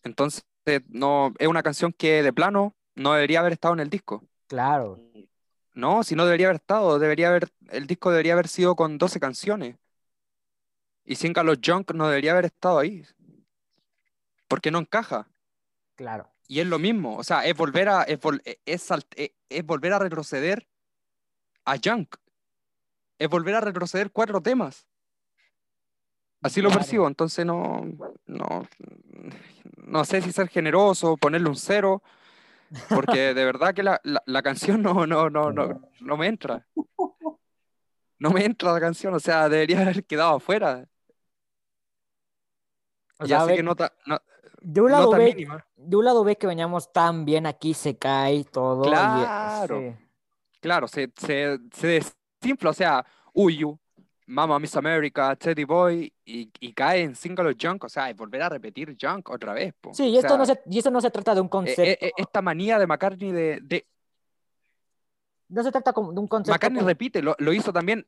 [0.03, 0.43] Entonces,
[0.89, 4.23] no, es una canción que de plano no debería haber estado en el disco.
[4.47, 4.99] Claro,
[5.73, 9.19] No, si no debería haber estado, debería haber, el disco debería haber sido con 12
[9.19, 9.77] canciones.
[11.05, 13.03] Y sin Carlos Junk no debería haber estado ahí.
[14.47, 15.27] Porque no encaja.
[15.95, 16.29] claro.
[16.47, 19.65] Y es lo mismo, o sea, es volver a, es, vol- e- es e- es
[19.65, 20.67] volver a retroceder
[21.65, 22.15] a Junk.
[23.17, 24.85] Es volver a retroceder cuatro temas.
[26.41, 26.81] Así lo Claro.
[26.81, 27.81] percibo, entonces no,
[28.25, 28.67] no,
[29.85, 32.01] no sé si ser generoso, ponerle un cero,
[32.89, 36.65] porque de verdad que la, la, la canción no, no, no, no, no me entra.
[38.19, 40.87] No me entra la canción, o sea, debería haber quedado afuera.
[43.19, 44.19] O Y sea, así ve- que nota, no-
[44.61, 45.65] de un lado nota ve, mínima.
[45.75, 48.85] de un lado ve que veníamos tan bien, aquí se cae todo.
[48.85, 49.77] y, eh, Claro.
[49.79, 50.05] sí.
[50.61, 51.87] Claro, se, se, se
[52.41, 53.77] desinfla, o sea, Uyu,
[54.33, 58.41] Mama Miss America, Teddy Boy, y, y cae en single Junk, o sea, es volver
[58.41, 59.73] a repetir Junk otra vez.
[59.79, 59.93] po.
[59.93, 61.49] Sí, y O esto, no sea, se, y esto no se trata de un eh,
[61.49, 61.81] concepto.
[61.83, 63.87] eh, eh, esta manía de McCartney de, de
[65.49, 66.51] no se trata de un concepto.
[66.53, 68.05] McCartney como- repite, lo, lo hizo también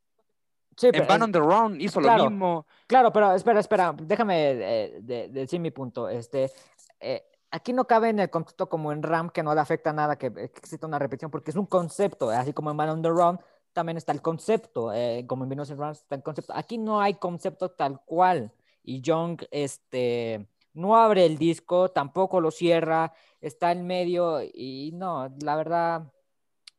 [0.76, 2.24] sí, en pero Van es- on the Run, hizo claro.
[2.24, 2.66] lo mismo.
[2.88, 6.10] Claro, pero espera, espera, déjame eh, de- decir mi punto.
[6.10, 6.52] Este,
[7.00, 10.18] eh, aquí no cabe en el concepto como en RAM que no le afecta nada
[10.18, 13.40] que, exista una repetición, porque es un concepto, así como en Man on the Run
[13.76, 16.54] también está el concepto, eh, como en Venus and Rams está el concepto.
[16.56, 18.52] Aquí no hay concepto tal cual.
[18.82, 25.30] Y Young este, no abre el disco, tampoco lo cierra, está en medio y no,
[25.44, 26.12] la verdad,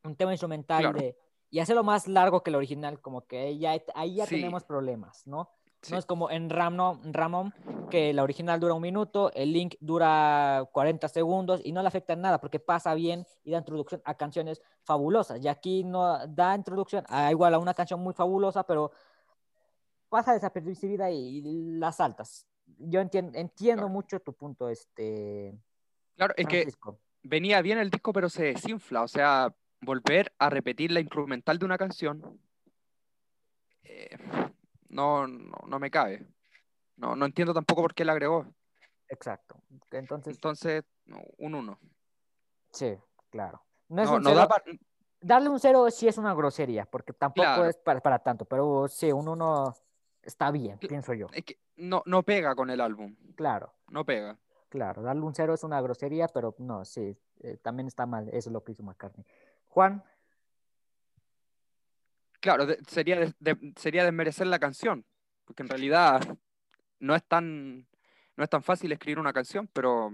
[0.02, 0.98] un tema instrumental Claro.
[0.98, 1.16] de...
[1.50, 4.34] Y hacerlo más largo que el original, como que ya, ahí ya Sí.
[4.36, 5.50] tenemos problemas, ¿no?
[5.86, 5.92] Sí.
[5.92, 7.54] No es como en Ramno, Ramon,
[7.90, 12.12] que la original dura un minuto, el link dura 40 segundos y no le afecta
[12.12, 15.40] en nada porque pasa bien y da introducción a canciones fabulosas.
[15.44, 18.90] Y aquí no da introducción a igual a una canción muy fabulosa, pero
[20.08, 21.40] pasa desapercibida y
[21.78, 22.46] las saltas.
[22.78, 23.88] Yo entien- entiendo Claro.
[23.92, 25.56] mucho tu punto, este,
[26.16, 26.98] Claro, es que Francisco.
[27.22, 31.64] venía bien el disco, pero se desinfla, o sea, volver a repetir la instrumental de
[31.64, 32.40] una canción,
[33.84, 34.16] eh,
[34.88, 36.26] no, no, no me cabe.
[36.96, 38.46] No, no entiendo tampoco por qué la agregó.
[39.08, 39.60] Exacto.
[39.90, 40.84] Entonces, Entonces,
[41.38, 41.78] un uno.
[42.72, 42.96] sí,
[43.30, 43.62] claro.
[43.88, 44.62] No es No, un no cero- da
[45.20, 47.64] Darle un cero sí es una grosería, porque tampoco Claro.
[47.66, 49.74] es para, para tanto, pero sí, un uno
[50.22, 51.26] está bien, pienso yo.
[51.32, 54.38] es que no, no pega con el álbum, Claro, no pega.
[54.68, 55.02] claro.
[55.02, 58.28] Darle un cero es una grosería, pero no, sí, eh, también está mal.
[58.28, 59.24] Eso es lo que hizo McCartney.
[59.68, 60.04] Juan,
[62.46, 65.04] Claro, de- sería, de- de- sería desmerecer la canción,
[65.44, 66.20] porque en realidad
[67.00, 67.88] no es tan,
[68.36, 70.10] no es tan fácil escribir una canción, pero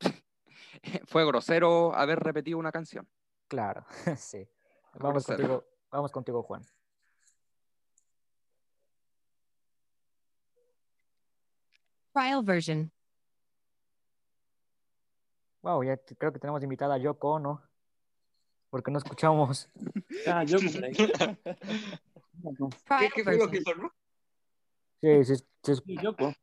[1.06, 3.08] fue grosero haber repetido una canción.
[3.48, 3.84] claro,
[4.16, 4.48] sí.
[5.00, 5.36] Vamos Grosero.
[5.36, 6.62] contigo, vamos contigo, Juan.
[12.12, 12.92] Trial version.
[15.62, 17.62] Wow, ya creo que tenemos invitada a Yoko Ono,
[18.74, 19.70] porque no escuchamos.
[20.26, 20.58] Ah, yo.
[20.58, 21.12] ¿Qué, Trial
[23.14, 23.50] qué fue lo version.
[23.52, 23.92] que sonó?
[25.00, 25.74] Sí, sí, sí.
[25.86, 26.34] Sí, Yoko.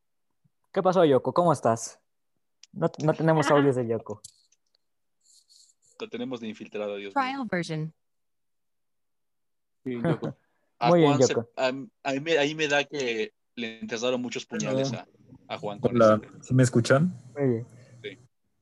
[0.71, 1.33] ¿Qué pasó, Yoko?
[1.33, 1.99] ¿Cómo estás?
[2.71, 4.21] No, no tenemos audios de Yoko.
[5.99, 7.21] Lo tenemos de infiltrado, Dios mío.
[7.21, 7.93] Trial version.
[9.83, 10.33] Sí, Yoko.
[10.79, 11.49] A Muy bien, se- Yoko.
[11.57, 15.05] a- a mí me- ahí me da que le enterraron muchos puñales a,
[15.49, 16.21] a Juan con Hola.
[16.43, 17.13] ¿sí me escuchan?
[17.37, 17.67] Muy bien.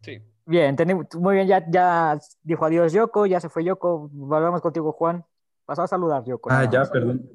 [0.01, 0.19] Sí.
[0.49, 0.75] Bien,
[1.19, 4.09] muy bien, ya, ya dijo adiós Yoko, ya se fue Yoko.
[4.11, 5.23] Volvemos contigo, Juan.
[5.63, 6.49] Pasó a saludar, Yoko.
[6.51, 7.29] Ah, ya, perdón.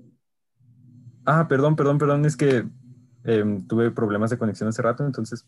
[1.24, 2.68] Ah, perdón, perdón, perdón, es que
[3.22, 5.46] em, tuve problemas de conexión hace rato, entonces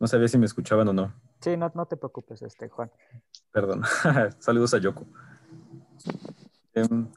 [0.00, 1.12] no sabía si me escuchaban o no.
[1.42, 2.90] Sí, no, no te preocupes, este, Juan.
[3.52, 3.82] Perdón.
[4.38, 5.04] Saludos a Yoko.
[6.72, 7.08] Em,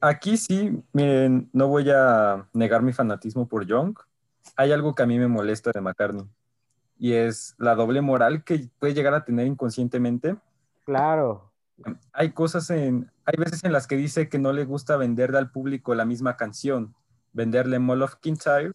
[0.00, 3.96] aquí sí, miren, no voy a negar mi fanatismo por Young.
[4.56, 6.28] Hay algo que a mí me molesta de McCartney
[6.98, 10.36] y es la doble moral que puede llegar a tener inconscientemente.
[10.84, 11.52] Claro,
[12.12, 15.50] Hay cosas en, hay veces en las que dice que no le gusta venderle al
[15.50, 16.94] público la misma canción,
[17.32, 18.72] venderle Mall of Kintyre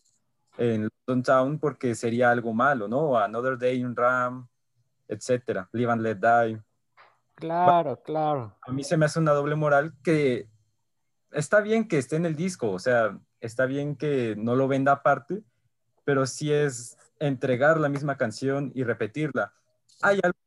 [0.58, 3.18] en London Town porque sería algo malo, ¿no?
[3.18, 4.48] Another Day in Ram,
[5.08, 6.62] etcétera, Live and Let Die.
[7.36, 8.56] claro, claro.
[8.62, 10.48] A mí se me hace una doble moral que
[11.32, 14.94] está bien que esté en el disco, o sea, está bien que no lo venda
[14.94, 15.44] aparte,
[16.06, 19.54] pero sí es entregar la misma canción y repetirla.
[20.02, 20.38] Hay algo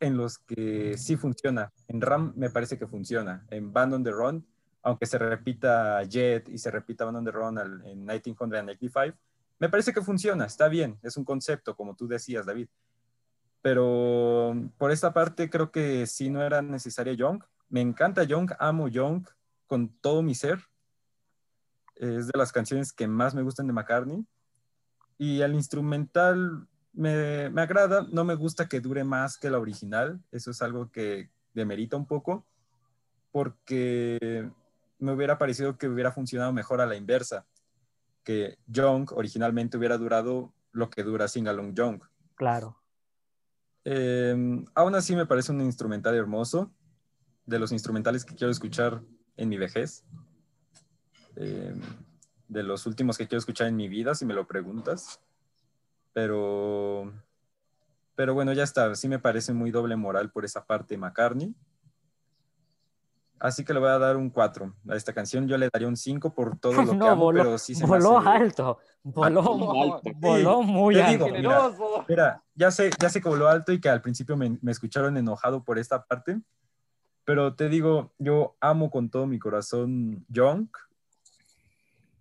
[0.00, 1.72] en los que sí funciona.
[1.88, 3.46] En Ram me parece que funciona.
[3.50, 4.46] En Band on the Run,
[4.82, 9.16] aunque se repita Jet y se repita Band on the Run en 1995,
[9.58, 12.68] me parece que funciona, está bien, es un concepto, como tú decías, David.
[13.62, 17.42] Pero por esta parte creo que sí no era necesaria Young.
[17.70, 19.26] Me encanta Young, amo Young
[19.66, 20.60] con todo mi ser.
[21.94, 24.26] Es de las canciones que más me gustan de McCartney.
[25.18, 30.20] Y el instrumental me, me agrada, no me gusta que dure más que la original.
[30.30, 32.46] Eso es algo que demerita un poco,
[33.30, 34.50] porque
[34.98, 37.46] me hubiera parecido que hubiera funcionado mejor a la inversa,
[38.22, 42.00] que Young originalmente hubiera durado lo que dura Sing Along Young.
[42.34, 42.80] Claro.
[43.84, 46.72] Eh, aún así me parece un instrumental hermoso,
[47.46, 49.02] de los instrumentales que quiero escuchar
[49.36, 50.04] en mi vejez,
[51.36, 51.74] Eh,
[52.48, 55.20] de los últimos que quiero escuchar en mi vida, si me lo preguntas.
[56.12, 57.12] Pero,
[58.14, 61.54] pero bueno, ya está, sí me parece muy doble moral por esa parte McCartney.
[63.40, 65.46] Así que le voy a dar un 4 a esta canción.
[65.48, 67.82] Yo le daría un 5 por todo lo que No, amo, voló, pero sí se
[67.82, 68.78] me voló hace- alto.
[69.02, 70.10] Voló, Muy alto.
[70.14, 71.24] voló muy te alto.
[71.24, 71.70] digo, mira,
[72.08, 75.16] Mira, ya sé, ya sé que voló alto y que al principio me, me escucharon
[75.16, 76.40] enojado por esta parte,
[77.24, 80.68] pero te digo, yo amo con todo mi corazón Young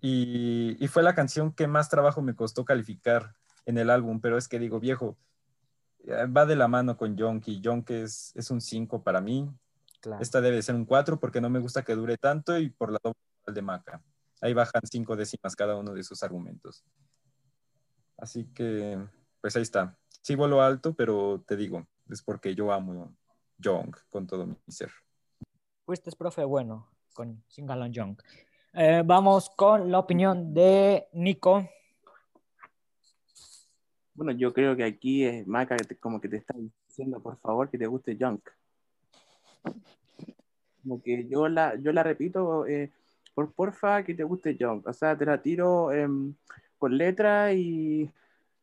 [0.06, 4.38] y, y fue la canción que más trabajo me costó calificar en el álbum, pero
[4.38, 5.18] es que digo, viejo,
[6.04, 9.50] eh, va de la mano con Young y Young es, es un 5 para mí.
[10.02, 10.22] Claro.
[10.22, 13.00] Esta debe ser un 4 porque no me gusta que dure tanto y por la
[13.02, 13.16] doble
[13.48, 14.04] de Maca.
[14.42, 16.84] Ahí bajan 5 décimas cada uno de sus argumentos.
[18.18, 19.00] Así que,
[19.40, 19.98] pues ahí está.
[20.22, 23.16] Sí voló alto, pero te digo, es porque yo amo
[23.58, 24.92] Young con todo mi ser.
[25.86, 28.18] Fuiste profe bueno con Singalon Young.
[28.76, 31.70] Eh, vamos con la opinión de Nico.
[34.16, 36.56] Bueno, yo creo que aquí es Maca como que te está
[36.88, 38.42] diciendo, por favor, que te guste Junk.
[40.82, 42.92] Como que yo la, yo la repito, eh,
[43.36, 44.88] por porfa, que te guste Junk.
[44.88, 46.34] O sea, te la tiro em,
[46.80, 48.10] con letra y,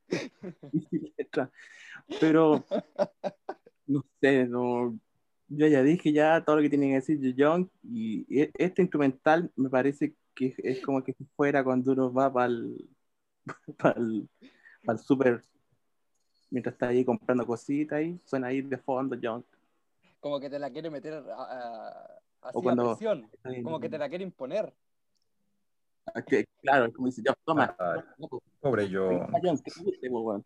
[0.90, 1.52] y letra.
[2.18, 2.64] Pero,
[3.86, 4.98] no sé, no,
[5.52, 8.82] yo ya dije ya todo lo que tiene que decir de Young y e- este
[8.82, 12.46] instrumental me parece que es como que si fuera cuando uno va para
[13.96, 14.28] el
[14.86, 15.42] al super
[16.50, 19.42] mientras está ahí comprando cositas ahí suena ahí de fondo Young
[20.20, 23.28] Como que te la quiere meter a, a- así O cuando- a presión.
[23.64, 24.72] Como que te la quiere imponer.
[26.14, 28.04] Ah, que- claro es como dice Young toma toma,
[28.60, 29.08] pobre yo.
[29.26, 30.44] toma, Young, que te guste, po, weón".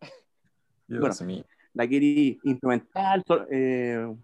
[0.87, 1.43] Dios Bueno.
[1.73, 4.15] la quiere instrumental eh,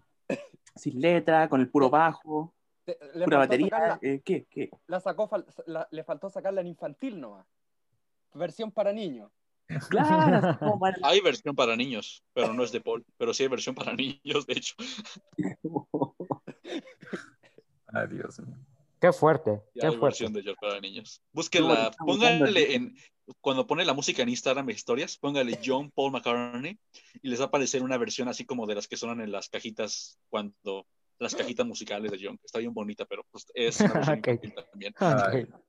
[0.74, 4.46] sin letra con el puro bajo Te- le pura batería sacarla- eh, ¿qué?
[4.50, 4.70] ¿qué?
[4.86, 7.46] la sacó, fal- la- le faltó sacarla en infantil nomás.
[8.34, 9.30] Versión para niños.
[9.88, 13.04] claro para- Hay versión para niños, pero no es de Paul.
[13.16, 14.74] Pero sí hay versión para niños, de hecho.
[17.94, 18.56] Ay, Dios mío.
[19.02, 20.04] Qué fuerte, Ya qué hay fuerte.
[20.04, 21.20] versión de George para niños.
[21.32, 21.90] Búsquenla,
[22.46, 22.96] el- en.
[23.40, 26.78] Cuando pone la música en Instagram de historias, póngale John Paul McCartney
[27.22, 29.48] y les va a aparecer una versión así como de las que sonan en las
[29.48, 30.86] cajitas cuando.
[31.18, 32.38] Las cajitas musicales de John.
[32.44, 34.26] Está bien bonita, pero pues, es una versión Ok.
[34.28, 34.94] infantil también.
[35.00, 35.60] Ok.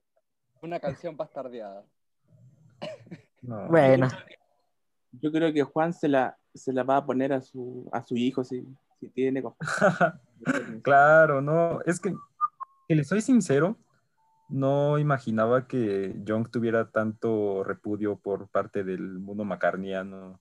[0.62, 1.84] Una canción bastardeada.
[3.42, 3.68] no.
[3.68, 4.10] Bueno,
[5.12, 8.16] yo creo que Juan se la se la va a poner a su a su
[8.16, 8.64] hijo si,
[9.00, 9.44] si tiene
[10.84, 12.14] Claro, no, es que,
[12.88, 13.78] que le soy sincero,
[14.50, 20.40] no imaginaba que Young tuviera tanto repudio por parte del mundo macarniano.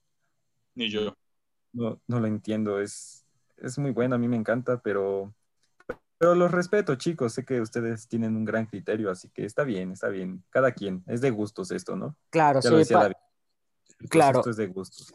[0.74, 1.16] Ni yo.
[1.72, 3.24] No, no lo entiendo, es,
[3.56, 5.32] es muy bueno, a mí me encanta, pero,
[6.18, 9.92] pero los respeto, chicos, sé que ustedes tienen un gran criterio, así que está bien,
[9.92, 12.14] está bien, cada quien, es de gustos esto, ¿no?
[12.28, 13.14] claro, Ya sí, lo decía David.
[14.10, 14.40] Claro.
[14.40, 15.14] Esto es de gustos.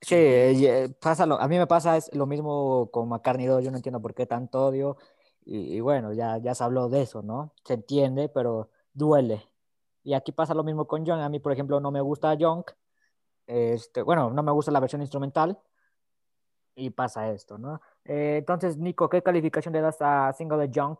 [0.00, 3.70] sí, eh, pasa lo- a mí me pasa es lo mismo con McCartney 2, yo
[3.70, 4.96] no entiendo por qué tanto odio,
[5.44, 7.52] y, y bueno, ya, ya se habló de eso, ¿no?
[7.64, 9.42] Se entiende, pero duele.
[10.02, 12.64] Y aquí pasa lo mismo con Young, a mí, por ejemplo, no me gusta Young,
[13.46, 15.58] este, bueno, no me gusta la versión instrumental,
[16.76, 17.80] y pasa esto, ¿no?
[18.04, 20.96] Eh, entonces, Nico, ¿qué calificación le das a Single de Young?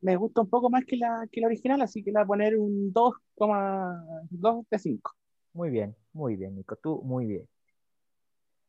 [0.00, 2.26] me gusta un poco más que la, que la original, así que le voy a
[2.26, 5.12] poner un 2,2 de 5.
[5.52, 7.48] Muy bien, muy bien, Nico, tú muy bien.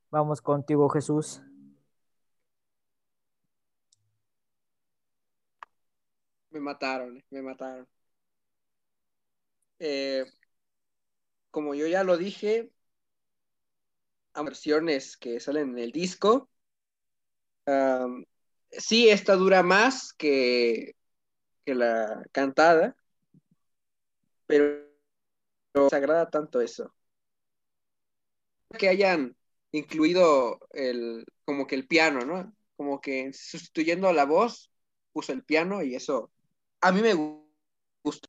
[0.10, 1.42] Vamos contigo, Jesús.
[6.52, 7.88] Me mataron, me mataron.
[9.80, 10.26] Eh,
[11.52, 12.72] como yo ya lo dije,
[14.34, 16.50] hay versiones que salen en el disco.
[18.72, 20.96] Sí, esta dura más que,
[21.66, 22.96] que la cantada,
[24.48, 24.88] pero,
[25.72, 26.94] pero me agrada tanto eso.
[28.78, 29.36] Que hayan
[29.72, 32.56] incluido el, como que el piano, ¿no?
[32.76, 34.72] Como que sustituyendo a la voz,
[35.14, 36.32] puso el piano y eso
[36.82, 37.48] a mí me gu-
[38.04, 38.28] gustó.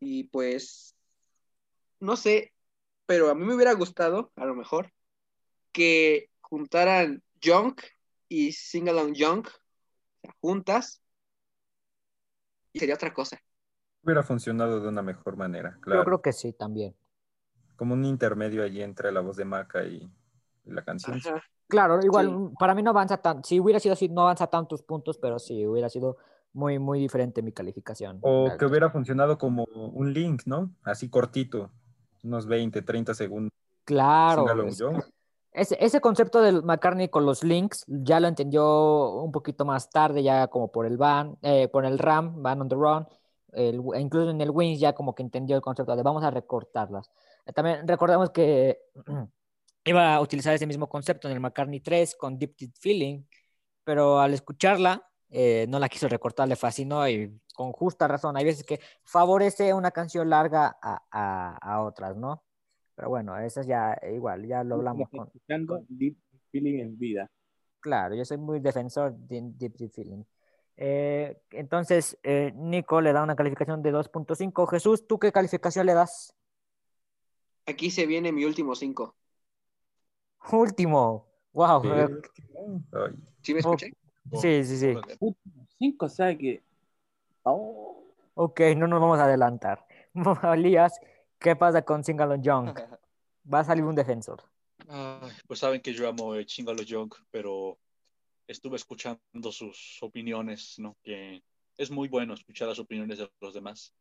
[0.00, 0.96] Y pues,
[2.00, 2.52] no sé,
[3.06, 4.92] pero a mí me hubiera gustado, a lo mejor,
[5.72, 7.82] que juntaran Junk
[8.28, 11.02] y Sing Along Junk o sea, juntas
[12.72, 13.40] y sería otra cosa.
[14.02, 16.00] Hubiera funcionado de una mejor manera, claro.
[16.00, 16.96] Yo creo que sí, también.
[17.76, 20.10] Como un intermedio allí entre la voz de Maca y
[20.64, 21.16] la canción.
[21.18, 21.42] Ajá.
[21.68, 22.32] Claro, igual, Sí.
[22.34, 25.38] mm, para mí no avanza tan, si hubiera sido así, no avanza tantos puntos, pero
[25.38, 26.16] sí, hubiera sido
[26.52, 28.18] muy, muy diferente mi calificación.
[28.20, 30.70] O que hubiera funcionado como un link, ¿no?
[30.82, 31.70] Así cortito,
[32.22, 33.50] unos 20, 30 segundos.
[33.84, 34.44] Claro.
[35.54, 40.22] Ese, ese concepto del McCartney con los links ya lo entendió un poquito más tarde,
[40.22, 43.06] ya como por el van, eh, por el RAM, Van on the Run,
[43.52, 47.10] el- incluso en el Wings ya como que entendió el concepto de vamos a recortarlas.
[47.46, 48.78] Eh, También recordamos que
[49.84, 53.24] iba a utilizar ese mismo concepto en el McCartney 3 con Deep Deep Feeling,
[53.84, 58.36] pero al escucharla eh, no la quiso recortar, le fascinó y con justa razón.
[58.36, 62.44] Hay veces que favorece una canción larga a, a- a otras, ¿no?
[62.94, 65.26] Pero bueno, eso es ya igual, ya lo hablamos con...
[65.28, 66.16] Escuchando Deep
[66.50, 67.30] Feeling en vida.
[67.80, 70.22] Claro, yo soy muy defensor de Deep Deep Feeling.
[70.76, 74.66] Eh, entonces, eh, Nico le da una calificación de 2.5.
[74.66, 76.34] Jesús, ¿tú qué calificación le das?
[77.66, 79.16] Aquí se viene mi último cinco.
[80.50, 81.26] Último.
[81.52, 81.82] Wow.
[81.82, 81.88] Sí.
[81.88, 82.08] eh,
[83.42, 83.92] ¿Sí me escuché?
[84.40, 84.94] Sí, sí, sí.
[85.78, 86.62] Cinco, o sea que.
[87.44, 88.02] Oh,
[88.34, 89.86] Ok, no nos vamos a adelantar.
[90.54, 90.98] Elías,
[91.38, 92.78] ¿qué pasa con Sing Along Young?
[93.52, 94.42] Va a salir un defensor.
[94.88, 97.78] Ay, pues saben que yo amo eh, Chingalo Junk, pero
[98.46, 100.96] estuve escuchando sus opiniones, ¿no?
[101.02, 101.42] Que
[101.76, 103.94] es muy bueno escuchar las opiniones de los demás.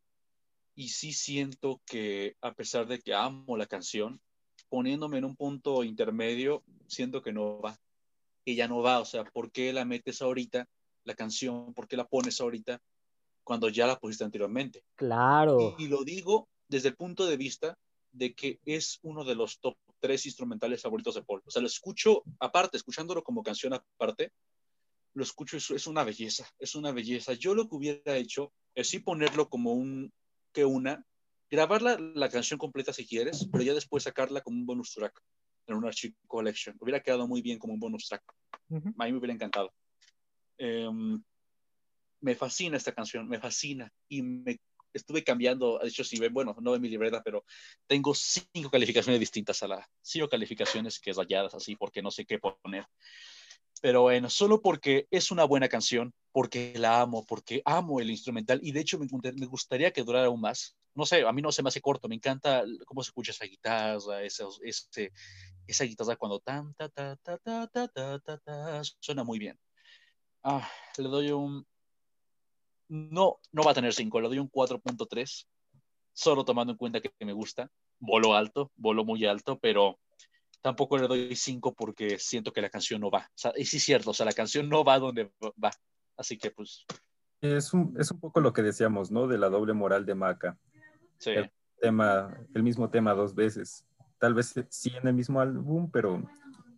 [0.76, 4.22] Y sí siento que a pesar de que amo la canción,
[4.64, 7.80] poniéndome en un punto intermedio, siento que no va.
[8.46, 9.00] Que ya no va.
[9.00, 10.68] O sea, ¿por qué la metes ahorita,
[11.04, 11.74] la canción?
[11.74, 12.82] ¿Por qué la pones ahorita
[13.44, 14.84] cuando ya la pusiste anteriormente?
[14.96, 15.76] Claro.
[15.78, 17.78] Y lo digo desde el punto de vista
[18.12, 21.42] de que es uno de los top tres instrumentales favoritos de Paul.
[21.46, 24.32] O sea, lo escucho aparte, escuchándolo como canción aparte,
[25.14, 27.34] lo escucho, es, es una belleza, es una belleza.
[27.34, 30.12] Yo lo que hubiera hecho es sí ponerlo como un,
[30.52, 31.06] que una,
[31.52, 35.22] grabar la, la canción completa si quieres, pero ya después sacarla como un bonus track
[35.68, 36.76] en un Archive Collection.
[36.80, 38.24] Hubiera quedado muy bien como un bonus track.
[38.70, 39.74] A mí me hubiera encantado.
[40.58, 41.22] Em,
[42.22, 43.92] me fascina esta canción, me fascina.
[44.08, 44.60] Y me
[44.94, 47.46] estuve cambiando, de hecho, si ven, bueno, no en mi libreta, pero
[47.88, 52.40] tengo cinco calificaciones distintas a la, cinco calificaciones que rayadas así, porque no sé qué
[52.40, 52.86] poner.
[53.82, 58.60] Pero bueno, solo porque es una buena canción, porque la amo, porque amo el instrumental
[58.62, 60.78] y de hecho me, me gustaría que durara aún más.
[60.94, 63.46] No sé, a mí no se me hace corto, me encanta cómo se escucha esa
[63.46, 65.12] guitarra, esa, ese,
[65.66, 69.58] esa guitarra cuando tan, ta, ta, ta, ta, ta, ta, ta, ta, suena muy bien.
[70.44, 71.66] Ah, le doy un...
[72.90, 75.48] No, no va a tener 5, le doy un 4.3,
[76.14, 77.72] solo tomando en cuenta que me gusta.
[78.00, 79.98] Volo alto, volo muy alto, pero
[80.62, 83.20] tampoco le doy 5 porque siento que la canción no va.
[83.20, 85.32] O sea, y sí es cierto, o sea, la canción no va donde
[85.64, 85.72] va.
[86.18, 86.86] Así que pues,
[87.42, 89.28] Es un, es un poco lo que decíamos, ¿no?
[89.28, 90.58] De la doble moral de Maca.
[91.22, 91.30] Sí.
[91.32, 93.86] El tema, el mismo tema dos veces.
[94.18, 96.22] Tal vez sí en el mismo álbum, pero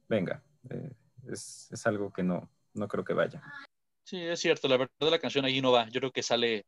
[0.08, 0.92] venga, eh,
[1.28, 3.42] es, es algo que no, no creo que vaya.
[4.04, 5.88] Sí, es cierto, la verdad la canción allí no va.
[5.90, 6.66] Yo creo que sale,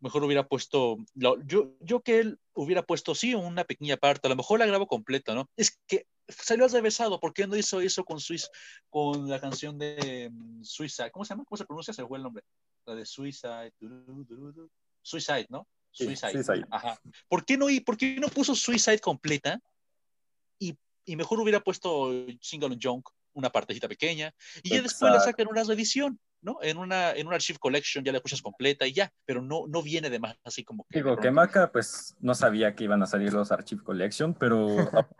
[0.00, 4.36] mejor hubiera puesto, yo, yo que él hubiera puesto, sí, una pequeña parte, a lo
[4.36, 5.48] mejor la grabo completa, ¿no?
[5.56, 8.50] Es que salió al revésado, ¿por qué no hizo eso con Swiss,
[8.88, 11.10] con la canción de mm, Suicide?
[11.10, 11.44] ¿Cómo se llama?
[11.44, 11.94] ¿Cómo se pronuncia?
[11.94, 12.42] Se fue el nombre.
[12.86, 13.72] La de Suicide.
[15.02, 15.66] Suicide, ¿no?
[15.92, 16.32] Suicide.
[16.32, 16.66] Suicide.
[16.70, 16.98] Ajá.
[17.28, 19.60] ¿Por qué no, y por qué no puso Suicide completa?
[20.58, 25.46] Y, y mejor hubiera puesto Single Junk, una partecita pequeña, y ya después la sacan
[25.48, 26.58] una reedición, ¿no?
[26.62, 29.82] En una, en una Archive Collection ya la escuchas completa y ya, pero no, no
[29.82, 30.98] viene de más así como que.
[30.98, 31.30] Digo de que.
[31.30, 34.66] Maca, pues no sabía que iban a salir los Archive Collection, pero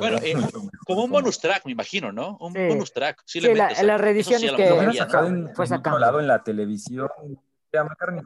[0.00, 0.34] Bueno, eh,
[0.84, 2.36] como un bonus track, me imagino, ¿no?
[2.40, 2.66] Un Sí.
[2.66, 3.22] bonus track.
[3.24, 4.92] Sí, la- eso reediciones sí que- lo había, ¿no?
[4.94, 5.98] sacado en, Fue en otro sacando.
[6.00, 7.08] lado en la televisión.
[7.72, 8.22] Ya, McCartney.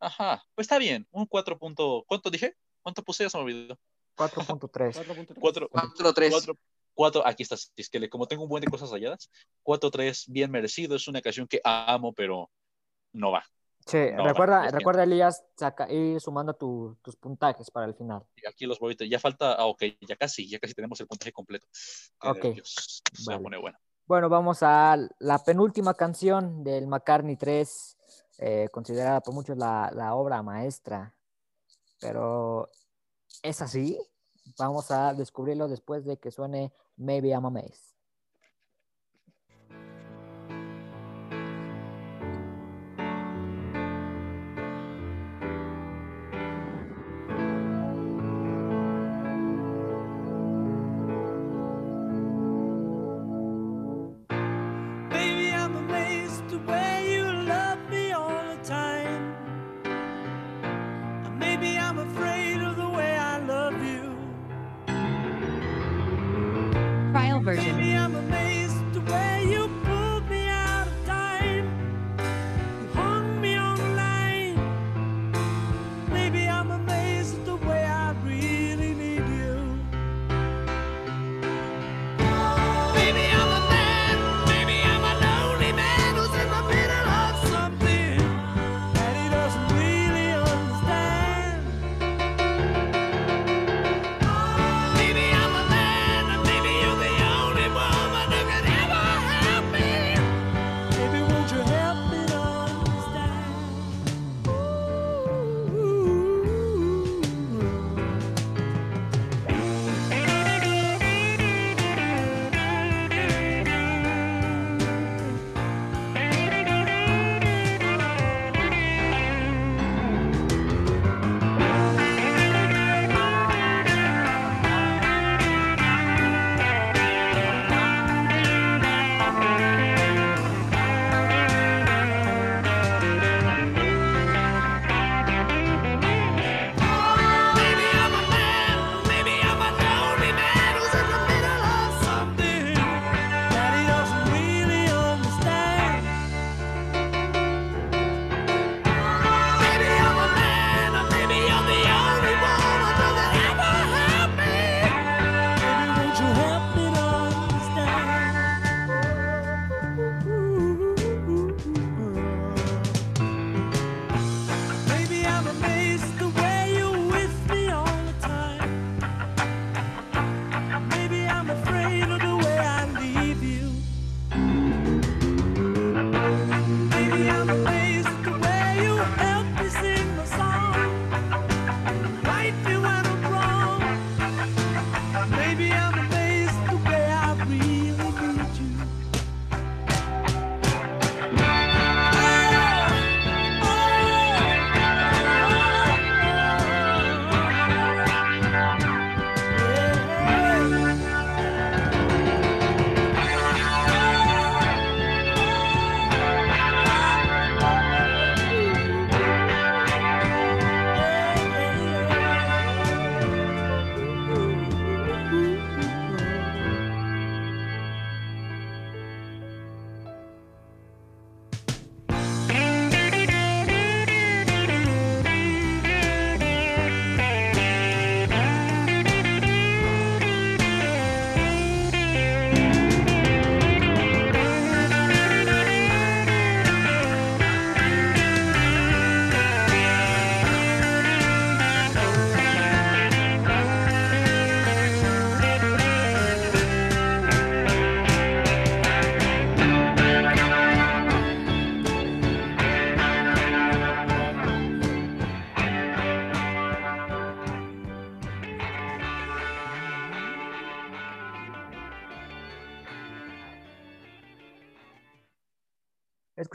[0.00, 2.54] Ajá, pues está bien, un 4 punto, ¿cuánto dije?
[2.82, 3.24] ¿Cuánto puse?
[3.24, 3.78] Ya se me olvidó.
[4.16, 4.96] 4.3.
[5.40, 6.30] 4, 4-3.
[6.30, 6.54] 4,
[6.94, 9.30] 4, aquí está, es que como tengo un buen de cosas rayadas,
[9.62, 12.50] 4-3, bien merecido, es una canción que amo, pero
[13.12, 13.44] no va.
[13.86, 14.78] Sí, No, recuerda, siento.
[14.78, 18.22] recuerda Elías, saca, ir sumando tu- tus puntajes para el final.
[18.36, 21.32] Y Aquí los voy, ya falta, ah, ok, ya casi, ya casi tenemos el puntaje
[21.32, 21.66] completo.
[22.22, 23.42] Ok, se va a vale.
[23.42, 23.78] poner bueno.
[24.06, 27.97] Bueno, vamos a la penúltima canción del McCartney 3,
[28.38, 31.14] eh, considerada por muchos la, la obra maestra.
[32.00, 32.68] Pero
[33.42, 34.00] es así.
[34.58, 37.87] Vamos a descubrirlo después de que suene Maybe I'm a Maze.
[67.56, 68.47] Version.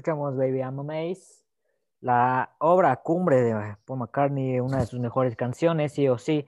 [0.04, 1.46] Escuchamos Baby I'm a Maze,
[2.02, 6.46] la obra cumbre de Paul McCartney, una de sus mejores canciones, sí o sí.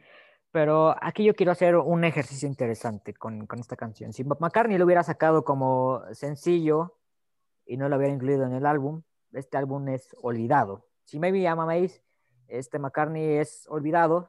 [0.52, 4.12] Pero aquí yo quiero hacer un ejercicio interesante con, con esta canción.
[4.12, 6.98] Si McCartney lo hubiera sacado como sencillo
[7.66, 10.88] y no lo hubiera incluido en el álbum, este álbum es olvidado.
[11.06, 12.04] Si Maybe I'm a Maze,
[12.50, 14.28] este McCartney es olvidado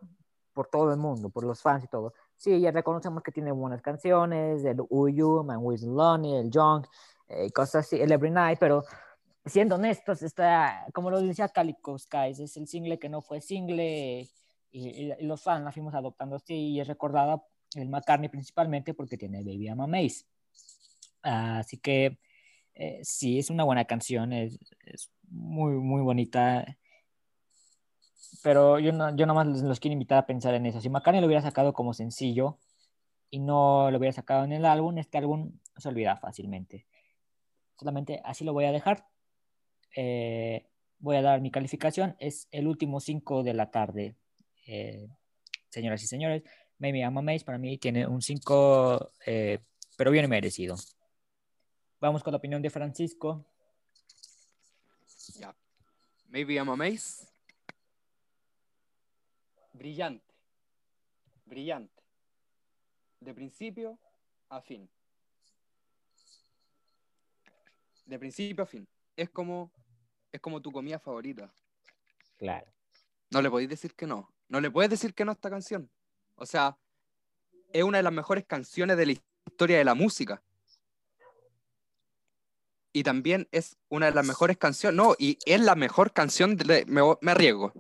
[0.52, 2.14] por todo el mundo, por los fans y todo.
[2.36, 6.86] Sí, ya reconocemos que tiene buenas canciones, el Uyu, Man With Lonely, el Young,
[7.26, 8.84] eh, cosas así, el Every Night, pero
[9.46, 14.28] siendo honestos, está, como lo decía Calico Skies, es el single que no fue single
[14.72, 17.42] y, los fans la fuimos adoptando así y es recordada
[17.74, 20.24] el McCartney principalmente porque tiene Baby I'm Maze.
[21.22, 22.18] Así que
[22.74, 26.76] eh, sí, es una buena canción, es, es muy, muy bonita.
[28.42, 30.80] Pero yo, no, yo nomás los, los quiero invitar a pensar en eso.
[30.80, 32.58] Si McCartney lo hubiera sacado como sencillo
[33.30, 36.86] y no lo hubiera sacado en el álbum, este álbum se olvida fácilmente.
[37.78, 39.06] Solamente así lo voy a dejar.
[39.96, 40.64] Eh,
[41.00, 42.14] voy a dar mi calificación.
[42.20, 44.14] Es el último 5 de la tarde.
[44.66, 45.08] Eh,
[45.70, 46.44] señoras y señores,
[46.78, 49.60] Maybe I'm Amazed para mí tiene un 5, eh,
[49.96, 50.76] pero bien merecido.
[52.00, 53.46] Vamos con la opinión de Francisco.
[55.38, 55.56] Ya.
[56.28, 57.26] Maybe I'm amazed.
[59.72, 60.34] Brillante.
[61.46, 62.02] Brillante.
[63.20, 63.98] De principio
[64.50, 64.88] a fin.
[68.04, 68.86] De principio a fin.
[69.16, 69.72] Es como,
[70.36, 71.52] es como tu comida favorita.
[72.36, 72.66] Claro.
[73.30, 74.32] No le podéis decir que no.
[74.48, 75.90] No le puedes decir que no a esta canción.
[76.36, 76.78] O sea,
[77.72, 80.42] es una de las mejores canciones de la historia de la música.
[82.92, 84.96] Y también es una de las mejores canciones.
[84.96, 86.56] No, y es la mejor canción.
[86.56, 87.72] de- me, me arriesgo.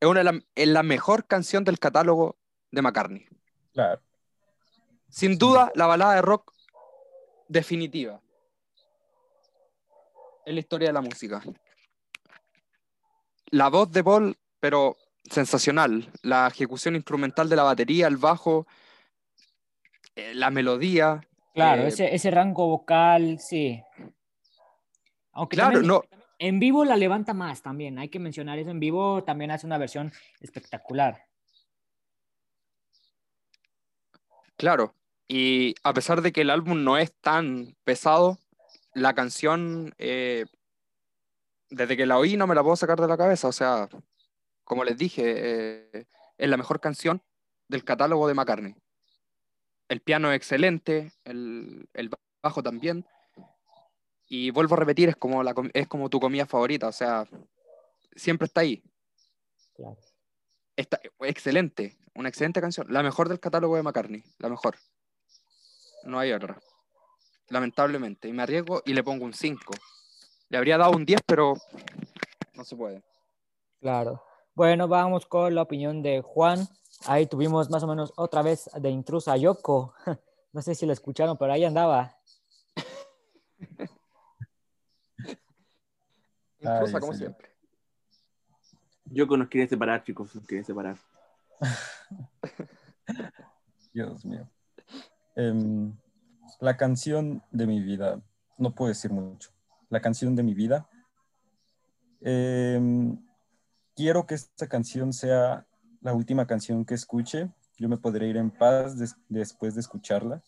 [0.00, 2.36] Es, una de la, es la mejor canción del catálogo
[2.70, 3.26] de McCartney.
[3.72, 4.02] Claro.
[5.08, 6.52] Sin duda, la balada de rock
[7.48, 8.20] definitiva
[10.44, 11.42] en la historia de la música.
[13.52, 16.10] La voz de Paul, pero sensacional.
[16.22, 18.66] La ejecución instrumental de la batería, el bajo,
[20.16, 21.20] eh, la melodía.
[21.54, 23.80] Claro, eh, ese, ese rango vocal, sí.
[25.32, 26.02] Aunque Claro, también no,
[26.42, 28.00] en vivo la levanta más también.
[28.00, 28.70] Hay que mencionar eso.
[28.70, 31.26] En vivo también hace una versión espectacular.
[34.56, 34.94] claro.
[35.28, 38.38] Y a pesar de que el álbum no es tan pesado,
[38.92, 40.46] la canción, eh,
[41.72, 43.48] desde que la oí, no me la puedo sacar de la cabeza.
[43.48, 43.88] O sea,
[44.64, 47.22] como les dije, eh, es la mejor canción
[47.68, 48.76] del catálogo de McCartney.
[49.88, 52.10] El piano es excelente, el, el
[52.42, 53.06] bajo también.
[54.28, 57.26] Y vuelvo a repetir, es como, la, es como tu comida favorita, o sea,
[58.14, 58.82] siempre está ahí.
[59.74, 59.98] Claro.
[60.76, 62.86] Está, excelente, una excelente canción.
[62.90, 64.76] La mejor del catálogo de McCartney, la mejor.
[66.04, 66.58] No hay otra.
[67.48, 68.28] Lamentablemente.
[68.28, 69.74] Y me arriesgo y le pongo un 5.
[70.52, 71.54] Le habría dado un 10, pero
[72.54, 73.02] no se puede.
[73.80, 74.22] Claro.
[74.54, 76.68] Bueno, vamos con la opinión de Juan.
[77.06, 79.94] Ahí tuvimos más o menos otra vez de intrusa a Yoko.
[80.54, 82.14] No sé si lo escucharon, pero ahí andaba.
[86.60, 87.16] Intrusa, Ay, como señor.
[87.16, 87.48] siempre.
[89.06, 90.98] Yoko nos quiere separar, chicos, nos quiere separar.
[93.94, 94.46] Dios mío.
[95.34, 95.96] Em,
[96.60, 98.20] la canción de mi vida,
[98.58, 99.48] no puedo decir mucho.
[99.92, 100.88] La canción de mi vida.
[102.22, 103.22] Em,
[103.94, 105.66] quiero que esta canción sea
[106.00, 107.50] la última canción que escuche.
[107.76, 110.42] Yo me podré ir en paz des- después de escucharla.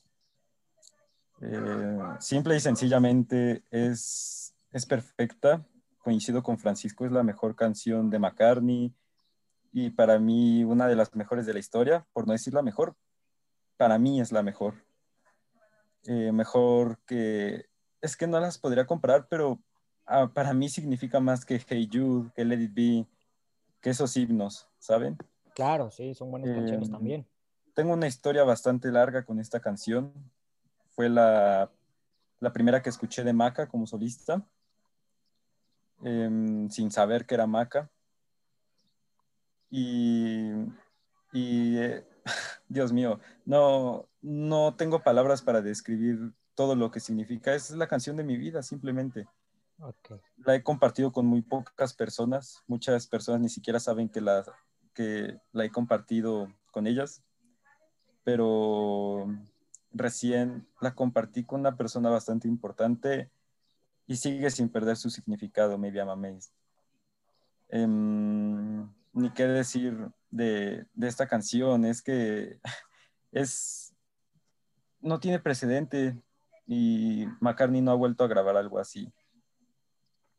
[1.43, 5.63] Eh, simple y sencillamente es, es perfecta.
[5.99, 8.95] Coincido con Francisco, es la mejor canción de McCartney
[9.73, 12.97] y para mí una de las mejores de la historia, por no decir la mejor,
[13.77, 14.87] para mí es la mejor.
[16.05, 17.67] Eh, mejor que,
[18.05, 19.59] es que no las podría comparar, pero
[20.05, 23.07] ah, para mí significa más que Hey Jude, que Let It Be,
[23.81, 25.17] que esos himnos, ¿saben?
[25.55, 27.27] Claro, sí, son buenas canciones Em, también.
[27.73, 30.13] Tengo una historia bastante larga con esta canción.
[30.91, 31.71] Fue la,
[32.41, 34.47] la primera que escuché de Maca como solista,
[36.03, 37.91] em, sin saber que era Maca.
[39.71, 40.51] Y,
[41.33, 42.07] y, eh,
[42.69, 47.55] Dios mío, no, no tengo palabras para describir todo lo que significa.
[47.55, 49.27] Es la canción de mi vida, simplemente.
[49.81, 50.13] Ok.
[50.39, 52.63] La he compartido con muy pocas personas.
[52.67, 54.45] Muchas personas ni siquiera saben que la,
[54.95, 57.23] que la he compartido con ellas.
[58.23, 59.27] Pero
[59.93, 63.31] recién la compartí con una persona bastante importante
[64.07, 66.53] y sigue sin perder su significado, Maybe I'm Amazed.
[67.69, 72.61] Em, ni qué decir de, de esta canción, es que
[73.33, 73.95] es,
[75.01, 76.21] no tiene precedente
[76.67, 79.13] y McCartney no ha vuelto a grabar algo así.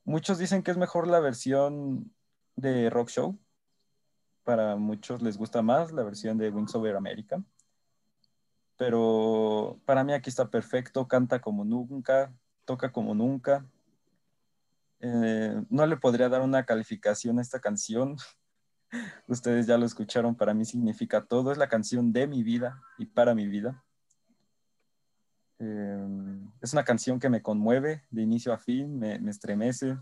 [0.04, 2.14] Muchos dicen que es mejor la versión
[2.56, 3.40] de Rock Show.
[4.44, 7.44] Para muchos les gusta más la versión de Wings Over America.
[8.78, 12.34] Pero para mí aquí está perfecto, canta como nunca,
[12.66, 13.66] toca como nunca.
[15.00, 18.18] Eh, no le podría dar una calificación a esta canción.
[19.28, 21.52] Ustedes ya lo escucharon, para mí significa todo.
[21.52, 23.85] Es la canción de mi vida y para mi vida.
[25.60, 26.08] Eh,
[26.62, 29.98] es una canción que me conmueve de inicio a fin, me, me estremece.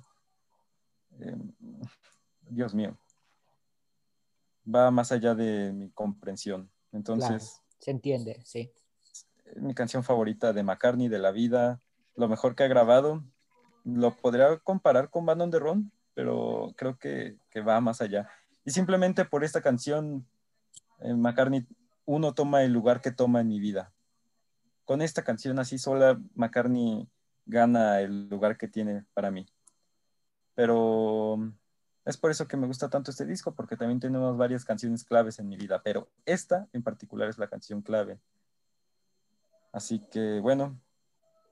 [1.20, 1.38] Eh,
[2.50, 2.98] Dios mío.
[4.74, 6.72] Va más allá de mi comprensión.
[6.92, 8.72] Entonces, Se entiende, sí.
[9.46, 11.82] es mi canción favorita de McCartney, de la vida,
[12.16, 13.24] lo mejor que ha grabado.
[13.84, 18.30] Lo podría comparar con Band on the Run, pero creo que, que va más allá.
[18.66, 20.26] Y simplemente por esta canción,
[21.00, 21.68] eh, McCartney,
[22.06, 23.93] uno toma el lugar que toma en mi vida.
[24.86, 27.08] Con esta canción así sola, McCartney
[27.46, 29.46] gana el lugar que tiene para mí.
[30.56, 31.40] pero
[32.06, 35.40] es por eso que me gusta tanto este disco, porque también tenemos varias canciones claves
[35.40, 38.20] en mi vida, pero esta en particular es la canción clave.
[39.72, 40.80] Así que bueno,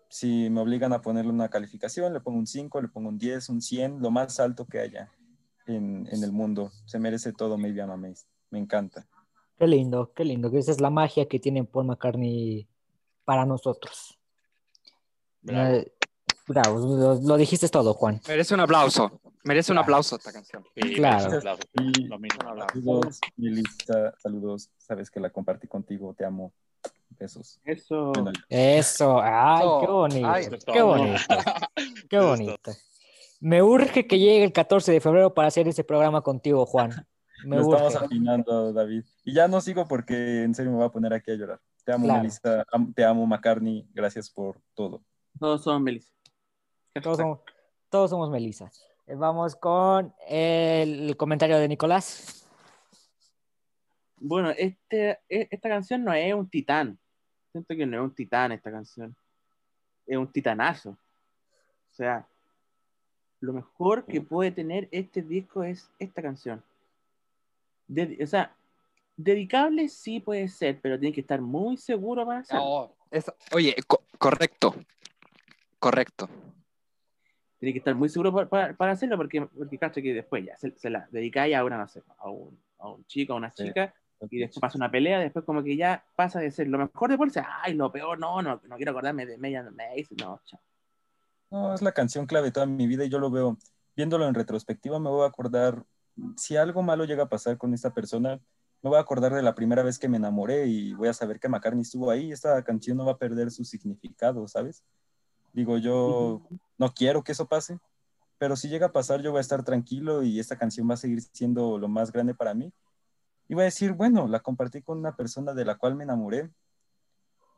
[0.10, 3.48] si me obligan a ponerle una calificación, le pongo un 5, le pongo un 10,
[3.50, 5.10] un 100, lo más alto que haya
[5.68, 6.72] en, el mundo.
[6.86, 8.28] Se merece todo Maybe I'm Amazed.
[8.50, 9.08] Me encanta.
[9.58, 10.50] Qué lindo, qué lindo.
[10.58, 12.68] Esa es la magia que tiene Paul McCartney
[13.26, 14.18] para nosotros.
[15.42, 15.76] Bravo.
[15.76, 15.92] Eh,
[16.48, 18.22] bravo, lo, lo dijiste todo, Juan.
[18.28, 19.22] Merece un aplauso.
[19.44, 20.64] Merece un aplauso esta canción.
[20.76, 21.38] Sí, Claro.
[21.38, 21.64] aplauso.
[21.82, 22.40] Y Lo mismo.
[22.72, 24.70] saludos, Melissa, saludos.
[24.78, 26.54] Sabes que la compartí contigo, te amo.
[27.20, 27.60] Besos.
[27.66, 28.14] Eso.
[28.50, 31.36] Eso, ay, qué bonito, ay, qué bonito,
[32.10, 32.72] qué bonito.
[33.40, 37.08] Me urge que llegue el 14 de febrero para hacer ese programa contigo, Juan.
[37.44, 38.06] Me Lo estamos urge.
[38.06, 39.04] afinando, David.
[39.24, 41.60] Y ya no sigo porque en serio me voy a poner aquí a llorar.
[41.84, 42.20] Te amo, Claro.
[42.22, 42.66] Melissa.
[42.72, 43.88] Am- Te amo, McCartney.
[43.94, 45.02] Gracias por todo.
[45.40, 46.12] Todos son Melissa.
[47.02, 47.40] Todos somos,
[47.90, 48.72] todos somos Melissa.
[49.08, 52.46] Eh, Vamos con el comentario de Nicolás.
[54.18, 57.00] Bueno, este, e- esta canción no es un titán.
[57.52, 59.16] Siento que no es un titán esta canción.
[60.06, 60.92] Es un titanazo.
[60.92, 62.28] O sea,
[63.40, 66.64] lo mejor que puede tener este disco es esta canción.
[67.90, 68.56] Dedi- o sea,
[69.24, 72.64] dedicable sí puede ser, pero tiene que estar muy seguro para hacerlo.
[72.64, 74.76] No, es- oye, co- correcto.
[75.80, 76.30] Correcto.
[77.60, 80.58] Tiene que estar muy seguro para, para- para hacerlo, porque, porque cacho que después ya
[80.58, 83.52] se, se la dedicáis a una, no sé, a un, a un chico, a una
[83.52, 83.66] Sí.
[83.66, 83.94] chica,
[84.30, 87.18] y después pasa una pelea, después como que ya pasa de ser lo mejor de
[87.18, 87.32] Paul,
[87.64, 90.60] ay, lo peor, no, no, no quiero acordarme de Media Maze, no, chao.
[91.50, 93.58] No, es la canción clave de toda mi vida y yo lo veo.
[93.96, 95.84] Viéndolo en retrospectiva, me voy a acordar.
[96.38, 98.40] Si algo malo llega a pasar con esta persona,
[98.84, 101.40] me voy a acordar de la primera vez que me enamoré y voy a saber
[101.40, 102.32] que McCartney estuvo ahí.
[102.32, 104.84] Esta canción no va a perder su significado, ¿sabes?
[105.54, 106.42] Digo, yo
[106.78, 107.78] no quiero que eso pase,
[108.38, 110.98] pero si llega a pasar, yo voy a estar tranquilo y esta canción va a
[110.98, 112.74] seguir siendo lo más grande para mí.
[113.48, 116.50] Y voy a decir, bueno, la compartí con una persona de la cual me enamoré.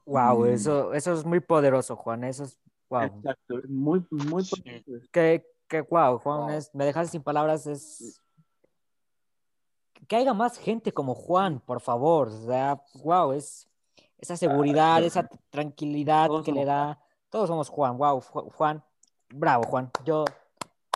[0.06, 0.48] Wow, Mm.
[0.50, 2.24] eso, eso es muy poderoso, Juan.
[2.26, 3.04] Eso es wow.
[3.04, 4.62] Exacto, muy, muy Sí.
[4.62, 5.08] poderoso.
[5.12, 6.50] Que, que wow, Juan, Wow.
[6.50, 7.66] es- me dejas sin palabras.
[7.68, 8.20] Es
[10.08, 12.28] que haya más gente como Juan, por favor.
[12.30, 13.68] O sea, wow, es
[14.18, 17.00] esa seguridad, esa tranquilidad Todos que le somos da.
[17.30, 18.84] Todos somos Juan, wow, Ju- Juan.
[19.30, 19.92] Bravo, Juan.
[20.06, 20.26] Yo,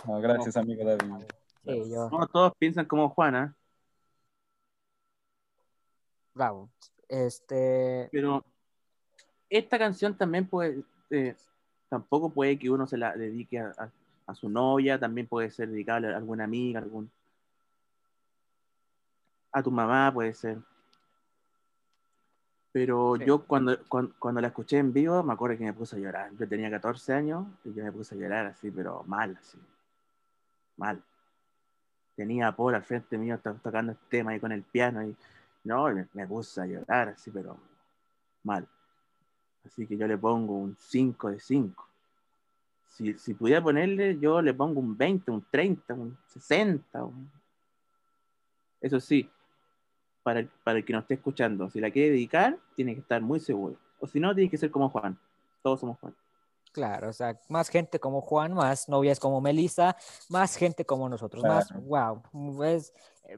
[0.06, 1.24] No, gracias, amigo David.
[1.64, 3.56] sí, yo, No todos piensan como Juana,
[6.34, 6.70] bravo.
[7.08, 8.44] Este, pero
[9.48, 11.34] esta canción también puede, eh,
[11.88, 13.90] tampoco puede que uno se la dedique a, a-
[14.26, 17.10] a su novia, también puede ser dedicable a alguna amiga, algún
[19.52, 20.58] a tu mamá puede ser.
[22.72, 23.24] Pero Sí.
[23.24, 26.30] yo cuando, cuando, cuando la escuché en vivo me acuerdo que me puse a llorar.
[26.38, 29.58] Yo tenía 14 años y yo me puse a llorar así, pero mal, así.
[30.76, 31.02] Mal.
[32.14, 35.16] Tenía a Paul al frente mío to- tocando este tema ahí con el piano y
[35.64, 37.56] no, me, me puse a llorar así, pero
[38.44, 38.66] mal.
[39.64, 41.86] Así que yo le pongo un 5 de 5.
[42.88, 47.04] Si, si pudiera ponerle, yo le pongo un 20, un 30, un 60.
[47.04, 47.30] un-
[48.80, 49.28] Eso sí,
[50.28, 53.22] para el, para el que nos esté escuchando, si la quiere dedicar, tiene que estar
[53.22, 53.76] muy seguro.
[53.98, 55.18] O si no, tiene que ser como Juan.
[55.62, 56.14] Todos somos Juan.
[56.70, 59.96] claro, o sea, más gente como Juan, más novias como Melissa,
[60.28, 62.20] más gente como nosotros, más, wow.
[62.62, 62.92] Es,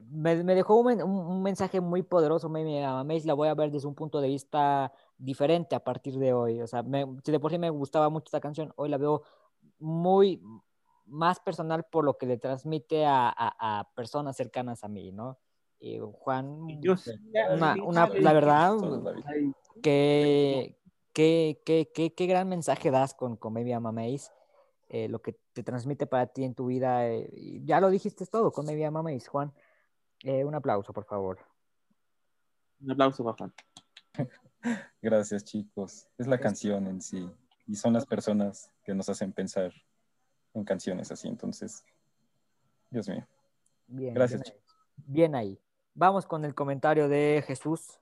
[0.09, 2.65] me, me dejó un, un- mensaje muy poderoso, me,
[3.05, 6.61] me, la voy a ver desde un punto de vista diferente a partir de hoy.
[6.61, 9.23] O sea, me, si de por sí me gustaba mucho esta canción, hoy la veo
[9.79, 10.43] muy
[11.05, 15.37] más personal por lo que le transmite a, a- a personas cercanas a mí, ¿no?
[15.83, 16.93] Y Juan, Yo
[17.51, 18.77] una, una- la verdad.
[19.25, 19.51] Ay,
[19.81, 20.77] qué,
[21.11, 21.59] qué,
[22.15, 24.31] qué, gran mensaje das con, con Maybe I'm Amazed,
[24.89, 27.09] eh, lo que te transmite para ti en tu vida.
[27.09, 29.51] eh, ya lo dijiste todo con Maybe I'm Amazed, Juan.
[30.23, 31.39] Eh, un aplauso, por favor.
[32.79, 33.53] un aplauso para Juan.
[35.01, 36.07] Gracias, chicos.
[36.19, 37.27] Es la canción en sí.
[37.65, 39.73] Y son las personas que nos hacen pensar
[40.53, 41.27] en canciones así.
[41.27, 41.83] Entonces,
[42.91, 43.25] Dios mío.
[43.87, 44.61] Bien, Gracias, bien ahí.
[45.07, 45.70] Bien ahí.
[45.93, 47.99] Vamos con el comentario de Jesús.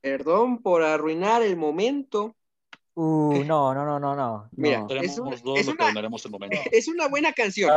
[0.00, 2.34] Perdón por arruinar el momento.
[2.94, 4.48] Uh, no, no, no, no, no.
[4.52, 4.86] Mira, no.
[4.86, 5.88] Tenemos es una- dos, es una-
[6.24, 6.58] el momento.
[6.72, 7.70] Es una buena canción.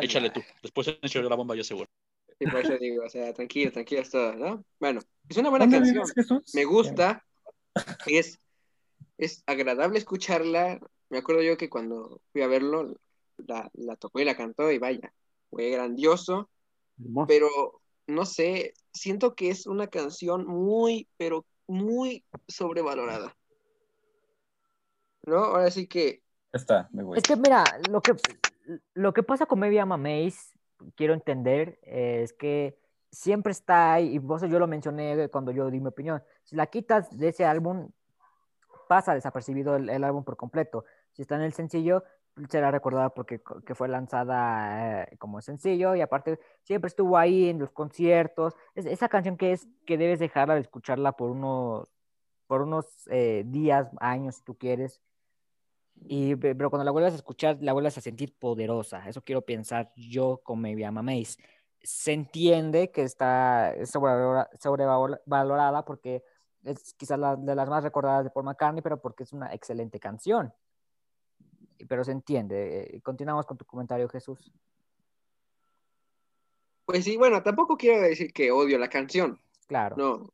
[0.00, 0.42] Échale tú.
[0.62, 1.88] Después yo la bomba, yo seguro.
[2.38, 4.62] Sí, por eso digo, o sea, tranquilo, tranquilo todos, ¿no?
[4.78, 6.42] Bueno, es una buena ¿Dónde canción.
[6.54, 7.24] Me gusta.
[8.06, 8.38] Es,
[9.16, 10.78] es agradable escucharla.
[11.08, 12.96] Me acuerdo yo que cuando fui a verlo,
[13.38, 15.12] la, la tocó y la cantó y vaya,
[15.50, 16.48] fue grandioso,
[16.98, 17.26] Hermoso.
[17.26, 17.48] pero
[18.06, 23.36] no sé, siento que es una canción muy, pero muy sobrevalorada.
[25.26, 25.38] ¿no?
[25.38, 27.18] Ahora sí que está, me voy.
[27.18, 28.14] Es que mira, lo que,
[28.94, 30.56] lo que pasa con Maybe I'm Amazed,
[30.94, 32.78] quiero entender, es que
[33.10, 36.66] siempre está ahí, y vos yo lo mencioné cuando yo di mi opinión, si la
[36.66, 37.90] quitas de ese álbum,
[38.86, 40.84] pasa desapercibido el, el álbum por completo.
[41.12, 42.04] Si está en el sencillo,
[42.50, 47.58] será recordada porque que fue lanzada eh, como sencillo y aparte siempre estuvo ahí en
[47.58, 48.54] los conciertos.
[48.74, 51.90] Es, esa canción que es que debes dejarla de escucharla por unos,
[52.46, 55.00] por unos eh, días, años, si tú quieres.
[56.08, 59.08] Y, pe- pero cuando la vuelvas a escuchar, la vuelvas a sentir poderosa.
[59.08, 61.40] Eso quiero pensar yo con Maybe I'm Amazed.
[61.82, 66.22] Se entiende que está sobrevalora- sobrevalorada porque
[66.66, 69.98] es quizás la, de las más recordadas de Paul McCartney, pero porque es una excelente
[70.00, 70.52] canción.
[71.78, 72.96] Y- Pero se entiende.
[72.96, 74.52] Eh, Continuamos con tu comentario, Jesús.
[76.84, 79.96] Pues sí, bueno, tampoco quiero decir que odio la canción, Claro.
[79.96, 80.32] no.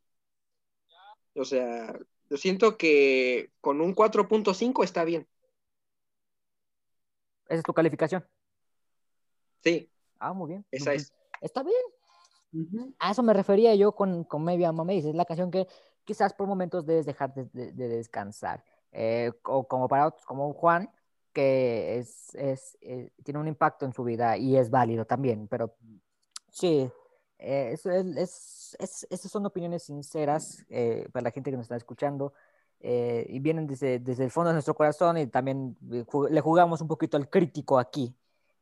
[1.35, 5.27] O sea, yo siento que con un 4.5 está bien.
[7.47, 8.27] Esa es tu calificación.
[9.63, 9.89] Sí,
[10.19, 10.67] Ah, muy bien.
[10.71, 11.13] esa es.
[11.41, 12.95] Está bien.
[12.99, 15.09] A eso me refería yo con, con Maybe I'm Amazed.
[15.09, 15.67] Es la canción que
[16.05, 18.65] quizás por momentos debes dejar de, de- de descansar.
[18.93, 20.91] Eh, o como para otros, como Juan,
[21.33, 25.49] que es, es, eh, tiene un impacto en su vida y es válido también.
[25.49, 25.75] Pero
[26.51, 26.91] sí,
[27.39, 31.77] eh, es, es- es- esas son opiniones sinceras eh, para la gente que nos está
[31.77, 32.33] escuchando.
[32.85, 35.77] eh, y vienen desde, desde el fondo de nuestro corazón y también
[36.31, 38.13] le jugamos un poquito al crítico aquí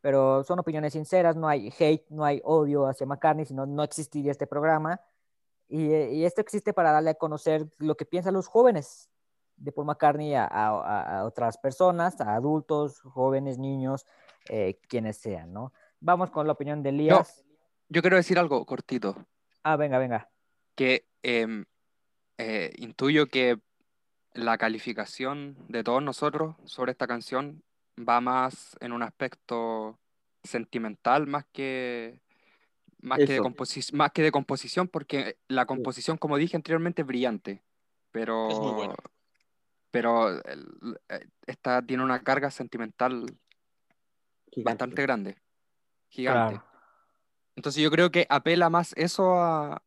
[0.03, 4.31] pero son opiniones sinceras, no hay hate, no hay odio hacia McCartney, sino no existiría
[4.33, 4.99] este programa.
[5.71, 9.09] Y, eh, y esto existe para darle a conocer lo que piensan los jóvenes
[9.57, 14.05] de Paul McCartney a, a- a otras personas, a adultos, jóvenes, niños,
[14.49, 15.73] eh, quienes sean, ¿no?
[16.01, 17.45] Vamos con la opinión de Elías.
[17.89, 19.15] Yo quiero decir algo cortito,
[19.63, 20.29] Ah, venga, venga.
[20.75, 21.65] que em,
[22.39, 23.61] eh, intuyo que
[24.33, 27.63] la calificación de todos nosotros sobre esta canción
[27.99, 29.99] va más en un aspecto
[30.43, 32.19] sentimental más que,
[33.03, 33.43] más que, de Eso.
[33.45, 37.63] composi- más que de composición, porque la composición, como dije anteriormente, es brillante,
[38.11, 38.95] pero, Es muy buena.
[39.91, 43.27] pero el- eh, esta tiene una carga sentimental
[44.57, 45.37] bastante grande,
[46.09, 46.55] gigante.
[46.57, 46.67] Claro.
[47.57, 49.83] Entonces yo creo que apela más eso a...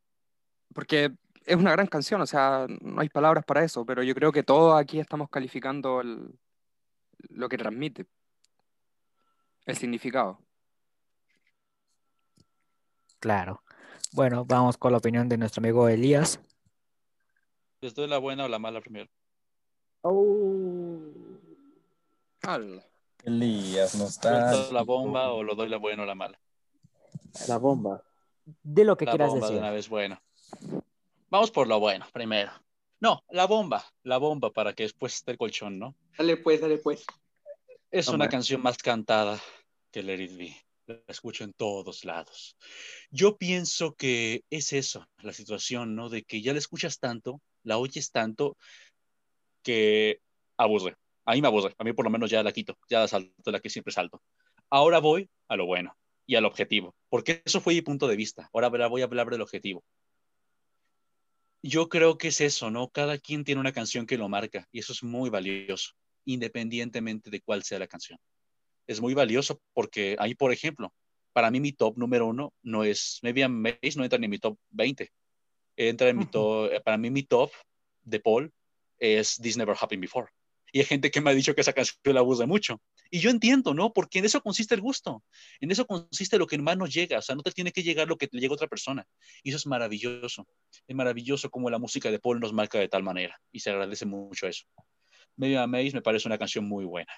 [0.74, 1.12] Porque
[1.46, 4.44] es una gran canción, o sea, no hay palabras para eso, pero yo creo que
[4.44, 6.38] todos aquí estamos calificando el-
[7.30, 8.06] lo que transmite,
[9.66, 10.40] el significado.
[13.24, 13.64] Claro.
[14.12, 16.42] Bueno, vamos con la opinión de nuestro amigo Elías.
[17.80, 19.10] ¿Les doy la buena o la mala primero?
[22.42, 22.84] Al-
[23.24, 24.74] Elías, no ¿Suelto está.
[24.74, 26.38] la bomba o lo doy la buena o la mala?
[27.48, 28.04] La bomba.
[28.62, 29.56] De lo que La quieras bomba decir.
[29.56, 30.22] de una vez bueno.
[31.30, 32.52] Vamos por lo bueno primero.
[33.00, 35.96] No, la bomba, la bomba para que después esté el colchón, ¿no?
[36.18, 37.06] Dale pues, dale pues.
[37.90, 38.26] Es Hombre.
[38.26, 39.40] una canción más cantada
[39.92, 40.58] que Let It Be.
[40.86, 42.58] La escucho en todos lados.
[43.10, 46.10] Yo pienso que es eso, la situación, ¿no?
[46.10, 48.58] De que ya la escuchas tanto, la oyes tanto,
[49.64, 50.20] que
[50.58, 50.96] aburre.
[51.26, 51.74] A mí me aburre.
[51.78, 52.78] A mí por lo menos ya la quito.
[52.90, 54.22] Ya salto la que siempre salto.
[54.70, 55.96] Ahora voy a lo bueno
[56.26, 58.50] y al objetivo, porque eso fue mi punto de vista.
[58.54, 59.84] Ahora voy a hablar del objetivo.
[61.62, 62.90] Yo creo que es eso, ¿no?
[62.90, 65.94] Cada quien tiene una canción que lo marca y eso es muy valioso,
[66.26, 68.20] independientemente de cuál sea la canción.
[68.88, 70.94] Es muy valioso porque ahí, por ejemplo,
[71.32, 74.32] para mí mi top número uno no es, Maybe I'm Amazed no entra ni en
[74.32, 75.12] mi top 20.
[75.76, 77.52] Entra en mi top, para mí mi top
[78.04, 78.54] de Paul
[79.00, 80.28] es This Never Happened Before.
[80.72, 82.82] Y hay gente que me ha dicho que esa canción la abusa mucho.
[83.12, 83.94] Y yo entiendo, ¿no?
[83.94, 85.24] Porque en eso consiste el gusto.
[85.60, 87.20] En eso consiste lo que más nos llega.
[87.20, 89.06] O sea, no te tiene que llegar lo que le llega a otra persona.
[89.44, 90.48] Y eso es maravilloso.
[90.88, 93.40] Es maravilloso como la música de Paul nos marca de tal manera.
[93.52, 94.66] Y se agradece mucho eso.
[95.38, 97.14] I'm Amazed me parece una canción muy buena.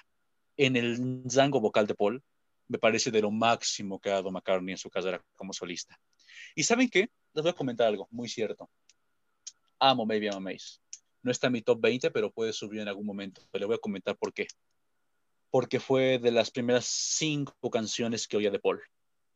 [0.56, 2.22] En el zango vocal de Paul,
[2.68, 5.98] me parece de lo máximo que ha dado McCartney en su carrera como solista.
[6.54, 7.10] ¿Y saben qué?
[7.34, 8.68] Les voy a comentar algo muy cierto.
[9.78, 10.80] Amo Maybe I'm Amazed.
[11.22, 13.42] No está en mi top 20, pero puede subir en algún momento.
[13.50, 14.46] Pero le voy a comentar por qué.
[15.50, 18.80] Porque fue de las primeras cinco canciones que oía de Paul,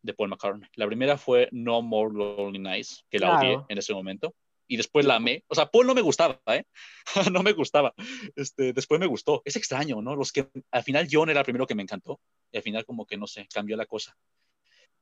[0.02, 0.68] de Paul McCartney.
[0.74, 3.46] La primera fue No More Lonely Nights, que la Claro.
[3.48, 4.34] odié en ese momento.
[4.72, 5.42] Y después la amé.
[5.48, 6.62] O sea, Paul no me gustaba, ¿eh?
[7.32, 7.92] no me gustaba.
[8.36, 9.42] Este, después me gustó.
[9.44, 10.14] Es extraño, ¿no?
[10.14, 12.20] Los que al final John era el primero que me encantó.
[12.52, 14.16] Y al final como que, no sé, cambió la cosa.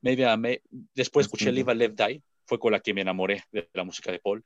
[0.01, 0.63] Maybe amé.
[0.95, 2.23] Después escuché Live Let Die.
[2.47, 4.43] Fue con la que me enamoré de la música de Paul.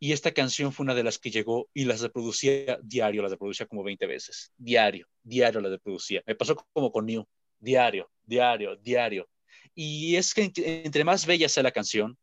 [0.00, 3.66] Y esta canción fue una de las que llegó y las reproducía diario, las reproducía
[3.66, 4.50] como 20 veces.
[4.56, 6.24] Diario, diario las reproducía.
[6.26, 7.24] Me pasó como con New.
[7.60, 9.28] Diario, diario, diario.
[9.76, 12.18] Y es que en- entre más bella sea la canción,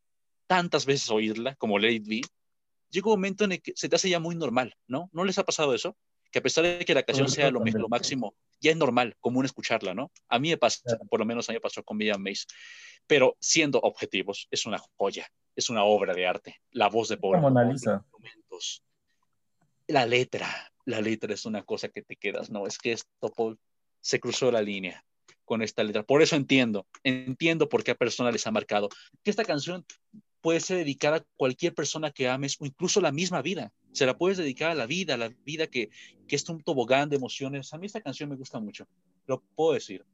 [0.47, 2.21] tantas veces oírla, como Let It Be,
[2.89, 5.09] llega un momento en el que se te hace ya muy normal, ¿no?
[5.13, 5.95] ¿No les ha pasado eso?
[6.31, 9.45] que a pesar de que la canción sea lo, lo máximo, ya es normal, común
[9.45, 10.11] escucharla, ¿no?
[10.27, 12.45] A mí me pasa, por lo menos a mí me pasó con Miriam Mace,
[13.05, 16.57] pero siendo objetivos, es una joya, es una obra de arte.
[16.71, 17.41] La voz de Paul,
[18.49, 18.83] los
[19.87, 20.49] la letra,
[20.85, 23.57] la letra es una cosa que te quedas, no, es que esto, Paul,
[24.01, 25.03] se cruzó la línea
[25.45, 26.03] con esta letra.
[26.03, 28.89] Por eso entiendo, entiendo por qué a personas les ha marcado.
[29.23, 29.85] Que esta canción
[30.47, 33.73] puede ser dedicada a cualquier persona que ames o incluso la misma vida.
[33.91, 35.89] Se la puedes dedicar a la vida, a la vida que,
[36.25, 37.73] que es un tobogán de emociones.
[37.73, 38.87] A mí esta canción me gusta mucho,
[39.25, 40.05] lo puedo decir.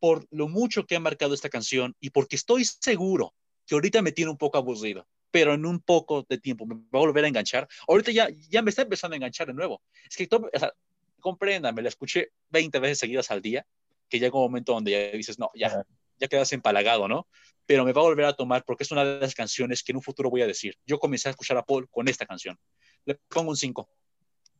[0.00, 3.32] Por lo mucho que ha marcado esta canción y porque estoy seguro
[3.66, 6.98] que ahorita me tiene un poco aburrido, pero en un poco de tiempo me va
[6.98, 7.66] a volver a enganchar.
[7.88, 9.80] Ahorita ya, ya me está empezando a enganchar de nuevo.
[10.06, 10.74] Es que, o sea,
[11.20, 13.66] compréndame, la escuché 20 veces seguidas al día,
[14.10, 15.86] que llega un momento donde ya dices, no, ya,
[16.18, 17.26] ya quedas empalagado, ¿no?
[17.66, 19.96] Pero me va a volver a tomar porque es una de las canciones que en
[19.96, 20.76] un futuro voy a decir.
[20.86, 22.58] Yo comencé a escuchar a Paul con esta canción.
[23.04, 23.88] Le pongo un 5.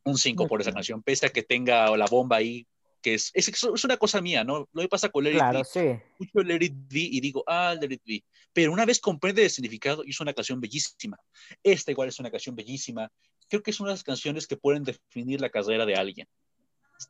[0.05, 2.67] Un 5 Muy por esa canción, pese a que tenga la bomba ahí,
[3.01, 4.67] que es, es, es una cosa mía, ¿no?
[4.71, 5.65] Lo que pasa con Let It Claro, Be.
[5.65, 6.03] sí.
[6.19, 8.23] Escucho Let It Be y digo, ah, Let It Be.
[8.51, 11.17] Pero una vez comprende el significado, y es una canción bellísima.
[11.61, 13.11] Esta igual es una canción bellísima.
[13.47, 16.27] Creo que es una de las canciones que pueden definir la carrera de alguien.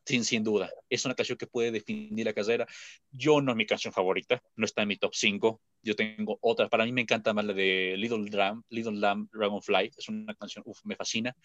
[0.05, 0.71] Sin, sin duda.
[0.89, 2.67] Es una canción que puede definir la carrera.
[3.11, 5.61] Yo no es mi canción favorita, no está en mi top 5.
[5.83, 6.69] Yo tengo otra.
[6.69, 9.91] Para mí me encanta más la de Little Lamb, Little Lamb Dragonfly.
[9.97, 11.35] Es una canción, uf, me fascina.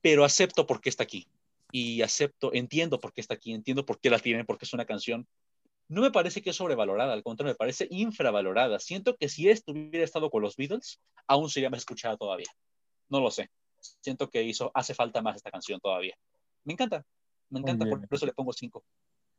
[0.00, 1.28] Pero acepto por qué está aquí.
[1.72, 4.84] Y acepto, entiendo por qué está aquí, entiendo por qué la tienen, porque es una
[4.84, 5.26] canción.
[5.88, 8.78] No me parece que es sobrevalorada, al contrario, me parece infravalorada.
[8.78, 12.48] Siento que si esto hubiera estado con los Beatles, aún sería más escuchada todavía.
[13.08, 13.50] No lo sé.
[14.00, 16.16] Siento que hizo, hace falta más esta canción todavía.
[16.64, 17.04] Me encanta,
[17.48, 18.84] me encanta, por eso le pongo 5.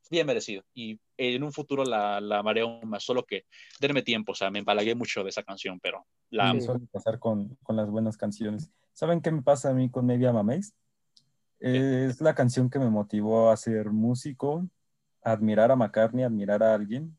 [0.09, 0.63] Bien merecido.
[0.73, 3.45] Y en un futuro la, la amaré aún más, solo que
[3.79, 7.19] denme tiempo, o sea, me empalagué mucho de esa canción, pero la Sí, suele pasar
[7.19, 8.69] con, con las buenas canciones.
[8.93, 10.73] ¿Saben qué me pasa a mí con Media Mameis?
[11.59, 14.67] Es la canción que me motivó a ser músico,
[15.23, 17.15] a admirar a McCartney, a admirar a alguien.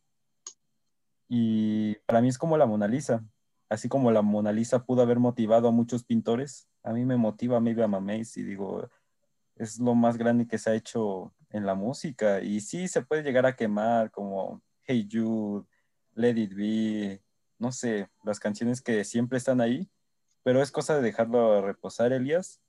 [1.29, 3.25] Y para mí es como la Mona Lisa.
[3.69, 7.59] Así como la Mona Lisa pudo haber motivado a muchos pintores, a mí me motiva
[7.59, 8.91] Media Mameis y digo,
[9.57, 12.41] es lo más grande que se ha hecho en la música.
[12.43, 15.67] Y sí se puede llegar a quemar como Hey Jude,
[16.15, 17.23] Let It Be,
[17.59, 19.89] no sé, las canciones que siempre están ahí,
[20.43, 22.61] pero es cosa de dejarlo reposar, Elías.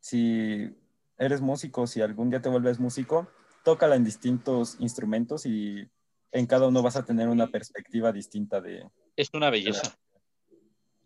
[0.00, 0.76] Si
[1.18, 3.28] eres músico, si algún día te vuelves músico,
[3.64, 5.88] tócala en distintos instrumentos y
[6.32, 8.88] en cada uno vas a tener una perspectiva distinta de...
[9.16, 9.96] Es una belleza.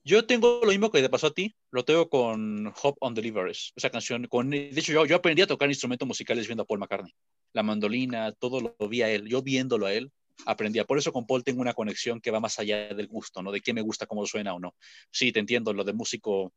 [0.07, 3.73] Yo tengo lo mismo que te pasó a ti, lo tengo con Hop on Deliveries,
[3.75, 4.29] esa canción.
[4.29, 7.13] Con, de hecho, yo, aprendí a tocar instrumentos musicales viendo a Paul McCartney.
[7.53, 9.27] La mandolina, todo lo vi a él.
[9.27, 10.13] Yo viéndolo a él,
[10.45, 10.85] aprendía.
[10.85, 13.51] Por eso con Paul tengo una conexión que va más allá del gusto, ¿no?
[13.51, 14.77] De qué me gusta, cómo suena o no.
[15.11, 16.53] Sí, te entiendo, lo de músico,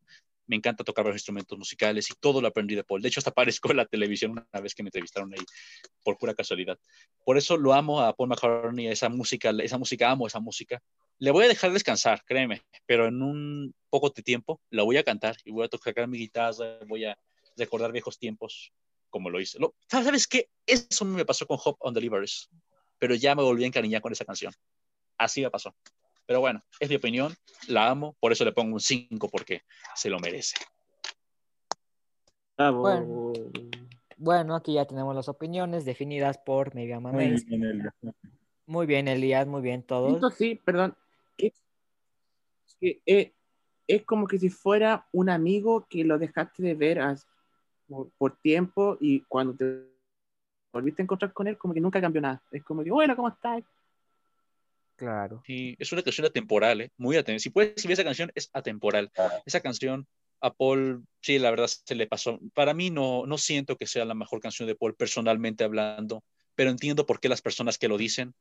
[0.50, 3.00] me encanta tocar los instrumentos musicales y todo lo aprendí de Paul.
[3.00, 5.44] De hecho, hasta aparezco en la televisión una vez que me entrevistaron ahí,
[6.02, 6.76] por pura casualidad.
[7.24, 10.82] Por eso lo amo a Paul McCartney, esa música, esa música, amo esa música.
[11.20, 15.04] Le voy a dejar descansar, créeme, pero en un poco de tiempo la voy a
[15.04, 17.16] cantar y voy a tocar mi guitarra, voy a
[17.56, 18.72] recordar viejos tiempos
[19.08, 19.60] como lo hice.
[19.60, 20.48] Lo- ¿Sabes qué?
[20.66, 22.48] Eso me pasó con Hop on Deliveries,
[22.98, 24.52] pero ya me volví a encariñar con esa canción.
[25.16, 25.72] Así me pasó.
[26.30, 27.34] Pero bueno, es mi opinión,
[27.66, 29.62] la amo, por eso le pongo un 5 porque
[29.96, 30.54] se lo merece.
[32.56, 32.82] Bravo.
[32.82, 33.32] Bueno.
[34.16, 37.94] Bueno, aquí ya tenemos las opiniones definidas por Mega Muy bien, Elías.
[38.64, 40.10] Muy bien, Elías, muy bien todos.
[40.10, 40.96] Siento sí, perdón.
[41.36, 41.52] que,
[43.06, 43.32] eh,
[43.88, 47.26] es como que si fuera un amigo que lo dejaste de ver as-
[47.88, 49.82] por, por tiempo y cuando te
[50.72, 52.40] volviste a encontrar con él, como que nunca cambió nada.
[52.52, 53.64] Es como que, bueno, ¿cómo estás?
[55.00, 55.42] Claro.
[55.46, 56.90] Sí, es una canción atemporal, ¿eh?
[56.98, 57.40] muy atemporal.
[57.40, 59.10] Si puedes ver esa canción, es atemporal.
[59.46, 60.06] Esa canción
[60.42, 62.38] a Paul, sí, la verdad se le pasó.
[62.52, 66.22] Para mí no, no siento que sea la mejor canción de Paul personalmente hablando,
[66.54, 68.34] pero entiendo por qué las personas que lo dicen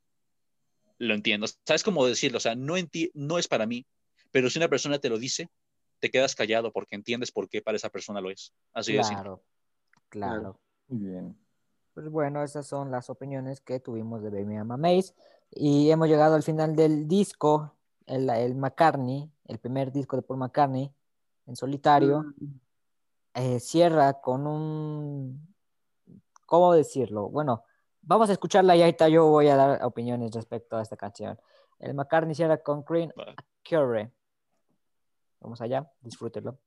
[0.98, 1.48] lo entiendo.
[1.66, 2.40] ¿Sabes cómo decirlo?
[2.40, 3.86] O sea, no, enti- no es para mí,
[4.32, 5.48] pero si una persona te lo dice,
[6.00, 8.52] te quedas callado porque entiendes por qué para esa persona lo es.
[8.74, 9.24] Así de simple.
[9.24, 9.44] Claro,
[10.10, 10.60] claro.
[10.90, 11.38] Muy bien.
[11.94, 15.14] Pues bueno, esas son las opiniones que tuvimos de Baby Mama Maze.
[15.52, 17.74] Y hemos llegado al final del disco,
[18.06, 20.94] el, el McCartney, el primer disco de Paul McCartney
[21.48, 22.34] en solitario.
[23.34, 25.56] Eh, cierra con un.
[26.46, 27.30] ¿Cómo decirlo?
[27.30, 27.64] Bueno,
[28.02, 31.40] vamos a escucharla y ahorita yo voy a dar opiniones respecto a esta canción.
[31.80, 33.14] El McCartney cierra con Green.
[33.64, 34.10] Curry.
[35.40, 36.58] Vamos allá, disfrútenlo.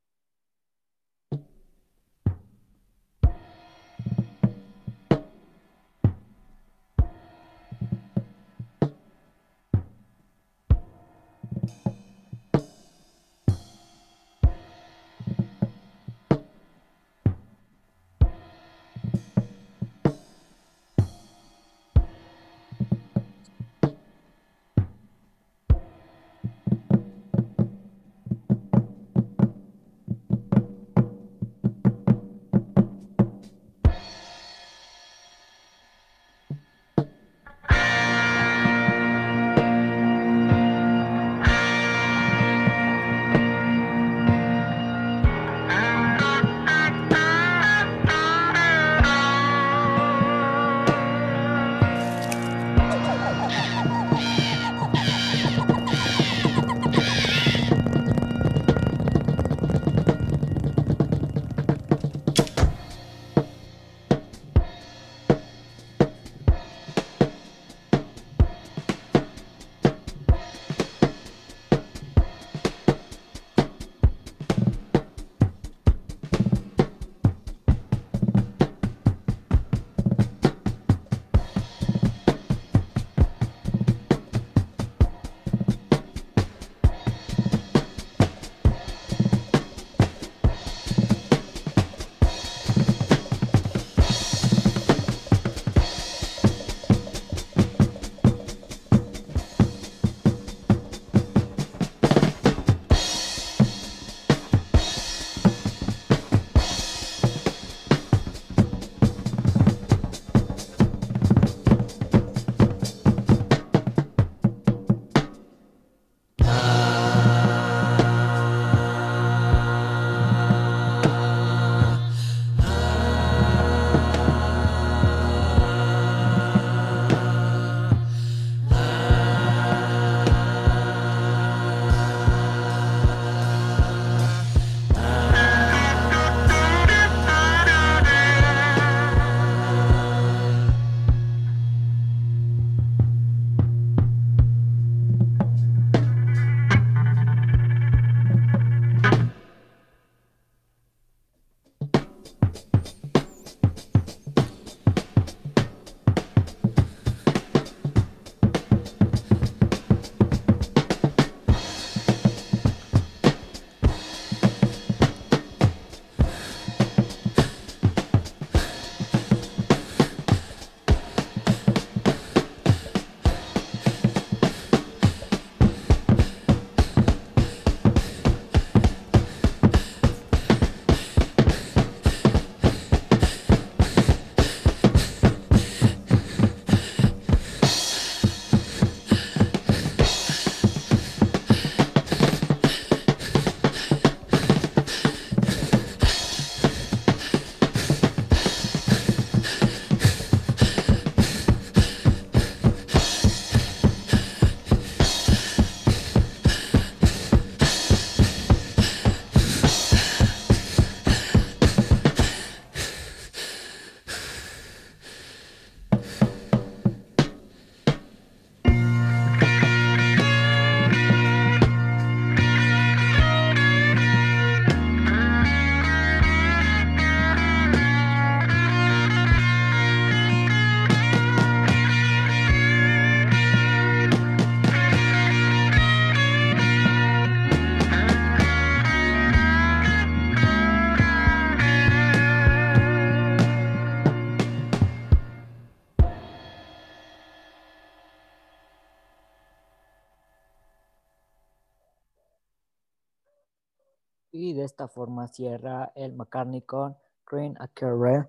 [254.83, 258.27] Esta forma cierra el McCartney con Green Acre.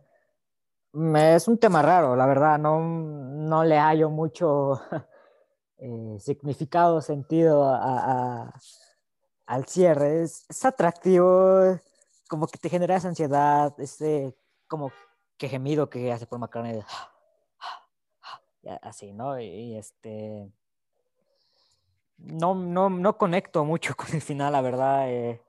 [1.34, 4.80] Es un tema raro, la verdad, no, no le hallo mucho
[5.78, 8.54] eh, significado, sentido a- a-
[9.46, 10.22] al cierre.
[10.22, 11.76] Es, es atractivo,
[12.28, 14.36] como que te genera esa ansiedad, ese
[14.68, 14.92] como
[15.36, 16.80] que gemido que hace por McCartney.
[18.82, 19.40] así, ¿no?
[19.40, 20.48] Y, y, este.
[22.18, 25.10] No, no, no conecto mucho con el final, la verdad.
[25.10, 25.43] eh.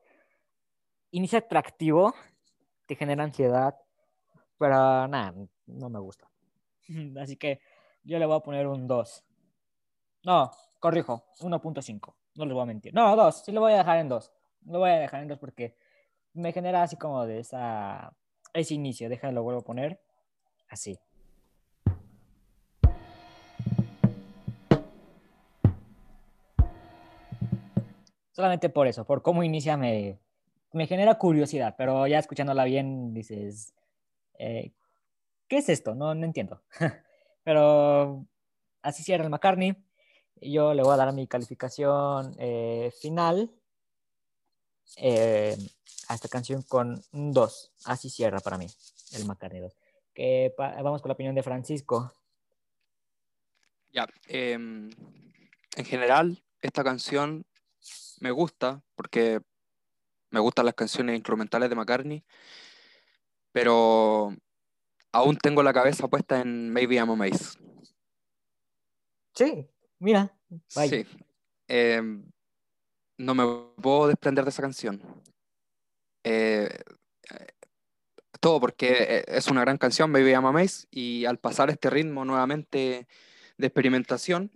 [1.16, 2.14] Inicia atractivo,
[2.86, 3.74] te genera ansiedad,
[4.58, 5.34] pero nada,
[5.66, 6.30] no me gusta.
[7.22, 7.62] Así que
[8.04, 9.26] yo le voy a poner un 2.
[10.26, 12.16] No, corrijo, 1.5.
[12.36, 12.94] No les voy a mentir.
[12.94, 14.32] No, 2, sí lo voy a dejar en 2.
[14.66, 15.78] Lo voy a dejar en 2 porque
[16.34, 18.14] me genera así como de esa,
[18.54, 19.08] ese inicio.
[19.08, 20.02] Déjalo, lo vuelvo a poner
[20.68, 21.00] así.
[28.34, 30.20] Solamente por eso, por cómo inicia me,
[30.76, 33.74] me genera curiosidad, pero ya escuchándola bien dices,
[34.38, 34.74] eh,
[35.48, 35.96] ¿qué es esto?
[35.96, 36.62] No, no entiendo.
[37.44, 38.26] pero
[38.82, 39.76] así cierra el McCartney.
[40.42, 43.50] Yo le voy a dar mi calificación eh, final
[44.98, 45.56] eh,
[46.10, 47.72] a esta canción con un 2.
[47.86, 48.68] Así cierra para mí
[49.14, 49.78] el McCartney 2.
[50.14, 52.12] Que vamos con la opinión de Francisco.
[53.94, 54.90] Ya, em,
[55.78, 57.46] en general, esta canción
[58.20, 59.40] me gusta porque
[60.32, 62.24] me gustan las canciones instrumentales de McCartney,
[63.52, 64.36] pero
[65.12, 67.58] aún tengo la cabeza puesta en Maybe I'm a Maze.
[69.34, 69.68] Sí,
[70.00, 70.38] mira.
[70.68, 71.06] Sí.
[71.68, 72.30] Em,
[73.18, 73.44] no me
[73.82, 75.02] puedo desprender de esa canción.
[76.24, 76.70] Eh,
[77.32, 77.48] eh,
[78.40, 81.90] todo porque eh, es una gran canción, Baby I'm a Maze, y al pasar este
[81.90, 83.08] ritmo nuevamente
[83.58, 84.52] de experimentación,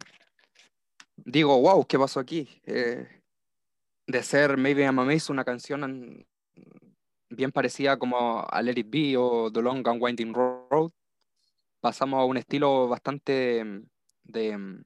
[1.16, 2.62] digo, wow, ¿qué pasó aquí?
[2.66, 3.19] Eh,
[4.10, 6.26] de ser Maybe I'm a Maze una canción an-
[7.30, 10.92] bien parecida como a Let It Be o The Long and Winding Road,
[11.80, 13.84] pasamos a un estilo bastante mm,
[14.24, 14.84] de, mm,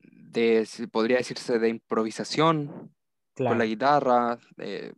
[0.00, 2.94] de, podría decirse, de improvisación
[3.36, 4.38] con la guitarra.
[4.58, 4.94] eh,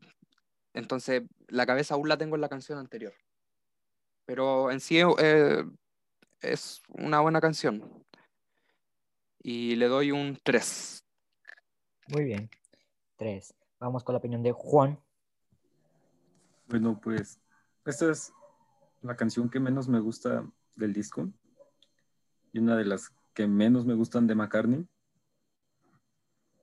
[0.73, 3.15] entonces, la cabeza aún la tengo en la canción anterior.
[4.27, 5.65] Pero en sí eh,
[6.41, 8.05] es una buena canción.
[9.43, 11.03] Y le doy un 3.
[12.09, 12.51] Muy bien.
[13.79, 14.99] Vamos con la opinión de Juan.
[16.69, 17.41] Bueno, pues
[17.85, 18.33] esta es
[19.03, 21.31] la canción que menos me gusta del disco
[22.53, 24.87] y una de las que menos me gustan de McCartney.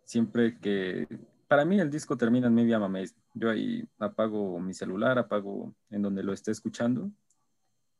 [0.03, 1.07] Siempre que,
[1.47, 3.15] para mí el disco termina en I'm Amazed.
[3.33, 7.11] Yo ahí apago mi celular, apago en donde lo esté escuchando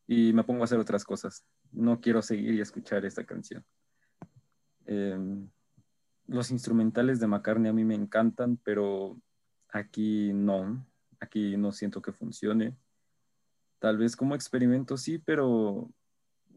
[0.06, 1.46] y me pongo a hacer otras cosas.
[1.72, 3.64] No quiero seguir y escuchar esta canción.
[4.86, 5.50] Em,
[6.28, 9.18] los instrumentales de McCartney a mí me encantan, pero
[9.70, 10.86] aquí no.
[11.20, 12.76] Aquí no siento que funcione.
[13.80, 15.90] Tal vez como experimento sí, pero,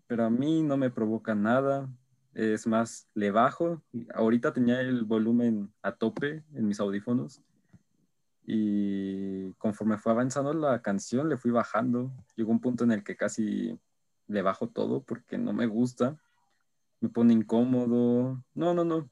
[0.06, 1.88] pero a mí no me provoca nada.
[2.34, 3.82] Es más, le bajo.
[4.14, 7.42] Ahorita tenía el volumen a tope en mis audífonos
[8.46, 12.12] y conforme fue avanzando la canción le fui bajando.
[12.36, 13.78] Llegó un punto en el que casi
[14.28, 16.16] le bajo todo porque no me gusta.
[17.00, 18.42] Me pone incómodo.
[18.54, 19.10] No, no, no.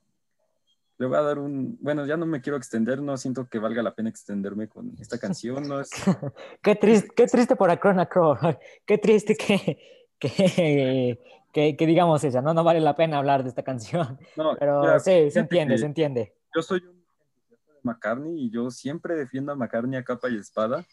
[0.99, 1.77] Le voy a dar un...
[1.81, 5.19] Bueno, ya no me quiero extender, no siento que valga la pena extenderme con esta
[5.19, 5.67] canción.
[5.67, 5.91] No es,
[6.63, 8.39] Qué triste, qué triste por Acron Acro.
[8.87, 9.79] Qué triste que,
[10.19, 11.19] que,
[11.53, 12.55] que, que digamos eso, ¿no?
[12.55, 14.19] No vale la pena hablar de esta canción.
[14.37, 16.35] No, Pero mira, sí, se entiende, se entiende.
[16.55, 17.05] Yo soy un
[17.51, 20.85] de McCartney y yo siempre defiendo a McCartney a capa y espada,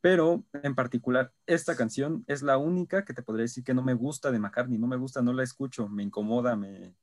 [0.00, 3.94] pero en particular esta canción es la única que te podría decir que no me
[3.94, 6.94] gusta de McCartney, no me gusta, no la escucho, me incomoda, me,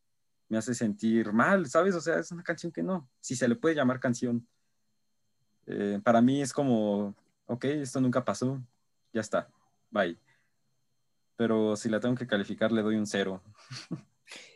[0.53, 1.95] me hace sentir mal, ¿sabes?
[1.95, 4.48] O sea, es una canción que no, si se le puede llamar canción.
[5.65, 7.15] Eh, para mí es como,
[7.48, 8.61] ok, esto nunca pasó,
[9.11, 9.49] ya está,
[9.90, 10.15] bye.
[11.35, 13.41] Pero si la tengo que calificar, le doy un cero.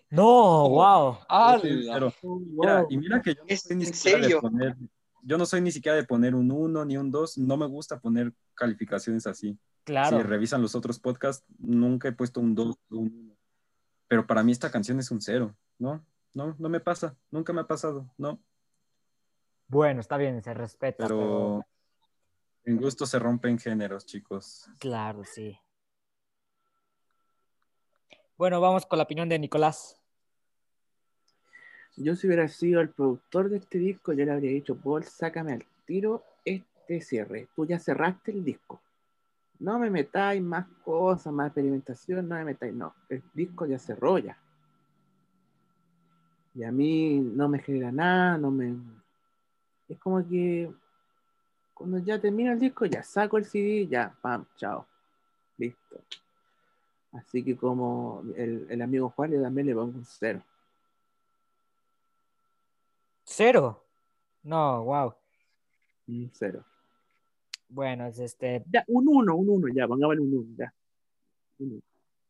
[0.09, 1.17] No, wow.
[1.27, 1.59] ¡Hala!
[1.59, 2.13] Sí, cero.
[2.23, 4.77] Mira, y mira que yo no ¿Es soy ni siquiera de poner,
[5.21, 7.99] yo no soy ni siquiera de poner un 1 ni un 2, no me gusta
[7.99, 9.59] poner calificaciones así.
[9.83, 10.15] Claro.
[10.15, 13.36] Si revisan los otros podcasts, nunca he puesto un 2 o un 1.
[14.07, 16.03] Pero para mí esta canción es un 0, ¿no?
[16.33, 18.39] No, no me pasa, nunca me ha pasado, no.
[19.67, 21.65] Bueno, está bien, se respeta, pero,
[22.63, 24.69] Pero en gusto se rompen géneros, chicos.
[24.79, 25.59] claro, sí.
[28.37, 29.99] Bueno, vamos con la opinión de Nicolás.
[31.95, 35.53] Yo si hubiera sido el productor de este disco, yo le habría dicho, Paul, sácame
[35.53, 37.47] al tiro este cierre.
[37.55, 38.79] Tú ya cerraste el disco.
[39.59, 42.93] No me metáis más cosas, más experimentación, no me metáis, no.
[43.09, 44.37] El disco ya cerró ya.
[46.53, 48.75] Y a mí no me genera nada, no me...
[49.87, 50.71] Es como que
[51.73, 54.85] Cuando ya termino el disco, ya saco el CD, ya, pam, chao.
[55.57, 56.01] Listo.
[57.11, 60.41] Así que como el, el amigo Juan, yo también le pongo un cero.
[63.23, 63.83] Cero.
[64.43, 65.13] No, wow.
[66.07, 66.63] Un cero.
[67.69, 68.63] Bueno, es este.
[68.71, 70.73] Ya, un uno, un uno, ya, pongámosle un uno, ya.
[71.59, 71.81] Un uno.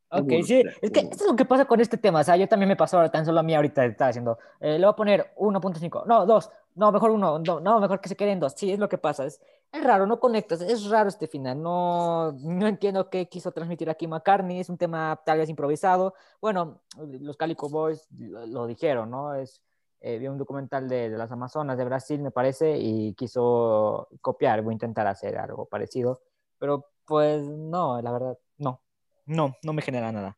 [0.10, 1.10] Ok, Un uno, sí, ya, es que uno.
[1.12, 3.12] esto es lo que pasa con este tema, o sea, yo también me pasó ahora
[3.12, 6.50] tan solo a mí ahorita, estaba haciendo, eh, le voy a poner 1.5, no, 2,
[6.76, 9.26] no, mejor 1, no, no, mejor que se queden 2, sí, es lo que pasa,
[9.26, 9.42] es,
[9.74, 14.08] es raro, no conectas, es raro este final, no, no entiendo qué quiso transmitir aquí
[14.08, 19.36] McCartney, es un tema tal vez improvisado, bueno, los Calico Boys lo, lo dijeron, ¿no?
[19.36, 19.62] Es,
[20.00, 24.62] eh, vi un documental de, de las Amazonas de Brasil, me parece, y quiso copiar,
[24.62, 26.22] voy a intentar hacer algo parecido,
[26.58, 28.82] pero pues no, la verdad, no,
[29.26, 30.38] no, no me genera nada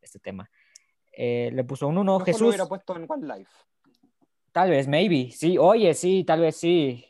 [0.00, 0.50] este tema.
[1.12, 2.48] Eh, le puso un 1, Mejor lo Jesús.
[2.48, 3.50] hubiera puesto en One Life.
[4.52, 5.30] Tal vez, maybe.
[5.30, 7.04] Sí, oye, sí, tal vez sí.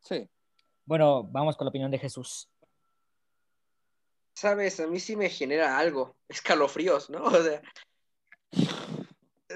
[0.00, 0.28] Sí.
[0.84, 2.48] Bueno, vamos con la opinión de Jesús.
[4.34, 7.22] Sabes, a mí sí me genera algo, escalofríos, ¿no?
[7.24, 7.62] O sea,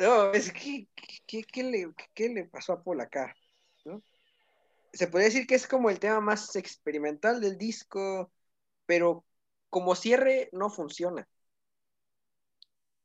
[0.00, 0.88] no, es que,
[1.26, 3.34] ¿qué, qué le, qué le pasó a Paul acá?
[3.84, 4.02] ¿no?
[4.92, 8.30] Se podría decir que es como el tema más experimental del disco,
[8.86, 9.24] pero
[9.70, 11.28] como cierre no funciona.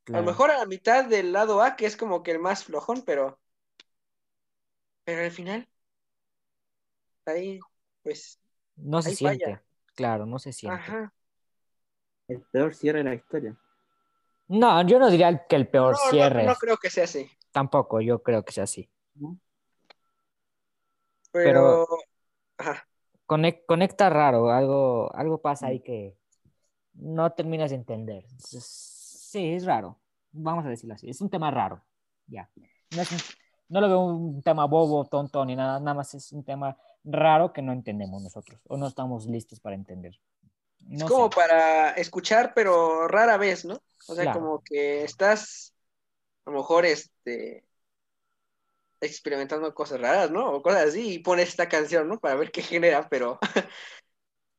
[0.08, 2.64] A lo mejor a la mitad del lado A, que es como que el más
[2.64, 3.40] flojón, pero.
[5.04, 5.68] Pero al final.
[7.26, 7.60] Ahí,
[8.04, 8.40] pues.
[8.76, 9.46] No se siente.
[9.46, 9.64] falla.
[9.96, 10.82] Claro, no se siente.
[10.82, 11.14] Ajá.
[12.28, 13.58] El peor cierre de la historia.
[14.52, 16.46] No, yo no diría que el peor No, no, cierre.
[16.46, 17.30] no creo que sea así.
[17.52, 18.90] Tampoco, yo creo que sea así.
[21.32, 21.88] Pero.
[22.58, 22.86] Ajá.
[23.26, 26.18] Conecta raro, algo, algo pasa ahí que
[26.96, 28.26] no terminas de entender.
[28.38, 29.98] Sí, es raro.
[30.34, 31.10] Vamos a decirlo así.
[31.10, 31.82] Es un tema raro.
[32.28, 32.50] Ya.
[32.94, 33.20] No, es un-
[33.70, 35.80] no lo veo un tema bobo, tonto ni nada.
[35.80, 39.76] Nada más es un tema raro que no entendemos nosotros o no estamos listos para
[39.76, 40.20] entender.
[40.90, 41.34] Es como sé.
[41.34, 43.82] para escuchar, pero rara vez, ¿no?
[44.06, 44.32] O sea, Claro.
[44.32, 45.74] como que estás,
[46.46, 47.66] a lo mejor, este,
[49.02, 50.52] experimentando cosas raras, ¿no?
[50.54, 52.20] O cosas así, y pones esta canción, ¿no?
[52.20, 53.40] Para ver qué genera, pero,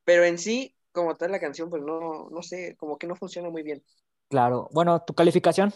[0.05, 3.51] pero en sí, como tal la canción, pues no, no sé, como que no funciona
[3.51, 3.84] muy bien.
[4.28, 4.68] Claro.
[4.73, 5.73] Bueno, ¿tu calificación?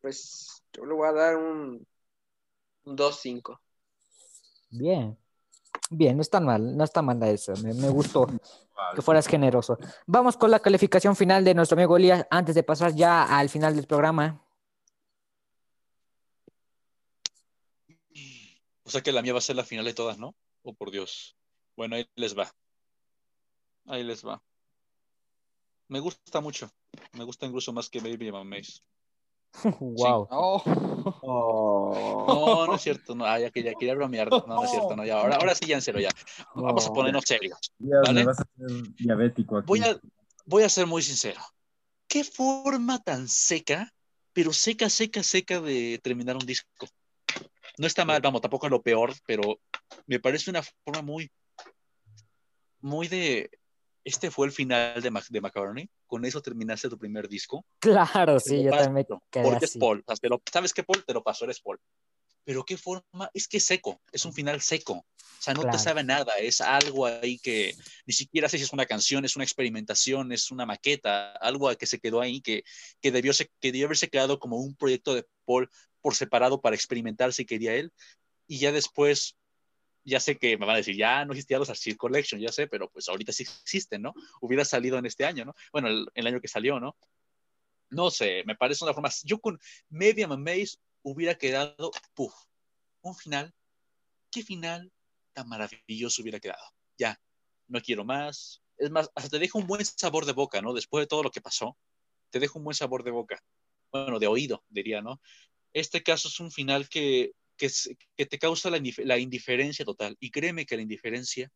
[0.00, 1.86] Pues yo le voy a dar un,
[2.84, 3.60] un 2-5.
[4.70, 5.16] Bien.
[5.90, 7.52] Bien, no está mal, no está mal eso.
[7.62, 8.26] Me, me gustó
[8.94, 9.78] que fueras generoso.
[10.06, 13.76] Vamos con la calificación final de nuestro amigo Elías antes de pasar ya al final
[13.76, 14.42] del programa.
[18.84, 20.34] O sea que la mía va a ser la final de todas, ¿no?
[20.62, 21.36] Oh, por Dios.
[21.76, 22.52] Bueno, ahí les va.
[23.86, 24.42] Ahí les va.
[25.88, 26.70] Me gusta mucho.
[27.12, 28.82] Me gusta incluso más que Baby Maze.
[29.80, 30.28] wow.
[31.22, 32.24] Oh.
[32.26, 33.14] No, no es cierto.
[33.14, 34.30] No, ah, ya quería, quería bromear.
[34.30, 34.96] No, no es cierto.
[34.96, 36.10] No, ya, ahora, ahora sí ya en serio ya.
[36.54, 36.94] Vamos a No.
[36.94, 37.58] ponernos serios.
[37.78, 38.20] Ya ¿Vale?
[38.20, 39.66] me vas a hacer diabético aquí.
[39.66, 39.98] Voy a,
[40.46, 41.40] voy a ser muy sincero.
[42.08, 43.92] ¿Qué forma tan seca,
[44.32, 46.86] pero seca, seca, seca de terminar un disco?
[47.78, 49.58] No está mal, vamos, tampoco es lo peor, pero
[50.06, 51.30] me parece una forma muy,
[52.80, 53.50] muy de.
[54.04, 55.88] Este fue el final de, Mac- de McCartney.
[56.06, 57.64] Con eso terminaste tu primer disco.
[57.78, 59.76] Claro, sí, yo paso, también me Porque es.
[59.78, 60.02] Paul.
[60.06, 61.04] O sea, te lo- ¿Sabes qué, Paul?
[61.04, 61.78] Te lo pasó, eres Paul.
[62.44, 64.94] Pero qué forma, es que es seco, es un final seco.
[64.94, 65.76] O sea, no Claro.
[65.76, 67.74] te sabe nada, es algo ahí que
[68.06, 71.86] ni siquiera sé si es una canción, es una experimentación, es una maqueta, algo que
[71.86, 72.64] se quedó ahí, que,
[73.00, 75.68] que, debió, se- que debió haberse quedado como un proyecto de Paul
[76.00, 77.92] por separado para experimentar si quería él.
[78.48, 79.36] Y ya después,
[80.04, 82.66] ya sé que me van a decir, ya no existían los Archive Collection, ya sé,
[82.66, 84.14] pero pues ahorita sí existen, ¿no?
[84.40, 85.54] Hubiera salido en este año, ¿no?
[85.72, 86.96] Bueno, el, año que salió, ¿no?
[87.90, 89.10] No sé, me parece una forma.
[89.24, 92.32] Yo con Medium Maze hubiera quedado, puf,
[93.02, 93.54] un final.
[94.30, 94.90] ¿Qué final
[95.34, 96.64] tan maravilloso hubiera quedado?
[96.98, 97.20] Ya,
[97.68, 98.62] no quiero más.
[98.78, 100.72] Es más, hasta te deja un buen sabor de boca, ¿no?
[100.72, 101.76] Después de todo lo que pasó,
[102.30, 103.42] te deja un buen sabor de boca.
[103.92, 105.20] Bueno, de oído, diría, ¿no?
[105.74, 107.70] Este caso es un final que, que,
[108.16, 110.16] que te causa la, indif- la indiferencia total.
[110.20, 111.50] Y créeme que la indiferencia.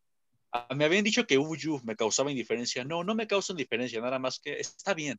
[0.53, 2.85] ah, Me habían dicho que Uyu me causaba indiferencia.
[2.85, 5.19] No, no me causa indiferencia, nada más que está bien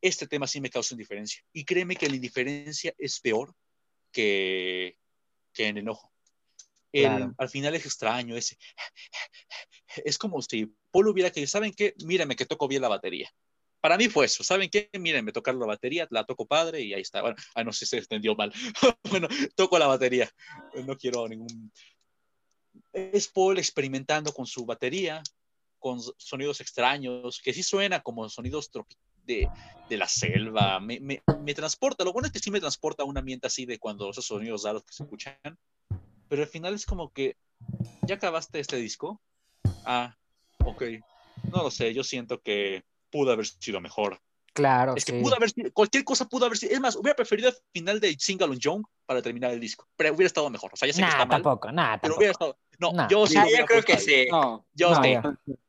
[0.00, 1.42] este tema sí me causa indiferencia.
[1.52, 3.54] Y créeme que la indiferencia es peor
[4.12, 4.96] que,
[5.52, 6.12] que en enojo.
[6.92, 7.34] El, Claro.
[7.38, 8.58] Al final es extraño, ese.
[10.04, 11.94] Es como si Paul hubiera que, ¿saben qué?
[12.04, 13.30] Mírenme que toco bien la batería.
[13.82, 14.88] Para mí fue eso, ¿saben qué?
[14.92, 17.20] Mírenme tocar la batería, la toco padre y ahí está.
[17.20, 18.52] Bueno, ah, no sé si se entendió mal.
[19.10, 20.30] bueno, toco la batería.
[20.86, 21.72] No quiero ningún.
[22.92, 25.20] Es Paul experimentando con su batería,
[25.80, 28.70] con sonidos extraños, que sí suena como sonidos
[29.24, 29.48] de,
[29.88, 30.78] de la selva.
[30.78, 33.66] Me, me, me transporta, lo bueno es que sí me transporta a un ambiente así
[33.66, 35.58] de cuando esos sonidos raros que se escuchan.
[36.28, 37.36] pero al final es como que,
[38.06, 39.20] ¿ya acabaste este disco?
[39.84, 40.16] Ah,
[40.64, 40.84] ok.
[41.50, 44.20] No lo sé, yo siento que pudo haber sido mejor.
[44.54, 45.22] Claro, Es que sí.
[45.22, 46.72] pudo haber sido, cualquier cosa pudo haber sido.
[46.72, 50.12] Es más, hubiera preferido el final de Single on Young para terminar el disco, pero
[50.14, 50.70] hubiera estado mejor.
[50.74, 52.18] O sea, ya sé que Nah, está mal, tampoco, nah, pero tampoco.
[52.18, 52.58] hubiera estado.
[52.78, 53.08] No, Nah.
[53.08, 53.34] yo sí.
[53.34, 54.26] Yo creo que sí.
[54.30, 55.14] No, Yo No, sí.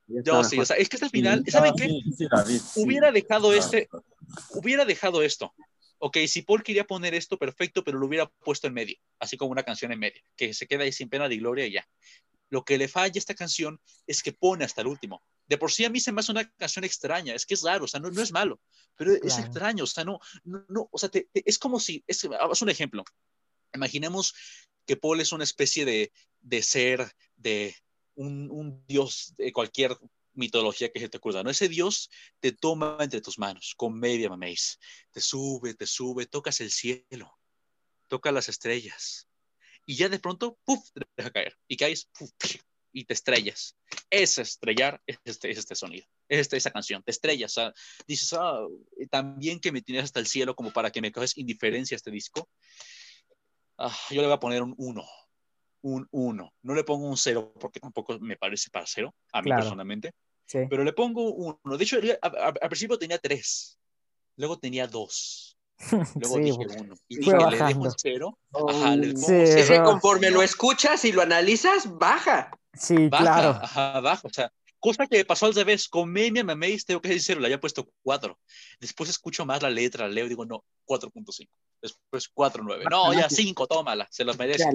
[0.08, 0.60] Yo sí.
[0.60, 1.86] O sea, es que este final, ¿saben qué?
[1.88, 2.82] Sí, sí, David, sí.
[2.84, 3.88] Hubiera dejado Ah, este,
[4.50, 5.54] hubiera dejado esto.
[6.00, 9.52] Ok, si Paul quería poner esto, perfecto, pero lo hubiera puesto en medio, así como
[9.52, 11.88] una canción en medio, que se queda ahí sin pena de gloria y ya.
[12.50, 15.24] Lo que le falla a esta canción es que pone hasta el último.
[15.54, 17.86] De por sí a mí se me hace una canción extraña, es que es raro,
[17.86, 18.60] o sea, no, no es malo,
[18.96, 22.04] pero es extraño, o sea, no, no, no, o sea, te- te- es como si,
[22.08, 23.04] es, un ejemplo.
[23.72, 24.34] Imaginemos
[24.88, 27.76] que Paul es una especie de, de ser, de
[28.16, 29.96] un, un dios de cualquier
[30.34, 31.52] mitología que se te ocurra, ¿no?
[31.52, 32.10] Ese dios
[32.40, 34.80] te toma entre tus manos, con media maméis,
[35.12, 37.38] te sube, te sube, tocas el cielo,
[38.08, 39.28] tocas las estrellas,
[39.86, 42.32] y ya de pronto, ¡puf!, te deja caer, y caes, ¡puf!
[42.94, 43.76] Y te estrellas.
[44.10, 47.74] Ese estrellar es este, es este sonido, es este- esa canción, te estrellas, o sea,
[48.08, 48.60] dices, ah,
[49.10, 52.12] también que me tienes hasta el cielo como para que me coges indiferencia a este
[52.12, 52.48] disco.
[53.78, 55.04] Ah, yo le voy a poner un 1,
[55.82, 56.54] un 1.
[56.62, 59.62] No le pongo un 0 porque tampoco me parece para 0, a mí Claro.
[59.64, 60.14] personalmente,
[60.46, 60.60] Sí.
[60.70, 61.78] pero le pongo un 1.
[61.78, 63.80] De hecho, al principio tenía 3,
[64.38, 65.58] luego tenía 2,
[66.22, 66.96] luego Sí, dije fue- 1.
[67.08, 67.88] Y dije, le dejo bajando.
[67.88, 68.40] el 0,
[68.70, 72.52] ajá, le pongo Sí, Es que fue- conforme lo escuchas y lo analizas, baja.
[72.74, 73.50] Sí, baja, claro.
[73.62, 74.52] ajá, baja, o sea,
[74.84, 78.38] cosa que pasó al revés, con Meme Mameis, tengo que sincero, le había puesto 4,
[78.82, 81.48] después escucho más la letra, leo y digo, no, 4.5,
[81.82, 84.66] después 4.9, no, ya 5, tómala, se los merece.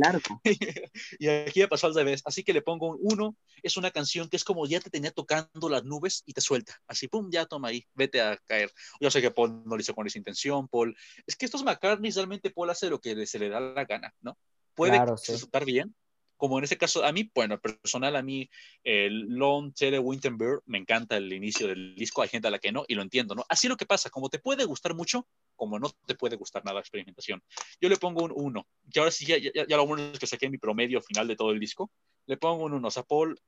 [1.19, 4.31] Y aquí me pasó al revés, así que le pongo un 1, es una canción
[4.31, 7.45] que es como ya te tenía tocando las nubes y te suelta, así, pum, ya
[7.45, 8.73] toma ahí, vete a caer.
[9.01, 10.97] Yo sé que Paul no lo hizo con esa intención, Paul,
[11.27, 14.39] es que estos McCartney realmente Paul hace lo que se le da la gana, ¿no?
[14.75, 15.35] Puede Claro, sí.
[15.67, 15.95] bien,
[16.39, 18.49] como en este caso, a mí, bueno, personal, a mí,
[18.83, 22.73] el Long Tele Winterberg, me encanta el inicio del disco, hay gente a la que
[22.73, 23.45] no, y lo entiendo, ¿no?
[23.49, 25.27] Así lo que pasa, como te puede gustar mucho,
[25.57, 27.43] como no te puede gustar nada la experimentación.
[27.81, 30.27] Yo le pongo un 1, que ahora sí, ya, ya, ya lo bueno es que
[30.27, 31.91] saqué mi promedio final de todo el disco,
[32.27, 33.39] le pongo un 1, o Paul,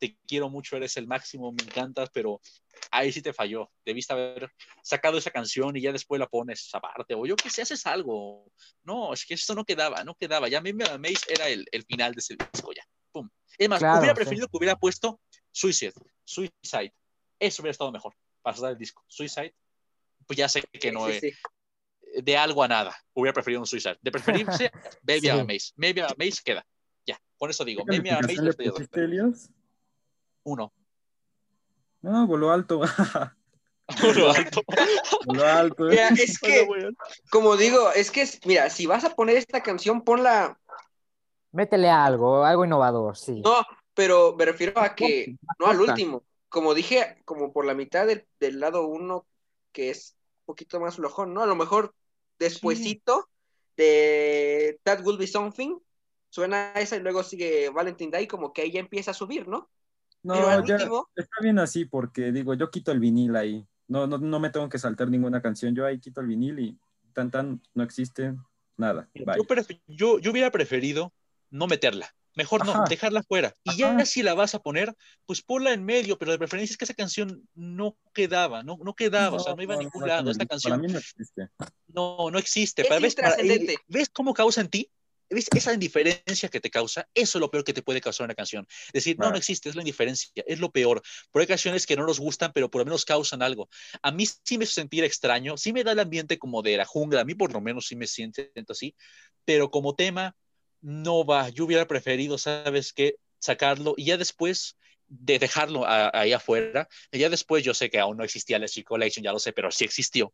[0.00, 2.40] te quiero mucho, eres el máximo, me encantas, pero
[2.90, 4.50] ahí sí te falló, debiste haber
[4.82, 8.50] sacado esa canción y ya después la pones aparte, o yo que sé, haces algo,
[8.82, 10.48] no, es que esto no quedaba, no quedaba.
[10.48, 12.82] Ya me Maze era el, el final de ese disco ya.
[13.12, 13.28] Pum.
[13.58, 14.16] Es más, Claro, hubiera sí.
[14.16, 15.20] preferido que hubiera puesto
[15.52, 15.92] Suicide,
[16.24, 16.94] Suicide.
[17.38, 19.04] Eso hubiera estado mejor para cerrar el disco.
[19.06, 19.54] Suicide,
[20.26, 21.32] pues ya sé que no Sí, es sí.
[22.22, 22.96] de algo a nada.
[23.12, 23.98] Hubiera preferido un Suicide.
[24.00, 24.70] De preferirse,
[25.02, 25.44] Baby Sí.
[25.44, 25.72] Maze.
[25.76, 26.64] Baby Maze queda.
[27.06, 27.84] Ya, con eso digo.
[27.84, 29.50] ¿Qué Baby Maze
[30.44, 30.72] uno.
[32.02, 32.80] No, voló alto.
[34.02, 34.62] Uno alto.
[35.26, 35.84] voló alto.
[35.84, 36.66] Mira, es que,
[37.30, 40.58] como digo, es que, mira, si vas a poner esta canción, ponla.
[41.52, 43.42] Métele algo, algo innovador, sí.
[43.44, 46.22] No, pero me refiero a que, no al último.
[46.48, 49.26] Como dije, como por la mitad del, del lado uno,
[49.72, 51.42] que es un poquito más flojón, ¿no?
[51.42, 51.94] A lo mejor
[52.38, 53.28] despuesito
[53.76, 55.78] de That Will Be Something,
[56.28, 59.68] suena esa y luego sigue Valentine Day, como que ahí ya empieza a subir, ¿no?
[60.22, 63.66] No, pero al ya último, está bien así porque digo, yo quito el vinil ahí.
[63.88, 65.74] No, no, no me tengo que saltar ninguna canción.
[65.74, 66.78] Yo ahí quito el vinil y
[67.12, 68.34] tan tan no existe
[68.76, 69.08] nada.
[69.14, 69.44] Yo,
[69.88, 71.12] yo, yo hubiera preferido
[71.50, 72.14] no meterla.
[72.36, 73.56] Mejor no, dejarla fuera.
[73.64, 73.98] Y Ajá.
[73.98, 74.94] ya si la vas a poner,
[75.26, 78.94] pues ponla en medio, pero de preferencia es que esa canción no quedaba, no, no
[78.94, 80.30] quedaba, o sea, no iba a no, ningún no va lado.
[80.30, 81.48] Esta canción Para mí no existe.
[81.88, 82.82] no, no existe.
[82.82, 83.76] Es Para- ¿ves, para- intrascendente.
[83.88, 84.90] ¿Ves cómo causa en ti?
[85.30, 87.08] ¿Ves esa indiferencia que te causa?
[87.14, 88.66] Eso es lo peor que te puede causar una canción.
[88.92, 91.02] Decir, no, no existe, es la indiferencia, es lo peor.
[91.30, 93.68] Porque hay canciones que no nos gustan, pero por lo menos causan algo.
[94.02, 97.20] A mí sí me sentir extraño, sí me da el ambiente como de la jungla,
[97.20, 98.94] a mí por lo menos sí me siento así,
[99.44, 100.36] pero como tema,
[100.80, 101.48] no va.
[101.50, 103.16] Yo hubiera preferido, ¿sabes qué?
[103.38, 104.76] Sacarlo y ya después
[105.08, 108.68] de dejarlo a- ahí afuera, y ya después yo sé que aún no existía la
[108.68, 110.32] Chic Collection, ya lo sé, pero sí existió.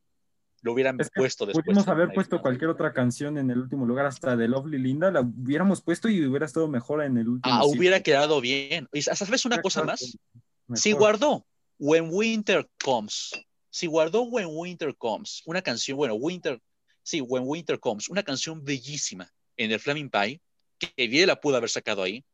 [0.66, 1.64] Lo hubieran Es que puesto después.
[1.64, 5.20] Pudimos haber puesto cualquier otra canción en el último lugar, hasta de Lovely Linda, la
[5.20, 7.54] hubiéramos puesto y hubiera estado mejor en el último.
[7.54, 7.78] Ah, sitio.
[7.78, 8.88] hubiera quedado bien.
[8.92, 10.18] Y ¿Sabes una cosa más?
[10.66, 10.76] mejor.
[10.76, 11.46] Si guardó
[11.78, 13.30] When Winter Comes,
[13.70, 16.60] si guardó When Winter Comes, una canción, bueno, Winter,
[17.04, 20.40] sí, When Winter Comes, una canción bellísima en el Flaming Pie,
[20.80, 22.24] que bien la pudo haber sacado ahí,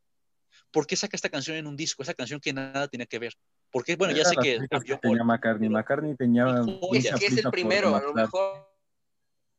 [0.71, 2.01] ¿por qué saca esta canción en un disco?
[2.01, 3.35] Esa canción que nada tenía que ver.
[3.73, 5.67] Porque, bueno, ya sé que cambió tenía McCartney.
[5.67, 6.45] McCartney tenía
[6.93, 8.69] es que es el primero, a lo mejor.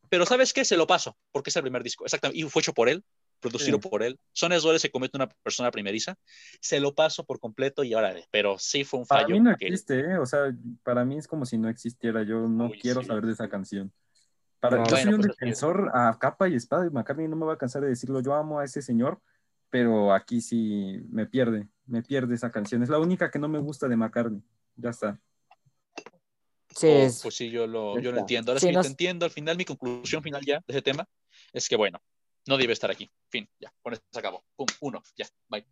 [0.09, 0.63] pero ¿sabes qué?
[0.63, 3.03] Se lo paso, porque es el primer disco, exactamente, y fue hecho por él,
[3.41, 3.89] producido Sí.
[3.89, 4.17] por él.
[4.31, 6.15] Son errores que comete una persona primeriza.
[6.61, 9.33] Se lo paso por completo y ahora, pero sí fue un Para fallo.
[9.35, 10.17] mí no que- existe, ¿eh?
[10.17, 12.23] o sea, para mí es como si no existiera.
[12.23, 13.07] Yo no Uy, quiero sí.
[13.07, 13.91] saber de esa canción.
[14.61, 14.89] Para, Claro.
[14.89, 17.53] yo Bueno, soy un pues, defensor a capa y espada de McCartney, no me voy
[17.53, 18.21] a cansar de decirlo.
[18.21, 19.19] Yo amo a ese señor,
[19.69, 22.81] pero aquí sí me pierde, me pierde esa canción.
[22.83, 24.41] Es la única que no me gusta de McCartney.
[24.75, 25.19] Ya está.
[26.69, 28.51] Sí, Oh, es- Pues sí, yo lo, yo lo entiendo.
[28.51, 29.25] Ahora Sí, sí, no te entiendo.
[29.25, 31.07] Al final, mi conclusión final ya de ese tema
[31.53, 32.01] es que, bueno,
[32.47, 33.09] no debe estar aquí.
[33.29, 34.43] Fin, ya, con eso se acabó.
[34.55, 35.65] Pum, uno, ya, bye.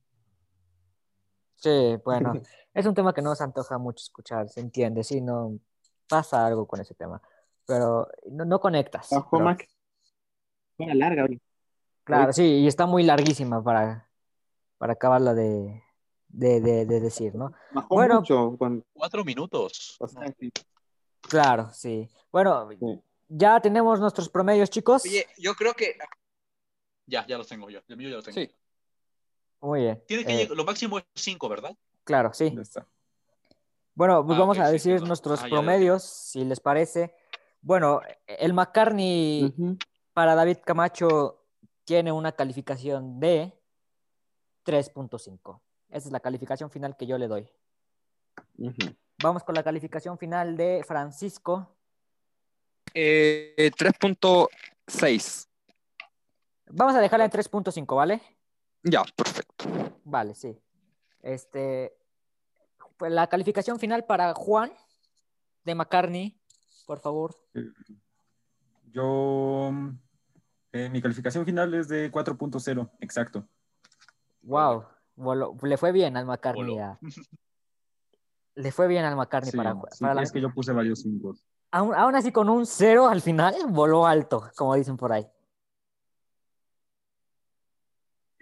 [1.56, 2.34] sí, bueno,
[2.74, 5.60] es un tema que no se antoja mucho escuchar, se entiende, sí, no
[6.08, 7.22] pasa algo con ese tema,
[7.66, 9.10] pero no, no conectas.
[9.12, 9.68] Bajó pero- que-
[10.78, 11.26] Una larga,
[12.04, 14.10] claro, sí, y está muy larguísima para,
[14.78, 15.84] para acabarla de,
[16.34, 17.54] de, de- de decir, ¿no?
[17.72, 18.20] Bajó Bueno.
[18.20, 18.58] mucho.
[18.58, 19.96] Con, Cuatro minutos.
[20.00, 20.52] o sea, sí.
[21.22, 22.10] Claro, sí.
[22.32, 23.02] Bueno, Sí.
[23.30, 25.06] ya tenemos nuestros promedios, chicos.
[25.06, 25.96] Oye, yo creo que
[27.06, 27.82] Ya, ya los tengo yo.
[27.88, 28.36] El mío ya lo tengo.
[28.40, 28.50] Sí.
[29.62, 30.04] Muy bien.
[30.08, 31.76] Tiene que eh, llegar- lo máximo es cinco, ¿verdad?
[32.06, 32.54] claro, sí.
[32.60, 32.88] Está.
[33.96, 37.14] Bueno, pues Ah, vamos a decir nuestros Ah, promedios, si les parece.
[37.62, 39.54] Bueno, el McCartney
[40.14, 41.46] para David Camacho
[41.86, 43.54] tiene una calificación de
[44.66, 45.62] 3.5.
[45.94, 47.48] Esa es la calificación final que yo le doy.
[49.22, 51.70] Vamos con la calificación final de Francisco.
[52.96, 55.48] Eh, 3.6.
[56.72, 58.22] Vamos a dejarla en 3.5, ¿vale?
[58.82, 59.66] Ya, perfecto.
[60.04, 60.60] Vale, sí.
[61.22, 61.96] Este,
[62.98, 64.74] pues la calificación final para Juan
[65.64, 66.42] de McCartney,
[66.88, 67.36] por favor.
[68.92, 69.72] Yo,
[70.72, 73.48] eh, mi calificación final es de 4.0, exacto.
[74.42, 74.86] Wow,
[75.16, 76.80] voló- le fue bien al McCartney.
[76.80, 77.00] A-
[78.56, 81.02] Le fue bien al McCartney Sí, para, sí, para la- es que yo puse varios
[81.02, 81.36] cinco.
[81.72, 85.28] aún, aún así con un cero al final, voló alto, como dicen por ahí.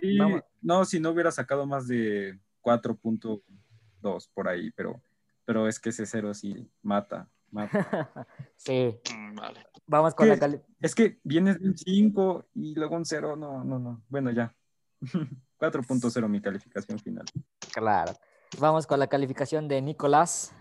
[0.01, 0.17] Y
[0.61, 5.01] no, si no hubiera sacado más de 4.2 por ahí, pero,
[5.45, 7.71] pero es que ese cero sí mata, mata.
[8.57, 9.65] sí, Mm, vale.
[9.85, 10.33] vamos con ¿Qué?
[10.33, 14.01] la cali- Es que vienes de un 5 y luego un 0, no, no, no.
[14.09, 14.53] Bueno, ya.
[15.59, 17.25] 4.0 mi calificación final.
[17.73, 18.13] Claro.
[18.59, 20.53] Vamos con la calificación de Nicolás.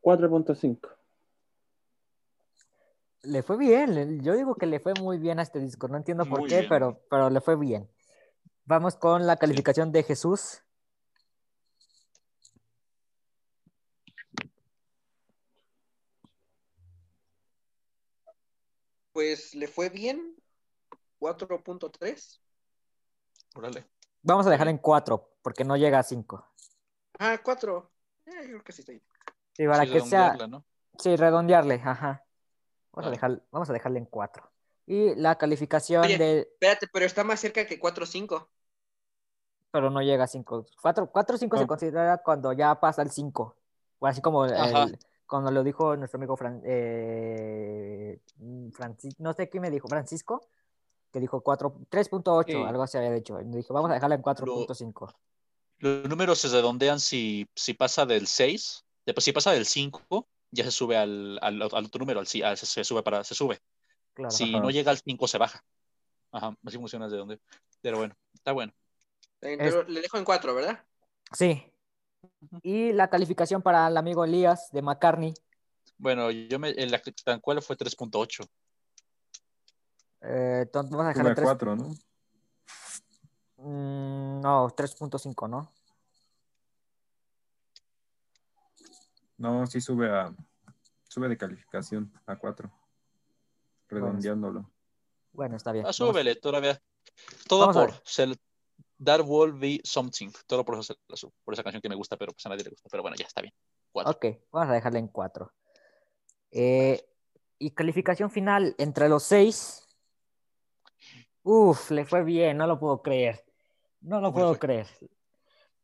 [0.00, 0.96] 4.5.
[3.22, 6.26] Le fue bien, yo digo que le fue muy bien a este disco, no entiendo
[6.26, 6.68] por Muy qué, bien.
[6.68, 7.90] pero, pero le fue bien.
[8.66, 10.62] Vamos con la calificación de Jesús.
[19.14, 20.36] pues le fue bien.
[21.20, 22.40] 4.3.
[23.54, 23.86] Órale.
[24.22, 26.46] Vamos a dejar en 4, porque no llega a 5.
[27.18, 27.90] Ah, 4.
[28.26, 29.02] Eh, yo creo que sí estoy.
[29.52, 30.64] Sí, para Sí, que sea, ¿no?
[30.98, 32.24] sí, redondearle, ajá.
[32.92, 33.10] Vamos a, Claro.
[33.10, 34.50] dejar, vamos a dejarle en 4.
[34.86, 36.18] Y la calificación Oye.
[36.18, 38.48] de, Espérate, pero está más cerca que 4.5.
[39.70, 40.66] pero no llega a 5.
[40.80, 43.56] 4, 4 5 se considera cuando ya pasa el 5.
[43.98, 48.20] O así como el- cuando lo dijo nuestro amigo Fran, eh,
[48.72, 50.46] Francis- no sé qué me dijo, Francisco,
[51.14, 52.54] que dijo 4, 3.8, Sí.
[52.68, 53.40] algo así había dicho.
[53.40, 55.14] Y dije, vamos a dejarla en 4.5.
[55.78, 60.64] Los números se redondean si, si pasa del 6, después si pasa del 5, ya
[60.64, 63.36] se sube al, al, al otro número, al, si- ah, se, se sube para, se
[63.36, 63.60] sube.
[64.12, 64.32] Claro.
[64.32, 64.60] Si Ajá.
[64.60, 65.64] no llega al 5, se baja.
[66.32, 67.40] Ajá, así funciona de donde.
[67.80, 68.72] Pero bueno, está bueno.
[69.40, 70.84] Eh, pero le dejo en 4, ¿verdad?
[71.32, 71.62] Sí.
[72.62, 75.32] Y la calificación para el amigo Elías de McCartney,
[75.96, 78.48] Bueno, yo me, en la tan cual fue 3.8.
[80.24, 81.44] eh, entonces vamos a Sube dejarle a 3.
[81.44, 81.94] 4, ¿no?
[83.56, 85.70] Mm, no, 3.5, ¿no?
[89.36, 90.34] No, sí sube a
[91.08, 92.70] sube de calificación a 4.
[93.88, 94.70] Redondeándolo.
[95.32, 95.84] Bueno, está bien.
[95.84, 96.80] Ah, Vamos- súbele, todavía.
[97.48, 98.36] Todo Vamos por ser,
[99.02, 100.30] That Will Be Something.
[100.46, 102.48] Todo por, eso, se la subo, por esa canción que me gusta, pero pues a
[102.48, 102.88] nadie le gusta.
[102.90, 103.52] Pero bueno, ya está bien.
[103.92, 104.12] Cuatro.
[104.12, 105.52] Ok, vamos a dejarle en 4.
[106.50, 109.83] y calificación final entre los 6.
[111.44, 113.44] Uf, le fue bien, no lo puedo creer.
[114.00, 114.86] No lo ¿Cómo le puedo creer.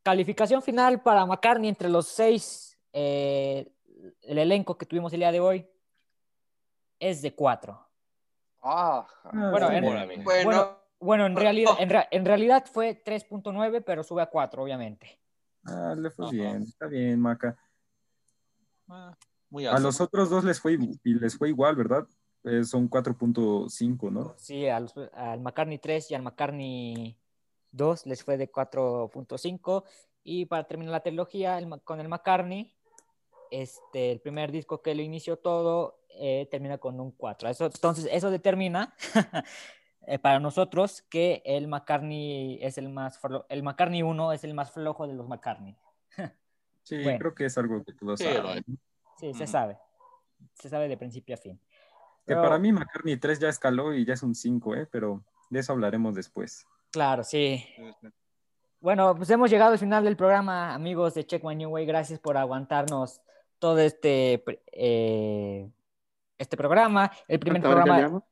[0.02, 2.78] Calificación final para McCartney entre los 6.
[2.92, 3.68] el
[4.38, 5.66] elenco que tuvimos el día de hoy
[6.98, 7.86] es de 4.
[8.62, 9.06] Ah,
[9.50, 10.06] Bueno, sí, en- bueno.
[10.06, 14.62] Bueno, Bueno, bueno, en realidad, en, rea- en realidad fue 3.9, pero sube a 4,
[14.62, 15.20] obviamente.
[15.66, 16.32] Ah, le fue Ajá.
[16.32, 17.56] bien, está bien, Maca.
[18.88, 19.14] Ah,
[19.50, 22.06] muy A los otros dos les fue, y les fue igual, ¿verdad?
[22.44, 24.34] Eh, son 4.5, ¿no?
[24.38, 27.16] Sí, al, al McCartney 3 y al McCartney
[27.70, 29.84] 2 les fue de 4.5.
[30.22, 32.74] Y para terminar la trilogía el con el McCartney,
[33.50, 37.48] este, el primer disco que lo inició todo eh, termina con un 4.
[37.48, 38.94] Eso, entonces, eso determina
[40.06, 44.54] eh, para nosotros que el McCartney es el más flo- el McCartney 1 es el
[44.54, 45.76] más flojo de los McCartney.
[46.84, 47.18] Sí, Bueno.
[47.18, 48.64] creo que es algo que todos Sí, saben.
[49.18, 49.78] Sí, se sabe.
[50.54, 51.60] Se sabe de principio a fin.
[52.30, 54.86] Que Pero- para mí McCartney 3 ya escaló y ya es un 5, ¿eh?
[54.88, 56.64] Pero de eso hablaremos después.
[56.92, 57.66] Claro, sí.
[58.78, 61.86] Bueno, pues hemos llegado al final del programa, amigos de Check My New Way.
[61.86, 63.20] Gracias por aguantarnos
[63.58, 65.68] todo este, eh,
[66.38, 67.10] este programa.
[67.26, 68.22] El primer programa,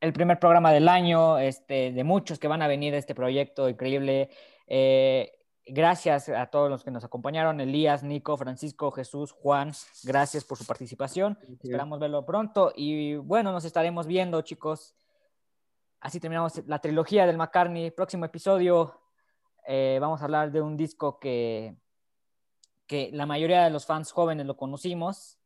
[0.00, 3.68] el primer programa del año, este, de muchos que van a venir de este proyecto
[3.68, 4.30] increíble.
[4.66, 5.33] Eh,
[5.66, 9.72] gracias a todos los que nos acompañaron, Elías, Nico, Francisco, Jesús, Juan,
[10.04, 11.38] gracias por su participación.
[11.48, 14.94] Esperamos verlo pronto y bueno, nos estaremos viendo, chicos.
[16.00, 17.90] Así terminamos la trilogía del McCartney.
[17.90, 19.00] Próximo episodio
[19.66, 21.76] eh, vamos a hablar de un disco que,
[22.86, 25.38] que la mayoría de los fans jóvenes lo conocimos.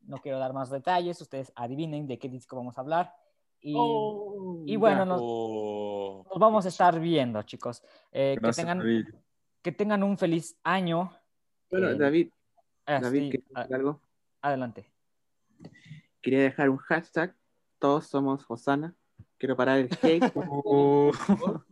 [0.00, 3.14] No quiero dar más detalles, ustedes adivinen de qué disco vamos a hablar.
[3.60, 7.82] Y, Oh, y bueno, nos, Oh, nos vamos a estar viendo, chicos.
[8.12, 9.06] Eh, que, Gracias, tengan, David.
[9.66, 11.10] Que tengan un feliz año.
[11.72, 12.30] Bueno, Eh, David,
[12.86, 14.00] ah, David, sí, ¿quieres a- decir algo?
[14.40, 14.88] adelante.
[16.22, 17.34] Quería dejar un hashtag.
[17.80, 18.94] Todos somos Osana.
[19.38, 20.22] Quiero parar el hate.
[20.36, 21.10] Oh,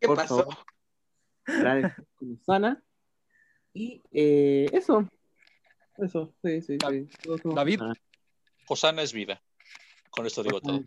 [0.00, 0.38] ¿Qué por pasó?
[0.38, 0.56] favor.
[1.44, 2.82] Parar el hate con Osana.
[3.74, 5.06] Y eh, eso.
[5.98, 7.06] Eso, sí, sí, Da- sí.
[7.22, 7.80] Todos somos David.
[7.82, 7.94] Osana.
[8.68, 9.42] Hosanna es vida.
[10.08, 10.80] Con esto digo todo.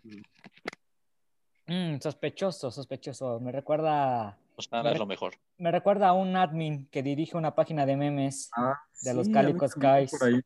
[1.68, 3.38] Mm, sospechoso, sospechoso.
[3.38, 5.34] Me recuerda, Hosanna Me es re- lo mejor.
[5.62, 8.50] Me recuerda a un admin que dirige una página de memes.
[8.56, 10.10] ah, De los sí, a mí Calico también Skies.
[10.10, 10.40] por ahí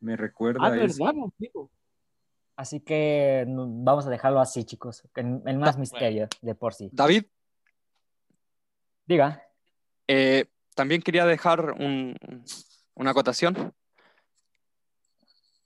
[0.00, 1.04] Me recuerda Ah, a eso.
[1.04, 1.14] ¿verdad?
[1.14, 1.70] no, tipo?
[2.56, 5.04] Así que mm, vamos a dejarlo así, chicos.
[5.14, 6.90] En, en más misterio de por sí.
[6.92, 7.24] David,
[9.06, 9.40] Diga.
[10.08, 12.16] eh, también quería dejar un-
[12.94, 13.72] una acotación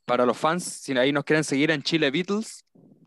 [0.05, 2.65] para los fans, si ahí nos quieren seguir en Chile Beatles,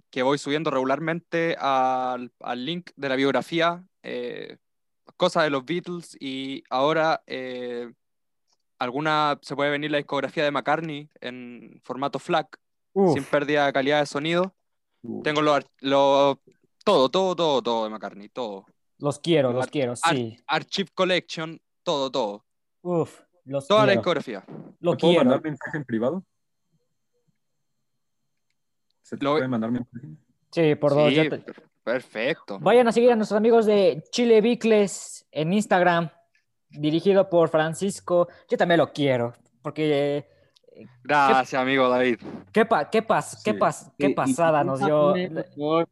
[0.10, 4.58] que voy subiendo regularmente al, al link de la biografía, eh,
[5.20, 7.92] cosas de los Beatles y ahora eh,
[8.80, 12.58] alguna se puede venir la discografía de McCartney en formato FLAC,
[12.94, 14.56] Uf, sin pérdida de calidad de sonido.
[15.24, 18.66] Tengo lo, todo, todo, todo, todo de McCartney, todo.
[18.98, 20.38] los quiero, los Ar- quiero, ar- sí.
[20.48, 22.46] Archive Collection, todo, todo.
[22.82, 24.46] Uf, los Toda la discografía.
[24.80, 25.18] Lo ¿Te puedo quiero.
[25.26, 26.24] mandar mensaje en privado?
[29.04, 30.08] ¿Se te Lo- puede mandar mensaje?
[30.52, 31.10] Sí, por dos.
[31.14, 31.44] Sí, te-
[31.84, 32.60] perfecto.
[32.60, 36.10] Vayan a seguir a nuestros amigos de Chile Bicles en Instagram,
[36.70, 38.28] dirigido por Francisco.
[38.50, 42.20] Yo también lo quiero, porque eh, Gracias, amigo David.
[42.54, 45.14] qué, pa- qué, pas- qué, pas- qué y- pasada y- nos dio,
[45.56, 45.88] favor.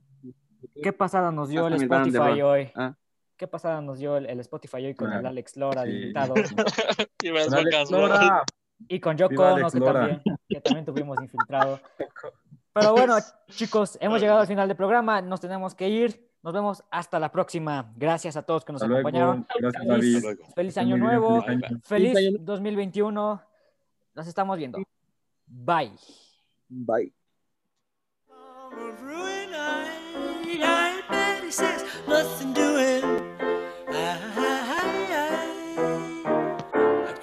[0.82, 2.72] qué pasada nos dio el el Spotify hoy.
[2.76, 2.96] Ah.
[3.36, 5.28] Qué pasada nos dio el, el Spotify hoy con el Claro.
[5.30, 5.90] Alex Lora Sí.
[5.92, 6.34] invitado
[7.24, 8.44] Y me das Con Alex Lora.
[8.88, 11.80] y con Yoko Ono que también, que también tuvimos infiltrado.
[12.80, 13.16] Pero bueno,
[13.50, 16.28] chicos, hemos llegado al final del programa, nos tenemos que ir.
[16.44, 17.92] Nos vemos hasta la próxima.
[17.98, 19.08] Gracias a todos que nos Hasta luego.
[19.10, 19.48] acompañaron.
[19.60, 20.40] Gracias, Feliz- David.
[20.56, 21.42] Feliz año nuevo.
[21.44, 21.80] feliz año.
[21.84, 22.38] Feliz Feliz año.
[22.42, 23.42] 2021.
[24.16, 24.80] Nos estamos viendo.
[25.48, 25.92] Bye.
[26.70, 27.14] Bye.
[28.30, 29.90] of ruin, I,
[30.62, 33.02] I bet he says nothing doing.